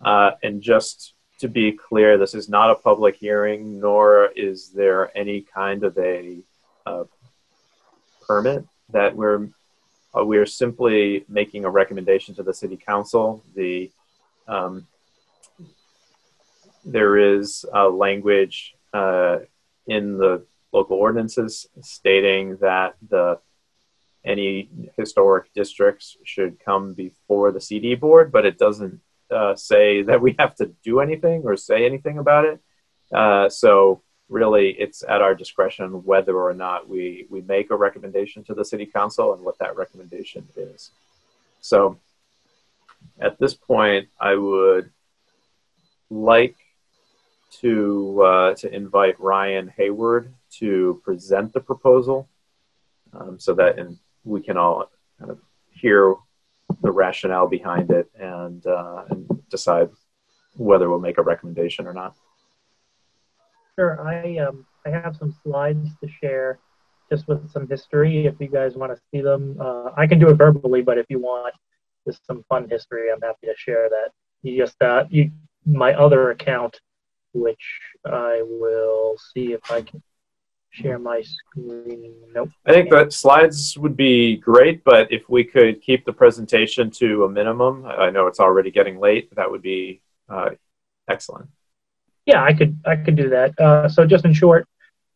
Uh, 0.00 0.30
and 0.44 0.62
just 0.62 1.14
to 1.40 1.48
be 1.48 1.72
clear, 1.72 2.16
this 2.18 2.34
is 2.34 2.48
not 2.48 2.70
a 2.70 2.76
public 2.76 3.16
hearing, 3.16 3.80
nor 3.80 4.26
is 4.36 4.70
there 4.70 5.16
any 5.18 5.40
kind 5.40 5.82
of 5.82 5.98
a 5.98 6.38
uh, 6.86 7.04
permit 8.26 8.64
that 8.90 9.14
we're 9.14 9.48
uh, 10.16 10.24
we're 10.24 10.46
simply 10.46 11.24
making 11.28 11.64
a 11.64 11.70
recommendation 11.70 12.34
to 12.36 12.42
the 12.44 12.54
city 12.54 12.76
council. 12.76 13.42
The 13.56 13.90
um, 14.46 14.86
there 16.84 17.18
is 17.36 17.64
a 17.74 17.88
language 17.88 18.74
uh, 18.94 19.38
in 19.86 20.16
the 20.16 20.44
local 20.72 20.96
ordinances 20.96 21.66
stating 21.82 22.56
that 22.58 22.94
the 23.08 23.38
any 24.24 24.68
historic 24.96 25.52
districts 25.54 26.16
should 26.24 26.58
come 26.62 26.92
before 26.92 27.52
the 27.52 27.60
CD 27.60 27.94
board, 27.94 28.30
but 28.30 28.44
it 28.44 28.58
doesn't 28.58 29.00
uh, 29.30 29.54
say 29.54 30.02
that 30.02 30.20
we 30.20 30.34
have 30.38 30.54
to 30.56 30.66
do 30.82 31.00
anything 31.00 31.42
or 31.44 31.56
say 31.56 31.86
anything 31.86 32.18
about 32.18 32.44
it. 32.44 32.60
Uh, 33.12 33.48
so 33.48 34.02
really 34.28 34.70
it's 34.72 35.02
at 35.08 35.22
our 35.22 35.34
discretion 35.34 36.04
whether 36.04 36.36
or 36.36 36.52
not 36.52 36.88
we, 36.88 37.26
we 37.30 37.40
make 37.42 37.70
a 37.70 37.76
recommendation 37.76 38.44
to 38.44 38.54
the 38.54 38.64
city 38.64 38.84
council 38.84 39.32
and 39.32 39.42
what 39.42 39.58
that 39.58 39.76
recommendation 39.76 40.46
is. 40.56 40.90
So 41.60 41.98
at 43.20 43.38
this 43.38 43.54
point, 43.54 44.08
I 44.20 44.34
would 44.34 44.90
like 46.10 46.56
to, 47.60 48.22
uh, 48.22 48.54
to 48.54 48.74
invite 48.74 49.18
Ryan 49.20 49.72
Hayward 49.76 50.34
to 50.58 51.00
present 51.04 51.52
the 51.52 51.60
proposal 51.60 52.28
um, 53.12 53.38
so 53.38 53.54
that 53.54 53.76
we 54.24 54.40
can 54.40 54.56
all 54.56 54.90
kind 55.18 55.30
of 55.30 55.38
hear 55.70 56.14
the 56.82 56.90
rationale 56.90 57.46
behind 57.46 57.90
it 57.90 58.10
and, 58.18 58.66
uh, 58.66 59.04
and 59.10 59.26
decide 59.50 59.88
whether 60.56 60.90
we'll 60.90 61.00
make 61.00 61.18
a 61.18 61.22
recommendation 61.22 61.86
or 61.86 61.92
not. 61.92 62.14
Sure. 63.78 64.00
I 64.06 64.38
um 64.38 64.66
I 64.84 64.90
have 64.90 65.16
some 65.16 65.34
slides 65.44 65.88
to 66.02 66.08
share, 66.20 66.58
just 67.10 67.28
with 67.28 67.48
some 67.50 67.68
history. 67.68 68.26
If 68.26 68.34
you 68.40 68.48
guys 68.48 68.74
want 68.74 68.92
to 68.92 69.00
see 69.12 69.20
them, 69.20 69.56
uh, 69.60 69.90
I 69.96 70.06
can 70.08 70.18
do 70.18 70.28
it 70.30 70.34
verbally. 70.34 70.82
But 70.82 70.98
if 70.98 71.06
you 71.08 71.20
want 71.20 71.54
just 72.04 72.26
some 72.26 72.44
fun 72.48 72.68
history, 72.68 73.12
I'm 73.12 73.20
happy 73.20 73.46
to 73.46 73.54
share 73.56 73.88
that. 73.88 74.10
You 74.42 74.58
just 74.58 74.82
uh, 74.82 75.04
you 75.10 75.30
my 75.64 75.94
other 75.94 76.30
account, 76.30 76.80
which 77.34 77.64
I 78.04 78.42
will 78.44 79.16
see 79.32 79.52
if 79.52 79.70
I 79.70 79.82
can 79.82 80.02
share 80.70 80.98
my 80.98 81.22
screen. 81.22 82.14
Nope. 82.34 82.50
I 82.66 82.72
think 82.72 82.90
that 82.90 83.12
slides 83.12 83.76
would 83.78 83.96
be 83.96 84.36
great, 84.36 84.84
but 84.84 85.10
if 85.10 85.28
we 85.28 85.44
could 85.44 85.80
keep 85.80 86.04
the 86.04 86.12
presentation 86.12 86.90
to 86.92 87.24
a 87.24 87.28
minimum, 87.28 87.86
I 87.86 88.10
know 88.10 88.26
it's 88.26 88.40
already 88.40 88.70
getting 88.70 88.98
late. 88.98 89.34
That 89.34 89.50
would 89.50 89.62
be 89.62 90.00
uh, 90.28 90.50
excellent. 91.08 91.48
Yeah, 92.26 92.42
I 92.44 92.52
could 92.52 92.78
I 92.84 92.96
could 92.96 93.16
do 93.16 93.30
that. 93.30 93.58
Uh, 93.58 93.88
so 93.88 94.04
just 94.06 94.24
in 94.24 94.34
short, 94.34 94.68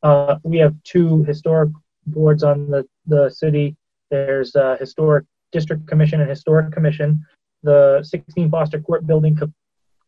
uh, 0.03 0.37
we 0.43 0.59
have 0.59 0.75
two 0.83 1.25
historic 1.25 1.71
boards 2.07 2.43
on 2.43 2.71
the 2.71 2.87
the 3.07 3.29
city. 3.29 3.77
There's 4.11 4.55
a 4.55 4.77
historic 4.79 5.25
district 5.53 5.87
commission 5.87 6.21
and 6.21 6.31
historic 6.31 6.73
commission. 6.73 7.25
The 7.63 8.03
16 8.03 8.51
Foster 8.51 8.81
Court 8.81 9.07
building 9.07 9.37
co- 9.37 9.53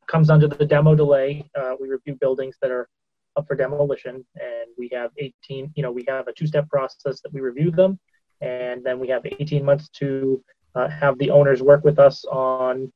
comes 0.06 0.28
under 0.30 0.48
the 0.48 0.64
demo 0.64 0.94
delay. 0.94 1.48
Uh, 1.54 1.74
we 1.80 1.88
review 1.88 2.16
buildings 2.16 2.56
that 2.60 2.70
are 2.70 2.88
up 3.36 3.46
for 3.46 3.56
demolition, 3.56 4.24
and 4.36 4.68
we 4.78 4.88
have 4.92 5.10
18. 5.18 5.72
You 5.74 5.82
know, 5.82 5.92
we 5.92 6.04
have 6.08 6.28
a 6.28 6.32
two-step 6.32 6.68
process 6.68 7.20
that 7.22 7.32
we 7.32 7.40
review 7.40 7.70
them, 7.70 7.98
and 8.40 8.84
then 8.84 8.98
we 8.98 9.08
have 9.08 9.24
18 9.24 9.64
months 9.64 9.88
to 10.00 10.42
uh, 10.74 10.88
have 10.88 11.18
the 11.18 11.30
owners 11.30 11.62
work 11.62 11.84
with 11.84 11.98
us 11.98 12.24
on 12.26 12.92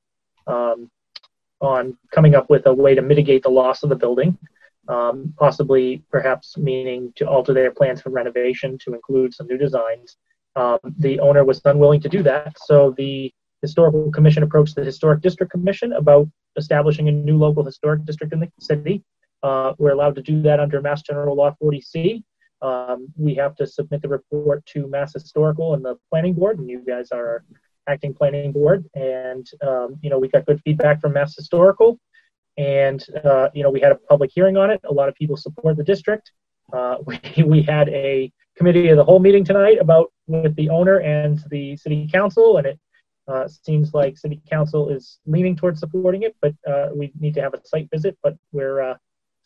um, 0.47 0.91
on 1.61 1.97
coming 2.13 2.35
up 2.35 2.49
with 2.49 2.67
a 2.67 2.73
way 2.73 2.95
to 2.95 3.03
mitigate 3.03 3.43
the 3.43 3.49
loss 3.49 3.83
of 3.83 3.89
the 3.89 3.97
building, 3.97 4.39
um, 4.89 5.35
possibly 5.39 6.05
perhaps 6.11 6.57
meaning 6.57 7.13
to 7.17 7.29
alter 7.29 7.53
their 7.53 7.71
plans 7.71 8.01
for 8.01 8.11
renovation 8.11 8.79
to 8.79 8.95
include 8.95 9.35
some 9.35 9.47
new 9.47 9.59
designs. 9.59 10.17
Um, 10.57 10.79
the 10.99 11.21
owner 11.21 11.45
was 11.45 11.61
unwilling 11.65 12.01
to 12.01 12.09
do 12.09 12.23
that, 12.23 12.57
so 12.65 12.95
the 12.97 13.33
historical 13.63 14.11
commission 14.13 14.43
approached 14.43 14.77
the 14.77 14.85
historic 14.85 15.21
district 15.21 15.53
commission 15.53 15.93
about 15.93 16.29
establishing 16.57 17.09
a 17.09 17.13
new 17.13 17.37
local 17.37 17.65
historic 17.65 18.05
district 18.05 18.33
in 18.33 18.41
the 18.41 18.51
city. 18.61 19.03
Uh, 19.43 19.73
we're 19.79 19.93
allowed 19.93 20.15
to 20.17 20.23
do 20.23 20.43
that 20.43 20.61
under 20.61 20.81
Mass 20.81 21.03
General 21.03 21.37
Law 21.37 21.55
40C. 21.63 22.23
Um, 22.61 23.09
we 23.17 23.35
have 23.37 23.55
to 23.57 23.67
submit 23.67 24.03
the 24.03 24.09
report 24.09 24.65
to 24.67 24.89
Mass 24.89 25.13
Historical 25.13 25.75
and 25.75 25.85
the 25.85 25.97
Planning 26.11 26.35
Board, 26.35 26.59
and 26.59 26.69
you 26.69 26.81
guys 26.85 27.13
are 27.13 27.45
acting 27.89 28.13
planning 28.13 28.53
board, 28.53 28.85
and 28.95 29.47
um, 29.63 29.97
you 30.03 30.11
know 30.11 30.19
we 30.19 30.29
got 30.29 30.45
good 30.45 30.61
feedback 30.63 31.01
from 31.01 31.13
Mass 31.13 31.35
Historical, 31.37 31.99
and 32.57 33.05
uh, 33.25 33.49
you 33.55 33.63
know 33.63 33.71
we 33.71 33.81
had 33.81 33.93
a 33.93 33.95
public 33.95 34.31
hearing 34.35 34.57
on 34.57 34.71
it. 34.71 34.81
A 34.89 34.93
lot 34.93 35.09
of 35.09 35.15
people 35.15 35.37
support 35.37 35.77
the 35.77 35.85
district. 35.85 36.33
Uh, 36.73 36.97
we 37.07 37.21
we 37.45 37.63
had 37.63 37.89
a 37.91 38.33
committee 38.57 38.89
of 38.89 38.97
the 38.97 39.05
whole 39.05 39.21
meeting 39.21 39.45
tonight 39.45 39.79
about 39.81 40.13
with 40.27 40.55
the 40.57 40.69
owner 40.69 40.99
and 41.01 41.39
the 41.51 41.77
city 41.77 42.09
council, 42.13 42.59
and 42.59 42.67
it 42.67 42.79
Uh, 43.29 43.47
seems 43.47 43.93
like 43.93 44.17
City 44.17 44.41
Council 44.51 44.89
is 44.89 45.21
leaning 45.27 45.55
towards 45.55 45.81
supporting 45.81 46.23
it, 46.23 46.35
but 46.41 46.55
uh, 46.73 46.89
we 46.99 47.13
need 47.21 47.35
to 47.35 47.43
have 47.43 47.55
a 47.55 47.61
site 47.73 47.89
visit. 47.95 48.17
But 48.23 48.35
we're 48.57 48.81
uh, 48.81 48.97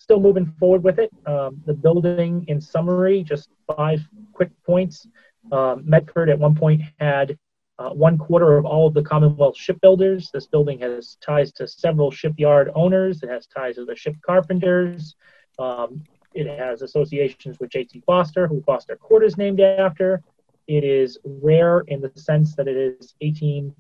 still 0.03 0.21
moving 0.21 0.53
forward 0.59 0.83
with 0.83 0.99
it. 0.99 1.11
Um, 1.27 1.63
the 1.65 1.75
building, 1.75 2.45
in 2.49 2.61
summary, 2.61 3.23
just 3.23 3.51
five 3.77 4.01
quick 4.33 4.51
points. 4.67 5.07
Um, 5.53 5.83
Medford 5.85 6.29
at 6.29 6.39
one 6.39 6.55
point 6.55 6.83
had 6.99 7.39
uh, 7.79 7.91
one 7.91 8.19
quarter 8.19 8.59
of 8.59 8.65
all 8.67 8.87
of 8.87 8.95
the 8.95 9.03
Commonwealth 9.03 9.57
shipbuilders. 9.57 10.31
This 10.33 10.47
building 10.47 10.81
has 10.81 11.17
ties 11.21 11.53
to 11.53 11.67
several 11.69 12.11
shipyard 12.11 12.71
owners. 12.75 13.23
It 13.23 13.29
has 13.29 13.47
ties 13.47 13.77
to 13.77 13.85
the 13.85 13.97
ship 13.97 14.17
carpenters. 14.23 15.15
Um, 15.59 16.03
it 16.35 16.47
has 16.47 16.83
associations 16.83 17.59
with 17.61 17.71
J.T. 17.71 18.03
Foster, 18.07 18.47
who 18.47 18.63
Foster 18.63 18.97
Court 18.97 19.25
is 19.25 19.37
named 19.37 19.61
after. 19.61 20.23
It 20.67 20.85
is 20.85 21.19
rare 21.25 21.81
in 21.89 22.01
the 22.01 22.11
sense 22.17 22.55
that 22.57 22.67
it 22.67 22.77
is 22.77 23.15
18 23.21 23.75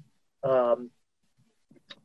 um, 0.44 0.90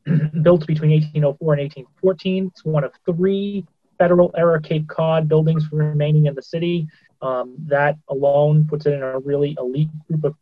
built 0.42 0.66
between 0.66 0.90
1804 0.90 1.52
and 1.54 1.62
1814. 1.62 2.46
It's 2.46 2.64
one 2.64 2.84
of 2.84 2.92
three 3.04 3.66
federal 3.98 4.32
era 4.36 4.60
Cape 4.60 4.88
Cod 4.88 5.28
buildings 5.28 5.70
remaining 5.72 6.26
in 6.26 6.34
the 6.34 6.42
city. 6.42 6.86
Um, 7.20 7.56
that 7.66 7.96
alone 8.08 8.66
puts 8.66 8.86
it 8.86 8.92
in 8.92 9.02
a 9.02 9.18
really 9.18 9.56
elite 9.58 9.90
group 10.06 10.24
of 10.24 10.34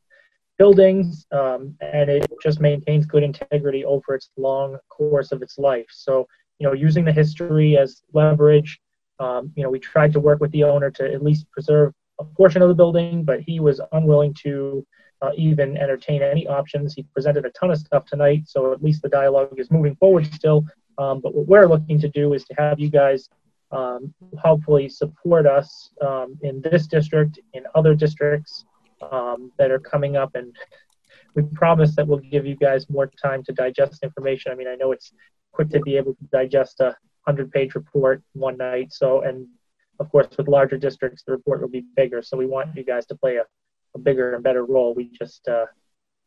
buildings, 0.59 1.27
um, 1.33 1.75
and 1.81 2.11
it 2.11 2.31
just 2.43 2.61
maintains 2.61 3.07
good 3.07 3.23
integrity 3.23 3.85
over 3.85 4.15
its 4.15 4.31
long 4.37 4.79
course 4.89 5.33
of 5.33 5.43
its 5.43 5.59
life. 5.59 5.87
So, 5.91 6.27
you 6.59 6.67
know, 6.67 6.75
using 6.75 7.05
the 7.05 7.13
history 7.13 7.77
as 7.79 8.03
leverage, 8.13 8.79
um, 9.19 9.53
you 9.57 9.63
know, 9.63 9.71
we 9.71 9.79
tried 9.79 10.13
to 10.13 10.21
work 10.21 10.41
with 10.41 10.51
the 10.53 10.65
owner 10.65 10.91
to 10.93 11.13
at 11.13 11.23
least 11.23 11.51
preserve 11.51 11.93
a 12.19 12.25
portion 12.25 12.63
of 12.63 12.69
the 12.69 12.75
building, 12.75 13.25
but 13.25 13.41
he 13.41 13.61
was 13.61 13.81
unwilling 13.93 14.35
to 14.43 14.87
uh, 15.23 15.31
even 15.37 15.77
entertain 15.77 16.23
any 16.23 16.47
options. 16.47 16.95
He 16.95 17.03
presented 17.15 17.45
a 17.47 17.51
ton 17.51 17.71
of 17.71 17.79
stuff 17.79 18.05
tonight, 18.05 18.43
so 18.47 18.73
at 18.73 18.83
least 18.83 19.03
the 19.03 19.09
dialogue 19.09 19.59
is 19.59 19.71
moving 19.71 19.97
forward 19.97 20.27
still. 20.35 20.65
Um, 20.99 21.21
but 21.21 21.35
what 21.35 21.47
we're 21.47 21.69
looking 21.69 22.01
to 22.01 22.09
do 22.09 22.33
is 22.33 22.45
to 22.47 22.55
have 22.59 22.81
you 22.81 22.91
guys 22.91 23.29
um, 23.73 24.15
hopefully 24.39 24.89
support 24.89 25.47
us 25.47 25.91
um, 26.01 26.39
in 26.43 26.61
this 26.63 26.87
district, 26.87 27.39
in 27.55 27.65
other 27.75 27.95
districts 27.95 28.65
um, 29.11 29.53
that 29.59 29.71
are 29.71 29.79
coming 29.79 30.17
up, 30.17 30.35
and 30.35 30.55
we 31.35 31.43
promise 31.55 31.95
that 31.97 32.07
we'll 32.07 32.19
give 32.19 32.47
you 32.47 32.57
guys 32.57 32.89
more 32.89 33.11
time 33.23 33.43
to 33.45 33.53
digest 33.53 34.03
information. 34.03 34.53
I 34.53 34.55
mean, 34.55 34.69
I 34.69 34.77
know 34.77 34.93
it's 34.93 35.13
quick 35.53 35.69
to 35.71 35.81
be 35.81 35.97
able 35.97 36.15
to 36.15 36.25
digest 36.33 36.81
a 36.81 36.97
100-page 37.29 37.75
report 37.75 38.23
one 38.33 38.57
night, 38.57 38.93
so 38.93 39.23
and 39.23 39.47
of 39.99 40.11
course, 40.11 40.27
with 40.37 40.49
larger 40.49 40.77
districts, 40.77 41.23
the 41.25 41.33
report 41.33 41.61
will 41.61 41.69
be 41.69 41.85
bigger. 41.97 42.23
So 42.23 42.37
we 42.37 42.47
want 42.47 42.77
you 42.77 42.85
guys 42.85 43.07
to 43.07 43.15
play 43.15 43.37
a, 43.37 43.45
a 43.95 43.99
bigger 43.99 44.35
and 44.35 44.45
better 44.45 44.65
role. 44.65 44.95
We 44.95 45.11
just 45.11 45.47
uh, 45.49 45.67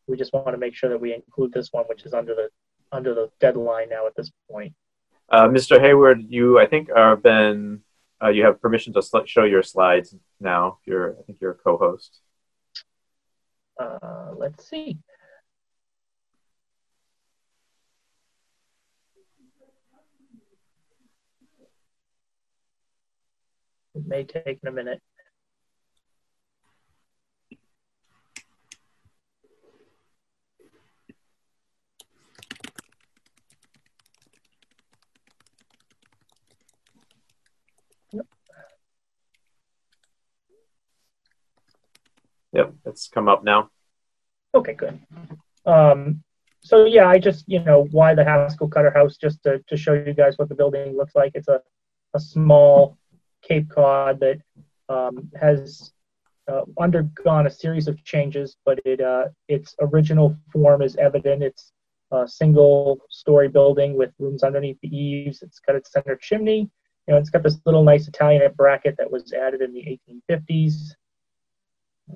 we 0.06 0.16
just 0.16 0.32
want 0.32 0.48
to 0.48 0.58
make 0.58 0.74
sure 0.74 0.90
that 0.90 1.00
we 1.00 1.14
include 1.14 1.52
this 1.52 1.68
one, 1.72 1.84
which 1.86 2.04
is 2.04 2.12
under 2.12 2.34
the 2.34 2.48
under 2.92 3.14
the 3.14 3.30
deadline 3.40 3.88
now 3.90 4.06
at 4.06 4.14
this 4.16 4.30
point. 4.50 4.74
Uh, 5.30 5.46
Mr. 5.46 5.80
Hayward, 5.80 6.24
you 6.28 6.58
I 6.58 6.66
think 6.66 6.88
are 6.94 7.16
been 7.16 7.82
uh, 8.22 8.28
you 8.28 8.44
have 8.44 8.60
permission 8.60 8.92
to 8.94 9.02
show 9.26 9.44
your 9.44 9.62
slides 9.62 10.14
now. 10.40 10.78
You're 10.84 11.16
I 11.18 11.22
think 11.22 11.38
you're 11.40 11.52
a 11.52 11.54
co-host. 11.54 12.20
Uh, 13.78 14.32
let's 14.36 14.68
see. 14.68 14.98
It 23.94 24.06
may 24.06 24.24
take 24.24 24.58
a 24.66 24.70
minute. 24.70 25.00
Yep, 42.52 42.74
it's 42.86 43.08
come 43.08 43.28
up 43.28 43.44
now. 43.44 43.70
Okay, 44.54 44.74
good. 44.74 44.98
Um, 45.66 46.22
so 46.62 46.84
yeah, 46.84 47.08
I 47.08 47.18
just, 47.18 47.44
you 47.48 47.60
know, 47.60 47.86
why 47.90 48.14
the 48.14 48.24
Haskell 48.24 48.68
Cutter 48.68 48.90
House, 48.90 49.16
just 49.16 49.42
to, 49.44 49.60
to 49.68 49.76
show 49.76 49.94
you 49.94 50.12
guys 50.12 50.36
what 50.36 50.48
the 50.48 50.54
building 50.54 50.96
looks 50.96 51.14
like. 51.14 51.32
It's 51.34 51.48
a, 51.48 51.60
a 52.14 52.20
small 52.20 52.98
Cape 53.42 53.70
Cod 53.70 54.20
that 54.20 54.40
um, 54.88 55.30
has 55.40 55.92
uh, 56.50 56.62
undergone 56.78 57.46
a 57.46 57.50
series 57.50 57.88
of 57.88 58.02
changes, 58.04 58.56
but 58.64 58.80
it 58.84 59.00
uh, 59.00 59.26
its 59.48 59.74
original 59.80 60.36
form 60.52 60.82
is 60.82 60.96
evident. 60.96 61.42
It's 61.42 61.72
a 62.10 62.26
single 62.26 63.00
story 63.08 63.48
building 63.48 63.96
with 63.96 64.12
rooms 64.18 64.42
underneath 64.42 64.78
the 64.82 64.94
eaves. 64.94 65.42
It's 65.42 65.60
got 65.60 65.76
its 65.76 65.92
center 65.92 66.16
chimney. 66.16 66.68
You 67.06 67.14
know, 67.14 67.16
it's 67.16 67.30
got 67.30 67.42
this 67.42 67.60
little 67.64 67.84
nice 67.84 68.08
Italianate 68.08 68.56
bracket 68.56 68.96
that 68.98 69.10
was 69.10 69.32
added 69.32 69.62
in 69.62 69.72
the 69.72 69.98
1850s. 70.20 70.94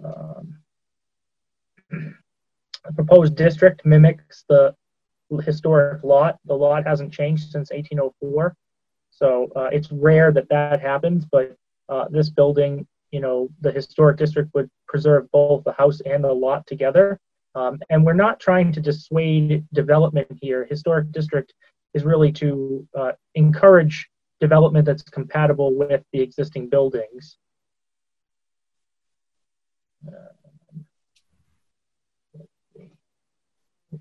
Um, 0.03 0.59
the 1.91 2.93
proposed 2.95 3.37
district 3.37 3.85
mimics 3.85 4.45
the 4.49 4.75
historic 5.43 6.05
lot. 6.05 6.39
The 6.45 6.55
lot 6.55 6.87
hasn't 6.87 7.13
changed 7.13 7.51
since 7.51 7.71
1804. 7.71 8.55
So 9.11 9.51
uh, 9.57 9.69
it's 9.73 9.91
rare 9.91 10.33
that 10.33 10.49
that 10.49 10.81
happens, 10.81 11.25
but 11.31 11.57
uh, 11.89 12.07
this 12.11 12.31
building, 12.31 12.87
you 13.11 13.21
know, 13.21 13.49
the 13.61 13.71
historic 13.71 14.17
district 14.17 14.53
would 14.55 14.69
preserve 14.89 15.31
both 15.31 15.65
the 15.65 15.73
house 15.73 16.01
and 16.01 16.25
the 16.25 16.33
lot 16.33 16.67
together. 16.67 17.19
Um, 17.55 17.79
and 17.91 18.05
we're 18.05 18.15
not 18.15 18.41
trying 18.41 18.73
to 18.73 18.81
dissuade 18.81 19.65
development 19.73 20.27
here. 20.41 20.67
Historic 20.69 21.13
district 21.13 21.55
is 21.95 22.05
really 22.05 22.33
to 22.33 22.87
uh, 22.99 23.13
encourage 23.37 24.09
development 24.41 24.85
that's 24.85 25.03
compatible 25.03 25.73
with 25.73 26.03
the 26.13 26.21
existing 26.21 26.69
buildings. 26.69 27.39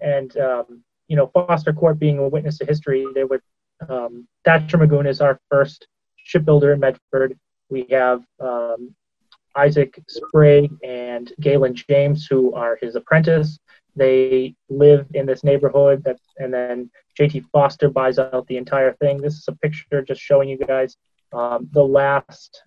And 0.01 0.37
um, 0.37 0.83
you 1.07 1.15
know, 1.15 1.27
Foster 1.27 1.73
Court 1.73 1.99
being 1.99 2.17
a 2.17 2.27
witness 2.27 2.57
to 2.59 2.65
history, 2.65 3.05
there 3.13 3.27
would 3.27 3.41
um, 3.89 4.27
Thatcher 4.45 4.77
Magoon 4.77 5.07
is 5.07 5.21
our 5.21 5.39
first 5.49 5.87
shipbuilder 6.15 6.73
in 6.73 6.79
Medford. 6.79 7.37
We 7.69 7.85
have 7.91 8.23
um, 8.39 8.95
Isaac 9.55 9.99
Sprague 10.07 10.71
and 10.83 11.31
Galen 11.39 11.75
James, 11.75 12.27
who 12.27 12.53
are 12.53 12.77
his 12.81 12.95
apprentice. 12.95 13.59
They 13.95 14.55
live 14.69 15.05
in 15.13 15.25
this 15.25 15.43
neighborhood, 15.43 16.03
that, 16.05 16.17
and 16.37 16.53
then 16.53 16.89
JT 17.19 17.43
Foster 17.51 17.89
buys 17.89 18.17
out 18.17 18.47
the 18.47 18.57
entire 18.57 18.93
thing. 18.93 19.21
This 19.21 19.35
is 19.35 19.45
a 19.47 19.55
picture 19.55 20.01
just 20.01 20.21
showing 20.21 20.49
you 20.49 20.57
guys 20.57 20.97
um, 21.31 21.69
the 21.71 21.83
last 21.83 22.63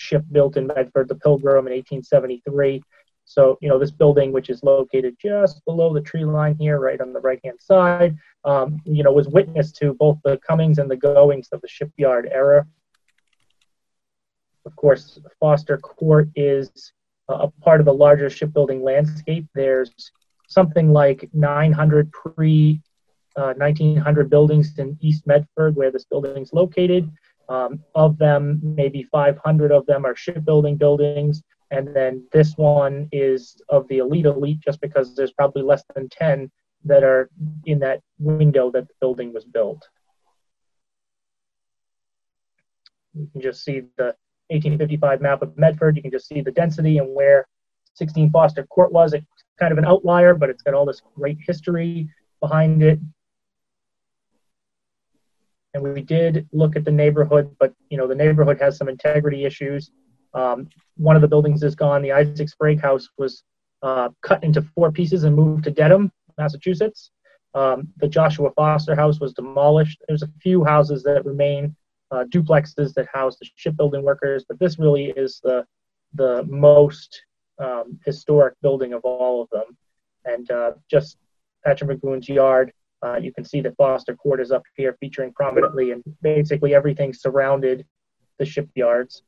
ship 0.00 0.24
built 0.32 0.56
in 0.56 0.66
Medford, 0.66 1.08
the 1.08 1.14
Pilgrim, 1.14 1.66
in 1.66 1.74
1873. 1.74 2.82
So, 3.26 3.58
you 3.60 3.68
know, 3.68 3.78
this 3.78 3.90
building, 3.90 4.32
which 4.32 4.50
is 4.50 4.62
located 4.62 5.16
just 5.20 5.64
below 5.64 5.94
the 5.94 6.00
tree 6.00 6.24
line 6.24 6.56
here, 6.58 6.80
right 6.80 7.00
on 7.00 7.12
the 7.12 7.20
right 7.20 7.38
hand 7.44 7.58
side, 7.60 8.16
um, 8.44 8.80
you 8.84 9.04
know, 9.04 9.12
was 9.12 9.28
witness 9.28 9.70
to 9.72 9.94
both 9.94 10.18
the 10.24 10.38
comings 10.38 10.78
and 10.78 10.90
the 10.90 10.96
goings 10.96 11.48
of 11.52 11.60
the 11.60 11.68
shipyard 11.68 12.28
era. 12.32 12.66
Of 14.66 14.74
course, 14.74 15.20
Foster 15.38 15.78
Court 15.78 16.28
is 16.34 16.92
a 17.28 17.48
part 17.62 17.80
of 17.80 17.86
the 17.86 17.94
larger 17.94 18.28
shipbuilding 18.30 18.82
landscape. 18.82 19.46
There's 19.54 19.92
something 20.48 20.92
like 20.92 21.28
900 21.32 22.10
pre 22.10 22.80
uh, 23.36 23.54
1900 23.56 24.28
buildings 24.28 24.76
in 24.78 24.98
East 25.00 25.26
Medford 25.26 25.76
where 25.76 25.92
this 25.92 26.04
building 26.04 26.42
is 26.42 26.52
located. 26.52 27.10
Um, 27.50 27.80
of 27.96 28.16
them, 28.16 28.60
maybe 28.62 29.02
500 29.02 29.72
of 29.72 29.84
them 29.86 30.06
are 30.06 30.14
shipbuilding 30.14 30.76
buildings. 30.76 31.42
And 31.72 31.94
then 31.94 32.24
this 32.32 32.56
one 32.56 33.08
is 33.10 33.60
of 33.68 33.88
the 33.88 33.98
elite 33.98 34.26
elite 34.26 34.60
just 34.60 34.80
because 34.80 35.16
there's 35.16 35.32
probably 35.32 35.62
less 35.62 35.82
than 35.94 36.08
10 36.08 36.48
that 36.84 37.02
are 37.02 37.28
in 37.66 37.80
that 37.80 38.00
window 38.18 38.70
that 38.70 38.86
the 38.86 38.94
building 39.00 39.32
was 39.32 39.44
built. 39.44 39.86
You 43.14 43.28
can 43.32 43.40
just 43.40 43.64
see 43.64 43.80
the 43.96 44.14
1855 44.50 45.20
map 45.20 45.42
of 45.42 45.58
Medford. 45.58 45.96
You 45.96 46.02
can 46.02 46.12
just 46.12 46.28
see 46.28 46.40
the 46.40 46.52
density 46.52 46.98
and 46.98 47.14
where 47.14 47.46
16 47.94 48.30
Foster 48.30 48.64
Court 48.66 48.92
was. 48.92 49.12
It's 49.12 49.26
kind 49.58 49.72
of 49.72 49.78
an 49.78 49.84
outlier, 49.84 50.34
but 50.34 50.50
it's 50.50 50.62
got 50.62 50.74
all 50.74 50.86
this 50.86 51.02
great 51.16 51.38
history 51.44 52.08
behind 52.40 52.84
it. 52.84 53.00
And 55.74 55.82
we 55.82 56.02
did 56.02 56.48
look 56.52 56.76
at 56.76 56.84
the 56.84 56.90
neighborhood, 56.90 57.54
but 57.58 57.72
you 57.90 57.96
know 57.96 58.06
the 58.06 58.14
neighborhood 58.14 58.60
has 58.60 58.76
some 58.76 58.88
integrity 58.88 59.44
issues. 59.44 59.90
Um, 60.34 60.68
one 60.96 61.16
of 61.16 61.22
the 61.22 61.28
buildings 61.28 61.62
is 61.62 61.74
gone. 61.74 62.02
The 62.02 62.12
Isaac 62.12 62.48
Sprague 62.48 62.80
House 62.80 63.08
was 63.18 63.44
uh, 63.82 64.10
cut 64.22 64.42
into 64.44 64.62
four 64.62 64.90
pieces 64.92 65.24
and 65.24 65.34
moved 65.34 65.64
to 65.64 65.70
Dedham, 65.70 66.12
Massachusetts. 66.38 67.10
Um, 67.54 67.88
the 67.96 68.08
Joshua 68.08 68.50
Foster 68.52 68.94
House 68.94 69.20
was 69.20 69.32
demolished. 69.32 70.02
There's 70.06 70.22
a 70.22 70.30
few 70.40 70.64
houses 70.64 71.02
that 71.04 71.24
remain, 71.24 71.74
uh, 72.10 72.24
duplexes 72.24 72.94
that 72.94 73.08
house 73.12 73.36
the 73.38 73.48
shipbuilding 73.56 74.02
workers, 74.02 74.44
but 74.48 74.58
this 74.58 74.78
really 74.78 75.12
is 75.16 75.40
the 75.42 75.64
the 76.14 76.44
most 76.48 77.22
um, 77.60 77.98
historic 78.04 78.54
building 78.62 78.92
of 78.92 79.02
all 79.02 79.42
of 79.42 79.50
them. 79.50 79.76
And 80.24 80.50
uh, 80.50 80.72
just 80.90 81.18
Patrick 81.64 82.00
Magoon's 82.00 82.28
yard. 82.28 82.72
Uh, 83.02 83.16
you 83.16 83.32
can 83.32 83.44
see 83.44 83.60
that 83.62 83.76
Foster 83.76 84.14
Court 84.14 84.40
is 84.40 84.52
up 84.52 84.62
here 84.76 84.96
featuring 85.00 85.32
prominently, 85.32 85.92
and 85.92 86.02
basically 86.22 86.74
everything 86.74 87.12
surrounded 87.12 87.86
the 88.38 88.44
shipyards. 88.44 89.22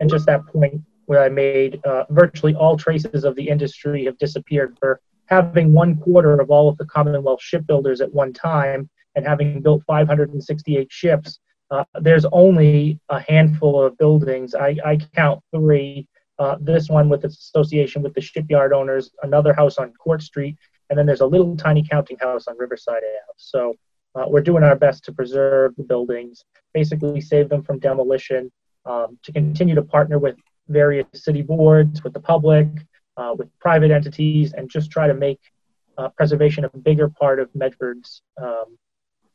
And 0.00 0.08
just 0.08 0.26
that 0.26 0.46
point 0.46 0.82
where 1.06 1.22
I 1.22 1.28
made, 1.28 1.80
uh, 1.84 2.04
virtually 2.10 2.54
all 2.54 2.76
traces 2.76 3.24
of 3.24 3.34
the 3.34 3.48
industry 3.48 4.04
have 4.04 4.18
disappeared 4.18 4.76
for 4.78 5.00
having 5.26 5.72
one 5.72 5.96
quarter 5.96 6.40
of 6.40 6.50
all 6.50 6.68
of 6.68 6.76
the 6.78 6.86
Commonwealth 6.86 7.42
shipbuilders 7.42 8.00
at 8.00 8.12
one 8.12 8.32
time 8.32 8.88
and 9.14 9.26
having 9.26 9.60
built 9.60 9.82
568 9.86 10.88
ships. 10.90 11.38
Uh, 11.70 11.84
there's 12.00 12.24
only 12.32 12.98
a 13.08 13.20
handful 13.20 13.82
of 13.82 13.98
buildings. 13.98 14.54
I, 14.54 14.76
I 14.84 14.96
count 15.14 15.42
three. 15.54 16.06
Uh, 16.38 16.56
this 16.60 16.88
one 16.88 17.08
with 17.08 17.24
its 17.24 17.36
association 17.38 18.02
with 18.02 18.14
the 18.14 18.20
shipyard 18.20 18.72
owners, 18.72 19.10
another 19.22 19.52
house 19.52 19.78
on 19.78 19.92
Court 19.94 20.22
Street, 20.22 20.56
and 20.88 20.98
then 20.98 21.04
there's 21.04 21.20
a 21.20 21.26
little 21.26 21.56
tiny 21.56 21.82
counting 21.82 22.16
house 22.18 22.46
on 22.46 22.56
Riverside 22.56 23.02
Ave. 23.02 23.34
So 23.36 23.74
uh, 24.14 24.24
we're 24.26 24.40
doing 24.40 24.62
our 24.62 24.76
best 24.76 25.04
to 25.04 25.12
preserve 25.12 25.74
the 25.76 25.82
buildings, 25.82 26.44
basically 26.72 27.20
save 27.20 27.48
them 27.48 27.62
from 27.62 27.78
demolition, 27.78 28.50
um, 28.86 29.18
to 29.22 29.32
continue 29.32 29.74
to 29.74 29.82
partner 29.82 30.18
with 30.18 30.36
various 30.68 31.06
city 31.14 31.42
boards, 31.42 32.04
with 32.04 32.12
the 32.12 32.20
public, 32.20 32.68
uh, 33.16 33.34
with 33.36 33.48
private 33.58 33.90
entities, 33.90 34.52
and 34.52 34.70
just 34.70 34.90
try 34.90 35.06
to 35.06 35.14
make 35.14 35.40
uh, 35.98 36.08
preservation 36.10 36.64
a 36.64 36.78
bigger 36.78 37.08
part 37.08 37.40
of 37.40 37.52
Medford's, 37.54 38.22
um, 38.40 38.78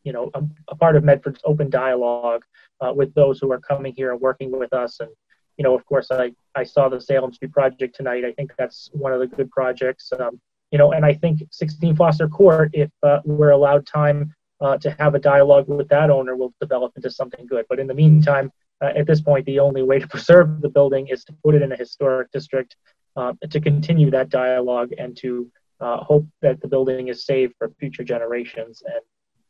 you 0.04 0.14
know, 0.14 0.32
a, 0.34 0.44
a, 0.70 0.76
part 0.76 0.96
of 0.96 1.04
Medford's 1.04 1.42
open 1.44 1.70
dialogue 1.70 2.44
uh, 2.82 2.94
with 2.94 3.14
those 3.14 3.40
who 3.40 3.52
are 3.52 3.60
coming 3.60 3.94
here 3.96 4.12
and 4.12 4.22
working 4.22 4.52
with 4.58 4.74
us. 4.74 5.00
And, 5.00 5.10
you 5.58 5.64
know, 5.64 5.76
of 5.76 5.86
course, 5.86 6.08
I, 6.12 6.34
I 6.56 6.64
saw 6.64 6.90
the 6.90 7.00
Salem 7.00 7.34
Street 7.34 7.52
project 7.52 7.96
tonight. 7.96 8.26
I 8.26 8.32
think 8.32 8.54
that's 8.58 8.90
one 8.94 9.14
of 9.14 9.20
the 9.20 9.28
good 9.28 9.52
projects. 9.52 10.12
Um, 10.18 10.40
you 10.72 10.80
know, 10.80 10.92
and 10.92 11.06
I 11.06 11.14
think 11.14 11.44
16 11.52 11.96
Foster 11.96 12.28
Court, 12.28 12.72
if 12.74 12.90
uh, 13.04 13.20
we're 13.26 13.52
allowed 13.52 13.86
time 13.86 14.34
uh, 14.60 14.78
to 14.78 14.90
have 14.98 15.14
a 15.14 15.20
dialogue 15.20 15.68
with 15.68 15.88
that 15.90 16.10
owner, 16.10 16.36
will 16.36 16.54
develop 16.60 16.94
into 16.96 17.12
something 17.12 17.46
good. 17.46 17.66
But 17.70 17.80
in 17.80 17.88
the 17.88 17.94
meantime, 17.94 18.52
uh, 18.82 18.92
at 18.96 19.06
this 19.06 19.22
point, 19.22 19.46
the 19.46 19.60
only 19.60 19.84
way 19.84 20.00
to 20.00 20.08
preserve 20.16 20.62
the 20.62 20.70
building 20.70 21.08
is 21.10 21.24
to 21.26 21.34
put 21.44 21.56
it 21.56 21.62
in 21.62 21.72
a 21.72 21.76
historic 21.76 22.32
district, 22.32 22.76
uh, 23.16 23.34
to 23.50 23.60
continue 23.60 24.10
that 24.12 24.30
dialogue, 24.30 24.92
and 24.98 25.16
to 25.18 25.52
uh, 25.80 25.98
hope 25.98 26.26
that 26.42 26.60
the 26.62 26.68
building 26.68 27.10
is 27.10 27.26
saved 27.26 27.54
for 27.60 27.70
future 27.80 28.04
generations. 28.04 28.82
And 28.86 29.02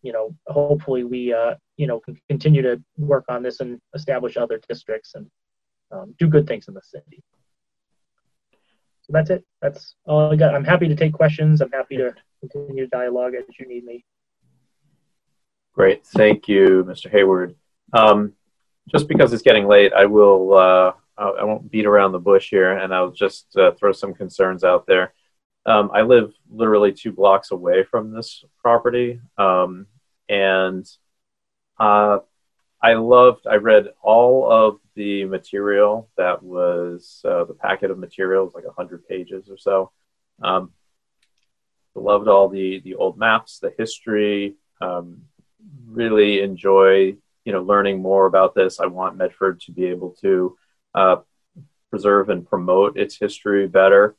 you 0.01 0.11
know, 0.11 0.35
hopefully, 0.47 1.05
we 1.05 1.33
uh, 1.33 1.55
you 1.77 1.87
know 1.87 2.01
can 2.01 2.19
continue 2.27 2.61
to 2.61 2.83
work 2.97 3.23
on 3.29 3.43
this 3.43 3.61
and 3.61 3.79
establish 3.95 4.35
other 4.35 4.59
districts 4.67 5.15
and 5.15 5.27
um, 5.93 6.15
do 6.17 6.27
good 6.27 6.47
things 6.47 6.67
in 6.67 6.73
the 6.73 6.81
city. 6.81 7.23
So 9.01 9.11
that's 9.11 9.29
it. 9.29 9.43
That's 9.61 9.95
all 10.05 10.31
I 10.31 10.35
got. 10.35 10.55
I'm 10.55 10.63
happy 10.63 10.87
to 10.87 10.95
take 10.95 11.13
questions. 11.13 11.61
I'm 11.61 11.71
happy 11.71 11.97
to 11.97 12.13
continue 12.39 12.87
dialogue 12.87 13.33
as 13.35 13.43
you 13.59 13.67
need 13.67 13.83
me. 13.83 14.05
Great, 15.73 16.05
thank 16.05 16.47
you, 16.47 16.85
Mr. 16.87 17.09
Hayward. 17.09 17.55
Um, 17.93 18.33
just 18.91 19.07
because 19.07 19.33
it's 19.33 19.41
getting 19.41 19.67
late, 19.67 19.93
I 19.93 20.05
will. 20.05 20.53
Uh, 20.53 20.93
I 21.15 21.43
won't 21.43 21.69
beat 21.69 21.85
around 21.85 22.11
the 22.11 22.19
bush 22.19 22.49
here, 22.49 22.77
and 22.77 22.93
I'll 22.93 23.11
just 23.11 23.55
uh, 23.55 23.71
throw 23.73 23.91
some 23.91 24.13
concerns 24.13 24.63
out 24.63 24.87
there. 24.87 25.13
Um, 25.65 25.91
I 25.93 26.01
live 26.01 26.33
literally 26.49 26.91
two 26.91 27.11
blocks 27.11 27.51
away 27.51 27.83
from 27.83 28.11
this 28.11 28.43
property, 28.59 29.21
um, 29.37 29.85
and 30.27 30.85
uh, 31.79 32.19
I 32.83 32.95
loved. 32.95 33.47
I 33.47 33.55
read 33.55 33.87
all 34.01 34.51
of 34.51 34.79
the 34.95 35.23
material 35.23 36.09
that 36.17 36.43
was 36.43 37.21
uh, 37.23 37.45
the 37.45 37.53
packet 37.53 37.91
of 37.91 37.97
materials, 37.97 38.53
like 38.53 38.65
hundred 38.75 39.07
pages 39.07 39.49
or 39.49 39.57
so. 39.57 39.91
Um, 40.41 40.73
loved 41.95 42.27
all 42.27 42.49
the 42.49 42.81
the 42.81 42.95
old 42.95 43.17
maps, 43.17 43.59
the 43.59 43.73
history. 43.77 44.55
Um, 44.81 45.21
really 45.87 46.41
enjoy 46.41 47.15
you 47.45 47.53
know 47.53 47.63
learning 47.63 48.01
more 48.01 48.25
about 48.25 48.53
this. 48.53 48.81
I 48.81 48.87
want 48.87 49.15
Medford 49.15 49.61
to 49.61 49.71
be 49.71 49.85
able 49.85 50.11
to 50.21 50.57
uh, 50.93 51.15
preserve 51.89 52.27
and 52.27 52.45
promote 52.45 52.97
its 52.97 53.17
history 53.17 53.65
better. 53.65 54.17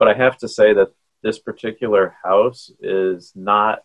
But 0.00 0.08
I 0.08 0.14
have 0.14 0.38
to 0.38 0.48
say 0.48 0.72
that 0.72 0.88
this 1.22 1.38
particular 1.38 2.16
house 2.24 2.72
is 2.80 3.32
not 3.36 3.84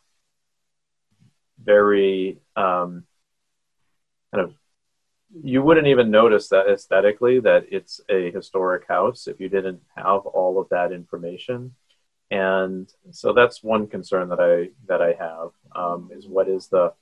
very 1.64 2.40
um, 2.56 3.03
kind 4.36 4.49
of 4.49 4.53
you 5.44 5.62
wouldn't 5.62 5.88
even 5.88 6.12
notice 6.12 6.48
that 6.49 6.70
aesthetically 6.70 7.40
that 7.40 7.66
it's 7.72 7.99
a 8.10 8.32
historic 8.32 8.88
house 8.88 9.28
if 9.28 9.40
you 9.40 9.49
didn't 9.49 9.82
have 9.95 10.26
all 10.26 10.60
of 10.60 10.70
that 10.70 10.91
information 10.91 11.74
and 12.32 12.91
so 13.12 13.34
that's 13.34 13.64
one 13.64 13.88
concern 13.88 14.30
that 14.30 14.40
i 14.40 14.70
that 14.88 15.02
i 15.02 15.14
have 15.14 15.49
um, 15.76 16.10
is 16.14 16.28
what 16.28 16.48
is 16.48 16.68
the 16.68 16.94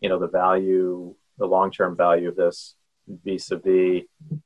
you 0.00 0.08
know 0.08 0.18
the 0.18 0.28
value, 0.28 1.14
the 1.38 1.46
long 1.46 1.70
term 1.70 1.96
value 1.96 2.28
of 2.28 2.36
this 2.36 2.74
vis-a-vis 3.08 4.02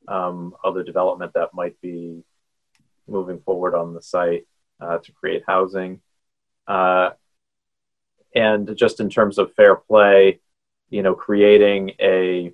um, 0.08 0.54
other 0.64 0.82
development 0.82 1.32
that 1.34 1.54
might 1.54 1.80
be 1.80 2.22
moving 3.08 3.40
forward 3.40 3.74
on 3.74 3.94
the 3.94 4.02
site 4.02 4.46
uh, 4.80 4.98
to 4.98 5.12
create 5.12 5.42
housing. 5.46 6.00
Uh, 6.66 7.10
and 8.34 8.76
just 8.76 9.00
in 9.00 9.10
terms 9.10 9.38
of 9.38 9.52
fair 9.54 9.74
play, 9.74 10.40
you 10.90 11.02
know, 11.02 11.14
creating 11.14 11.92
a, 12.00 12.52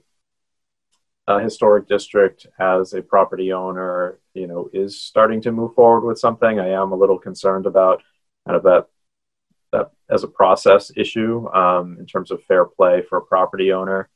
a, 1.26 1.40
historic 1.40 1.88
district 1.88 2.46
as 2.60 2.92
a 2.92 3.02
property 3.02 3.52
owner, 3.52 4.18
you 4.34 4.46
know, 4.46 4.68
is 4.72 5.00
starting 5.00 5.40
to 5.42 5.52
move 5.52 5.74
forward 5.74 6.06
with 6.06 6.18
something. 6.18 6.60
I 6.60 6.68
am 6.68 6.92
a 6.92 6.96
little 6.96 7.18
concerned 7.18 7.66
about 7.66 8.02
kind 8.46 8.56
of 8.56 8.62
that 8.64 8.86
that 9.72 9.90
as 10.08 10.22
a 10.22 10.28
process 10.28 10.92
issue 10.96 11.48
um, 11.48 11.96
in 11.98 12.06
terms 12.06 12.30
of 12.30 12.44
fair 12.44 12.64
play 12.64 13.02
for 13.08 13.18
a 13.18 13.24
property 13.24 13.72
owner. 13.72 14.08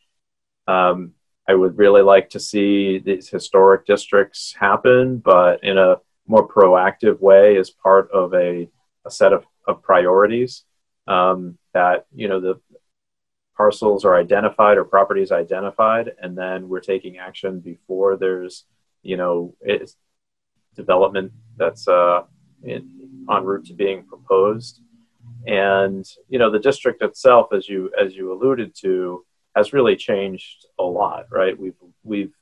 Um, 0.69 1.15
I 1.49 1.55
would 1.55 1.79
really 1.79 2.03
like 2.03 2.31
to 2.31 2.41
see 2.41 2.99
these 2.99 3.29
historic 3.29 3.85
districts 3.87 4.55
happen, 4.59 5.19
but 5.19 5.65
in 5.65 5.79
a 5.79 5.97
more 6.29 6.47
proactive 6.47 7.19
way 7.21 7.57
as 7.57 7.71
part 7.71 8.09
of 8.13 8.33
a, 8.35 8.69
a 9.05 9.11
set 9.11 9.33
of, 9.33 9.45
of 9.67 9.83
priorities 9.83 10.63
um, 11.09 11.59
that, 11.75 12.07
you 12.15 12.29
know, 12.29 12.41
the 12.41 12.61
parcels 13.61 14.07
are 14.07 14.17
identified 14.17 14.79
or 14.79 14.85
properties 14.85 15.31
identified, 15.31 16.13
and 16.23 16.33
then 16.43 16.67
we're 16.67 16.81
taking 16.81 17.19
action 17.19 17.61
before 17.61 18.17
there's, 18.17 18.65
you 19.03 19.19
know, 19.19 19.55
development 20.75 21.31
that's 21.59 21.87
uh, 21.87 22.23
in, 22.65 22.81
en 23.31 23.45
route 23.45 23.67
to 23.67 23.75
being 23.75 24.03
proposed. 24.05 24.81
And 25.47 26.07
you 26.31 26.39
know 26.39 26.51
the 26.51 26.67
district 26.71 27.03
itself 27.03 27.53
as 27.53 27.69
you 27.69 27.91
as 28.03 28.17
you 28.17 28.33
alluded 28.33 28.75
to 28.85 29.27
has 29.55 29.75
really 29.75 29.97
changed 30.09 30.59
a 30.79 30.87
lot 31.01 31.27
right? 31.31 31.55
We've 31.63 31.81
we've 32.03 32.37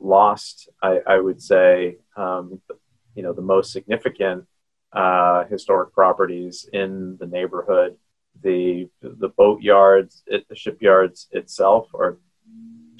lost 0.00 0.68
i, 0.88 1.00
I 1.14 1.18
would 1.18 1.40
say 1.52 1.98
um, 2.16 2.60
you 3.16 3.22
know 3.24 3.32
the 3.32 3.48
most 3.54 3.68
significant 3.76 4.40
uh, 4.92 5.44
historic 5.54 5.92
properties 5.92 6.68
in 6.72 7.16
the 7.20 7.26
neighborhood 7.26 7.96
the 8.42 8.88
the 9.02 9.28
boat 9.28 9.60
yards 9.60 10.22
it, 10.26 10.48
the 10.48 10.56
shipyards 10.56 11.28
itself 11.32 11.88
are 11.94 12.18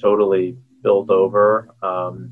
totally 0.01 0.57
built 0.81 1.09
over 1.09 1.69
um, 1.83 2.31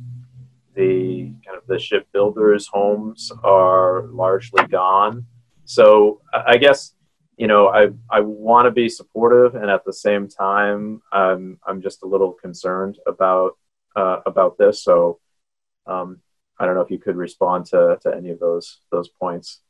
the 0.75 1.31
kind 1.45 1.57
of 1.57 1.65
the 1.67 1.79
shipbuilders 1.79 2.67
homes 2.67 3.31
are 3.43 4.07
largely 4.07 4.65
gone 4.67 5.25
so 5.65 6.21
i 6.33 6.57
guess 6.57 6.93
you 7.37 7.45
know, 7.45 7.67
I 7.67 7.89
I 8.09 8.21
want 8.21 8.65
to 8.65 8.71
be 8.71 8.89
supportive, 8.89 9.53
and 9.55 9.69
at 9.69 9.85
the 9.85 9.93
same 9.93 10.27
time, 10.27 11.01
um, 11.13 11.59
I'm 11.65 11.81
just 11.81 12.01
a 12.01 12.07
little 12.07 12.33
concerned 12.33 12.97
about 13.05 13.57
uh, 13.95 14.21
about 14.25 14.57
this. 14.57 14.83
So, 14.83 15.19
um, 15.85 16.19
I 16.59 16.65
don't 16.65 16.73
know 16.73 16.81
if 16.81 16.89
you 16.89 16.97
could 16.97 17.15
respond 17.15 17.67
to 17.67 17.99
to 18.01 18.15
any 18.15 18.31
of 18.31 18.39
those 18.39 18.79
those 18.91 19.09
points. 19.09 19.61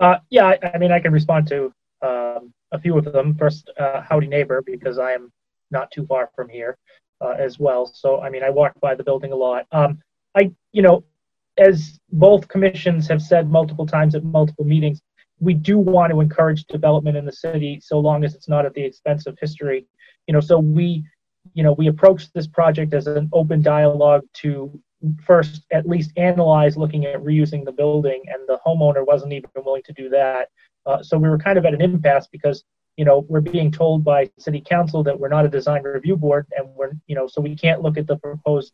Uh, 0.00 0.18
yeah, 0.30 0.46
I, 0.46 0.58
I, 0.74 0.78
mean, 0.78 0.92
I 0.92 1.00
can 1.00 1.12
respond 1.12 1.48
to 1.48 1.72
um, 2.02 2.52
a 2.72 2.78
few 2.80 2.96
of 2.96 3.04
them. 3.04 3.34
First, 3.34 3.70
uh, 3.78 4.00
howdy 4.00 4.28
neighbor, 4.28 4.62
because 4.62 4.98
I 4.98 5.12
am 5.12 5.32
not 5.70 5.90
too 5.90 6.06
far 6.06 6.30
from 6.34 6.48
here 6.48 6.76
uh, 7.20 7.34
as 7.38 7.58
well. 7.58 7.86
So, 7.86 8.20
I 8.20 8.30
mean, 8.30 8.42
I 8.42 8.50
walk 8.50 8.72
by 8.80 8.94
the 8.94 9.04
building 9.04 9.32
a 9.32 9.36
lot. 9.36 9.66
Um, 9.72 9.98
I, 10.36 10.52
you 10.72 10.82
know, 10.82 11.04
as 11.56 11.98
both 12.12 12.46
commissions 12.46 13.08
have 13.08 13.20
said 13.20 13.50
multiple 13.50 13.86
times 13.86 14.14
at 14.14 14.22
multiple 14.22 14.64
meetings, 14.64 15.00
we 15.40 15.54
do 15.54 15.78
want 15.78 16.12
to 16.12 16.20
encourage 16.20 16.64
development 16.64 17.16
in 17.16 17.24
the 17.24 17.32
city 17.32 17.80
so 17.82 17.98
long 17.98 18.24
as 18.24 18.34
it's 18.34 18.48
not 18.48 18.66
at 18.66 18.74
the 18.74 18.82
expense 18.82 19.26
of 19.26 19.38
history 19.40 19.86
you 20.26 20.34
know 20.34 20.40
so 20.40 20.58
we 20.58 21.04
you 21.54 21.62
know 21.62 21.72
we 21.72 21.88
approach 21.88 22.30
this 22.32 22.46
project 22.46 22.94
as 22.94 23.06
an 23.06 23.28
open 23.32 23.62
dialogue 23.62 24.22
to 24.32 24.80
first 25.24 25.62
at 25.70 25.88
least 25.88 26.12
analyze 26.16 26.76
looking 26.76 27.06
at 27.06 27.22
reusing 27.22 27.64
the 27.64 27.72
building 27.72 28.22
and 28.26 28.40
the 28.48 28.58
homeowner 28.66 29.06
wasn't 29.06 29.32
even 29.32 29.50
willing 29.64 29.82
to 29.84 29.92
do 29.92 30.08
that 30.08 30.48
uh, 30.86 31.02
so 31.02 31.16
we 31.16 31.28
were 31.28 31.38
kind 31.38 31.58
of 31.58 31.64
at 31.64 31.74
an 31.74 31.80
impasse 31.80 32.26
because 32.26 32.64
you 32.96 33.04
know 33.04 33.24
we're 33.28 33.40
being 33.40 33.70
told 33.70 34.02
by 34.04 34.28
city 34.38 34.60
council 34.60 35.04
that 35.04 35.18
we're 35.18 35.28
not 35.28 35.44
a 35.44 35.48
design 35.48 35.82
review 35.82 36.16
board 36.16 36.46
and 36.56 36.68
we're 36.74 36.92
you 37.06 37.14
know 37.14 37.28
so 37.28 37.40
we 37.40 37.54
can't 37.54 37.80
look 37.82 37.96
at 37.96 38.06
the 38.06 38.16
proposed 38.16 38.72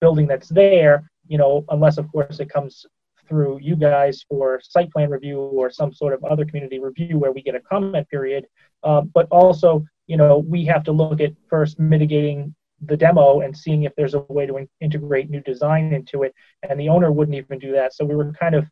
building 0.00 0.26
that's 0.26 0.48
there 0.48 1.10
you 1.26 1.38
know, 1.38 1.64
unless 1.70 1.98
of 1.98 2.10
course 2.10 2.40
it 2.40 2.50
comes 2.50 2.86
through 3.28 3.58
you 3.60 3.74
guys 3.74 4.24
for 4.28 4.60
site 4.62 4.90
plan 4.90 5.10
review 5.10 5.38
or 5.38 5.70
some 5.70 5.92
sort 5.92 6.12
of 6.12 6.22
other 6.24 6.44
community 6.44 6.78
review 6.78 7.18
where 7.18 7.32
we 7.32 7.42
get 7.42 7.54
a 7.54 7.60
comment 7.60 8.08
period. 8.10 8.46
Uh, 8.82 9.00
but 9.00 9.26
also, 9.30 9.84
you 10.06 10.16
know, 10.16 10.38
we 10.38 10.64
have 10.64 10.84
to 10.84 10.92
look 10.92 11.20
at 11.20 11.32
first 11.48 11.78
mitigating 11.78 12.54
the 12.86 12.96
demo 12.96 13.40
and 13.40 13.56
seeing 13.56 13.84
if 13.84 13.94
there's 13.96 14.14
a 14.14 14.20
way 14.28 14.46
to 14.46 14.56
in- 14.56 14.68
integrate 14.80 15.30
new 15.30 15.40
design 15.40 15.92
into 15.92 16.22
it. 16.22 16.34
And 16.68 16.78
the 16.78 16.88
owner 16.88 17.10
wouldn't 17.12 17.36
even 17.36 17.58
do 17.58 17.72
that. 17.72 17.94
So 17.94 18.04
we 18.04 18.14
were 18.14 18.32
kind 18.32 18.54
of 18.54 18.68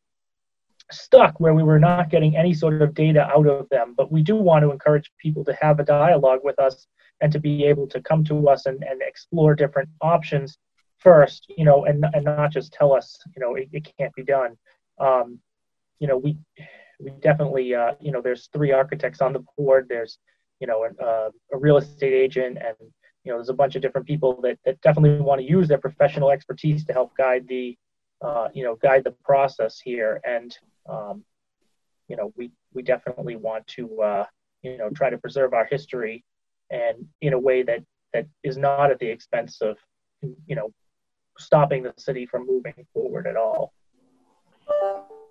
stuck 0.90 1.38
where 1.40 1.54
we 1.54 1.62
were 1.62 1.78
not 1.78 2.10
getting 2.10 2.36
any 2.36 2.52
sort 2.52 2.82
of 2.82 2.94
data 2.94 3.22
out 3.34 3.46
of 3.46 3.68
them. 3.70 3.94
But 3.96 4.12
we 4.12 4.22
do 4.22 4.36
want 4.36 4.62
to 4.62 4.72
encourage 4.72 5.10
people 5.18 5.44
to 5.44 5.56
have 5.60 5.80
a 5.80 5.84
dialogue 5.84 6.40
with 6.42 6.58
us 6.58 6.86
and 7.20 7.32
to 7.32 7.38
be 7.38 7.64
able 7.64 7.86
to 7.88 8.00
come 8.02 8.24
to 8.24 8.48
us 8.48 8.66
and, 8.66 8.82
and 8.82 9.00
explore 9.00 9.54
different 9.54 9.88
options 10.00 10.58
first, 10.98 11.46
you 11.56 11.64
know, 11.64 11.84
and, 11.84 12.04
and 12.12 12.24
not 12.24 12.52
just 12.52 12.72
tell 12.72 12.92
us, 12.92 13.18
you 13.34 13.40
know, 13.40 13.54
it, 13.54 13.68
it 13.72 13.88
can't 13.98 14.14
be 14.14 14.24
done. 14.24 14.56
Um, 14.98 15.38
you 15.98 16.08
know, 16.08 16.18
we, 16.18 16.36
we 17.00 17.10
definitely, 17.20 17.74
uh, 17.74 17.92
you 18.00 18.12
know, 18.12 18.20
there's 18.20 18.48
three 18.52 18.72
architects 18.72 19.20
on 19.20 19.32
the 19.32 19.44
board. 19.56 19.86
There's, 19.88 20.18
you 20.60 20.66
know, 20.66 20.86
uh, 21.02 21.30
a 21.52 21.58
real 21.58 21.76
estate 21.76 22.12
agent 22.12 22.58
and, 22.58 22.76
you 23.24 23.30
know, 23.30 23.38
there's 23.38 23.48
a 23.48 23.54
bunch 23.54 23.76
of 23.76 23.82
different 23.82 24.06
people 24.06 24.40
that, 24.42 24.58
that 24.64 24.80
definitely 24.80 25.20
want 25.20 25.40
to 25.40 25.46
use 25.46 25.68
their 25.68 25.78
professional 25.78 26.30
expertise 26.30 26.84
to 26.84 26.92
help 26.92 27.16
guide 27.16 27.46
the, 27.48 27.76
uh, 28.20 28.48
you 28.52 28.64
know, 28.64 28.76
guide 28.76 29.04
the 29.04 29.14
process 29.24 29.80
here. 29.80 30.20
And, 30.24 30.56
um, 30.88 31.24
you 32.08 32.16
know, 32.16 32.32
we, 32.36 32.50
we 32.74 32.82
definitely 32.82 33.36
want 33.36 33.66
to, 33.68 34.00
uh, 34.02 34.24
you 34.62 34.76
know, 34.76 34.90
try 34.90 35.10
to 35.10 35.18
preserve 35.18 35.54
our 35.54 35.64
history 35.64 36.24
and 36.70 37.06
in 37.20 37.32
a 37.32 37.38
way 37.38 37.62
that, 37.62 37.84
that 38.12 38.26
is 38.42 38.56
not 38.56 38.90
at 38.90 38.98
the 38.98 39.08
expense 39.08 39.60
of, 39.60 39.76
you 40.46 40.56
know, 40.56 40.72
stopping 41.38 41.82
the 41.82 41.94
city 41.96 42.26
from 42.26 42.46
moving 42.46 42.74
forward 42.92 43.26
at 43.26 43.36
all. 43.36 43.72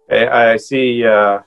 I 0.10 0.58
see 0.58 1.06
uh, 1.06 1.40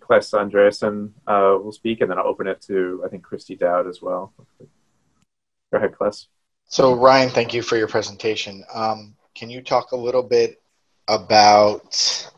Claes 0.00 0.30
Andreasen 0.30 1.10
uh, 1.26 1.58
will 1.62 1.72
speak, 1.72 2.00
and 2.00 2.10
then 2.10 2.18
I'll 2.18 2.26
open 2.26 2.46
it 2.46 2.60
to, 2.62 3.02
I 3.04 3.08
think, 3.08 3.22
Christy 3.22 3.54
Dowd 3.54 3.86
as 3.86 4.00
well. 4.00 4.32
Go 5.72 5.78
ahead, 5.78 5.96
Claes. 5.96 6.28
So, 6.66 6.94
Ryan, 6.94 7.30
thank 7.30 7.54
you 7.54 7.62
for 7.62 7.76
your 7.76 7.88
presentation. 7.88 8.64
Um, 8.72 9.16
can 9.34 9.50
you 9.50 9.62
talk 9.62 9.92
a 9.92 9.96
little 9.96 10.22
bit 10.22 10.60
about 11.08 12.30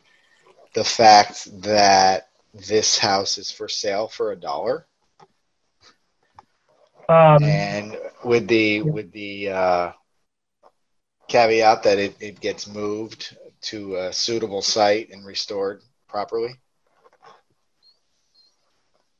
the 0.74 0.84
fact 0.84 1.62
that 1.62 2.28
this 2.54 2.98
house 2.98 3.38
is 3.38 3.50
for 3.50 3.68
sale 3.68 4.08
for 4.08 4.32
a 4.32 4.36
dollar? 4.36 4.86
Um, 7.08 7.42
and 7.42 7.98
with 8.24 8.48
the 8.48 8.82
with 8.82 9.12
the 9.12 9.50
uh, 9.50 9.92
caveat 11.28 11.82
that 11.82 11.98
it, 11.98 12.16
it 12.20 12.40
gets 12.40 12.66
moved 12.66 13.36
to 13.62 13.96
a 13.96 14.12
suitable 14.12 14.62
site 14.62 15.10
and 15.10 15.26
restored 15.26 15.82
properly? 16.08 16.54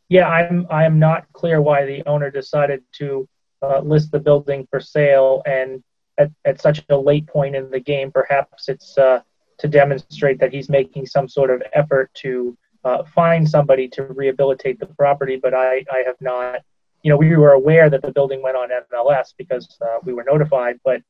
Yeah, 0.09 0.29
I'm 0.29 0.67
I'm 0.71 0.99
not 0.99 1.27
clear 1.33 1.61
why 1.61 1.87
the 1.87 2.07
owner 2.07 2.31
decided 2.31 2.83
to 2.99 3.29
uh, 3.65 3.81
list 3.81 4.11
the 4.11 4.21
building 4.21 4.67
for 4.71 4.81
sale 4.81 5.43
and 5.47 5.83
at, 6.19 6.31
at 6.45 6.61
such 6.61 6.85
a 6.89 6.97
late 6.97 7.27
point 7.27 7.57
in 7.57 7.71
the 7.71 7.81
game. 7.81 8.11
Perhaps 8.13 8.69
it's 8.69 8.97
uh, 8.99 9.21
to 9.59 9.69
demonstrate 9.69 10.39
that 10.41 10.53
he's 10.53 10.69
making 10.69 11.07
some 11.07 11.29
sort 11.29 11.51
of 11.51 11.63
effort 11.73 12.11
to 12.15 12.57
uh, 12.85 13.03
find 13.05 13.49
somebody 13.49 13.89
to 13.89 14.05
rehabilitate 14.05 14.79
the 14.79 14.87
property. 14.87 15.37
But 15.37 15.55
I, 15.55 15.85
I 15.93 16.03
have 16.07 16.21
not, 16.21 16.61
you 17.03 17.11
know, 17.11 17.17
we 17.17 17.35
were 17.37 17.53
aware 17.53 17.89
that 17.91 18.03
the 18.03 18.13
building 18.13 18.43
went 18.43 18.57
on 18.57 18.69
MLS 18.93 19.35
because 19.37 19.67
uh, 19.81 19.99
we 20.05 20.13
were 20.13 20.25
notified, 20.25 20.79
but 20.85 21.01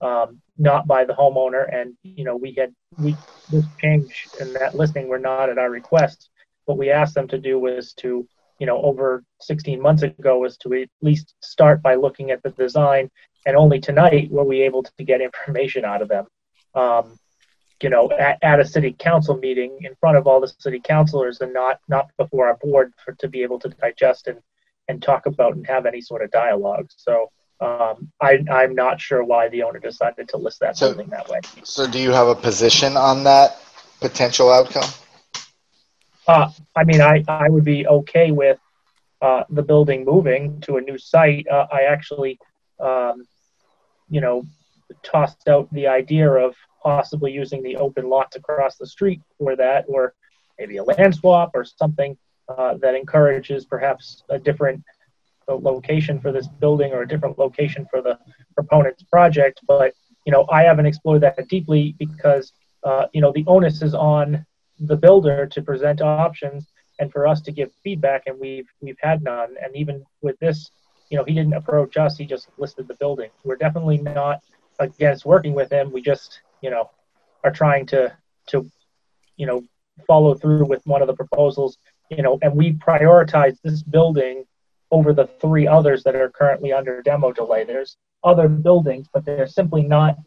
um, 0.00 0.40
not 0.58 0.86
by 0.86 1.04
the 1.04 1.14
homeowner. 1.14 1.72
And 1.74 1.94
you 2.02 2.24
know, 2.24 2.36
we 2.36 2.54
had 2.58 2.74
we 2.98 3.16
this 3.50 3.64
change 3.80 4.28
in 4.40 4.52
that 4.54 4.74
listing 4.74 5.08
were 5.08 5.18
not 5.18 5.48
at 5.48 5.58
our 5.58 5.70
request. 5.70 6.28
What 6.64 6.78
we 6.78 6.90
asked 6.90 7.14
them 7.14 7.28
to 7.28 7.38
do 7.38 7.58
was 7.58 7.92
to, 7.94 8.26
you 8.62 8.66
know, 8.66 8.80
over 8.80 9.24
16 9.40 9.82
months 9.82 10.04
ago 10.04 10.38
was 10.38 10.56
to 10.58 10.72
at 10.74 10.88
least 11.00 11.34
start 11.42 11.82
by 11.82 11.96
looking 11.96 12.30
at 12.30 12.40
the 12.44 12.50
design. 12.50 13.10
And 13.44 13.56
only 13.56 13.80
tonight 13.80 14.30
were 14.30 14.44
we 14.44 14.62
able 14.62 14.84
to 14.84 15.04
get 15.04 15.20
information 15.20 15.84
out 15.84 16.00
of 16.00 16.06
them. 16.08 16.26
Um, 16.72 17.18
you 17.82 17.90
know, 17.90 18.08
at, 18.12 18.38
at 18.40 18.60
a 18.60 18.64
city 18.64 18.94
council 18.96 19.36
meeting 19.36 19.78
in 19.80 19.96
front 19.98 20.16
of 20.16 20.28
all 20.28 20.40
the 20.40 20.46
city 20.60 20.78
councilors 20.78 21.40
and 21.40 21.52
not 21.52 21.80
not 21.88 22.12
before 22.16 22.46
our 22.46 22.56
board 22.58 22.92
for 23.04 23.14
to 23.14 23.26
be 23.26 23.42
able 23.42 23.58
to 23.58 23.68
digest 23.68 24.28
and 24.28 24.38
and 24.86 25.02
talk 25.02 25.26
about 25.26 25.56
and 25.56 25.66
have 25.66 25.84
any 25.84 26.00
sort 26.00 26.22
of 26.22 26.30
dialogue. 26.30 26.88
So 26.96 27.32
um, 27.60 28.12
I, 28.20 28.44
I'm 28.48 28.76
not 28.76 29.00
sure 29.00 29.24
why 29.24 29.48
the 29.48 29.64
owner 29.64 29.80
decided 29.80 30.28
to 30.28 30.36
list 30.36 30.60
that 30.60 30.76
So- 30.76 30.90
building 30.90 31.10
that 31.10 31.28
way. 31.28 31.40
So, 31.64 31.90
do 31.90 31.98
you 31.98 32.12
have 32.12 32.28
a 32.28 32.36
position 32.36 32.96
on 32.96 33.24
that 33.24 33.60
potential 34.00 34.52
outcome? 34.52 34.88
Uh, 36.26 36.50
I 36.76 36.84
mean, 36.84 37.00
I, 37.00 37.24
I 37.28 37.48
would 37.48 37.64
be 37.64 37.86
okay 37.86 38.30
with 38.30 38.58
uh, 39.20 39.44
the 39.50 39.62
building 39.62 40.04
moving 40.04 40.60
to 40.62 40.76
a 40.76 40.80
new 40.80 40.98
site. 40.98 41.46
Uh, 41.48 41.66
I 41.72 41.82
actually, 41.82 42.38
um, 42.80 43.24
you 44.08 44.20
know, 44.20 44.44
tossed 45.02 45.48
out 45.48 45.72
the 45.72 45.86
idea 45.86 46.28
of 46.30 46.54
possibly 46.82 47.32
using 47.32 47.62
the 47.62 47.76
open 47.76 48.08
lots 48.08 48.36
across 48.36 48.76
the 48.76 48.86
street 48.86 49.20
for 49.38 49.56
that, 49.56 49.84
or 49.88 50.14
maybe 50.58 50.76
a 50.76 50.84
land 50.84 51.14
swap 51.14 51.50
or 51.54 51.64
something 51.64 52.16
uh, 52.48 52.74
that 52.74 52.94
encourages 52.94 53.64
perhaps 53.64 54.24
a 54.28 54.38
different 54.38 54.82
uh, 55.48 55.54
location 55.54 56.20
for 56.20 56.32
this 56.32 56.48
building 56.48 56.92
or 56.92 57.02
a 57.02 57.08
different 57.08 57.38
location 57.38 57.86
for 57.90 58.02
the 58.02 58.18
proponent's 58.54 59.02
project. 59.04 59.60
But 59.66 59.94
you 60.26 60.32
know, 60.32 60.46
I 60.50 60.62
haven't 60.62 60.86
explored 60.86 61.22
that 61.22 61.48
deeply 61.48 61.94
because 61.98 62.52
uh, 62.84 63.06
you 63.12 63.20
know 63.20 63.32
the 63.32 63.44
onus 63.46 63.82
is 63.82 63.94
on 63.94 64.44
the 64.82 64.96
builder 64.96 65.46
to 65.46 65.62
present 65.62 66.00
options 66.00 66.72
and 66.98 67.10
for 67.10 67.26
us 67.26 67.40
to 67.42 67.52
give 67.52 67.70
feedback, 67.82 68.24
and 68.26 68.38
we've 68.38 68.68
we've 68.80 68.98
had 69.00 69.22
none. 69.22 69.54
And 69.62 69.74
even 69.76 70.04
with 70.20 70.38
this, 70.40 70.70
you 71.10 71.16
know, 71.16 71.24
he 71.24 71.34
didn't 71.34 71.54
approach 71.54 71.96
us; 71.96 72.16
he 72.16 72.26
just 72.26 72.48
listed 72.58 72.88
the 72.88 72.94
building. 72.94 73.30
We're 73.44 73.56
definitely 73.56 73.98
not 73.98 74.40
against 74.78 75.24
working 75.24 75.54
with 75.54 75.70
him. 75.70 75.92
We 75.92 76.02
just, 76.02 76.40
you 76.60 76.70
know, 76.70 76.90
are 77.44 77.50
trying 77.50 77.86
to 77.86 78.12
to, 78.48 78.70
you 79.36 79.46
know, 79.46 79.62
follow 80.06 80.34
through 80.34 80.66
with 80.66 80.84
one 80.86 81.00
of 81.00 81.06
the 81.06 81.14
proposals. 81.14 81.78
You 82.10 82.22
know, 82.22 82.38
and 82.42 82.54
we 82.54 82.74
prioritize 82.74 83.56
this 83.62 83.82
building 83.82 84.44
over 84.90 85.14
the 85.14 85.26
three 85.26 85.66
others 85.66 86.02
that 86.04 86.14
are 86.14 86.28
currently 86.28 86.72
under 86.72 87.00
demo 87.02 87.32
delay. 87.32 87.64
There's 87.64 87.96
other 88.22 88.48
buildings, 88.48 89.08
but 89.12 89.24
they're 89.24 89.46
simply 89.46 89.82
not 89.82 90.18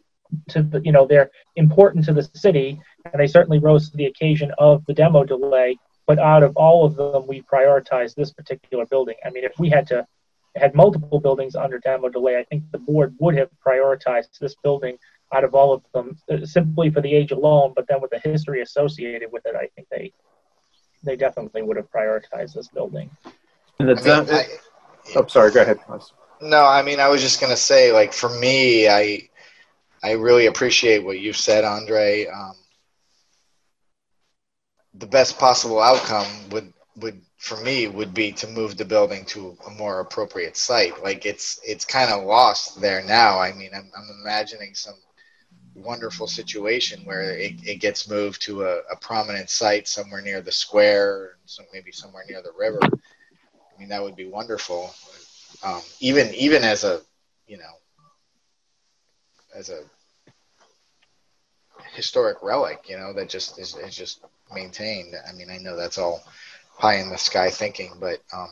to 0.50 0.80
you 0.84 0.92
know, 0.92 1.06
they're 1.06 1.30
important 1.56 2.04
to 2.06 2.12
the 2.12 2.22
city, 2.34 2.80
and 3.04 3.20
they 3.20 3.26
certainly 3.26 3.58
rose 3.58 3.90
to 3.90 3.96
the 3.96 4.06
occasion 4.06 4.52
of 4.58 4.84
the 4.86 4.94
demo 4.94 5.24
delay. 5.24 5.76
But 6.06 6.18
out 6.18 6.42
of 6.42 6.56
all 6.56 6.84
of 6.84 6.94
them, 6.94 7.26
we 7.26 7.42
prioritize 7.42 8.14
this 8.14 8.32
particular 8.32 8.86
building. 8.86 9.16
I 9.24 9.30
mean, 9.30 9.44
if 9.44 9.58
we 9.58 9.68
had 9.68 9.86
to 9.88 10.06
had 10.54 10.74
multiple 10.74 11.20
buildings 11.20 11.54
under 11.54 11.78
demo 11.78 12.08
delay, 12.08 12.38
I 12.38 12.44
think 12.44 12.64
the 12.70 12.78
board 12.78 13.14
would 13.18 13.36
have 13.36 13.50
prioritized 13.64 14.38
this 14.40 14.54
building 14.62 14.96
out 15.34 15.44
of 15.44 15.54
all 15.54 15.72
of 15.72 15.82
them 15.92 16.16
uh, 16.30 16.46
simply 16.46 16.90
for 16.90 17.00
the 17.00 17.12
age 17.12 17.32
alone. 17.32 17.72
But 17.74 17.86
then 17.88 18.00
with 18.00 18.10
the 18.10 18.18
history 18.18 18.62
associated 18.62 19.30
with 19.32 19.44
it, 19.46 19.54
I 19.56 19.68
think 19.74 19.88
they 19.90 20.12
they 21.02 21.16
definitely 21.16 21.62
would 21.62 21.76
have 21.76 21.90
prioritized 21.90 22.54
this 22.54 22.68
building. 22.68 23.10
And 23.78 23.88
the 23.88 24.12
I 24.12 24.20
mean, 24.20 24.30
I- 24.34 24.46
oh, 25.16 25.26
sorry. 25.26 25.52
Go 25.52 25.62
ahead. 25.62 25.78
No, 26.40 26.64
I 26.64 26.82
mean, 26.82 27.00
I 27.00 27.08
was 27.08 27.22
just 27.22 27.40
gonna 27.40 27.56
say, 27.56 27.92
like, 27.92 28.12
for 28.12 28.28
me, 28.28 28.88
I, 28.88 29.28
I 30.02 30.12
really 30.12 30.46
appreciate 30.46 31.04
what 31.04 31.18
you've 31.18 31.36
said, 31.36 31.64
Andre. 31.64 32.26
Um, 32.26 32.54
the 34.94 35.06
best 35.06 35.38
possible 35.38 35.80
outcome 35.80 36.26
would, 36.50 36.72
would, 36.96 37.20
for 37.38 37.56
me, 37.60 37.86
would 37.88 38.14
be 38.14 38.32
to 38.32 38.46
move 38.46 38.76
the 38.76 38.84
building 38.84 39.24
to 39.26 39.56
a 39.66 39.70
more 39.70 40.00
appropriate 40.00 40.56
site. 40.56 41.02
Like, 41.02 41.26
it's, 41.26 41.60
it's 41.64 41.84
kind 41.84 42.10
of 42.10 42.24
lost 42.24 42.80
there 42.80 43.02
now. 43.02 43.38
I 43.38 43.52
mean, 43.52 43.70
I'm, 43.74 43.90
I'm 43.96 44.20
imagining 44.22 44.74
some 44.74 44.94
wonderful 45.76 46.26
situation 46.26 47.04
where 47.04 47.36
it, 47.36 47.54
it 47.64 47.80
gets 47.80 48.08
moved 48.08 48.42
to 48.42 48.62
a, 48.64 48.78
a 48.90 48.96
prominent 49.00 49.50
site 49.50 49.86
somewhere 49.86 50.22
near 50.22 50.40
the 50.40 50.52
square, 50.52 51.36
some 51.44 51.66
maybe 51.72 51.92
somewhere 51.92 52.24
near 52.28 52.42
the 52.42 52.52
river. 52.58 52.80
I 52.82 53.78
mean, 53.78 53.88
that 53.90 54.02
would 54.02 54.16
be 54.16 54.26
wonderful. 54.26 54.94
Um, 55.62 55.80
even 56.00 56.32
even 56.34 56.62
as 56.64 56.84
a 56.84 57.00
you 57.46 57.56
know 57.56 57.64
as 59.56 59.70
a 59.70 59.80
historic 61.94 62.38
relic, 62.42 62.86
you 62.88 62.96
know, 62.98 63.12
that 63.14 63.28
just 63.28 63.58
is, 63.58 63.76
is 63.76 63.96
just 63.96 64.20
maintained. 64.52 65.14
I 65.28 65.32
mean, 65.32 65.50
I 65.50 65.58
know 65.58 65.76
that's 65.76 65.98
all 65.98 66.22
pie 66.78 66.96
in 66.96 67.10
the 67.10 67.18
sky 67.18 67.50
thinking, 67.50 67.92
but 68.00 68.20
um, 68.32 68.50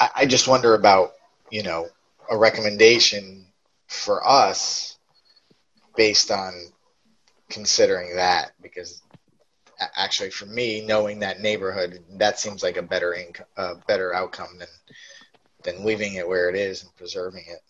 I, 0.00 0.10
I 0.16 0.26
just 0.26 0.48
wonder 0.48 0.74
about 0.74 1.12
you 1.50 1.62
know 1.62 1.88
a 2.30 2.36
recommendation 2.36 3.46
for 3.88 4.26
us 4.26 4.96
based 5.96 6.30
on 6.30 6.52
considering 7.48 8.16
that 8.16 8.52
because 8.62 9.02
actually 9.96 10.30
for 10.30 10.46
me 10.46 10.84
knowing 10.84 11.20
that 11.20 11.40
neighborhood 11.40 12.00
that 12.18 12.38
seems 12.38 12.62
like 12.62 12.76
a 12.76 12.82
better 12.82 13.14
inc- 13.16 13.86
better 13.86 14.14
outcome 14.14 14.58
than 14.58 14.68
than 15.64 15.84
leaving 15.84 16.14
it 16.14 16.26
where 16.28 16.48
it 16.48 16.56
is 16.56 16.82
and 16.82 16.94
preserving 16.96 17.44
it 17.48 17.60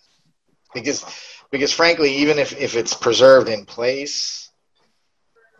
because 0.76 1.04
because 1.50 1.72
frankly, 1.72 2.14
even 2.16 2.38
if 2.38 2.56
if 2.60 2.76
it's 2.76 2.94
preserved 2.94 3.48
in 3.48 3.64
place, 3.64 4.50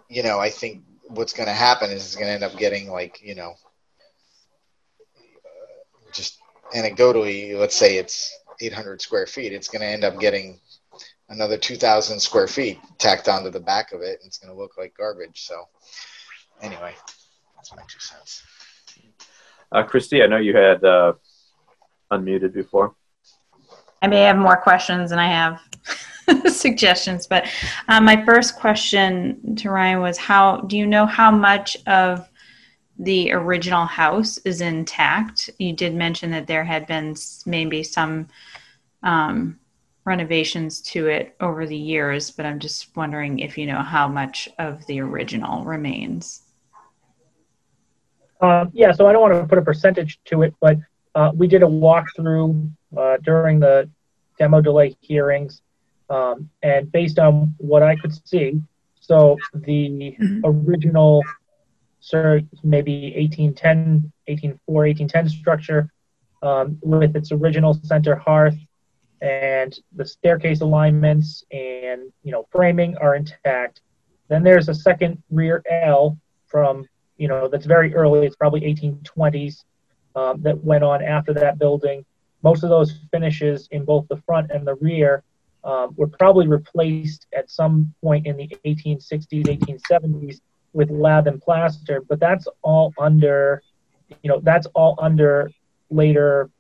you 0.09 0.23
know, 0.23 0.39
I 0.39 0.51
think 0.51 0.85
what's 1.09 1.33
going 1.33 1.49
to 1.49 1.55
happen 1.55 1.91
is 1.91 2.05
it's 2.05 2.15
going 2.15 2.27
to 2.29 2.33
end 2.33 2.45
up 2.45 2.57
getting 2.57 2.91
like 2.91 3.21
you 3.23 3.35
know, 3.35 3.55
just 6.13 6.39
anecdotally, 6.75 7.59
let's 7.59 7.77
say 7.77 7.97
it's 7.97 8.37
800 8.61 9.01
square 9.01 9.27
feet, 9.27 9.53
it's 9.53 9.69
going 9.69 9.81
to 9.83 9.89
end 9.89 10.05
up 10.05 10.19
getting 10.21 10.61
another 11.29 11.57
2,000 11.59 12.21
square 12.21 12.47
feet 12.47 12.79
tacked 12.99 13.29
onto 13.29 13.51
the 13.51 13.61
back 13.61 13.93
of 13.93 14.01
it, 14.01 14.21
and 14.21 14.27
it's 14.27 14.39
going 14.39 14.53
to 14.53 14.59
look 14.59 14.79
like 14.79 14.97
garbage. 14.97 15.43
So, 15.43 15.69
anyway, 16.63 16.95
that's 17.57 17.75
my 17.75 17.83
two 17.83 18.01
cents. 18.01 18.43
Uh, 19.73 19.83
Christy, 19.83 20.23
I 20.23 20.27
know 20.27 20.37
you 20.37 20.57
had 20.57 20.85
uh, 20.85 21.15
unmuted 22.13 22.53
before. 22.53 22.95
I 24.07 24.09
may 24.09 24.21
have 24.21 24.37
more 24.37 24.57
questions 24.57 25.11
than 25.11 25.19
I 25.19 25.27
have 25.27 25.61
suggestions, 26.55 27.27
but 27.27 27.49
um, 27.89 28.05
my 28.05 28.25
first 28.25 28.55
question 28.55 29.57
to 29.57 29.69
Ryan 29.69 30.01
was 30.01 30.17
how 30.17 30.59
do 30.59 30.79
you 30.79 30.87
know 30.87 31.07
how 31.07 31.33
much 31.33 31.77
of 31.89 32.29
the 33.01 33.33
original 33.33 33.85
house 33.85 34.39
is 34.39 34.61
intact? 34.61 35.51
You 35.59 35.73
did 35.73 35.93
mention 35.93 36.31
that 36.31 36.47
there 36.47 36.63
had 36.63 36.87
been 36.87 37.17
maybe 37.47 37.83
some 37.83 38.29
um, 39.03 39.59
renovations 40.05 40.81
to 40.83 41.09
it 41.09 41.35
over 41.41 41.67
the 41.67 41.77
years, 41.77 42.31
but 42.31 42.47
I'm 42.47 42.61
just 42.61 42.97
wondering 42.97 43.41
if 43.41 43.59
you 43.59 43.67
know 43.67 43.83
how 43.83 44.07
much 44.07 44.49
of 44.61 44.87
the 44.87 45.01
original 45.01 45.65
remains. 45.65 46.43
Uh, 48.41 48.67
yeah, 48.73 48.93
so 48.93 49.09
I 49.09 49.13
don't 49.13 49.23
want 49.23 49.35
to 49.35 49.49
put 49.49 49.59
a 49.59 49.63
percentage 49.63 50.21
to 50.27 50.43
it, 50.43 50.55
but 50.61 50.77
uh, 51.17 51.33
we 51.35 51.49
did 51.49 51.65
a 51.65 51.67
walkthrough 51.67 52.71
uh, 52.97 53.17
during 53.25 53.59
the 53.59 53.91
demo 54.39 54.61
delay 54.61 54.97
hearings, 55.01 55.63
um, 56.11 56.51
and 56.63 56.91
based 56.91 57.19
on 57.19 57.55
what 57.59 57.83
I 57.83 57.97
could 57.97 58.13
see, 58.27 58.61
so 59.01 59.37
the 59.55 60.17
mm-hmm. 60.21 60.41
original, 60.45 61.23
sir, 62.01 62.43
maybe 62.65 63.15
1810, 63.17 64.13
1804, 64.27 64.75
1810 64.75 65.29
structure 65.29 65.91
um, 66.43 66.79
with 66.83 67.17
its 67.17 67.33
original 67.33 67.75
center 67.83 68.17
hearth 68.17 68.57
and 69.21 69.79
the 69.95 70.05
staircase 70.05 70.61
alignments 70.61 71.45
and 71.51 72.13
you 72.23 72.33
know 72.33 72.47
framing 72.51 72.97
are 72.99 73.15
intact. 73.15 73.81
Then 74.29 74.43
there's 74.43 74.69
a 74.69 74.75
second 74.75 75.23
rear 75.31 75.63
L 75.71 76.19
from 76.47 76.87
you 77.17 77.29
know 77.29 77.49
that's 77.49 77.67
very 77.67 77.95
early. 77.95 78.27
It's 78.27 78.37
probably 78.37 78.61
1820s 78.63 79.65
um, 80.15 80.43
that 80.43 80.63
went 80.63 80.85
on 80.85 81.03
after 81.03 81.33
that 81.35 81.59
building. 81.59 82.05
Most 82.47 82.63
of 82.63 82.71
those 82.71 82.91
finishes 83.11 83.69
in 83.73 83.85
both 83.85 84.07
the 84.09 84.19
front 84.19 84.53
and 84.53 84.65
the 84.65 84.77
rear 84.77 85.25
um, 85.65 85.95
were 85.97 86.07
probably 86.07 86.47
replaced 86.47 87.27
at 87.37 87.51
some 87.51 87.93
point 88.05 88.25
in 88.25 88.37
the 88.37 88.49
1860s, 88.65 89.47
1870s 89.57 90.41
with 90.73 90.89
lath 90.91 91.27
and 91.27 91.43
plaster. 91.43 92.01
But 92.09 92.21
that's 92.21 92.47
all 92.63 92.95
under, 92.99 93.63
you 94.23 94.29
know, 94.31 94.39
that's 94.51 94.69
all 94.75 94.95
under 94.99 95.51
later 95.91 96.51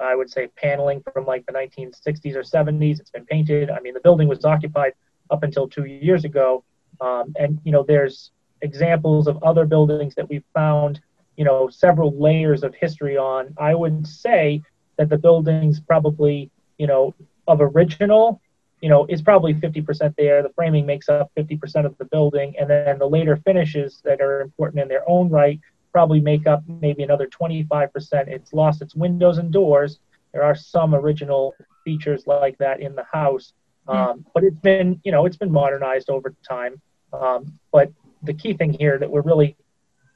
I 0.00 0.14
would 0.14 0.30
say 0.30 0.48
paneling 0.56 1.02
from 1.12 1.26
like 1.26 1.44
the 1.46 1.52
1960s 1.52 2.34
or 2.34 2.42
70s. 2.42 3.00
It's 3.00 3.10
been 3.10 3.26
painted. 3.26 3.70
I 3.70 3.80
mean, 3.80 3.94
the 3.94 4.00
building 4.00 4.28
was 4.28 4.44
occupied 4.44 4.94
up 5.30 5.42
until 5.42 5.68
two 5.68 5.84
years 5.84 6.24
ago. 6.24 6.64
Um, 7.02 7.34
and, 7.38 7.60
you 7.64 7.72
know, 7.72 7.84
there's 7.86 8.30
examples 8.62 9.26
of 9.26 9.42
other 9.42 9.66
buildings 9.66 10.14
that 10.14 10.28
we've 10.28 10.44
found, 10.54 11.00
you 11.36 11.44
know, 11.44 11.68
several 11.68 12.18
layers 12.18 12.62
of 12.62 12.74
history 12.74 13.16
on. 13.18 13.54
I 13.58 13.74
would 13.74 14.06
say 14.06 14.62
that 14.96 15.08
the 15.08 15.18
building's 15.18 15.80
probably, 15.80 16.50
you 16.78 16.86
know, 16.86 17.14
of 17.46 17.60
original, 17.60 18.40
you 18.80 18.88
know, 18.88 19.06
is 19.06 19.22
probably 19.22 19.54
50% 19.54 20.14
there. 20.16 20.42
The 20.42 20.50
framing 20.50 20.86
makes 20.86 21.08
up 21.08 21.30
50% 21.36 21.86
of 21.86 21.96
the 21.98 22.04
building. 22.04 22.54
And 22.58 22.68
then 22.68 22.98
the 22.98 23.08
later 23.08 23.36
finishes 23.36 24.00
that 24.04 24.20
are 24.20 24.40
important 24.40 24.82
in 24.82 24.88
their 24.88 25.08
own 25.08 25.28
right 25.28 25.60
probably 25.94 26.20
make 26.20 26.46
up 26.46 26.62
maybe 26.66 27.04
another 27.04 27.28
25%. 27.28 28.26
It's 28.26 28.52
lost 28.52 28.82
its 28.82 28.96
windows 28.96 29.38
and 29.38 29.52
doors. 29.52 30.00
There 30.32 30.42
are 30.42 30.56
some 30.56 30.92
original 30.92 31.54
features 31.84 32.26
like 32.26 32.58
that 32.58 32.80
in 32.80 32.96
the 32.96 33.04
house, 33.04 33.52
hmm. 33.86 33.96
um, 33.96 34.26
but 34.34 34.42
it's 34.42 34.58
been, 34.58 35.00
you 35.04 35.12
know, 35.12 35.24
it's 35.24 35.36
been 35.36 35.52
modernized 35.52 36.10
over 36.10 36.34
time. 36.46 36.80
Um, 37.12 37.58
but 37.70 37.92
the 38.24 38.34
key 38.34 38.54
thing 38.54 38.72
here 38.72 38.98
that 38.98 39.08
we're 39.08 39.22
really 39.22 39.56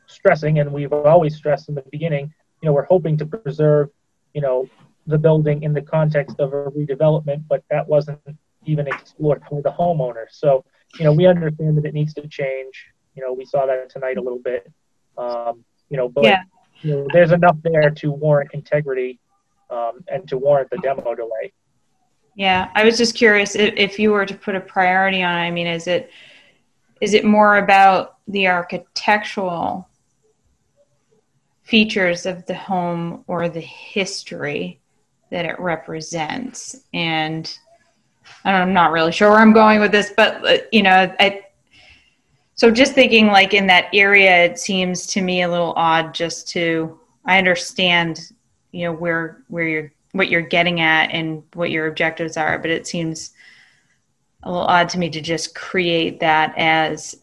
stressing, 0.09 0.59
and 0.59 0.73
we've 0.73 0.93
always 0.93 1.37
stressed 1.37 1.69
in 1.69 1.77
the 1.77 1.85
beginning, 1.93 2.35
you 2.61 2.67
know, 2.67 2.73
we're 2.73 2.87
hoping 2.87 3.17
to 3.19 3.27
preserve, 3.27 3.91
you 4.35 4.41
know, 4.41 4.69
the 5.07 5.19
building 5.19 5.63
in 5.63 5.73
the 5.73 5.83
context 5.83 6.39
of 6.39 6.53
a 6.53 6.71
redevelopment, 6.71 7.45
but 7.49 7.65
that 7.71 7.89
wasn't 7.89 8.21
even 8.67 8.87
explored 8.87 9.43
by 9.51 9.61
the 9.63 9.71
homeowner. 9.71 10.27
So, 10.31 10.65
you 10.99 11.05
know, 11.05 11.13
we 11.13 11.27
understand 11.27 11.79
that 11.79 11.85
it 11.85 11.95
needs 11.95 12.15
to 12.15 12.29
change. 12.29 12.87
You 13.15 13.23
know, 13.25 13.33
we 13.33 13.45
saw 13.45 13.67
that 13.67 13.91
tonight 13.91 14.19
a 14.19 14.21
little 14.21 14.39
bit. 14.39 14.71
Um, 15.17 15.65
you 15.89 15.97
know, 15.97 16.09
but 16.09 16.25
yeah. 16.25 16.43
you 16.83 16.95
know, 16.95 17.07
there's 17.13 17.33
enough 17.33 17.57
there 17.63 17.91
to 17.91 18.11
warrant 18.11 18.51
integrity 18.53 19.19
um, 19.71 20.05
and 20.09 20.29
to 20.29 20.37
warrant 20.37 20.71
the 20.71 20.79
demo 20.79 21.15
delay. 21.15 21.53
Yeah, 22.35 22.71
I 22.75 22.85
was 22.85 22.97
just 22.97 23.15
curious 23.15 23.57
if, 23.57 23.75
if 23.77 23.99
you 23.99 24.13
were 24.13 24.27
to 24.27 24.35
put 24.35 24.55
a 24.55 24.61
priority 24.61 25.23
on. 25.23 25.35
I 25.35 25.51
mean, 25.51 25.67
is 25.67 25.89
it 25.89 26.11
is 27.01 27.15
it 27.15 27.25
more 27.25 27.59
about 27.59 28.19
the 28.29 28.49
architectural 28.49 29.89
features 31.69 32.27
of 32.27 32.47
the 32.47 32.55
home 32.55 33.25
or 33.27 33.49
the 33.49 33.61
history 33.61 34.81
that 35.31 35.45
it 35.45 35.61
represents? 35.61 36.77
And 36.95 37.57
I'm 38.45 38.73
not 38.73 38.93
really 38.93 39.13
sure 39.13 39.31
where 39.31 39.41
I'm 39.41 39.53
going 39.53 39.81
with 39.81 39.93
this, 39.93 40.13
but 40.17 40.47
uh, 40.47 40.59
you 40.73 40.83
know, 40.83 41.15
I 41.21 41.43
so 42.59 42.73
just 42.73 42.93
thinking 42.93 43.29
like 43.29 43.55
in 43.55 43.69
that 43.69 43.89
area, 43.93 44.45
it 44.45 44.59
seems 44.59 45.07
to 45.09 45.21
me 45.21 45.43
a 45.43 45.49
little 45.49 45.75
odd 45.77 46.13
just 46.13 46.49
to, 46.49 46.99
I 47.25 47.39
understand, 47.39 48.33
you 48.73 48.85
know, 48.85 48.93
where, 48.93 49.45
where 49.47 49.69
you're, 49.69 49.93
what 50.11 50.29
you're 50.29 50.41
getting 50.41 50.81
at 50.81 51.13
and 51.13 51.45
what 51.55 51.71
your 51.71 51.87
objectives 51.87 52.37
are, 52.37 52.59
but 52.59 52.71
it 52.71 52.85
seems 52.85 53.31
a 54.43 54.51
little 54.51 54.67
odd 54.67 54.89
to 54.89 54.99
me 54.99 55.09
to 55.09 55.21
just 55.21 55.55
create 55.55 56.19
that 56.19 56.53
as 56.57 57.23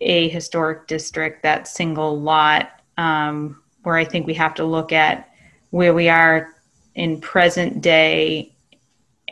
a 0.00 0.28
historic 0.28 0.86
district, 0.86 1.42
that 1.42 1.68
single 1.68 2.18
lot, 2.18 2.80
um, 2.96 3.62
where 3.82 3.96
I 3.96 4.04
think 4.04 4.26
we 4.26 4.34
have 4.34 4.54
to 4.54 4.64
look 4.64 4.92
at 4.92 5.30
where 5.70 5.94
we 5.94 6.08
are 6.08 6.54
in 6.94 7.20
present 7.20 7.80
day 7.80 8.52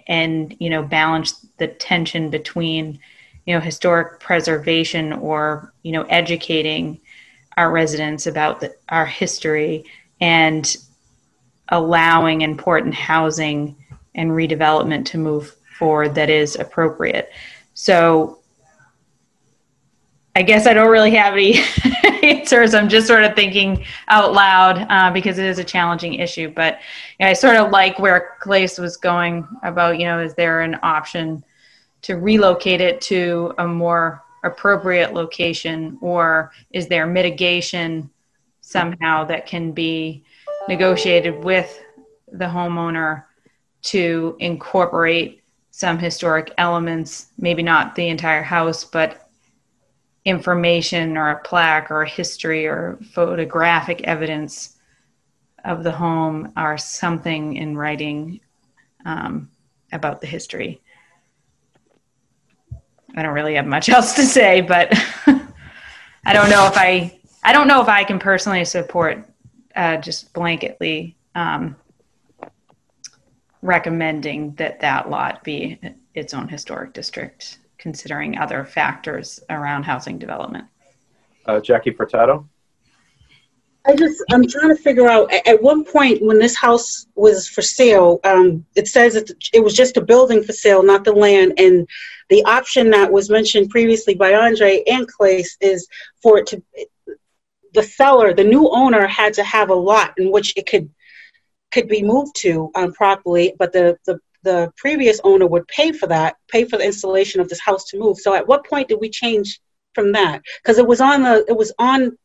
and, 0.09 0.55
you 0.59 0.69
know, 0.69 0.83
balance 0.83 1.47
the 1.59 1.69
tension 1.69 2.29
between 2.31 2.99
you 3.47 3.55
know 3.55 3.61
historic 3.61 4.21
preservation 4.21 5.13
or 5.13 5.73
you 5.83 5.93
know 5.93 6.03
educating 6.03 7.01
our 7.57 7.71
residents 7.71 8.27
about 8.27 8.61
the, 8.61 8.75
our 8.89 9.07
history 9.07 9.85
and 10.21 10.77
allowing 11.69 12.41
important 12.41 12.95
housing 12.95 13.77
and 14.15 14.31
redevelopment 14.31 15.05
to 15.05 15.19
move 15.19 15.57
forward 15.79 16.15
that 16.15 16.31
is 16.31 16.57
appropriate. 16.57 17.31
So 17.75 18.39
i 20.37 20.43
guess 20.43 20.67
i 20.67 20.73
don't 20.73 20.91
really 20.91 21.15
have 21.15 21.35
any 21.35 21.61
answers. 22.23 22.75
I'm 22.75 22.89
just 22.89 23.07
sort 23.07 23.25
of 23.25 23.35
thinking 23.35 23.85
out 24.09 24.33
loud 24.33 24.87
uh, 24.89 25.11
because 25.11 25.39
it 25.39 25.47
is 25.47 25.59
a 25.59 25.65
challenging 25.65 26.15
issue. 26.15 26.51
But 26.51 26.79
you 27.19 27.27
know, 27.27 27.31
i 27.31 27.33
sort 27.33 27.57
of 27.57 27.71
like 27.71 27.99
where 27.99 28.37
Claes 28.41 28.79
was 28.79 28.97
going 28.97 29.47
about 29.63 29.99
you 29.99 30.07
know 30.07 30.21
is 30.21 30.35
there 30.35 30.61
an 30.61 30.79
option 30.83 31.45
to 32.03 32.17
relocate 32.17 32.81
it 32.81 33.01
to 33.03 33.55
a 33.59 33.67
more 33.67 34.23
appropriate 34.45 35.15
location? 35.15 35.99
Or 36.01 36.51
is 36.73 36.89
there 36.89 37.07
mitigation 37.07 38.11
somehow 38.61 39.25
that 39.25 39.47
can 39.47 39.73
be 39.73 40.25
negotiated 40.69 41.45
with 41.45 41.81
the 42.33 42.47
homeowner 42.47 43.25
to 43.83 44.37
incorporate 44.41 45.43
some 45.71 45.99
historic 45.99 46.53
elements? 46.59 47.29
Maybe 47.39 47.63
not 47.63 47.95
the 47.95 48.09
entire 48.09 48.43
house 48.43 48.85
but 48.85 49.22
information 50.25 51.17
or 51.17 51.31
a 51.31 51.41
plaque 51.41 51.91
or 51.91 52.03
a 52.03 52.09
history 52.09 52.67
or 52.67 52.99
photographic 53.13 54.03
evidence 54.05 54.77
of 55.65 55.83
the 55.83 55.93
home 55.93 56.53
or 56.57 56.79
something 56.79 57.57
in 57.57 57.77
writing 57.77 58.41
um, 59.05 59.51
about 59.93 60.21
the 60.21 60.27
history. 60.27 60.81
I 63.17 63.23
don't 63.23 63.35
really 63.35 63.55
have 63.55 63.67
much 63.67 63.89
else 63.91 64.15
to 64.15 64.23
say, 64.23 64.61
but 64.61 64.93
I 66.25 66.33
don't 66.33 66.51
know 66.51 66.67
if 66.67 66.77
I 66.77 67.19
I 67.45 67.53
don't 67.53 67.67
know 67.67 67.83
if 67.83 67.89
I 67.89 68.05
can 68.05 68.19
personally 68.19 68.65
support 68.65 69.27
uh, 69.75 69.97
just 69.97 70.33
blanketly 70.33 71.15
um, 71.35 71.75
recommending 73.63 74.55
that 74.55 74.81
that 74.81 75.11
lot 75.11 75.43
be 75.43 75.81
its 76.15 76.35
own 76.35 76.49
historic 76.49 76.93
district, 76.93 77.59
considering 77.83 78.39
other 78.39 78.65
factors 78.65 79.41
around 79.51 79.83
housing 79.83 80.17
development. 80.17 80.65
Uh, 81.45 81.61
Jackie 81.61 81.91
Furtado. 81.91 82.47
I 83.85 83.97
just, 83.97 84.23
I'm 84.31 84.47
trying 84.47 84.69
to 84.69 84.81
figure 84.81 85.09
out, 85.09 85.33
at, 85.33 85.45
at 85.49 85.63
one 85.63 85.85
point 85.85 86.23
when 86.23 86.39
this 86.39 86.57
house 86.57 87.09
was 87.17 87.49
for 87.49 87.63
sale, 87.63 88.21
um, 88.23 88.65
it 88.77 88.87
says 88.87 89.15
that 89.15 89.29
it 89.53 89.65
was 89.65 89.75
just 89.75 89.97
a 89.97 90.01
building 90.01 90.45
for 90.45 90.53
sale, 90.53 90.85
not 90.85 91.03
the 91.03 91.13
land. 91.13 91.55
And 91.59 91.89
the 92.29 92.45
option 92.45 92.91
that 92.91 93.11
was 93.11 93.29
mentioned 93.29 93.71
previously 93.71 94.15
by 94.15 94.35
Andre 94.35 94.85
and 94.87 95.09
Claes 95.09 95.57
is 95.61 95.89
for 96.23 96.39
it 96.39 96.47
to, 96.47 96.63
the 97.75 97.83
seller, 97.83 98.33
the 98.33 98.45
new 98.45 98.69
owner 98.71 99.09
had 99.09 99.35
to 99.35 99.43
have 99.43 99.71
a 99.71 99.75
lot 99.75 100.15
in 100.17 100.31
which 100.31 100.55
it 100.57 100.67
could, 100.67 100.89
could 101.73 101.89
be 101.89 102.05
moved 102.05 102.37
to 102.37 102.71
um, 102.77 102.93
properly, 102.93 103.55
but 103.59 103.73
the, 103.73 103.99
the, 104.07 104.21
the 104.43 104.73
previous 104.77 105.21
owner 105.25 105.47
would 105.47 105.67
pay 105.69 105.93
for 105.93 106.07
that, 106.09 106.37
pay 106.49 106.65
for 106.65 106.77
the 106.79 106.85
installation 106.85 107.41
of 107.41 107.49
this 107.49 107.61
house 107.61 107.85
to 107.87 107.99
move. 107.99 108.19
So 108.19 108.35
at 108.35 108.47
what 108.47 108.67
point 108.67 108.89
did 108.89 109.01
we 109.01 109.11
change 109.11 109.61
from 109.95 110.13
that? 110.13 110.43
Because 110.63 110.79
it 110.79 110.87
was 110.87 111.01
on 111.01 111.23
the, 111.23 111.45
it 111.49 111.57
was 111.57 111.73
on 111.79 112.17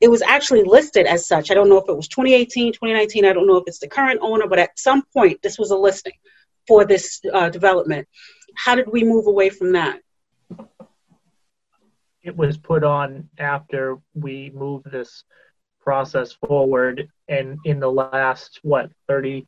it 0.00 0.10
was 0.10 0.22
actually 0.22 0.64
listed 0.64 1.06
as 1.06 1.26
such. 1.26 1.50
I 1.50 1.54
don't 1.54 1.68
know 1.68 1.78
if 1.78 1.88
it 1.88 1.96
was 1.96 2.08
2018, 2.08 2.72
2019. 2.72 3.24
I 3.24 3.32
don't 3.32 3.46
know 3.46 3.56
if 3.56 3.64
it's 3.66 3.78
the 3.78 3.88
current 3.88 4.20
owner, 4.22 4.46
but 4.46 4.58
at 4.58 4.78
some 4.78 5.02
point, 5.14 5.40
this 5.40 5.58
was 5.58 5.70
a 5.70 5.76
listing 5.76 6.12
for 6.66 6.84
this 6.84 7.20
uh, 7.32 7.48
development. 7.48 8.06
How 8.54 8.74
did 8.74 8.88
we 8.88 9.04
move 9.04 9.26
away 9.26 9.50
from 9.50 9.72
that? 9.72 10.00
It 12.22 12.36
was 12.36 12.58
put 12.58 12.84
on 12.84 13.28
after 13.38 13.96
we 14.14 14.50
moved 14.54 14.90
this 14.90 15.24
process 15.80 16.32
forward, 16.32 17.08
and 17.28 17.58
in 17.64 17.80
the 17.80 17.90
last 17.90 18.60
what 18.62 18.90
30, 19.08 19.46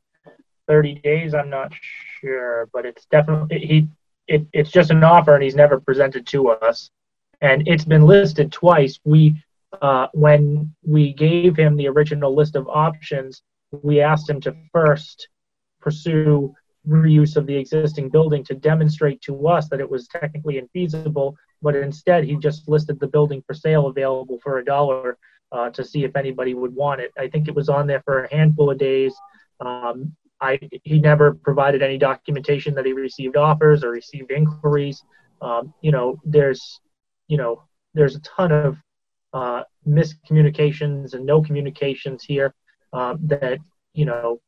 30 0.67 0.97
days, 0.97 1.35
I'm 1.35 1.51
not 1.51 1.73
sure, 2.21 2.69
but 2.73 2.87
it's 2.87 3.07
definitely 3.07 3.59
he. 3.59 3.89
It, 4.29 4.45
it's 4.53 4.71
just 4.71 4.91
an 4.91 5.05
offer, 5.05 5.35
and 5.35 5.43
he's 5.45 5.55
never 5.55 5.79
presented 5.79 6.27
to 6.29 6.49
us, 6.49 6.91
and 7.41 7.67
it's 7.69 7.85
been 7.85 8.03
listed 8.03 8.51
twice. 8.51 8.99
We 9.05 9.41
uh, 9.81 10.09
when 10.13 10.75
we 10.83 11.13
gave 11.13 11.57
him 11.57 11.77
the 11.77 11.89
original 11.89 12.35
list 12.35 12.57
of 12.57 12.67
options, 12.69 13.43
we 13.83 14.01
asked 14.01 14.29
him 14.29 14.41
to 14.41 14.57
first 14.73 15.29
pursue 15.81 16.55
reuse 16.89 17.37
of 17.37 17.47
the 17.47 17.57
existing 17.57 18.09
building 18.09 18.45
to 18.45 18.55
demonstrate 18.55 19.21
to 19.23 19.49
us 19.49 19.69
that 19.69 19.81
it 19.81 19.91
was 19.91 20.07
technically 20.09 20.61
infeasible, 20.61 21.35
but 21.63 21.75
instead 21.75 22.25
he 22.25 22.37
just 22.37 22.69
listed 22.69 22.99
the 23.01 23.09
building 23.09 23.43
for 23.47 23.55
sale 23.55 23.87
available 23.87 24.39
for 24.43 24.59
a 24.59 24.65
dollar 24.65 25.19
uh, 25.53 25.71
to 25.71 25.85
see 25.85 26.05
if 26.05 26.17
anybody 26.17 26.55
would 26.55 26.75
want 26.75 27.01
it. 27.01 27.13
I 27.19 27.29
think 27.29 27.49
it 27.49 27.55
was 27.55 27.69
on 27.69 27.87
there 27.87 28.03
for 28.05 28.25
a 28.25 28.35
handful 28.35 28.71
of 28.71 28.79
days. 28.79 29.15
Um, 29.61 30.15
I, 30.41 30.59
he 30.83 31.01
never 31.01 31.35
provided 31.35 31.83
any 31.83 31.99
documentation 31.99 32.75
that 32.75 32.87
he 32.87 32.93
received 32.93 33.37
offers 33.37 33.83
or 33.83 33.91
received 33.91 34.31
inquiries. 34.31 35.03
Um, 35.41 35.73
you 35.81 35.93
know, 35.93 36.21
there's, 36.25 36.81
you 37.29 37.37
know, 37.37 37.63
there's 37.95 38.17
a 38.17 38.21
ton 38.21 38.53
of 38.53 38.77
uh, 39.33 39.63
miscommunications 39.87 41.15
and 41.15 41.25
no 41.27 41.43
communications 41.43 42.25
here 42.25 42.55
um, 42.93 43.19
that 43.23 43.59
you 43.93 44.05
know 44.05 44.41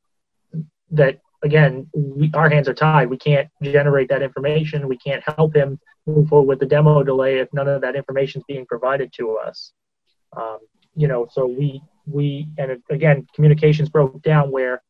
that 0.90 1.18
again 1.42 1.86
we, 1.94 2.30
our 2.34 2.48
hands 2.48 2.68
are 2.68 2.74
tied. 2.74 3.10
We 3.10 3.18
can't 3.18 3.48
generate 3.62 4.08
that 4.08 4.22
information. 4.22 4.88
We 4.88 4.98
can't 4.98 5.22
help 5.36 5.54
him 5.54 5.78
move 6.06 6.28
forward 6.28 6.48
with 6.48 6.60
the 6.60 6.66
demo 6.66 7.02
delay 7.02 7.38
if 7.38 7.52
none 7.52 7.68
of 7.68 7.82
that 7.82 7.96
information 7.96 8.40
is 8.40 8.44
being 8.48 8.66
provided 8.66 9.12
to 9.14 9.36
us. 9.36 9.72
Um, 10.36 10.58
you 10.94 11.08
know 11.08 11.26
so 11.30 11.46
we 11.46 11.82
we 12.06 12.48
and 12.58 12.82
again 12.90 13.26
communications 13.34 13.88
broke 13.88 14.20
down 14.22 14.50
where 14.50 14.82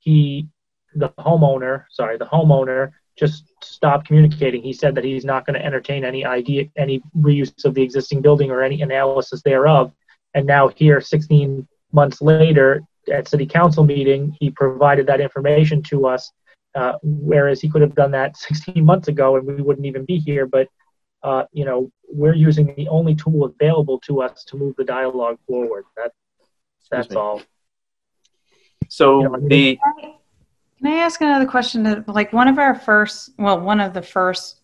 he 0.00 0.48
the 0.94 1.08
homeowner 1.10 1.84
sorry 1.90 2.18
the 2.18 2.26
homeowner 2.26 2.90
just 3.20 3.52
stopped 3.62 4.06
communicating. 4.06 4.62
He 4.62 4.72
said 4.72 4.94
that 4.94 5.04
he's 5.04 5.26
not 5.26 5.44
going 5.44 5.54
to 5.54 5.64
entertain 5.64 6.04
any 6.04 6.24
idea, 6.24 6.64
any 6.76 7.02
reuse 7.18 7.64
of 7.66 7.74
the 7.74 7.82
existing 7.82 8.22
building 8.22 8.50
or 8.50 8.62
any 8.62 8.80
analysis 8.80 9.42
thereof. 9.42 9.92
And 10.34 10.46
now 10.46 10.68
here, 10.68 11.00
16 11.02 11.68
months 11.92 12.22
later, 12.22 12.80
at 13.12 13.28
city 13.28 13.46
council 13.46 13.84
meeting, 13.84 14.34
he 14.40 14.50
provided 14.50 15.06
that 15.06 15.20
information 15.20 15.82
to 15.84 16.06
us, 16.06 16.32
uh, 16.74 16.94
whereas 17.02 17.60
he 17.60 17.68
could 17.68 17.82
have 17.82 17.94
done 17.94 18.10
that 18.12 18.36
16 18.48 18.84
months 18.84 19.08
ago 19.08 19.36
and 19.36 19.46
we 19.46 19.60
wouldn't 19.60 19.86
even 19.86 20.04
be 20.06 20.18
here. 20.18 20.46
But 20.46 20.68
uh, 21.22 21.44
you 21.52 21.66
know, 21.66 21.90
we're 22.08 22.34
using 22.34 22.74
the 22.76 22.88
only 22.88 23.14
tool 23.14 23.44
available 23.44 24.00
to 24.00 24.22
us 24.22 24.42
to 24.44 24.56
move 24.56 24.74
the 24.76 24.84
dialogue 24.84 25.38
forward. 25.46 25.84
That 25.96 26.12
that's 26.90 27.14
all. 27.14 27.42
So 28.90 29.36
the 29.42 29.78
can 30.82 30.92
I 30.92 30.96
ask 30.96 31.20
another 31.20 31.46
question? 31.46 32.04
Like 32.08 32.32
one 32.32 32.48
of 32.48 32.58
our 32.58 32.74
first, 32.74 33.30
well, 33.38 33.60
one 33.60 33.80
of 33.80 33.94
the 33.94 34.02
first 34.02 34.60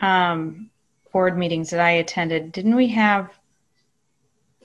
um, 0.00 0.70
board 1.12 1.38
meetings 1.38 1.70
that 1.70 1.80
I 1.80 1.90
attended, 1.92 2.50
didn't 2.50 2.74
we 2.74 2.88
have 2.88 3.30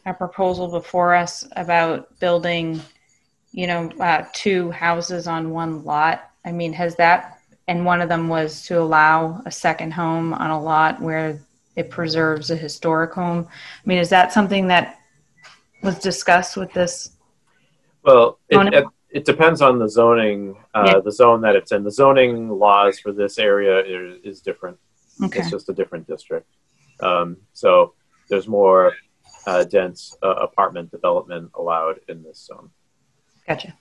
a 0.05 0.13
proposal 0.13 0.69
before 0.69 1.13
us 1.13 1.47
about 1.55 2.17
building, 2.19 2.81
you 3.51 3.67
know, 3.67 3.91
uh, 3.99 4.25
two 4.33 4.71
houses 4.71 5.27
on 5.27 5.51
one 5.51 5.83
lot? 5.83 6.31
I 6.43 6.51
mean, 6.51 6.73
has 6.73 6.95
that, 6.95 7.41
and 7.67 7.85
one 7.85 8.01
of 8.01 8.09
them 8.09 8.27
was 8.27 8.65
to 8.67 8.79
allow 8.79 9.43
a 9.45 9.51
second 9.51 9.91
home 9.91 10.33
on 10.33 10.49
a 10.49 10.59
lot 10.59 10.99
where 10.99 11.39
it 11.75 11.91
preserves 11.91 12.49
a 12.49 12.55
historic 12.55 13.13
home. 13.13 13.47
I 13.49 13.87
mean, 13.87 13.99
is 13.99 14.09
that 14.09 14.33
something 14.33 14.67
that 14.69 14.97
was 15.83 15.99
discussed 15.99 16.57
with 16.57 16.71
this? 16.73 17.11
Well, 18.03 18.39
it, 18.49 18.85
it 19.09 19.25
depends 19.25 19.61
on 19.61 19.79
the 19.79 19.89
zoning, 19.89 20.55
uh, 20.73 20.83
yeah. 20.93 20.99
the 21.03 21.11
zone 21.11 21.41
that 21.41 21.55
it's 21.55 21.71
in. 21.71 21.83
The 21.83 21.91
zoning 21.91 22.49
laws 22.49 22.99
for 22.99 23.11
this 23.11 23.37
area 23.37 23.79
is, 23.79 24.19
is 24.23 24.41
different. 24.41 24.77
Okay. 25.23 25.39
It's 25.39 25.49
just 25.49 25.69
a 25.69 25.73
different 25.73 26.07
district. 26.07 26.47
Um, 27.01 27.37
so 27.53 27.93
there's 28.29 28.47
more 28.47 28.93
uh, 29.47 29.63
dense 29.63 30.15
uh, 30.23 30.35
apartment 30.35 30.91
development 30.91 31.51
allowed 31.55 31.99
in 32.07 32.23
this 32.23 32.45
zone. 32.45 32.69
Gotcha. 33.47 33.75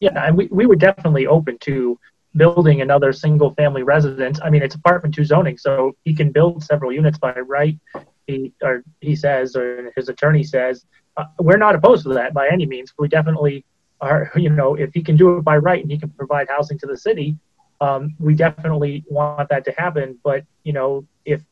Yeah, 0.00 0.26
and 0.26 0.36
we, 0.36 0.48
we 0.50 0.66
were 0.66 0.76
definitely 0.76 1.26
open 1.26 1.58
to 1.60 1.98
building 2.36 2.80
another 2.80 3.12
single 3.12 3.54
family 3.54 3.82
residence. 3.82 4.40
I 4.42 4.50
mean, 4.50 4.62
it's 4.62 4.74
apartment 4.74 5.14
two 5.14 5.24
zoning, 5.24 5.58
so 5.58 5.96
he 6.04 6.14
can 6.14 6.32
build 6.32 6.62
several 6.62 6.92
units 6.92 7.18
by 7.18 7.32
right. 7.34 7.78
He 8.26 8.52
or 8.62 8.82
he 9.00 9.14
says, 9.14 9.56
or 9.56 9.92
his 9.96 10.08
attorney 10.08 10.44
says, 10.44 10.86
uh, 11.16 11.24
we're 11.38 11.56
not 11.56 11.74
opposed 11.74 12.04
to 12.04 12.14
that 12.14 12.32
by 12.32 12.48
any 12.48 12.66
means. 12.66 12.92
We 12.98 13.08
definitely 13.08 13.64
are, 14.00 14.30
you 14.36 14.50
know, 14.50 14.74
if 14.74 14.92
he 14.94 15.02
can 15.02 15.16
do 15.16 15.36
it 15.36 15.42
by 15.42 15.56
right 15.56 15.82
and 15.82 15.90
he 15.90 15.98
can 15.98 16.10
provide 16.10 16.48
housing 16.48 16.78
to 16.78 16.86
the 16.86 16.96
city, 16.96 17.36
um, 17.80 18.14
we 18.18 18.34
definitely 18.34 19.04
want 19.08 19.48
that 19.48 19.64
to 19.64 19.72
happen. 19.72 20.18
But, 20.22 20.44
you 20.64 20.72
know, 20.72 21.06
if 21.24 21.42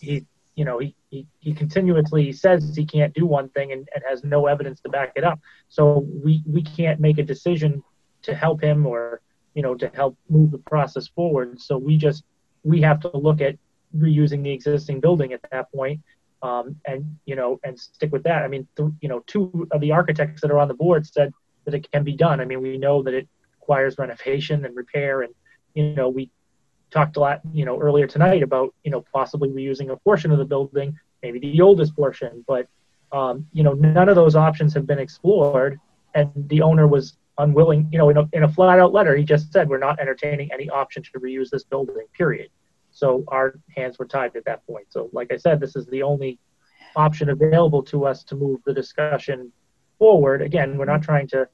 he, 0.00 0.24
you 0.54 0.64
know, 0.64 0.78
he, 0.78 0.94
he, 1.10 1.26
he 1.40 1.54
continuously 1.54 2.32
says 2.32 2.74
he 2.76 2.84
can't 2.84 3.14
do 3.14 3.26
one 3.26 3.48
thing 3.50 3.72
and, 3.72 3.88
and 3.94 4.04
has 4.08 4.24
no 4.24 4.46
evidence 4.46 4.80
to 4.80 4.88
back 4.88 5.12
it 5.16 5.24
up. 5.24 5.40
So 5.68 6.06
we, 6.24 6.42
we 6.46 6.62
can't 6.62 7.00
make 7.00 7.18
a 7.18 7.22
decision 7.22 7.82
to 8.22 8.34
help 8.34 8.62
him 8.62 8.86
or, 8.86 9.20
you 9.54 9.62
know, 9.62 9.74
to 9.74 9.90
help 9.94 10.16
move 10.28 10.50
the 10.50 10.58
process 10.58 11.08
forward. 11.08 11.60
So 11.60 11.78
we 11.78 11.96
just, 11.96 12.24
we 12.64 12.80
have 12.82 13.00
to 13.00 13.16
look 13.16 13.40
at 13.40 13.56
reusing 13.96 14.42
the 14.42 14.50
existing 14.50 15.00
building 15.00 15.32
at 15.32 15.40
that 15.50 15.70
point 15.72 16.00
um, 16.42 16.76
and 16.86 17.18
you 17.26 17.36
know 17.36 17.58
and 17.64 17.78
stick 17.78 18.12
with 18.12 18.22
that. 18.24 18.42
I 18.42 18.48
mean, 18.48 18.66
th- 18.76 18.90
you 19.00 19.08
know, 19.08 19.22
two 19.26 19.66
of 19.70 19.80
the 19.80 19.92
architects 19.92 20.40
that 20.42 20.50
are 20.50 20.58
on 20.58 20.68
the 20.68 20.74
board 20.74 21.06
said 21.06 21.32
that 21.64 21.74
it 21.74 21.90
can 21.90 22.04
be 22.04 22.12
done. 22.12 22.40
I 22.40 22.44
mean, 22.44 22.60
we 22.60 22.78
know 22.78 23.02
that 23.02 23.14
it 23.14 23.28
requires 23.60 23.98
renovation 23.98 24.64
and 24.64 24.76
repair, 24.76 25.22
and 25.22 25.34
you 25.74 25.94
know, 25.94 26.08
we 26.08 26.30
talked 26.90 27.16
a 27.16 27.20
lot, 27.20 27.40
you 27.52 27.64
know, 27.64 27.80
earlier 27.80 28.06
tonight 28.06 28.42
about 28.42 28.74
you 28.84 28.90
know 28.90 29.04
possibly 29.12 29.48
reusing 29.48 29.90
a 29.90 29.96
portion 29.96 30.30
of 30.30 30.38
the 30.38 30.44
building, 30.44 30.98
maybe 31.22 31.38
the 31.38 31.60
oldest 31.60 31.94
portion, 31.96 32.44
but 32.46 32.68
um, 33.12 33.46
you 33.52 33.62
know, 33.62 33.72
none 33.72 34.08
of 34.08 34.16
those 34.16 34.36
options 34.36 34.74
have 34.74 34.86
been 34.86 34.98
explored, 34.98 35.78
and 36.14 36.30
the 36.48 36.62
owner 36.62 36.86
was 36.86 37.16
unwilling. 37.38 37.88
You 37.92 37.98
know, 37.98 38.10
in 38.10 38.16
a, 38.16 38.28
in 38.32 38.42
a 38.42 38.48
flat 38.48 38.78
out 38.78 38.92
letter, 38.92 39.16
he 39.16 39.24
just 39.24 39.52
said 39.52 39.68
we're 39.68 39.78
not 39.78 40.00
entertaining 40.00 40.50
any 40.52 40.68
option 40.68 41.02
to 41.02 41.20
reuse 41.20 41.50
this 41.50 41.64
building. 41.64 42.06
Period. 42.14 42.50
So 42.96 43.24
our 43.28 43.60
hands 43.76 43.98
were 43.98 44.06
tied 44.06 44.34
at 44.36 44.46
that 44.46 44.66
point. 44.66 44.86
So, 44.88 45.10
like 45.12 45.30
I 45.30 45.36
said, 45.36 45.60
this 45.60 45.76
is 45.76 45.84
the 45.86 46.02
only 46.02 46.38
option 46.96 47.28
available 47.28 47.82
to 47.82 48.06
us 48.06 48.24
to 48.24 48.34
move 48.34 48.60
the 48.64 48.72
discussion 48.72 49.52
forward. 49.98 50.40
Again, 50.40 50.78
we're 50.78 50.86
not 50.86 51.02
trying 51.02 51.28
to 51.28 51.46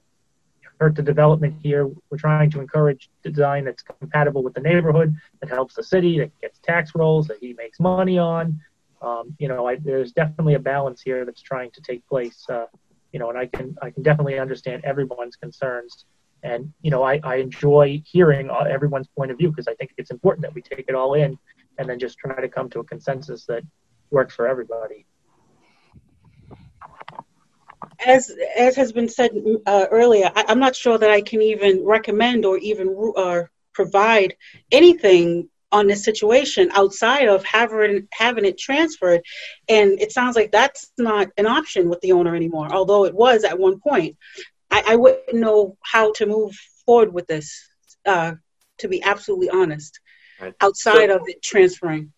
hurt 0.79 0.95
the 0.95 1.03
development 1.03 1.57
here. 1.61 1.91
We're 2.11 2.19
trying 2.19 2.49
to 2.53 2.61
encourage 2.61 3.11
design 3.25 3.65
that's 3.65 3.83
compatible 3.83 4.45
with 4.45 4.55
the 4.55 4.61
neighborhood, 4.61 5.17
that 5.41 5.49
helps 5.49 5.75
the 5.75 5.83
city, 5.83 6.21
that 6.21 6.31
gets 6.41 6.61
tax 6.61 6.93
rolls, 6.95 7.27
that 7.27 7.39
he 7.41 7.55
makes 7.55 7.81
money 7.81 8.19
on. 8.19 8.61
Um, 9.01 9.35
you 9.41 9.49
know, 9.49 9.67
I, 9.67 9.75
there's 9.77 10.13
definitely 10.13 10.55
a 10.55 10.61
balance 10.61 11.03
here 11.03 11.25
that's 11.25 11.43
trying 11.43 11.73
to 11.73 11.81
take 11.81 12.07
place. 12.07 12.47
Uh, 12.49 12.67
you 13.13 13.19
know, 13.19 13.31
and 13.31 13.39
I 13.39 13.47
can 13.47 13.77
I 13.83 13.91
can 13.91 14.05
definitely 14.05 14.39
understand 14.39 14.85
everyone's 14.85 15.35
concerns. 15.35 16.05
And 16.43 16.73
you 16.83 16.91
know, 16.91 17.03
I, 17.03 17.21
I 17.23 17.37
enjoy 17.37 18.03
hearing 18.05 18.51
uh, 18.51 18.65
everyone's 18.69 19.09
point 19.09 19.31
of 19.31 19.39
view 19.39 19.51
because 19.51 19.69
I 19.69 19.75
think 19.75 19.93
it's 19.97 20.11
important 20.11 20.43
that 20.43 20.55
we 20.55 20.63
take 20.63 20.87
it 20.89 20.95
all 20.95 21.15
in 21.15 21.39
and 21.79 21.89
then 21.89 21.99
just 21.99 22.19
try 22.19 22.41
to 22.41 22.49
come 22.49 22.69
to 22.71 22.81
a 22.81 22.85
consensus 22.85 23.45
that 23.47 23.63
works 24.11 24.35
for 24.35 24.47
everybody. 24.47 25.07
As 28.05 28.33
as 28.57 28.77
has 28.77 28.93
been 28.93 29.09
said 29.09 29.31
uh, 29.67 29.87
earlier, 29.91 30.31
I, 30.35 30.45
am 30.49 30.59
not 30.59 30.75
sure 30.75 30.99
that 30.99 31.11
I 31.11 31.21
can 31.21 31.43
even 31.43 31.85
recommend 31.85 32.45
or 32.45 32.59
even 32.59 33.13
uh, 33.17 33.43
provide 33.73 34.37
anything 34.71 35.49
on 35.71 35.87
this 35.87 36.05
situation 36.05 36.71
outside 36.73 37.29
of 37.29 37.45
having 37.45 38.09
having 38.13 38.45
it 38.45 38.59
transferred. 38.59 39.23
And 39.69 40.01
it 40.01 40.13
sounds 40.13 40.37
like 40.37 40.53
that's 40.53 40.93
not 40.99 41.29
an 41.37 41.47
option 41.47 41.89
with 41.89 42.01
the 42.01 42.13
owner 42.13 42.35
anymore 42.37 42.73
although 42.73 43.05
it 43.05 43.15
was 43.15 43.45
at 43.45 43.59
one 43.59 43.81
point 43.81 44.17
i, 44.73 44.83
I 44.89 44.97
wouldn't 44.97 45.35
know 45.35 45.77
how 45.83 46.13
to 46.13 46.27
move 46.27 46.55
forward 46.85 47.13
with 47.13 47.27
this 47.27 47.69
uh, 48.07 48.33
to 48.79 48.89
be 48.89 49.03
absolutely 49.03 49.51
honest 49.51 50.01
right. 50.41 50.55
outside 50.61 51.09
so, 51.09 51.17
of 51.17 51.23
it 51.29 51.43
transferring. 51.43 52.13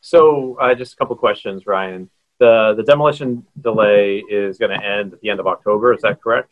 So 0.00 0.58
uh, 0.60 0.74
just 0.74 0.92
a 0.92 0.96
couple 0.96 1.16
questions 1.16 1.66
ryan. 1.66 2.10
The 2.40 2.74
the 2.76 2.84
demolition 2.84 3.46
delay 3.60 4.18
is 4.18 4.58
going 4.58 4.78
to 4.78 4.84
end 4.84 5.14
at 5.14 5.20
the 5.20 5.30
end 5.30 5.40
of 5.40 5.46
october 5.46 5.94
is 5.94 6.02
that 6.02 6.22
correct? 6.22 6.50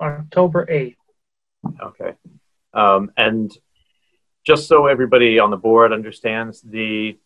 October 0.00 0.66
8th 0.66 0.96
okay. 1.82 2.12
Um, 2.72 3.10
and 3.16 3.50
just 4.44 4.68
so 4.68 4.86
everybody 4.86 5.38
on 5.38 5.50
the 5.50 5.56
board 5.56 5.92
understands, 5.92 6.60
the 6.62 7.18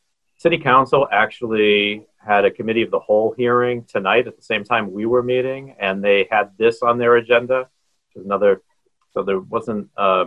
city 0.45 0.59
council 0.59 1.09
actually 1.11 2.07
had 2.19 2.45
a 2.45 2.51
committee 2.51 2.83
of 2.83 2.91
the 2.91 2.99
whole 2.99 3.33
hearing 3.35 3.83
tonight 3.85 4.27
at 4.27 4.37
the 4.37 4.43
same 4.43 4.63
time 4.63 4.93
we 4.93 5.07
were 5.07 5.23
meeting, 5.23 5.75
and 5.81 6.05
they 6.05 6.29
had 6.31 6.51
this 6.59 6.83
on 6.83 6.99
their 6.99 7.17
agenda. 7.17 7.61
Which 8.07 8.21
is 8.21 8.27
another, 8.27 8.63
so 9.13 9.23
there 9.23 9.41
wasn't. 9.41 9.89
Uh, 9.97 10.27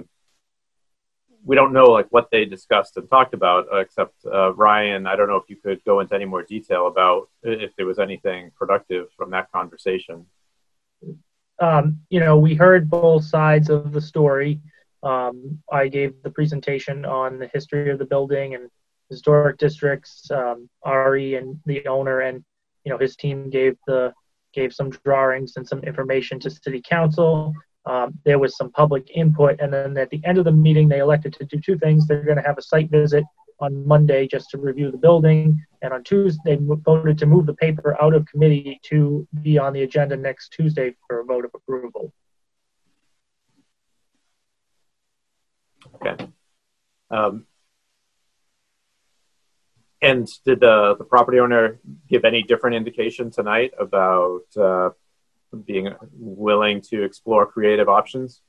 we 1.46 1.56
don't 1.56 1.72
know 1.72 1.90
like 1.98 2.08
what 2.10 2.32
they 2.32 2.46
discussed 2.46 2.98
and 2.98 3.08
talked 3.08 3.36
about, 3.36 3.72
uh, 3.72 3.78
except 3.78 4.16
uh, 4.26 4.54
Ryan. 4.56 5.06
I 5.06 5.16
don't 5.16 5.30
know 5.30 5.38
if 5.44 5.50
you 5.52 5.56
could 5.56 5.84
go 5.86 6.00
into 6.00 6.16
any 6.16 6.26
more 6.26 6.42
detail 6.42 6.88
about 6.88 7.30
if 7.44 7.76
there 7.76 7.86
was 7.86 8.00
anything 8.00 8.52
productive 8.58 9.06
from 9.16 9.30
that 9.36 9.52
conversation. 9.52 10.26
Um, 11.60 12.00
you 12.10 12.20
know, 12.20 12.38
we 12.40 12.56
heard 12.56 12.90
both 12.90 13.24
sides 13.24 13.70
of 13.70 13.92
the 13.92 14.02
story. 14.02 14.62
Um, 15.04 15.62
I 15.72 15.88
gave 15.88 16.12
the 16.24 16.32
presentation 16.32 17.06
on 17.06 17.38
the 17.38 17.50
history 17.54 17.92
of 17.92 18.00
the 18.00 18.06
building 18.06 18.56
and 18.56 18.70
historic 19.10 19.58
districts. 19.58 20.30
Um, 20.32 20.70
Ari 20.84 21.36
and 21.36 21.60
the 21.66 21.86
owner 21.88 22.22
and 22.22 22.44
you 22.84 22.92
know 22.92 22.98
his 22.98 23.16
team 23.16 23.50
gave 23.50 23.78
the 23.88 24.14
gave 24.54 24.74
some 24.74 24.90
drawings 24.90 25.54
and 25.56 25.68
some 25.68 25.80
information 25.82 26.40
to 26.40 26.50
city 26.50 26.82
council. 26.82 27.54
Um, 27.86 28.20
there 28.26 28.40
was 28.40 28.58
some 28.58 28.72
public 28.72 29.10
input, 29.16 29.62
and 29.62 29.72
then 29.72 29.98
at 29.98 30.10
the 30.10 30.22
end 30.26 30.38
of 30.38 30.46
the 30.46 30.52
meeting, 30.52 30.90
they 30.90 31.00
elected 31.00 31.34
to 31.34 31.46
do 31.46 31.60
two 31.60 31.78
things. 31.78 32.06
They're 32.06 32.24
going 32.24 32.38
to 32.38 32.44
have 32.44 32.58
a 32.58 32.62
site 32.62 32.90
visit 32.90 33.24
on 33.60 33.88
Monday 33.88 34.28
just 34.28 34.50
to 34.52 34.58
review 34.58 34.92
the 34.92 34.98
building, 34.98 35.64
and 35.82 35.94
on 35.94 36.04
Tuesday, 36.04 36.58
they 36.58 36.58
voted 36.60 37.18
to 37.20 37.26
move 37.26 37.46
the 37.46 37.54
paper 37.54 38.00
out 38.02 38.14
of 38.14 38.26
committee 38.26 38.80
to 38.84 39.28
be 39.42 39.58
on 39.58 39.74
the 39.74 39.84
agenda 39.84 40.18
next 40.18 40.50
Tuesday 40.50 40.96
for 41.08 41.22
a 41.22 41.24
vote 41.24 41.46
of 41.46 41.52
approval. 41.54 42.12
Okay. 45.96 46.28
Um, 47.10 47.46
and 50.02 50.28
did 50.46 50.60
the, 50.60 50.96
the 50.98 51.04
property 51.04 51.40
owner 51.40 51.80
give 52.08 52.26
any 52.26 52.44
different 52.44 52.76
indication 52.76 53.32
tonight 53.32 53.72
about 53.80 54.44
uh, 54.60 54.90
being 55.66 55.94
willing 56.14 56.82
to 56.82 57.04
explore 57.04 57.46
creative 57.46 57.90
options? 57.90 58.42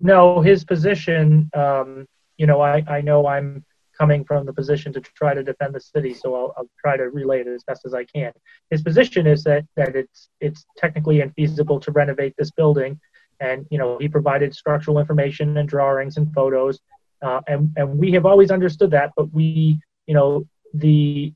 No, 0.00 0.40
his 0.40 0.64
position, 0.64 1.50
um, 1.54 2.06
you 2.36 2.46
know, 2.46 2.60
I, 2.60 2.84
I 2.88 3.00
know 3.00 3.26
I'm 3.26 3.64
coming 3.98 4.24
from 4.24 4.46
the 4.46 4.52
position 4.52 4.92
to 4.92 5.00
try 5.00 5.34
to 5.34 5.42
defend 5.42 5.74
the 5.74 5.80
city, 5.80 6.14
so 6.14 6.34
I'll, 6.34 6.54
I'll 6.56 6.70
try 6.80 6.96
to 6.96 7.10
relay 7.10 7.40
it 7.40 7.48
as 7.48 7.64
best 7.64 7.84
as 7.84 7.94
I 7.94 8.04
can. 8.04 8.32
His 8.70 8.80
position 8.82 9.26
is 9.26 9.42
that, 9.44 9.64
that 9.76 9.96
it's, 9.96 10.28
it's 10.40 10.64
technically 10.76 11.18
infeasible 11.18 11.82
to 11.82 11.90
renovate 11.90 12.34
this 12.38 12.52
building 12.52 13.00
and 13.40 13.66
you 13.70 13.78
know 13.78 13.98
he 13.98 14.08
provided 14.08 14.54
structural 14.54 14.98
information 14.98 15.56
and 15.56 15.68
drawings 15.68 16.16
and 16.16 16.32
photos 16.32 16.80
uh, 17.22 17.40
and 17.46 17.72
and 17.76 17.98
we 17.98 18.12
have 18.12 18.26
always 18.26 18.50
understood 18.50 18.90
that 18.90 19.12
but 19.16 19.32
we 19.32 19.78
you 20.06 20.14
know 20.14 20.46
the 20.74 21.32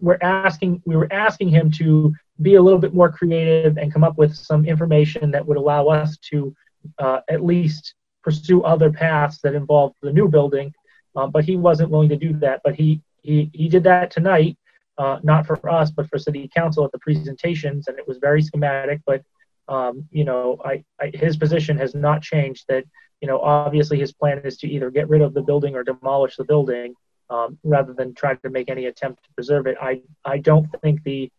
we're 0.00 0.18
asking 0.22 0.82
we 0.84 0.96
were 0.96 1.12
asking 1.12 1.48
him 1.48 1.70
to 1.70 2.12
be 2.42 2.56
a 2.56 2.62
little 2.62 2.78
bit 2.78 2.94
more 2.94 3.10
creative 3.10 3.78
and 3.78 3.92
come 3.92 4.04
up 4.04 4.18
with 4.18 4.34
some 4.34 4.64
information 4.64 5.30
that 5.30 5.46
would 5.46 5.56
allow 5.56 5.86
us 5.86 6.18
to 6.18 6.54
uh, 6.98 7.20
at 7.28 7.44
least 7.44 7.94
pursue 8.22 8.62
other 8.62 8.90
paths 8.90 9.40
that 9.42 9.54
involve 9.54 9.92
the 10.02 10.12
new 10.12 10.28
building 10.28 10.72
um, 11.14 11.30
but 11.30 11.44
he 11.44 11.56
wasn't 11.56 11.88
willing 11.88 12.08
to 12.08 12.16
do 12.16 12.32
that 12.34 12.60
but 12.64 12.74
he 12.74 13.00
he, 13.22 13.50
he 13.52 13.68
did 13.68 13.84
that 13.84 14.10
tonight 14.10 14.56
uh, 14.98 15.18
not 15.22 15.46
for 15.46 15.56
us 15.70 15.90
but 15.90 16.08
for 16.08 16.18
city 16.18 16.50
council 16.54 16.84
at 16.84 16.92
the 16.92 16.98
presentations 16.98 17.86
and 17.88 17.98
it 17.98 18.06
was 18.08 18.18
very 18.18 18.42
schematic 18.42 19.00
but 19.06 19.22
um, 19.68 20.06
you 20.10 20.24
know, 20.24 20.60
I, 20.64 20.84
I, 21.00 21.10
his 21.12 21.36
position 21.36 21.76
has 21.78 21.94
not 21.94 22.22
changed. 22.22 22.64
That 22.68 22.84
you 23.20 23.28
know, 23.28 23.40
obviously 23.40 23.98
his 23.98 24.12
plan 24.12 24.40
is 24.44 24.56
to 24.58 24.68
either 24.68 24.90
get 24.90 25.08
rid 25.08 25.22
of 25.22 25.34
the 25.34 25.42
building 25.42 25.74
or 25.74 25.82
demolish 25.82 26.36
the 26.36 26.44
building, 26.44 26.94
um, 27.30 27.58
rather 27.64 27.92
than 27.92 28.14
try 28.14 28.34
to 28.34 28.50
make 28.50 28.70
any 28.70 28.86
attempt 28.86 29.24
to 29.24 29.32
preserve 29.34 29.66
it. 29.66 29.76
I 29.80 30.02
I 30.24 30.38
don't 30.38 30.68
think 30.82 31.02
the 31.02 31.30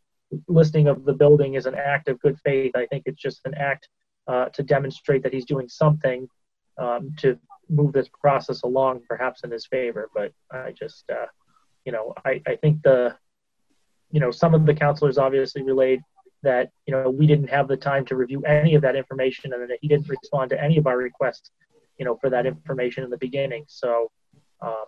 listing 0.47 0.87
of 0.87 1.05
the 1.05 1.13
building 1.13 1.53
is 1.53 1.65
an 1.65 1.75
act 1.75 2.09
of 2.09 2.19
good 2.19 2.37
faith. 2.43 2.73
I 2.75 2.85
think 2.87 3.03
it's 3.05 3.21
just 3.21 3.41
an 3.45 3.53
act 3.55 3.87
uh, 4.27 4.45
to 4.49 4.63
demonstrate 4.63 5.23
that 5.23 5.33
he's 5.33 5.45
doing 5.45 5.69
something 5.69 6.27
um, 6.77 7.13
to 7.19 7.39
move 7.69 7.93
this 7.93 8.09
process 8.09 8.63
along, 8.63 9.01
perhaps 9.07 9.43
in 9.43 9.51
his 9.51 9.65
favor. 9.65 10.09
But 10.13 10.33
I 10.51 10.71
just, 10.71 11.05
uh, 11.09 11.27
you 11.85 11.91
know, 11.91 12.13
I, 12.25 12.41
I 12.45 12.55
think 12.57 12.81
the, 12.83 13.15
you 14.11 14.19
know, 14.19 14.31
some 14.31 14.53
of 14.53 14.65
the 14.65 14.73
councilors 14.73 15.17
obviously 15.17 15.63
relayed 15.63 16.01
that 16.43 16.69
you 16.85 16.91
know 16.91 17.09
we 17.09 17.25
didn't 17.25 17.49
have 17.49 17.67
the 17.67 17.77
time 17.77 18.05
to 18.05 18.15
review 18.15 18.41
any 18.43 18.75
of 18.75 18.81
that 18.81 18.95
information 18.95 19.53
and 19.53 19.69
that 19.69 19.79
he 19.81 19.87
didn't 19.87 20.07
respond 20.07 20.49
to 20.49 20.63
any 20.63 20.77
of 20.77 20.87
our 20.87 20.97
requests 20.97 21.51
you 21.97 22.05
know 22.05 22.17
for 22.17 22.29
that 22.29 22.45
information 22.45 23.03
in 23.03 23.09
the 23.09 23.17
beginning. 23.17 23.65
So 23.67 24.11
um, 24.61 24.85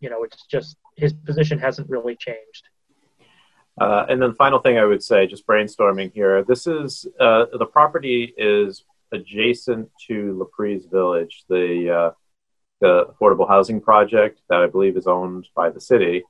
you 0.00 0.10
know 0.10 0.22
it's 0.22 0.46
just 0.46 0.76
his 0.96 1.12
position 1.12 1.58
hasn't 1.58 1.88
really 1.88 2.16
changed. 2.16 2.68
Uh, 3.78 4.06
and 4.08 4.22
then 4.22 4.30
the 4.30 4.36
final 4.36 4.58
thing 4.58 4.78
i 4.78 4.84
would 4.86 5.02
say 5.02 5.26
just 5.26 5.46
brainstorming 5.46 6.10
here 6.14 6.42
this 6.42 6.66
is 6.66 7.06
uh, 7.20 7.44
the 7.58 7.66
property 7.66 8.32
is 8.38 8.84
adjacent 9.12 9.86
to 10.06 10.32
laprise 10.40 10.90
village 10.90 11.44
the 11.50 11.90
uh, 11.90 12.10
the 12.80 13.04
affordable 13.06 13.46
housing 13.46 13.78
project 13.80 14.40
that 14.48 14.60
i 14.60 14.66
believe 14.66 14.96
is 14.96 15.06
owned 15.06 15.48
by 15.54 15.68
the 15.70 15.80
city. 15.80 16.24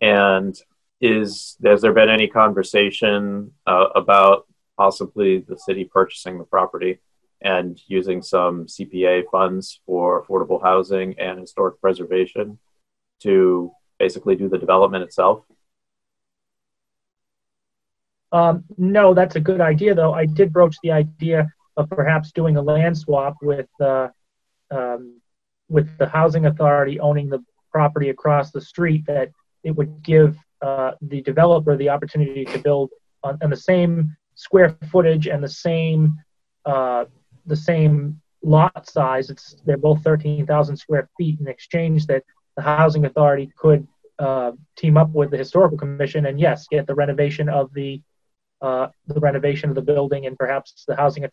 And 0.00 0.58
is 1.00 1.56
has 1.64 1.80
there 1.80 1.92
been 1.92 2.10
any 2.10 2.28
conversation 2.28 3.52
uh, 3.66 3.86
about 3.94 4.46
possibly 4.76 5.38
the 5.38 5.56
city 5.56 5.84
purchasing 5.84 6.38
the 6.38 6.44
property 6.44 6.98
and 7.42 7.80
using 7.86 8.22
some 8.22 8.66
CPA 8.66 9.24
funds 9.30 9.80
for 9.86 10.24
affordable 10.24 10.62
housing 10.62 11.18
and 11.18 11.40
historic 11.40 11.80
preservation 11.80 12.58
to 13.20 13.72
basically 13.98 14.36
do 14.36 14.48
the 14.48 14.58
development 14.58 15.04
itself? 15.04 15.44
Um, 18.32 18.64
no, 18.78 19.14
that's 19.14 19.36
a 19.36 19.40
good 19.40 19.60
idea, 19.60 19.94
though. 19.94 20.12
I 20.12 20.26
did 20.26 20.52
broach 20.52 20.76
the 20.82 20.92
idea 20.92 21.52
of 21.76 21.88
perhaps 21.90 22.32
doing 22.32 22.56
a 22.56 22.62
land 22.62 22.96
swap 22.96 23.36
with 23.42 23.68
uh, 23.80 24.08
um, 24.70 25.20
with 25.68 25.96
the 25.98 26.06
housing 26.06 26.46
authority 26.46 27.00
owning 27.00 27.28
the 27.28 27.42
property 27.72 28.10
across 28.10 28.50
the 28.50 28.60
street. 28.60 29.04
That 29.06 29.30
it 29.64 29.72
would 29.72 30.02
give 30.02 30.36
uh, 30.62 30.92
the 31.00 31.22
developer 31.22 31.76
the 31.76 31.88
opportunity 31.88 32.44
to 32.44 32.58
build 32.58 32.90
on, 33.22 33.38
on, 33.42 33.50
the 33.50 33.56
same 33.56 34.16
square 34.34 34.76
footage 34.90 35.26
and 35.26 35.42
the 35.42 35.48
same 35.48 36.16
uh, 36.64 37.04
the 37.50 37.56
same 37.56 38.20
lot 38.42 38.88
size. 38.88 39.28
It's 39.28 39.56
they're 39.66 39.76
both 39.76 40.02
13,000 40.02 40.76
square 40.76 41.10
feet. 41.18 41.38
In 41.40 41.48
exchange, 41.48 42.06
that 42.06 42.24
the 42.56 42.62
housing 42.62 43.04
authority 43.04 43.52
could 43.56 43.86
uh, 44.18 44.52
team 44.76 44.96
up 44.96 45.10
with 45.10 45.30
the 45.30 45.36
historical 45.36 45.76
commission 45.76 46.26
and 46.26 46.40
yes, 46.40 46.66
get 46.70 46.86
the 46.86 46.94
renovation 46.94 47.48
of 47.48 47.72
the 47.74 48.00
uh, 48.62 48.88
the 49.06 49.20
renovation 49.20 49.68
of 49.70 49.74
the 49.74 49.82
building, 49.82 50.26
and 50.26 50.38
perhaps 50.38 50.84
the 50.86 50.96
housing 50.96 51.26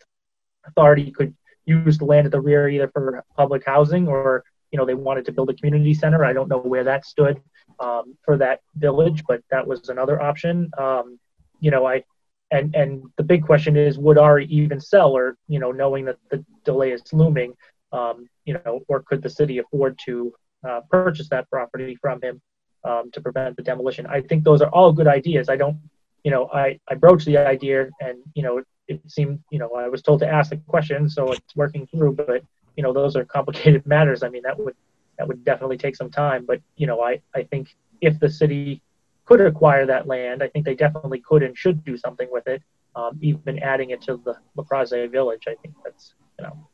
authority 0.66 1.10
could 1.10 1.34
use 1.66 1.98
the 1.98 2.04
land 2.04 2.26
at 2.26 2.32
the 2.32 2.40
rear 2.40 2.68
either 2.68 2.88
for 2.88 3.22
public 3.36 3.62
housing 3.66 4.08
or 4.08 4.42
you 4.72 4.78
know 4.78 4.86
they 4.86 4.94
wanted 4.94 5.24
to 5.26 5.32
build 5.32 5.50
a 5.50 5.54
community 5.54 5.94
center. 5.94 6.24
I 6.24 6.32
don't 6.32 6.48
know 6.48 6.58
where 6.58 6.84
that 6.84 7.04
stood 7.06 7.40
um, 7.78 8.16
for 8.24 8.36
that 8.38 8.60
village, 8.76 9.22
but 9.28 9.40
that 9.50 9.66
was 9.66 9.88
another 9.88 10.20
option. 10.20 10.70
Um, 10.78 11.18
you 11.60 11.70
know, 11.70 11.86
I 11.86 12.04
and 12.50 12.74
and 12.74 13.02
the 13.16 13.22
big 13.22 13.44
question 13.44 13.76
is, 13.76 13.98
would 13.98 14.18
Ari 14.18 14.46
even 14.46 14.80
sell, 14.80 15.16
or 15.16 15.36
you 15.48 15.58
know, 15.58 15.72
knowing 15.72 16.04
that 16.06 16.18
the 16.30 16.44
delay 16.64 16.92
is 16.92 17.02
looming, 17.12 17.54
um, 17.92 18.28
you 18.44 18.54
know, 18.54 18.80
or 18.88 19.02
could 19.02 19.22
the 19.22 19.30
city 19.30 19.58
afford 19.58 19.98
to 20.06 20.32
uh, 20.66 20.80
purchase 20.90 21.28
that 21.28 21.48
property 21.50 21.96
from 21.96 22.20
him 22.22 22.40
um, 22.84 23.10
to 23.12 23.20
prevent 23.20 23.56
the 23.56 23.62
demolition? 23.62 24.06
I 24.06 24.20
think 24.20 24.44
those 24.44 24.62
are 24.62 24.70
all 24.70 24.92
good 24.92 25.06
ideas. 25.06 25.48
I 25.48 25.56
don't, 25.56 25.78
you 26.24 26.30
know, 26.30 26.48
I 26.52 26.78
I 26.88 26.94
broached 26.94 27.26
the 27.26 27.36
idea, 27.36 27.88
and 28.00 28.18
you 28.34 28.42
know, 28.42 28.58
it, 28.58 28.66
it 28.88 29.00
seemed, 29.10 29.40
you 29.50 29.58
know, 29.58 29.74
I 29.74 29.88
was 29.88 30.02
told 30.02 30.20
to 30.20 30.28
ask 30.28 30.50
the 30.50 30.56
question, 30.56 31.08
so 31.08 31.32
it's 31.32 31.54
working 31.54 31.86
through, 31.86 32.12
but 32.12 32.42
you 32.76 32.82
know, 32.82 32.92
those 32.92 33.14
are 33.16 33.24
complicated 33.24 33.86
matters. 33.94 34.22
I 34.22 34.30
mean, 34.30 34.42
that 34.42 34.58
would 34.58 34.76
that 35.18 35.28
would 35.28 35.44
definitely 35.44 35.76
take 35.76 35.96
some 35.96 36.10
time. 36.10 36.46
But 36.46 36.60
you 36.76 36.86
know, 36.86 37.02
I 37.02 37.20
I 37.34 37.42
think 37.42 37.76
if 38.00 38.18
the 38.18 38.30
city 38.30 38.80
could 39.28 39.42
acquire 39.42 39.84
that 39.84 40.06
land, 40.06 40.42
I 40.42 40.48
think 40.48 40.64
they 40.64 40.74
definitely 40.74 41.20
could 41.20 41.42
and 41.42 41.56
should 41.56 41.84
do 41.84 41.98
something 41.98 42.28
with 42.32 42.46
it. 42.46 42.62
Um, 42.96 43.18
even 43.20 43.58
adding 43.58 43.90
it 43.90 44.00
to 44.02 44.16
the 44.24 44.36
La 44.56 44.84
village, 45.06 45.44
I 45.46 45.54
think 45.62 45.74
that's 45.84 46.14
you 46.38 46.46
know 46.46 46.68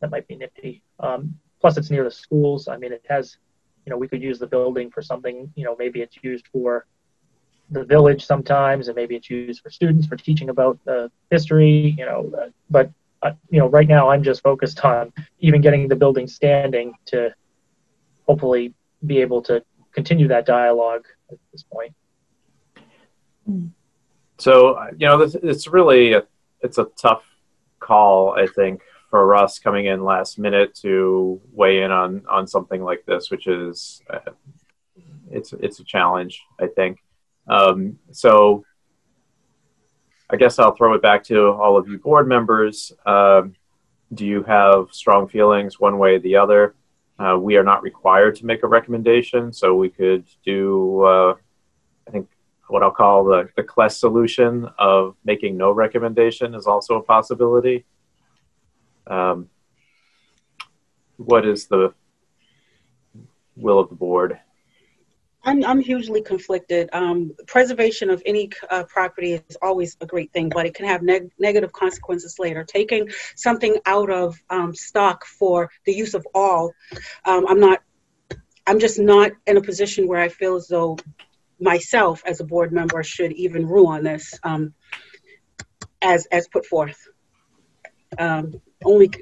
that 0.00 0.10
might 0.10 0.28
be 0.28 0.36
nifty. 0.36 0.82
Um, 1.00 1.34
plus 1.60 1.76
it's 1.76 1.90
near 1.90 2.04
the 2.04 2.10
schools. 2.10 2.68
I 2.68 2.76
mean, 2.76 2.92
it 2.92 3.04
has, 3.08 3.36
you 3.84 3.90
know, 3.90 3.98
we 3.98 4.06
could 4.06 4.22
use 4.22 4.38
the 4.38 4.46
building 4.46 4.90
for 4.90 5.02
something. 5.02 5.52
You 5.56 5.64
know, 5.64 5.74
maybe 5.76 6.00
it's 6.02 6.16
used 6.22 6.46
for 6.52 6.86
the 7.70 7.84
village 7.84 8.24
sometimes, 8.24 8.86
and 8.86 8.94
maybe 8.94 9.16
it's 9.16 9.28
used 9.28 9.60
for 9.60 9.70
students 9.70 10.06
for 10.06 10.16
teaching 10.16 10.50
about 10.50 10.78
the 10.84 11.10
history. 11.32 11.96
You 11.98 12.06
know, 12.06 12.50
but 12.70 12.92
uh, 13.22 13.32
you 13.50 13.58
know, 13.58 13.68
right 13.68 13.88
now 13.88 14.08
I'm 14.08 14.22
just 14.22 14.40
focused 14.40 14.84
on 14.84 15.12
even 15.40 15.60
getting 15.60 15.88
the 15.88 15.96
building 15.96 16.28
standing 16.28 16.94
to 17.06 17.34
hopefully 18.28 18.72
be 19.04 19.18
able 19.20 19.42
to 19.42 19.64
continue 19.96 20.28
that 20.28 20.46
dialogue 20.46 21.06
at 21.32 21.38
this 21.50 21.64
point. 21.64 21.92
So 24.38 24.78
you 24.98 25.06
know, 25.08 25.22
it's 25.22 25.66
really 25.66 26.12
a, 26.12 26.22
it's 26.60 26.78
a 26.78 26.86
tough 27.00 27.24
call, 27.80 28.32
I 28.32 28.46
think, 28.46 28.82
for 29.10 29.34
us 29.34 29.58
coming 29.58 29.86
in 29.86 30.04
last 30.04 30.38
minute 30.38 30.74
to 30.82 31.40
weigh 31.52 31.82
in 31.82 31.90
on 31.90 32.24
on 32.28 32.46
something 32.46 32.82
like 32.84 33.04
this, 33.06 33.30
which 33.30 33.46
is 33.46 34.02
uh, 34.10 34.32
it's 35.30 35.54
it's 35.54 35.80
a 35.80 35.84
challenge, 35.84 36.42
I 36.60 36.66
think. 36.66 36.98
Um, 37.48 37.98
so 38.12 38.64
I 40.28 40.36
guess 40.36 40.58
I'll 40.58 40.76
throw 40.76 40.92
it 40.94 41.02
back 41.02 41.24
to 41.24 41.52
all 41.52 41.78
of 41.78 41.88
you 41.88 41.98
board 41.98 42.28
members. 42.28 42.92
Um, 43.06 43.54
do 44.12 44.26
you 44.26 44.42
have 44.42 44.88
strong 44.92 45.26
feelings 45.28 45.80
one 45.80 45.98
way 45.98 46.16
or 46.16 46.18
the 46.18 46.36
other? 46.36 46.74
Uh, 47.18 47.38
we 47.38 47.56
are 47.56 47.64
not 47.64 47.82
required 47.82 48.36
to 48.36 48.44
make 48.44 48.62
a 48.62 48.66
recommendation, 48.66 49.52
so 49.52 49.74
we 49.74 49.88
could 49.88 50.24
do, 50.44 51.02
uh, 51.02 51.34
I 52.06 52.10
think, 52.10 52.28
what 52.68 52.82
I'll 52.82 52.90
call 52.90 53.24
the, 53.24 53.48
the 53.56 53.62
Claes 53.62 53.96
solution 53.96 54.68
of 54.78 55.16
making 55.24 55.56
no 55.56 55.70
recommendation 55.70 56.54
is 56.54 56.66
also 56.66 56.96
a 56.96 57.02
possibility. 57.02 57.84
Um, 59.06 59.48
what 61.16 61.46
is 61.46 61.66
the 61.66 61.94
will 63.54 63.78
of 63.78 63.88
the 63.88 63.94
board? 63.94 64.40
I'm, 65.46 65.64
I'm 65.64 65.80
hugely 65.80 66.22
conflicted. 66.22 66.90
Um, 66.92 67.32
preservation 67.46 68.10
of 68.10 68.20
any 68.26 68.50
uh, 68.68 68.82
property 68.84 69.34
is 69.34 69.56
always 69.62 69.96
a 70.00 70.06
great 70.06 70.32
thing, 70.32 70.48
but 70.48 70.66
it 70.66 70.74
can 70.74 70.86
have 70.86 71.02
neg- 71.02 71.30
negative 71.38 71.72
consequences 71.72 72.36
later. 72.40 72.64
Taking 72.64 73.08
something 73.36 73.76
out 73.86 74.10
of 74.10 74.36
um, 74.50 74.74
stock 74.74 75.24
for 75.24 75.70
the 75.86 75.92
use 75.92 76.14
of 76.14 76.26
all, 76.34 76.72
um, 77.24 77.46
I'm 77.48 77.60
not. 77.60 77.80
I'm 78.66 78.80
just 78.80 78.98
not 78.98 79.30
in 79.46 79.56
a 79.56 79.62
position 79.62 80.08
where 80.08 80.20
I 80.20 80.28
feel 80.28 80.56
as 80.56 80.66
though 80.66 80.98
myself, 81.60 82.22
as 82.26 82.40
a 82.40 82.44
board 82.44 82.72
member, 82.72 83.04
should 83.04 83.30
even 83.32 83.64
rule 83.64 83.86
on 83.86 84.02
this, 84.02 84.34
um, 84.42 84.74
as 86.02 86.26
as 86.32 86.48
put 86.48 86.66
forth. 86.66 86.98
Um, 88.18 88.60
only, 88.84 89.12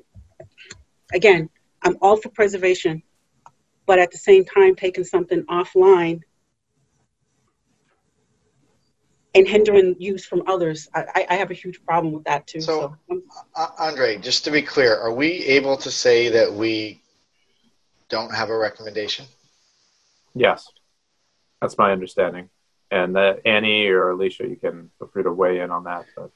again, 1.13 1.51
I'm 1.83 1.99
all 2.01 2.17
for 2.17 2.31
preservation, 2.31 3.03
but 3.87 3.99
at 3.99 4.11
the 4.11 4.19
same 4.19 4.45
time 4.45 4.75
taking 4.75 5.05
something 5.05 5.43
offline 5.45 6.21
and 9.35 9.49
hindering 9.49 9.97
use 9.99 10.25
from 10.25 10.43
others. 10.47 10.89
I, 10.95 11.27
I 11.29 11.35
have 11.35 11.51
a 11.51 11.55
huge 11.55 11.85
problem 11.85 12.13
with 12.13 12.25
that 12.25 12.47
too. 12.47 12.61
So, 12.61 12.97
so. 13.09 13.21
Uh, 13.57 13.67
Andre, 13.79 14.17
just 14.19 14.45
to 14.45 14.51
be 14.51 14.63
clear, 14.63 14.97
are 14.97 15.13
we 15.13 15.27
able 15.45 15.77
to 15.79 15.91
say 15.91 16.29
that 16.31 16.53
we 16.53 17.03
don't 18.09 18.33
have 18.33 18.51
a 18.51 18.57
recommendation? 18.57 19.27
Yes, 20.35 20.71
that's 21.61 21.77
my 21.79 21.93
understanding. 21.93 22.49
And 22.91 23.17
that 23.17 23.41
Annie 23.45 23.87
or 23.87 24.11
Alicia, 24.11 24.47
you 24.47 24.57
can 24.57 24.91
feel 24.99 25.09
free 25.09 25.25
to 25.25 25.33
weigh 25.33 25.61
in 25.61 25.71
on 25.71 25.85
that. 25.85 26.07
But. 26.17 26.31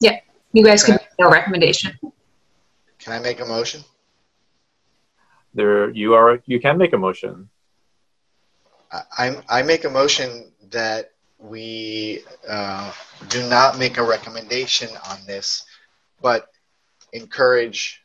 Yeah, 0.00 0.20
you 0.52 0.62
guys 0.62 0.84
can 0.84 0.96
make 0.96 1.08
no 1.18 1.30
recommendation. 1.30 1.98
Can 2.98 3.12
I 3.14 3.18
make 3.18 3.40
a 3.40 3.46
motion? 3.46 3.82
There 5.56 5.90
you 5.90 6.14
are 6.14 6.40
you 6.46 6.60
can 6.60 6.78
make 6.78 6.92
a 6.92 6.98
motion. 6.98 7.48
I 8.92 9.36
i 9.48 9.62
make 9.62 9.84
a 9.84 9.90
motion 9.90 10.52
that 10.70 11.12
we 11.38 12.22
uh, 12.48 12.92
do 13.28 13.46
not 13.48 13.78
make 13.78 13.98
a 13.98 14.02
recommendation 14.02 14.88
on 15.10 15.18
this 15.26 15.64
but 16.22 16.48
encourage 17.12 18.02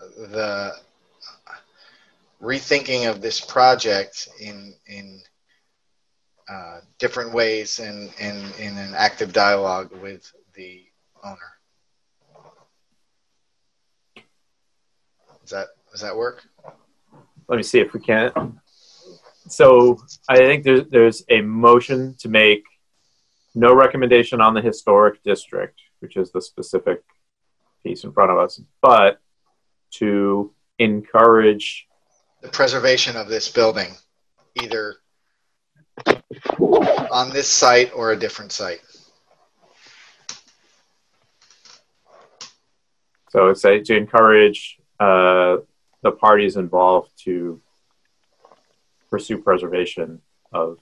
the 0.00 0.72
rethinking 2.42 3.08
of 3.08 3.20
this 3.20 3.40
project 3.40 4.28
in 4.40 4.74
in 4.86 5.20
uh, 6.48 6.80
different 6.98 7.32
ways 7.32 7.78
and, 7.78 8.10
and 8.20 8.36
in 8.58 8.76
an 8.76 8.94
active 8.94 9.32
dialogue 9.32 9.90
with 10.02 10.32
the 10.54 10.84
owner 11.24 11.52
that 15.50 15.68
does 15.90 16.00
that 16.00 16.16
work? 16.16 16.42
Let 17.48 17.56
me 17.56 17.62
see 17.62 17.80
if 17.80 17.92
we 17.92 18.00
can. 18.00 18.60
So 19.48 19.98
I 20.28 20.36
think 20.36 20.64
there's 20.64 20.88
there's 20.90 21.24
a 21.28 21.40
motion 21.40 22.14
to 22.20 22.28
make 22.28 22.62
no 23.54 23.74
recommendation 23.74 24.40
on 24.40 24.54
the 24.54 24.62
historic 24.62 25.22
district, 25.22 25.80
which 26.00 26.16
is 26.16 26.32
the 26.32 26.40
specific 26.40 27.02
piece 27.82 28.04
in 28.04 28.12
front 28.12 28.30
of 28.30 28.38
us, 28.38 28.60
but 28.80 29.20
to 29.92 30.52
encourage 30.78 31.86
the 32.40 32.48
preservation 32.48 33.16
of 33.16 33.28
this 33.28 33.48
building, 33.48 33.92
either 34.62 34.96
on 37.10 37.30
this 37.30 37.48
site 37.48 37.92
or 37.94 38.12
a 38.12 38.16
different 38.16 38.52
site. 38.52 38.80
So 43.30 43.48
it's 43.48 43.64
a, 43.64 43.80
to 43.80 43.96
encourage 43.96 44.78
uh, 45.02 45.56
the 46.02 46.12
parties 46.12 46.56
involved 46.56 47.10
to 47.24 47.60
pursue 49.10 49.36
preservation 49.38 50.20
of 50.52 50.78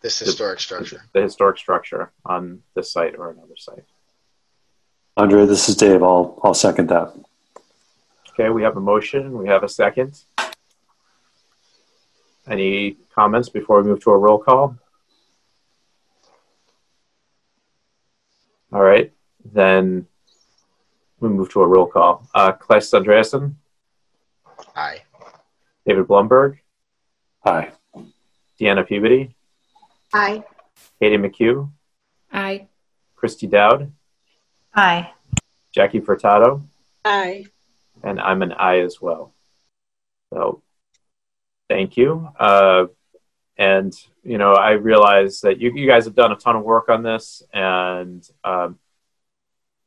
this 0.00 0.18
historic 0.18 0.58
the, 0.58 0.62
structure. 0.62 1.02
The 1.12 1.22
historic 1.22 1.58
structure 1.58 2.12
on 2.24 2.62
this 2.74 2.92
site 2.92 3.14
or 3.16 3.30
another 3.30 3.56
site. 3.56 3.84
Andre, 5.18 5.44
this 5.44 5.68
is 5.68 5.76
Dave. 5.76 6.02
I'll 6.02 6.40
I'll 6.42 6.54
second 6.54 6.88
that. 6.88 7.14
Okay, 8.30 8.48
we 8.48 8.62
have 8.62 8.76
a 8.78 8.80
motion. 8.80 9.36
We 9.36 9.48
have 9.48 9.62
a 9.62 9.68
second. 9.68 10.24
Any 12.48 12.96
comments 13.14 13.48
before 13.50 13.82
we 13.82 13.88
move 13.88 14.02
to 14.04 14.10
a 14.10 14.18
roll 14.18 14.38
call? 14.38 14.76
All 18.72 18.82
right, 18.82 19.12
then 19.44 20.06
we 21.24 21.30
move 21.30 21.50
to 21.50 21.62
a 21.62 21.66
roll 21.66 21.86
call. 21.86 22.28
Uh, 22.34 22.52
Claes 22.52 22.90
Andreasen. 22.90 23.54
Aye. 24.76 25.02
David 25.86 26.06
Blumberg. 26.06 26.58
Aye. 27.44 27.72
Deanna 28.60 28.86
Peabody. 28.86 29.34
Aye. 30.12 30.44
Katie 31.00 31.16
McHugh. 31.16 31.70
Aye. 32.32 32.68
Christy 33.16 33.46
Dowd. 33.46 33.90
Aye. 34.74 35.10
Jackie 35.72 36.00
Furtado. 36.00 36.62
Aye. 37.04 37.46
And 38.02 38.20
I'm 38.20 38.42
an 38.42 38.52
aye 38.52 38.80
as 38.80 39.00
well. 39.00 39.32
So 40.32 40.62
thank 41.70 41.96
you. 41.96 42.28
Uh, 42.38 42.86
and, 43.56 43.94
you 44.22 44.36
know, 44.36 44.52
I 44.52 44.72
realize 44.72 45.40
that 45.40 45.58
you, 45.60 45.72
you 45.74 45.86
guys 45.86 46.04
have 46.04 46.14
done 46.14 46.32
a 46.32 46.36
ton 46.36 46.56
of 46.56 46.64
work 46.64 46.88
on 46.88 47.02
this 47.02 47.42
and, 47.52 48.28
um, 48.42 48.78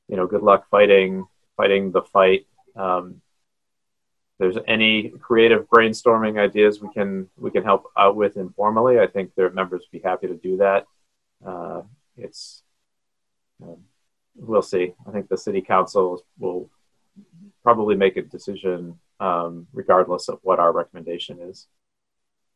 you 0.07 0.15
know, 0.15 0.27
good 0.27 0.43
luck 0.43 0.69
fighting 0.69 1.25
fighting 1.55 1.91
the 1.91 2.03
fight. 2.03 2.45
Um, 2.75 3.21
there's 4.39 4.57
any 4.67 5.09
creative 5.19 5.67
brainstorming 5.67 6.39
ideas 6.39 6.81
we 6.81 6.89
can 6.93 7.27
we 7.38 7.51
can 7.51 7.63
help 7.63 7.85
out 7.97 8.15
with 8.15 8.38
informally, 8.38 8.99
I 8.99 9.07
think 9.07 9.34
their 9.35 9.49
members 9.49 9.81
would 9.81 10.01
be 10.01 10.07
happy 10.07 10.27
to 10.27 10.35
do 10.35 10.57
that. 10.57 10.85
Uh, 11.45 11.81
it's 12.15 12.63
um, 13.61 13.77
we'll 14.35 14.61
see. 14.61 14.93
I 15.07 15.11
think 15.11 15.27
the 15.27 15.38
city 15.38 15.61
council 15.61 16.23
will 16.38 16.69
probably 17.63 17.95
make 17.95 18.17
a 18.17 18.21
decision 18.21 18.99
um, 19.19 19.67
regardless 19.73 20.29
of 20.29 20.39
what 20.43 20.59
our 20.59 20.71
recommendation 20.71 21.39
is. 21.41 21.67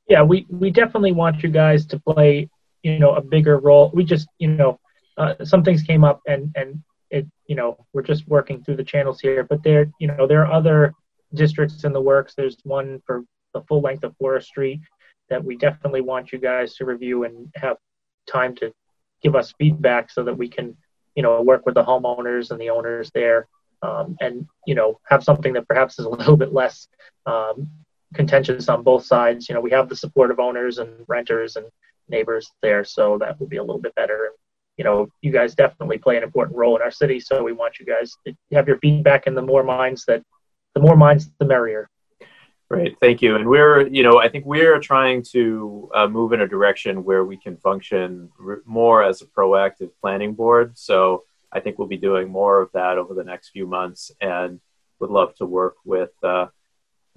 Yeah, 0.07 0.21
we 0.21 0.45
we 0.49 0.69
definitely 0.69 1.13
want 1.13 1.41
you 1.41 1.49
guys 1.49 1.85
to 1.87 1.99
play 1.99 2.49
you 2.83 2.99
know 2.99 3.15
a 3.15 3.21
bigger 3.21 3.57
role. 3.57 3.91
We 3.93 4.03
just 4.03 4.27
you 4.37 4.49
know 4.49 4.79
uh, 5.17 5.43
some 5.43 5.63
things 5.63 5.81
came 5.81 6.03
up 6.03 6.21
and 6.27 6.51
and 6.55 6.83
it 7.11 7.27
you 7.45 7.55
know 7.55 7.77
we're 7.93 8.01
just 8.01 8.27
working 8.27 8.63
through 8.63 8.77
the 8.77 8.83
channels 8.83 9.19
here 9.19 9.43
but 9.43 9.61
there 9.63 9.85
you 9.99 10.07
know 10.07 10.25
there 10.25 10.45
are 10.45 10.51
other 10.51 10.93
districts 11.33 11.83
in 11.83 11.93
the 11.93 12.01
works. 12.01 12.33
There's 12.35 12.57
one 12.63 13.01
for 13.05 13.23
the 13.53 13.61
full 13.61 13.81
length 13.81 14.03
of 14.03 14.15
forest 14.17 14.47
Street 14.47 14.81
that 15.29 15.43
we 15.43 15.55
definitely 15.55 16.01
want 16.01 16.31
you 16.31 16.39
guys 16.39 16.75
to 16.75 16.85
review 16.85 17.23
and 17.23 17.51
have 17.55 17.77
time 18.29 18.55
to 18.55 18.73
give 19.21 19.35
us 19.35 19.53
feedback 19.57 20.09
so 20.09 20.23
that 20.23 20.37
we 20.37 20.47
can 20.47 20.75
you 21.15 21.23
know 21.23 21.41
work 21.41 21.65
with 21.65 21.75
the 21.75 21.83
homeowners 21.83 22.51
and 22.51 22.59
the 22.59 22.69
owners 22.69 23.11
there 23.13 23.47
um, 23.81 24.15
and 24.21 24.47
you 24.65 24.75
know 24.75 24.99
have 25.05 25.23
something 25.23 25.53
that 25.53 25.67
perhaps 25.67 25.99
is 25.99 26.05
a 26.05 26.09
little 26.21 26.37
bit 26.37 26.53
less 26.53 26.87
um, 27.25 27.69
contentious 28.13 28.67
on 28.69 28.83
both 28.83 29.05
sides. 29.05 29.47
You 29.47 29.55
know 29.55 29.61
we 29.61 29.71
have 29.71 29.89
the 29.89 29.95
support 29.95 30.31
of 30.31 30.39
owners 30.39 30.77
and 30.77 30.89
renters 31.07 31.55
and 31.55 31.65
neighbors 32.09 32.51
there 32.61 32.83
so 32.83 33.17
that 33.19 33.39
would 33.39 33.49
be 33.49 33.57
a 33.57 33.63
little 33.63 33.81
bit 33.81 33.95
better 33.95 34.31
you 34.77 34.83
know, 34.83 35.07
you 35.21 35.31
guys 35.31 35.55
definitely 35.55 35.97
play 35.97 36.17
an 36.17 36.23
important 36.23 36.57
role 36.57 36.75
in 36.75 36.81
our 36.81 36.91
city. 36.91 37.19
So 37.19 37.43
we 37.43 37.53
want 37.53 37.79
you 37.79 37.85
guys 37.85 38.13
to 38.25 38.33
have 38.53 38.67
your 38.67 38.77
feedback, 38.79 39.27
and 39.27 39.35
the 39.35 39.41
more 39.41 39.63
minds 39.63 40.05
that, 40.05 40.23
the 40.73 40.81
more 40.81 40.95
minds, 40.95 41.29
the 41.39 41.45
merrier. 41.45 41.89
Right. 42.69 42.95
thank 43.01 43.21
you. 43.21 43.35
And 43.35 43.49
we're, 43.49 43.85
you 43.87 44.01
know, 44.01 44.19
I 44.19 44.29
think 44.29 44.45
we're 44.45 44.79
trying 44.79 45.23
to 45.33 45.89
uh, 45.93 46.07
move 46.07 46.31
in 46.31 46.39
a 46.39 46.47
direction 46.47 47.03
where 47.03 47.25
we 47.25 47.35
can 47.35 47.57
function 47.57 48.29
more 48.65 49.03
as 49.03 49.21
a 49.21 49.25
proactive 49.25 49.89
planning 49.99 50.33
board. 50.33 50.77
So 50.77 51.25
I 51.51 51.59
think 51.59 51.77
we'll 51.77 51.89
be 51.89 51.97
doing 51.97 52.29
more 52.29 52.61
of 52.61 52.71
that 52.71 52.97
over 52.97 53.13
the 53.13 53.25
next 53.25 53.49
few 53.49 53.67
months, 53.67 54.09
and 54.21 54.61
would 54.99 55.09
love 55.09 55.35
to 55.35 55.45
work 55.45 55.75
with 55.83 56.11
uh, 56.23 56.47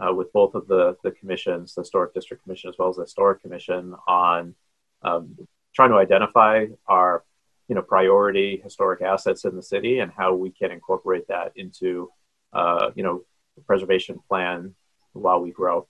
uh, 0.00 0.12
with 0.12 0.32
both 0.32 0.56
of 0.56 0.66
the 0.66 0.96
the 1.04 1.12
commissions, 1.12 1.74
the 1.74 1.82
historic 1.82 2.14
district 2.14 2.42
commission 2.42 2.68
as 2.68 2.74
well 2.76 2.88
as 2.88 2.96
the 2.96 3.02
historic 3.02 3.40
commission, 3.40 3.94
on 4.08 4.56
um, 5.02 5.36
trying 5.72 5.90
to 5.90 5.96
identify 5.96 6.66
our 6.88 7.22
you 7.68 7.74
know 7.74 7.82
priority 7.82 8.60
historic 8.62 9.02
assets 9.02 9.44
in 9.44 9.56
the 9.56 9.62
city 9.62 10.00
and 10.00 10.12
how 10.12 10.34
we 10.34 10.50
can 10.50 10.70
incorporate 10.70 11.26
that 11.28 11.52
into 11.56 12.10
uh, 12.52 12.90
you 12.94 13.02
know 13.02 13.22
preservation 13.66 14.18
plan 14.28 14.74
while 15.12 15.40
we 15.40 15.50
grow. 15.50 15.86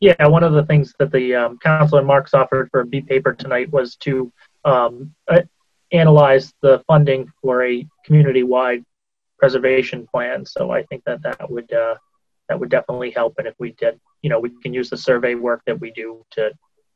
Yeah, 0.00 0.26
one 0.26 0.42
of 0.42 0.52
the 0.52 0.64
things 0.64 0.94
that 0.98 1.12
the 1.12 1.34
um, 1.34 1.58
and 1.64 2.06
Marks 2.06 2.34
offered 2.34 2.70
for 2.70 2.84
B 2.84 3.00
paper 3.00 3.32
tonight 3.32 3.70
was 3.70 3.94
to 3.96 4.32
um, 4.64 5.14
uh, 5.28 5.42
analyze 5.92 6.52
the 6.60 6.82
funding 6.86 7.30
for 7.40 7.64
a 7.64 7.86
community-wide 8.04 8.84
preservation 9.38 10.06
plan. 10.06 10.44
So 10.44 10.70
I 10.72 10.82
think 10.84 11.04
that 11.04 11.22
that 11.22 11.48
would 11.48 11.72
uh, 11.72 11.94
that 12.48 12.58
would 12.58 12.70
definitely 12.70 13.10
help. 13.10 13.34
And 13.38 13.46
if 13.46 13.54
we 13.58 13.72
did, 13.72 14.00
you 14.22 14.30
know, 14.30 14.40
we 14.40 14.50
can 14.62 14.74
use 14.74 14.90
the 14.90 14.96
survey 14.96 15.34
work 15.34 15.62
that 15.66 15.80
we 15.80 15.90
do 15.92 16.24
to, 16.32 16.50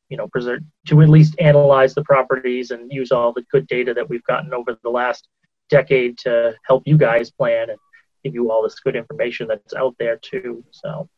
you 0.09 0.17
know, 0.17 0.29
preserve 0.29 0.61
to 0.87 1.03
at 1.03 1.09
least 1.09 1.35
analyze 1.39 1.95
the 1.95 2.05
properties 2.05 2.71
and 2.71 2.93
use 2.93 3.11
all 3.11 3.33
the 3.33 3.45
good 3.51 3.67
data 3.67 3.93
that 3.95 4.09
we've 4.09 4.25
gotten 4.25 4.55
over 4.55 4.79
the 4.83 4.91
last 4.91 5.29
decade 5.69 6.17
to 6.19 6.55
help 6.65 6.83
you 6.87 6.97
guys 6.97 7.31
plan 7.31 7.71
and 7.71 7.79
give 8.23 8.35
you 8.35 8.51
all 8.51 8.63
this 8.63 8.79
good 8.81 8.97
information 8.97 9.49
that's 9.49 9.75
out 9.75 9.95
there 9.99 10.17
too. 10.17 10.65
So. 10.71 11.09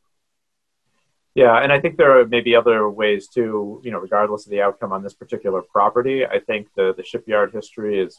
Yeah, 1.35 1.57
and 1.57 1.73
I 1.73 1.79
think 1.79 1.97
there 1.97 2.19
are 2.19 2.27
maybe 2.27 2.57
other 2.57 2.89
ways 2.89 3.29
too, 3.29 3.81
you 3.85 3.91
know, 3.91 3.99
regardless 3.99 4.47
of 4.47 4.51
the 4.51 4.63
outcome 4.63 4.93
on 4.93 5.03
this 5.03 5.15
particular 5.15 5.63
property. 5.63 6.27
I 6.27 6.41
think 6.41 6.69
the, 6.75 6.95
the 6.97 7.05
shipyard 7.05 7.53
history 7.53 8.01
is 8.01 8.19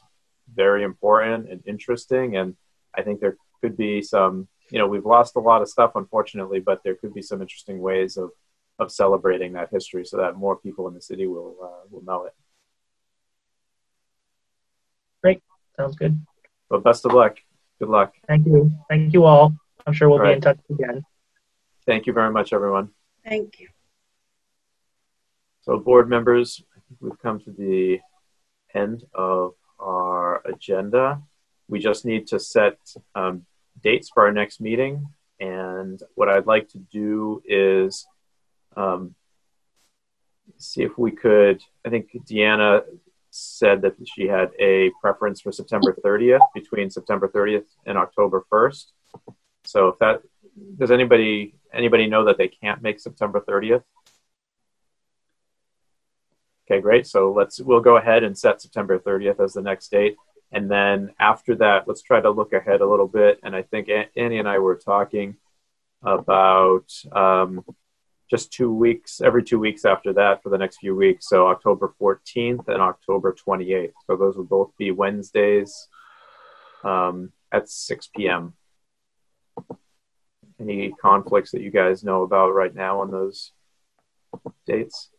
very 0.55 0.83
important 0.83 1.49
and 1.49 1.61
interesting. 1.65 2.37
And 2.37 2.55
I 2.95 3.01
think 3.01 3.19
there 3.19 3.35
could 3.61 3.75
be 3.75 4.01
some, 4.01 4.47
you 4.69 4.79
know, 4.79 4.87
we've 4.87 5.05
lost 5.05 5.35
a 5.35 5.39
lot 5.39 5.61
of 5.61 5.67
stuff, 5.67 5.91
unfortunately, 5.95 6.59
but 6.59 6.81
there 6.83 6.95
could 6.95 7.13
be 7.13 7.21
some 7.21 7.41
interesting 7.41 7.79
ways 7.79 8.17
of, 8.17 8.29
of 8.79 8.91
celebrating 8.91 9.53
that 9.53 9.69
history 9.71 10.05
so 10.05 10.17
that 10.17 10.35
more 10.35 10.55
people 10.55 10.87
in 10.87 10.93
the 10.93 11.01
city 11.01 11.27
will, 11.27 11.55
uh, 11.61 11.87
will 11.91 12.03
know 12.03 12.25
it. 12.25 12.33
Great. 15.21 15.43
Sounds 15.77 15.95
good. 15.95 16.19
Well, 16.69 16.79
best 16.79 17.05
of 17.05 17.13
luck. 17.13 17.37
Good 17.79 17.89
luck. 17.89 18.13
Thank 18.27 18.45
you. 18.45 18.71
Thank 18.89 19.13
you 19.13 19.25
all. 19.25 19.53
I'm 19.85 19.93
sure 19.93 20.09
we'll 20.09 20.19
all 20.19 20.23
be 20.23 20.29
right. 20.29 20.35
in 20.35 20.41
touch 20.41 20.59
again. 20.69 21.03
Thank 21.85 22.05
you 22.05 22.13
very 22.13 22.31
much, 22.31 22.53
everyone. 22.53 22.89
Thank 23.25 23.59
you. 23.59 23.69
So, 25.61 25.77
board 25.77 26.09
members, 26.09 26.61
I 26.75 26.79
think 26.87 26.99
we've 27.01 27.19
come 27.19 27.39
to 27.41 27.51
the 27.51 27.99
end 28.73 29.03
of 29.13 29.53
our 29.79 30.41
agenda. 30.45 31.21
We 31.67 31.79
just 31.79 32.05
need 32.05 32.27
to 32.27 32.39
set 32.39 32.77
um, 33.15 33.45
dates 33.83 34.09
for 34.13 34.25
our 34.25 34.31
next 34.31 34.61
meeting. 34.61 35.07
And 35.39 36.01
what 36.15 36.29
I'd 36.29 36.47
like 36.47 36.67
to 36.69 36.79
do 36.91 37.41
is 37.45 38.05
um, 38.75 39.15
see 40.57 40.83
if 40.83 40.97
we 40.97 41.11
could. 41.11 41.61
I 41.85 41.89
think 41.89 42.09
Deanna 42.27 42.83
said 43.31 43.81
that 43.83 43.95
she 44.05 44.27
had 44.27 44.49
a 44.59 44.91
preference 45.01 45.41
for 45.41 45.51
September 45.51 45.95
30th 46.03 46.39
between 46.53 46.89
September 46.89 47.27
30th 47.27 47.65
and 47.85 47.97
October 47.97 48.45
1st. 48.51 48.85
So 49.65 49.89
if 49.89 49.99
that 49.99 50.21
does 50.77 50.91
anybody 50.91 51.55
anybody 51.73 52.07
know 52.07 52.25
that 52.25 52.37
they 52.37 52.47
can't 52.47 52.81
make 52.81 52.99
September 52.99 53.39
30th? 53.47 53.83
Okay, 56.69 56.81
great. 56.81 57.07
So 57.07 57.31
let's 57.31 57.59
we'll 57.59 57.81
go 57.81 57.97
ahead 57.97 58.23
and 58.23 58.37
set 58.37 58.61
September 58.61 58.99
30th 58.99 59.43
as 59.43 59.53
the 59.53 59.61
next 59.61 59.89
date. 59.89 60.15
And 60.51 60.69
then 60.69 61.11
after 61.19 61.55
that, 61.55 61.87
let's 61.87 62.01
try 62.01 62.19
to 62.21 62.31
look 62.31 62.53
ahead 62.53 62.81
a 62.81 62.89
little 62.89 63.07
bit. 63.07 63.39
And 63.43 63.55
I 63.55 63.61
think 63.61 63.89
Annie 64.15 64.39
and 64.39 64.49
I 64.49 64.57
were 64.57 64.75
talking 64.75 65.37
about 66.01 66.91
um, 67.11 67.63
just 68.29 68.51
two 68.51 68.73
weeks, 68.73 69.21
every 69.21 69.43
two 69.43 69.59
weeks 69.59 69.85
after 69.85 70.13
that 70.13 70.43
for 70.43 70.49
the 70.49 70.57
next 70.57 70.77
few 70.77 70.95
weeks. 70.95 71.27
So 71.29 71.47
October 71.47 71.93
14th 71.99 72.67
and 72.67 72.81
October 72.81 73.35
28th. 73.35 73.93
So 74.05 74.15
those 74.15 74.37
would 74.37 74.49
both 74.49 74.71
be 74.77 74.91
Wednesdays 74.91 75.87
um, 76.83 77.31
at 77.51 77.69
6 77.69 78.09
p.m 78.15 78.53
any 80.59 80.93
conflicts 81.01 81.51
that 81.51 81.61
you 81.61 81.71
guys 81.71 82.03
know 82.03 82.23
about 82.23 82.53
right 82.53 82.73
now 82.73 83.01
on 83.01 83.11
those 83.11 83.51
dates? 84.65 85.09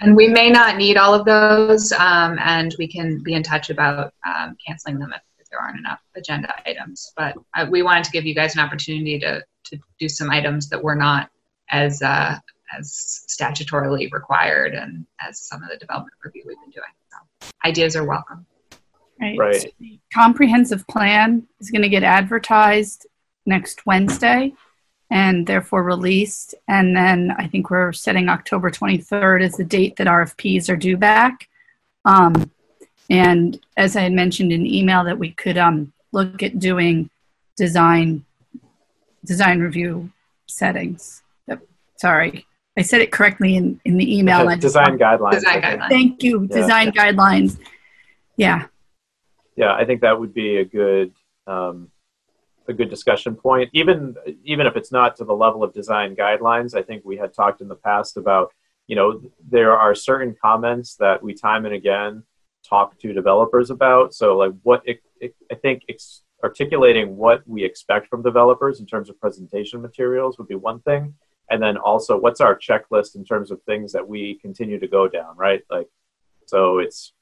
And 0.00 0.14
we 0.14 0.28
may 0.28 0.50
not 0.50 0.76
need 0.76 0.96
all 0.96 1.14
of 1.14 1.24
those, 1.24 1.92
um, 1.92 2.38
and 2.38 2.74
we 2.78 2.86
can 2.86 3.22
be 3.22 3.34
in 3.34 3.42
touch 3.42 3.70
about 3.70 4.12
um, 4.26 4.56
canceling 4.66 4.98
them 4.98 5.12
if, 5.14 5.22
if, 5.38 5.48
there 5.48 5.60
aren't 5.60 5.78
enough 5.78 6.00
agenda 6.14 6.52
items. 6.66 7.12
But 7.16 7.36
uh, 7.56 7.66
we 7.70 7.82
wanted 7.82 8.04
to 8.04 8.10
give 8.10 8.26
you 8.26 8.34
guys 8.34 8.54
an 8.54 8.60
opportunity 8.60 9.18
to, 9.20 9.42
to 9.64 9.78
do 9.98 10.08
some 10.08 10.30
items 10.30 10.68
that 10.68 10.82
were 10.82 10.94
not 10.94 11.30
as 11.70 12.02
uh, 12.02 12.38
as 12.76 13.24
statutorily 13.28 14.10
required 14.12 14.74
and 14.74 15.06
as 15.20 15.40
some 15.40 15.62
of 15.62 15.68
the 15.68 15.76
development 15.76 16.14
review 16.24 16.42
we've 16.46 16.60
been 16.60 16.70
doing. 16.70 16.84
So 17.10 17.48
ideas 17.64 17.96
are 17.96 18.04
welcome. 18.04 18.46
Right. 19.20 19.38
right. 19.38 19.74
the 19.78 19.98
comprehensive 20.12 20.86
plan 20.88 21.46
is 21.60 21.70
going 21.70 21.82
to 21.82 21.88
get 21.88 22.02
advertised 22.02 23.06
next 23.46 23.86
Wednesday 23.86 24.52
and 25.10 25.46
therefore 25.46 25.84
released. 25.84 26.54
And 26.66 26.96
then 26.96 27.32
I 27.38 27.46
think 27.46 27.70
we're 27.70 27.92
setting 27.92 28.28
October 28.28 28.70
23rd 28.70 29.44
as 29.44 29.56
the 29.56 29.64
date 29.64 29.96
that 29.96 30.08
RFPs 30.08 30.68
are 30.68 30.76
due 30.76 30.96
back. 30.96 31.48
Um, 32.04 32.50
and 33.08 33.60
as 33.76 33.96
I 33.96 34.02
had 34.02 34.12
mentioned 34.12 34.52
in 34.52 34.66
email, 34.66 35.04
that 35.04 35.18
we 35.18 35.30
could 35.30 35.58
um, 35.58 35.92
look 36.12 36.42
at 36.42 36.58
doing 36.58 37.10
design 37.56 38.24
design 39.24 39.60
review 39.60 40.10
settings. 40.46 41.22
Yep. 41.48 41.66
Sorry, 41.96 42.46
I 42.76 42.82
said 42.82 43.00
it 43.00 43.10
correctly 43.10 43.56
in, 43.56 43.80
in 43.84 43.96
the 43.96 44.18
email. 44.18 44.46
design 44.56 44.98
guidelines. 44.98 45.32
Design 45.32 45.62
guidelines. 45.62 45.88
Thank 45.88 46.22
you. 46.22 46.48
Yeah. 46.50 46.56
Design 46.56 46.92
guidelines. 46.92 47.58
Yeah 48.36 48.66
yeah, 49.56 49.74
I 49.74 49.84
think 49.84 50.00
that 50.00 50.18
would 50.18 50.34
be 50.34 50.56
a 50.58 50.64
good 50.64 51.12
um, 51.46 51.90
a 52.66 52.72
good 52.72 52.90
discussion 52.90 53.34
point. 53.34 53.70
Even 53.72 54.14
even 54.44 54.66
if 54.66 54.76
it's 54.76 54.92
not 54.92 55.16
to 55.16 55.24
the 55.24 55.34
level 55.34 55.62
of 55.62 55.72
design 55.72 56.16
guidelines, 56.16 56.74
I 56.74 56.82
think 56.82 57.04
we 57.04 57.16
had 57.16 57.32
talked 57.32 57.60
in 57.60 57.68
the 57.68 57.76
past 57.76 58.16
about 58.16 58.50
you 58.86 58.96
know 58.96 59.20
there 59.48 59.76
are 59.76 59.94
certain 59.94 60.34
comments 60.40 60.96
that 60.96 61.22
we 61.22 61.34
time 61.34 61.66
and 61.66 61.74
again 61.74 62.22
talk 62.68 62.98
to 62.98 63.12
developers 63.12 63.70
about. 63.70 64.14
So 64.14 64.36
like 64.36 64.52
what 64.62 64.82
it, 64.84 65.00
it, 65.20 65.34
I 65.52 65.54
think 65.54 65.82
ex- 65.88 66.22
articulating 66.44 67.16
what 67.16 67.42
we 67.46 67.64
expect 67.64 68.08
from 68.08 68.22
developers 68.22 68.78
in 68.78 68.86
terms 68.86 69.10
of 69.10 69.18
presentation 69.20 69.82
materials 69.82 70.38
would 70.38 70.48
be 70.48 70.54
one 70.54 70.80
thing, 70.80 71.14
and 71.50 71.60
then 71.62 71.76
also 71.76 72.16
what's 72.16 72.40
our 72.40 72.56
checklist 72.56 73.16
in 73.16 73.24
terms 73.24 73.50
of 73.50 73.60
things 73.62 73.92
that 73.92 74.06
we 74.06 74.38
continue 74.40 74.78
to 74.78 74.86
go 74.86 75.08
down, 75.08 75.36
right? 75.36 75.62
Like 75.70 75.88
so 76.46 76.78
it's 76.78 77.12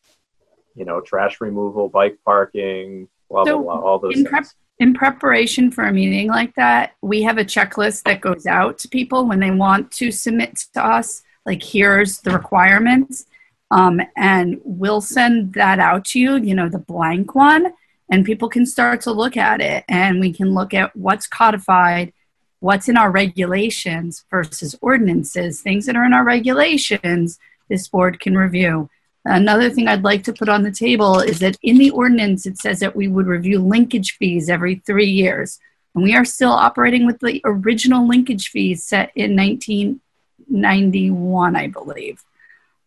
you 0.75 0.85
know, 0.85 1.01
trash 1.01 1.41
removal, 1.41 1.89
bike 1.89 2.19
parking, 2.25 3.09
blah, 3.29 3.45
so 3.45 3.63
blah, 3.63 3.77
blah, 3.77 3.85
all 3.85 3.99
those 3.99 4.17
in, 4.17 4.25
prep, 4.25 4.45
in 4.79 4.95
preparation 4.95 5.71
for 5.71 5.85
a 5.85 5.93
meeting 5.93 6.29
like 6.29 6.55
that, 6.55 6.93
we 7.03 7.23
have 7.23 7.39
a 7.39 7.45
checklist 7.45 8.05
that 8.05 8.21
goes 8.21 8.47
out 8.47 8.79
to 8.79 8.89
people 8.89 9.27
when 9.27 9.41
they 9.41 9.51
want 9.51 9.91
to 9.93 10.11
submit 10.11 10.65
to 10.75 10.85
us, 10.85 11.23
like, 11.45 11.63
here's 11.63 12.21
the 12.21 12.31
requirements. 12.31 13.27
Um, 13.71 14.03
and 14.17 14.61
we'll 14.65 15.01
send 15.01 15.55
that 15.55 15.79
out 15.79 16.05
to 16.07 16.21
you, 16.21 16.37
you 16.37 16.55
know, 16.55 16.69
the 16.69 16.79
blank 16.79 17.35
one, 17.35 17.73
and 18.13 18.25
people 18.25 18.49
can 18.49 18.65
start 18.65 19.01
to 19.01 19.11
look 19.11 19.37
at 19.37 19.61
it 19.61 19.85
and 19.89 20.21
we 20.21 20.33
can 20.33 20.55
look 20.55 20.73
at 20.73 20.95
what's 20.95 21.27
codified, 21.27 22.13
what's 22.61 22.89
in 22.89 22.97
our 22.97 23.11
regulations 23.11 24.25
versus 24.31 24.77
ordinances, 24.81 25.61
things 25.61 25.87
that 25.87 25.97
are 25.97 26.05
in 26.05 26.13
our 26.13 26.23
regulations, 26.23 27.41
this 27.69 27.89
board 27.89 28.21
can 28.21 28.39
review 28.39 28.89
Another 29.25 29.71
thing 29.71 29.87
I'd 29.87 30.03
like 30.03 30.25
to 30.25 30.33
put 30.33 30.49
on 30.49 30.65
the 30.65 30.73
table 30.73 31.21
is 31.21 31.39
that 31.41 31.59
in 31.63 31.79
the 31.79 31.91
ordinance 31.91 32.45
it 32.45 32.59
says 32.59 32.81
that 32.81 32.97
we 32.97 33.07
would 33.07 33.27
review 33.27 33.61
linkage 33.61 34.17
fees 34.17 34.51
every 34.51 34.77
three 34.77 35.07
years. 35.07 35.61
And 35.95 36.03
we 36.03 36.15
are 36.15 36.25
still 36.25 36.51
operating 36.51 37.07
with 37.07 37.21
the 37.21 37.41
original 37.45 38.09
linkage 38.09 38.49
fees 38.49 38.83
set 38.83 39.13
in 39.15 39.37
1991, 39.37 41.55
I 41.55 41.69
believe, 41.69 42.25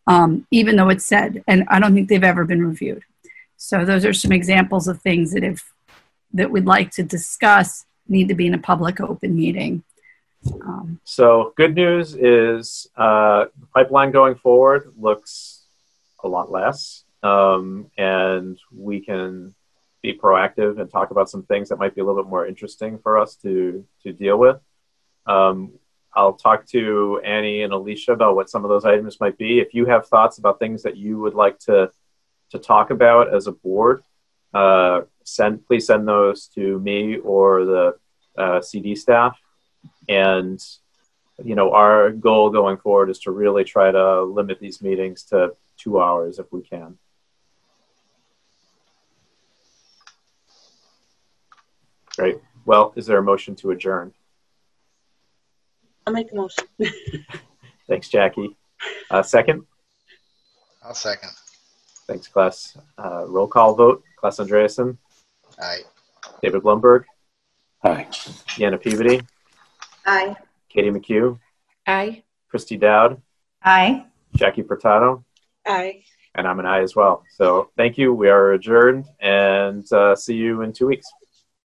um, 0.07 0.45
even 0.51 0.75
though 0.75 0.89
it's 0.89 1.05
said, 1.05 1.41
and 1.47 1.63
I 1.69 1.79
don't 1.79 1.93
think 1.93 2.09
they've 2.09 2.23
ever 2.23 2.43
been 2.43 2.65
reviewed. 2.65 3.05
So 3.65 3.83
those 3.83 4.05
are 4.05 4.13
some 4.13 4.31
examples 4.31 4.87
of 4.87 5.01
things 5.01 5.33
that 5.33 5.43
if 5.43 5.73
that 6.33 6.51
we'd 6.51 6.67
like 6.67 6.91
to 6.91 7.03
discuss 7.03 7.85
need 8.07 8.27
to 8.27 8.35
be 8.35 8.45
in 8.45 8.53
a 8.53 8.59
public 8.59 9.01
open 9.01 9.35
meeting. 9.35 9.83
Um, 10.61 10.99
so 11.03 11.51
good 11.57 11.73
news 11.73 12.13
is 12.13 12.87
uh, 12.95 13.45
the 13.59 13.65
pipeline 13.73 14.11
going 14.11 14.35
forward 14.35 14.93
looks 14.95 15.65
a 16.23 16.27
lot 16.27 16.51
less, 16.51 17.05
um, 17.23 17.89
and 17.97 18.59
we 18.71 18.99
can 18.99 19.55
be 20.03 20.13
proactive 20.13 20.79
and 20.79 20.91
talk 20.91 21.09
about 21.09 21.31
some 21.31 21.41
things 21.41 21.69
that 21.69 21.79
might 21.79 21.95
be 21.95 22.01
a 22.01 22.05
little 22.05 22.21
bit 22.21 22.29
more 22.29 22.45
interesting 22.45 22.99
for 22.99 23.17
us 23.17 23.35
to 23.37 23.83
to 24.03 24.13
deal 24.13 24.37
with. 24.37 24.59
Um, 25.25 25.73
I'll 26.13 26.33
talk 26.33 26.67
to 26.67 27.19
Annie 27.25 27.63
and 27.63 27.73
Alicia 27.73 28.11
about 28.11 28.35
what 28.35 28.51
some 28.51 28.63
of 28.63 28.69
those 28.69 28.85
items 28.85 29.19
might 29.19 29.39
be. 29.39 29.59
If 29.59 29.73
you 29.73 29.87
have 29.87 30.07
thoughts 30.07 30.37
about 30.37 30.59
things 30.59 30.83
that 30.83 30.97
you 30.97 31.17
would 31.19 31.33
like 31.33 31.57
to 31.61 31.89
to 32.55 32.59
talk 32.59 32.89
about 32.89 33.33
as 33.33 33.47
a 33.47 33.51
board, 33.51 34.03
uh, 34.53 35.01
send 35.23 35.65
please 35.67 35.87
send 35.87 36.07
those 36.07 36.47
to 36.55 36.79
me 36.79 37.17
or 37.17 37.65
the 37.65 37.95
uh, 38.37 38.61
CD 38.61 38.95
staff. 38.95 39.37
And 40.09 40.59
you 41.43 41.55
know, 41.55 41.71
our 41.73 42.11
goal 42.11 42.49
going 42.49 42.77
forward 42.77 43.09
is 43.09 43.19
to 43.19 43.31
really 43.31 43.63
try 43.63 43.91
to 43.91 44.23
limit 44.23 44.59
these 44.59 44.81
meetings 44.81 45.23
to 45.23 45.53
two 45.77 45.99
hours 45.99 46.39
if 46.39 46.51
we 46.51 46.61
can. 46.61 46.97
Great. 52.15 52.39
Well, 52.65 52.93
is 52.95 53.05
there 53.05 53.17
a 53.17 53.23
motion 53.23 53.55
to 53.57 53.71
adjourn? 53.71 54.13
I'll 56.07 56.13
make 56.13 56.31
a 56.31 56.35
motion. 56.35 56.65
Thanks, 57.89 58.07
Jackie. 58.09 58.55
Uh, 59.11 59.21
second? 59.21 59.65
I'll 60.81 60.93
second. 60.93 61.31
Thanks, 62.07 62.27
Claes. 62.27 62.77
Uh, 62.97 63.25
roll 63.27 63.47
call 63.47 63.75
vote. 63.75 64.03
Claes 64.17 64.37
Andreasen? 64.37 64.97
Aye. 65.59 65.81
David 66.41 66.61
Blumberg? 66.61 67.05
Aye. 67.83 68.07
Deanna 68.09 68.81
Peabody? 68.81 69.21
Aye. 70.05 70.35
Katie 70.69 70.91
McHugh? 70.91 71.39
Aye. 71.87 72.23
Christy 72.49 72.77
Dowd? 72.77 73.21
Aye. 73.63 74.05
Jackie 74.35 74.63
Furtado? 74.63 75.23
Aye. 75.65 76.03
And 76.35 76.47
I'm 76.47 76.59
an 76.59 76.65
aye 76.65 76.81
as 76.81 76.95
well. 76.95 77.23
So 77.31 77.71
thank 77.77 77.97
you. 77.97 78.13
We 78.13 78.29
are 78.29 78.51
adjourned 78.51 79.05
and 79.19 79.91
uh, 79.93 80.15
see 80.15 80.35
you 80.35 80.61
in 80.61 80.73
two 80.73 80.87
weeks. 80.87 81.07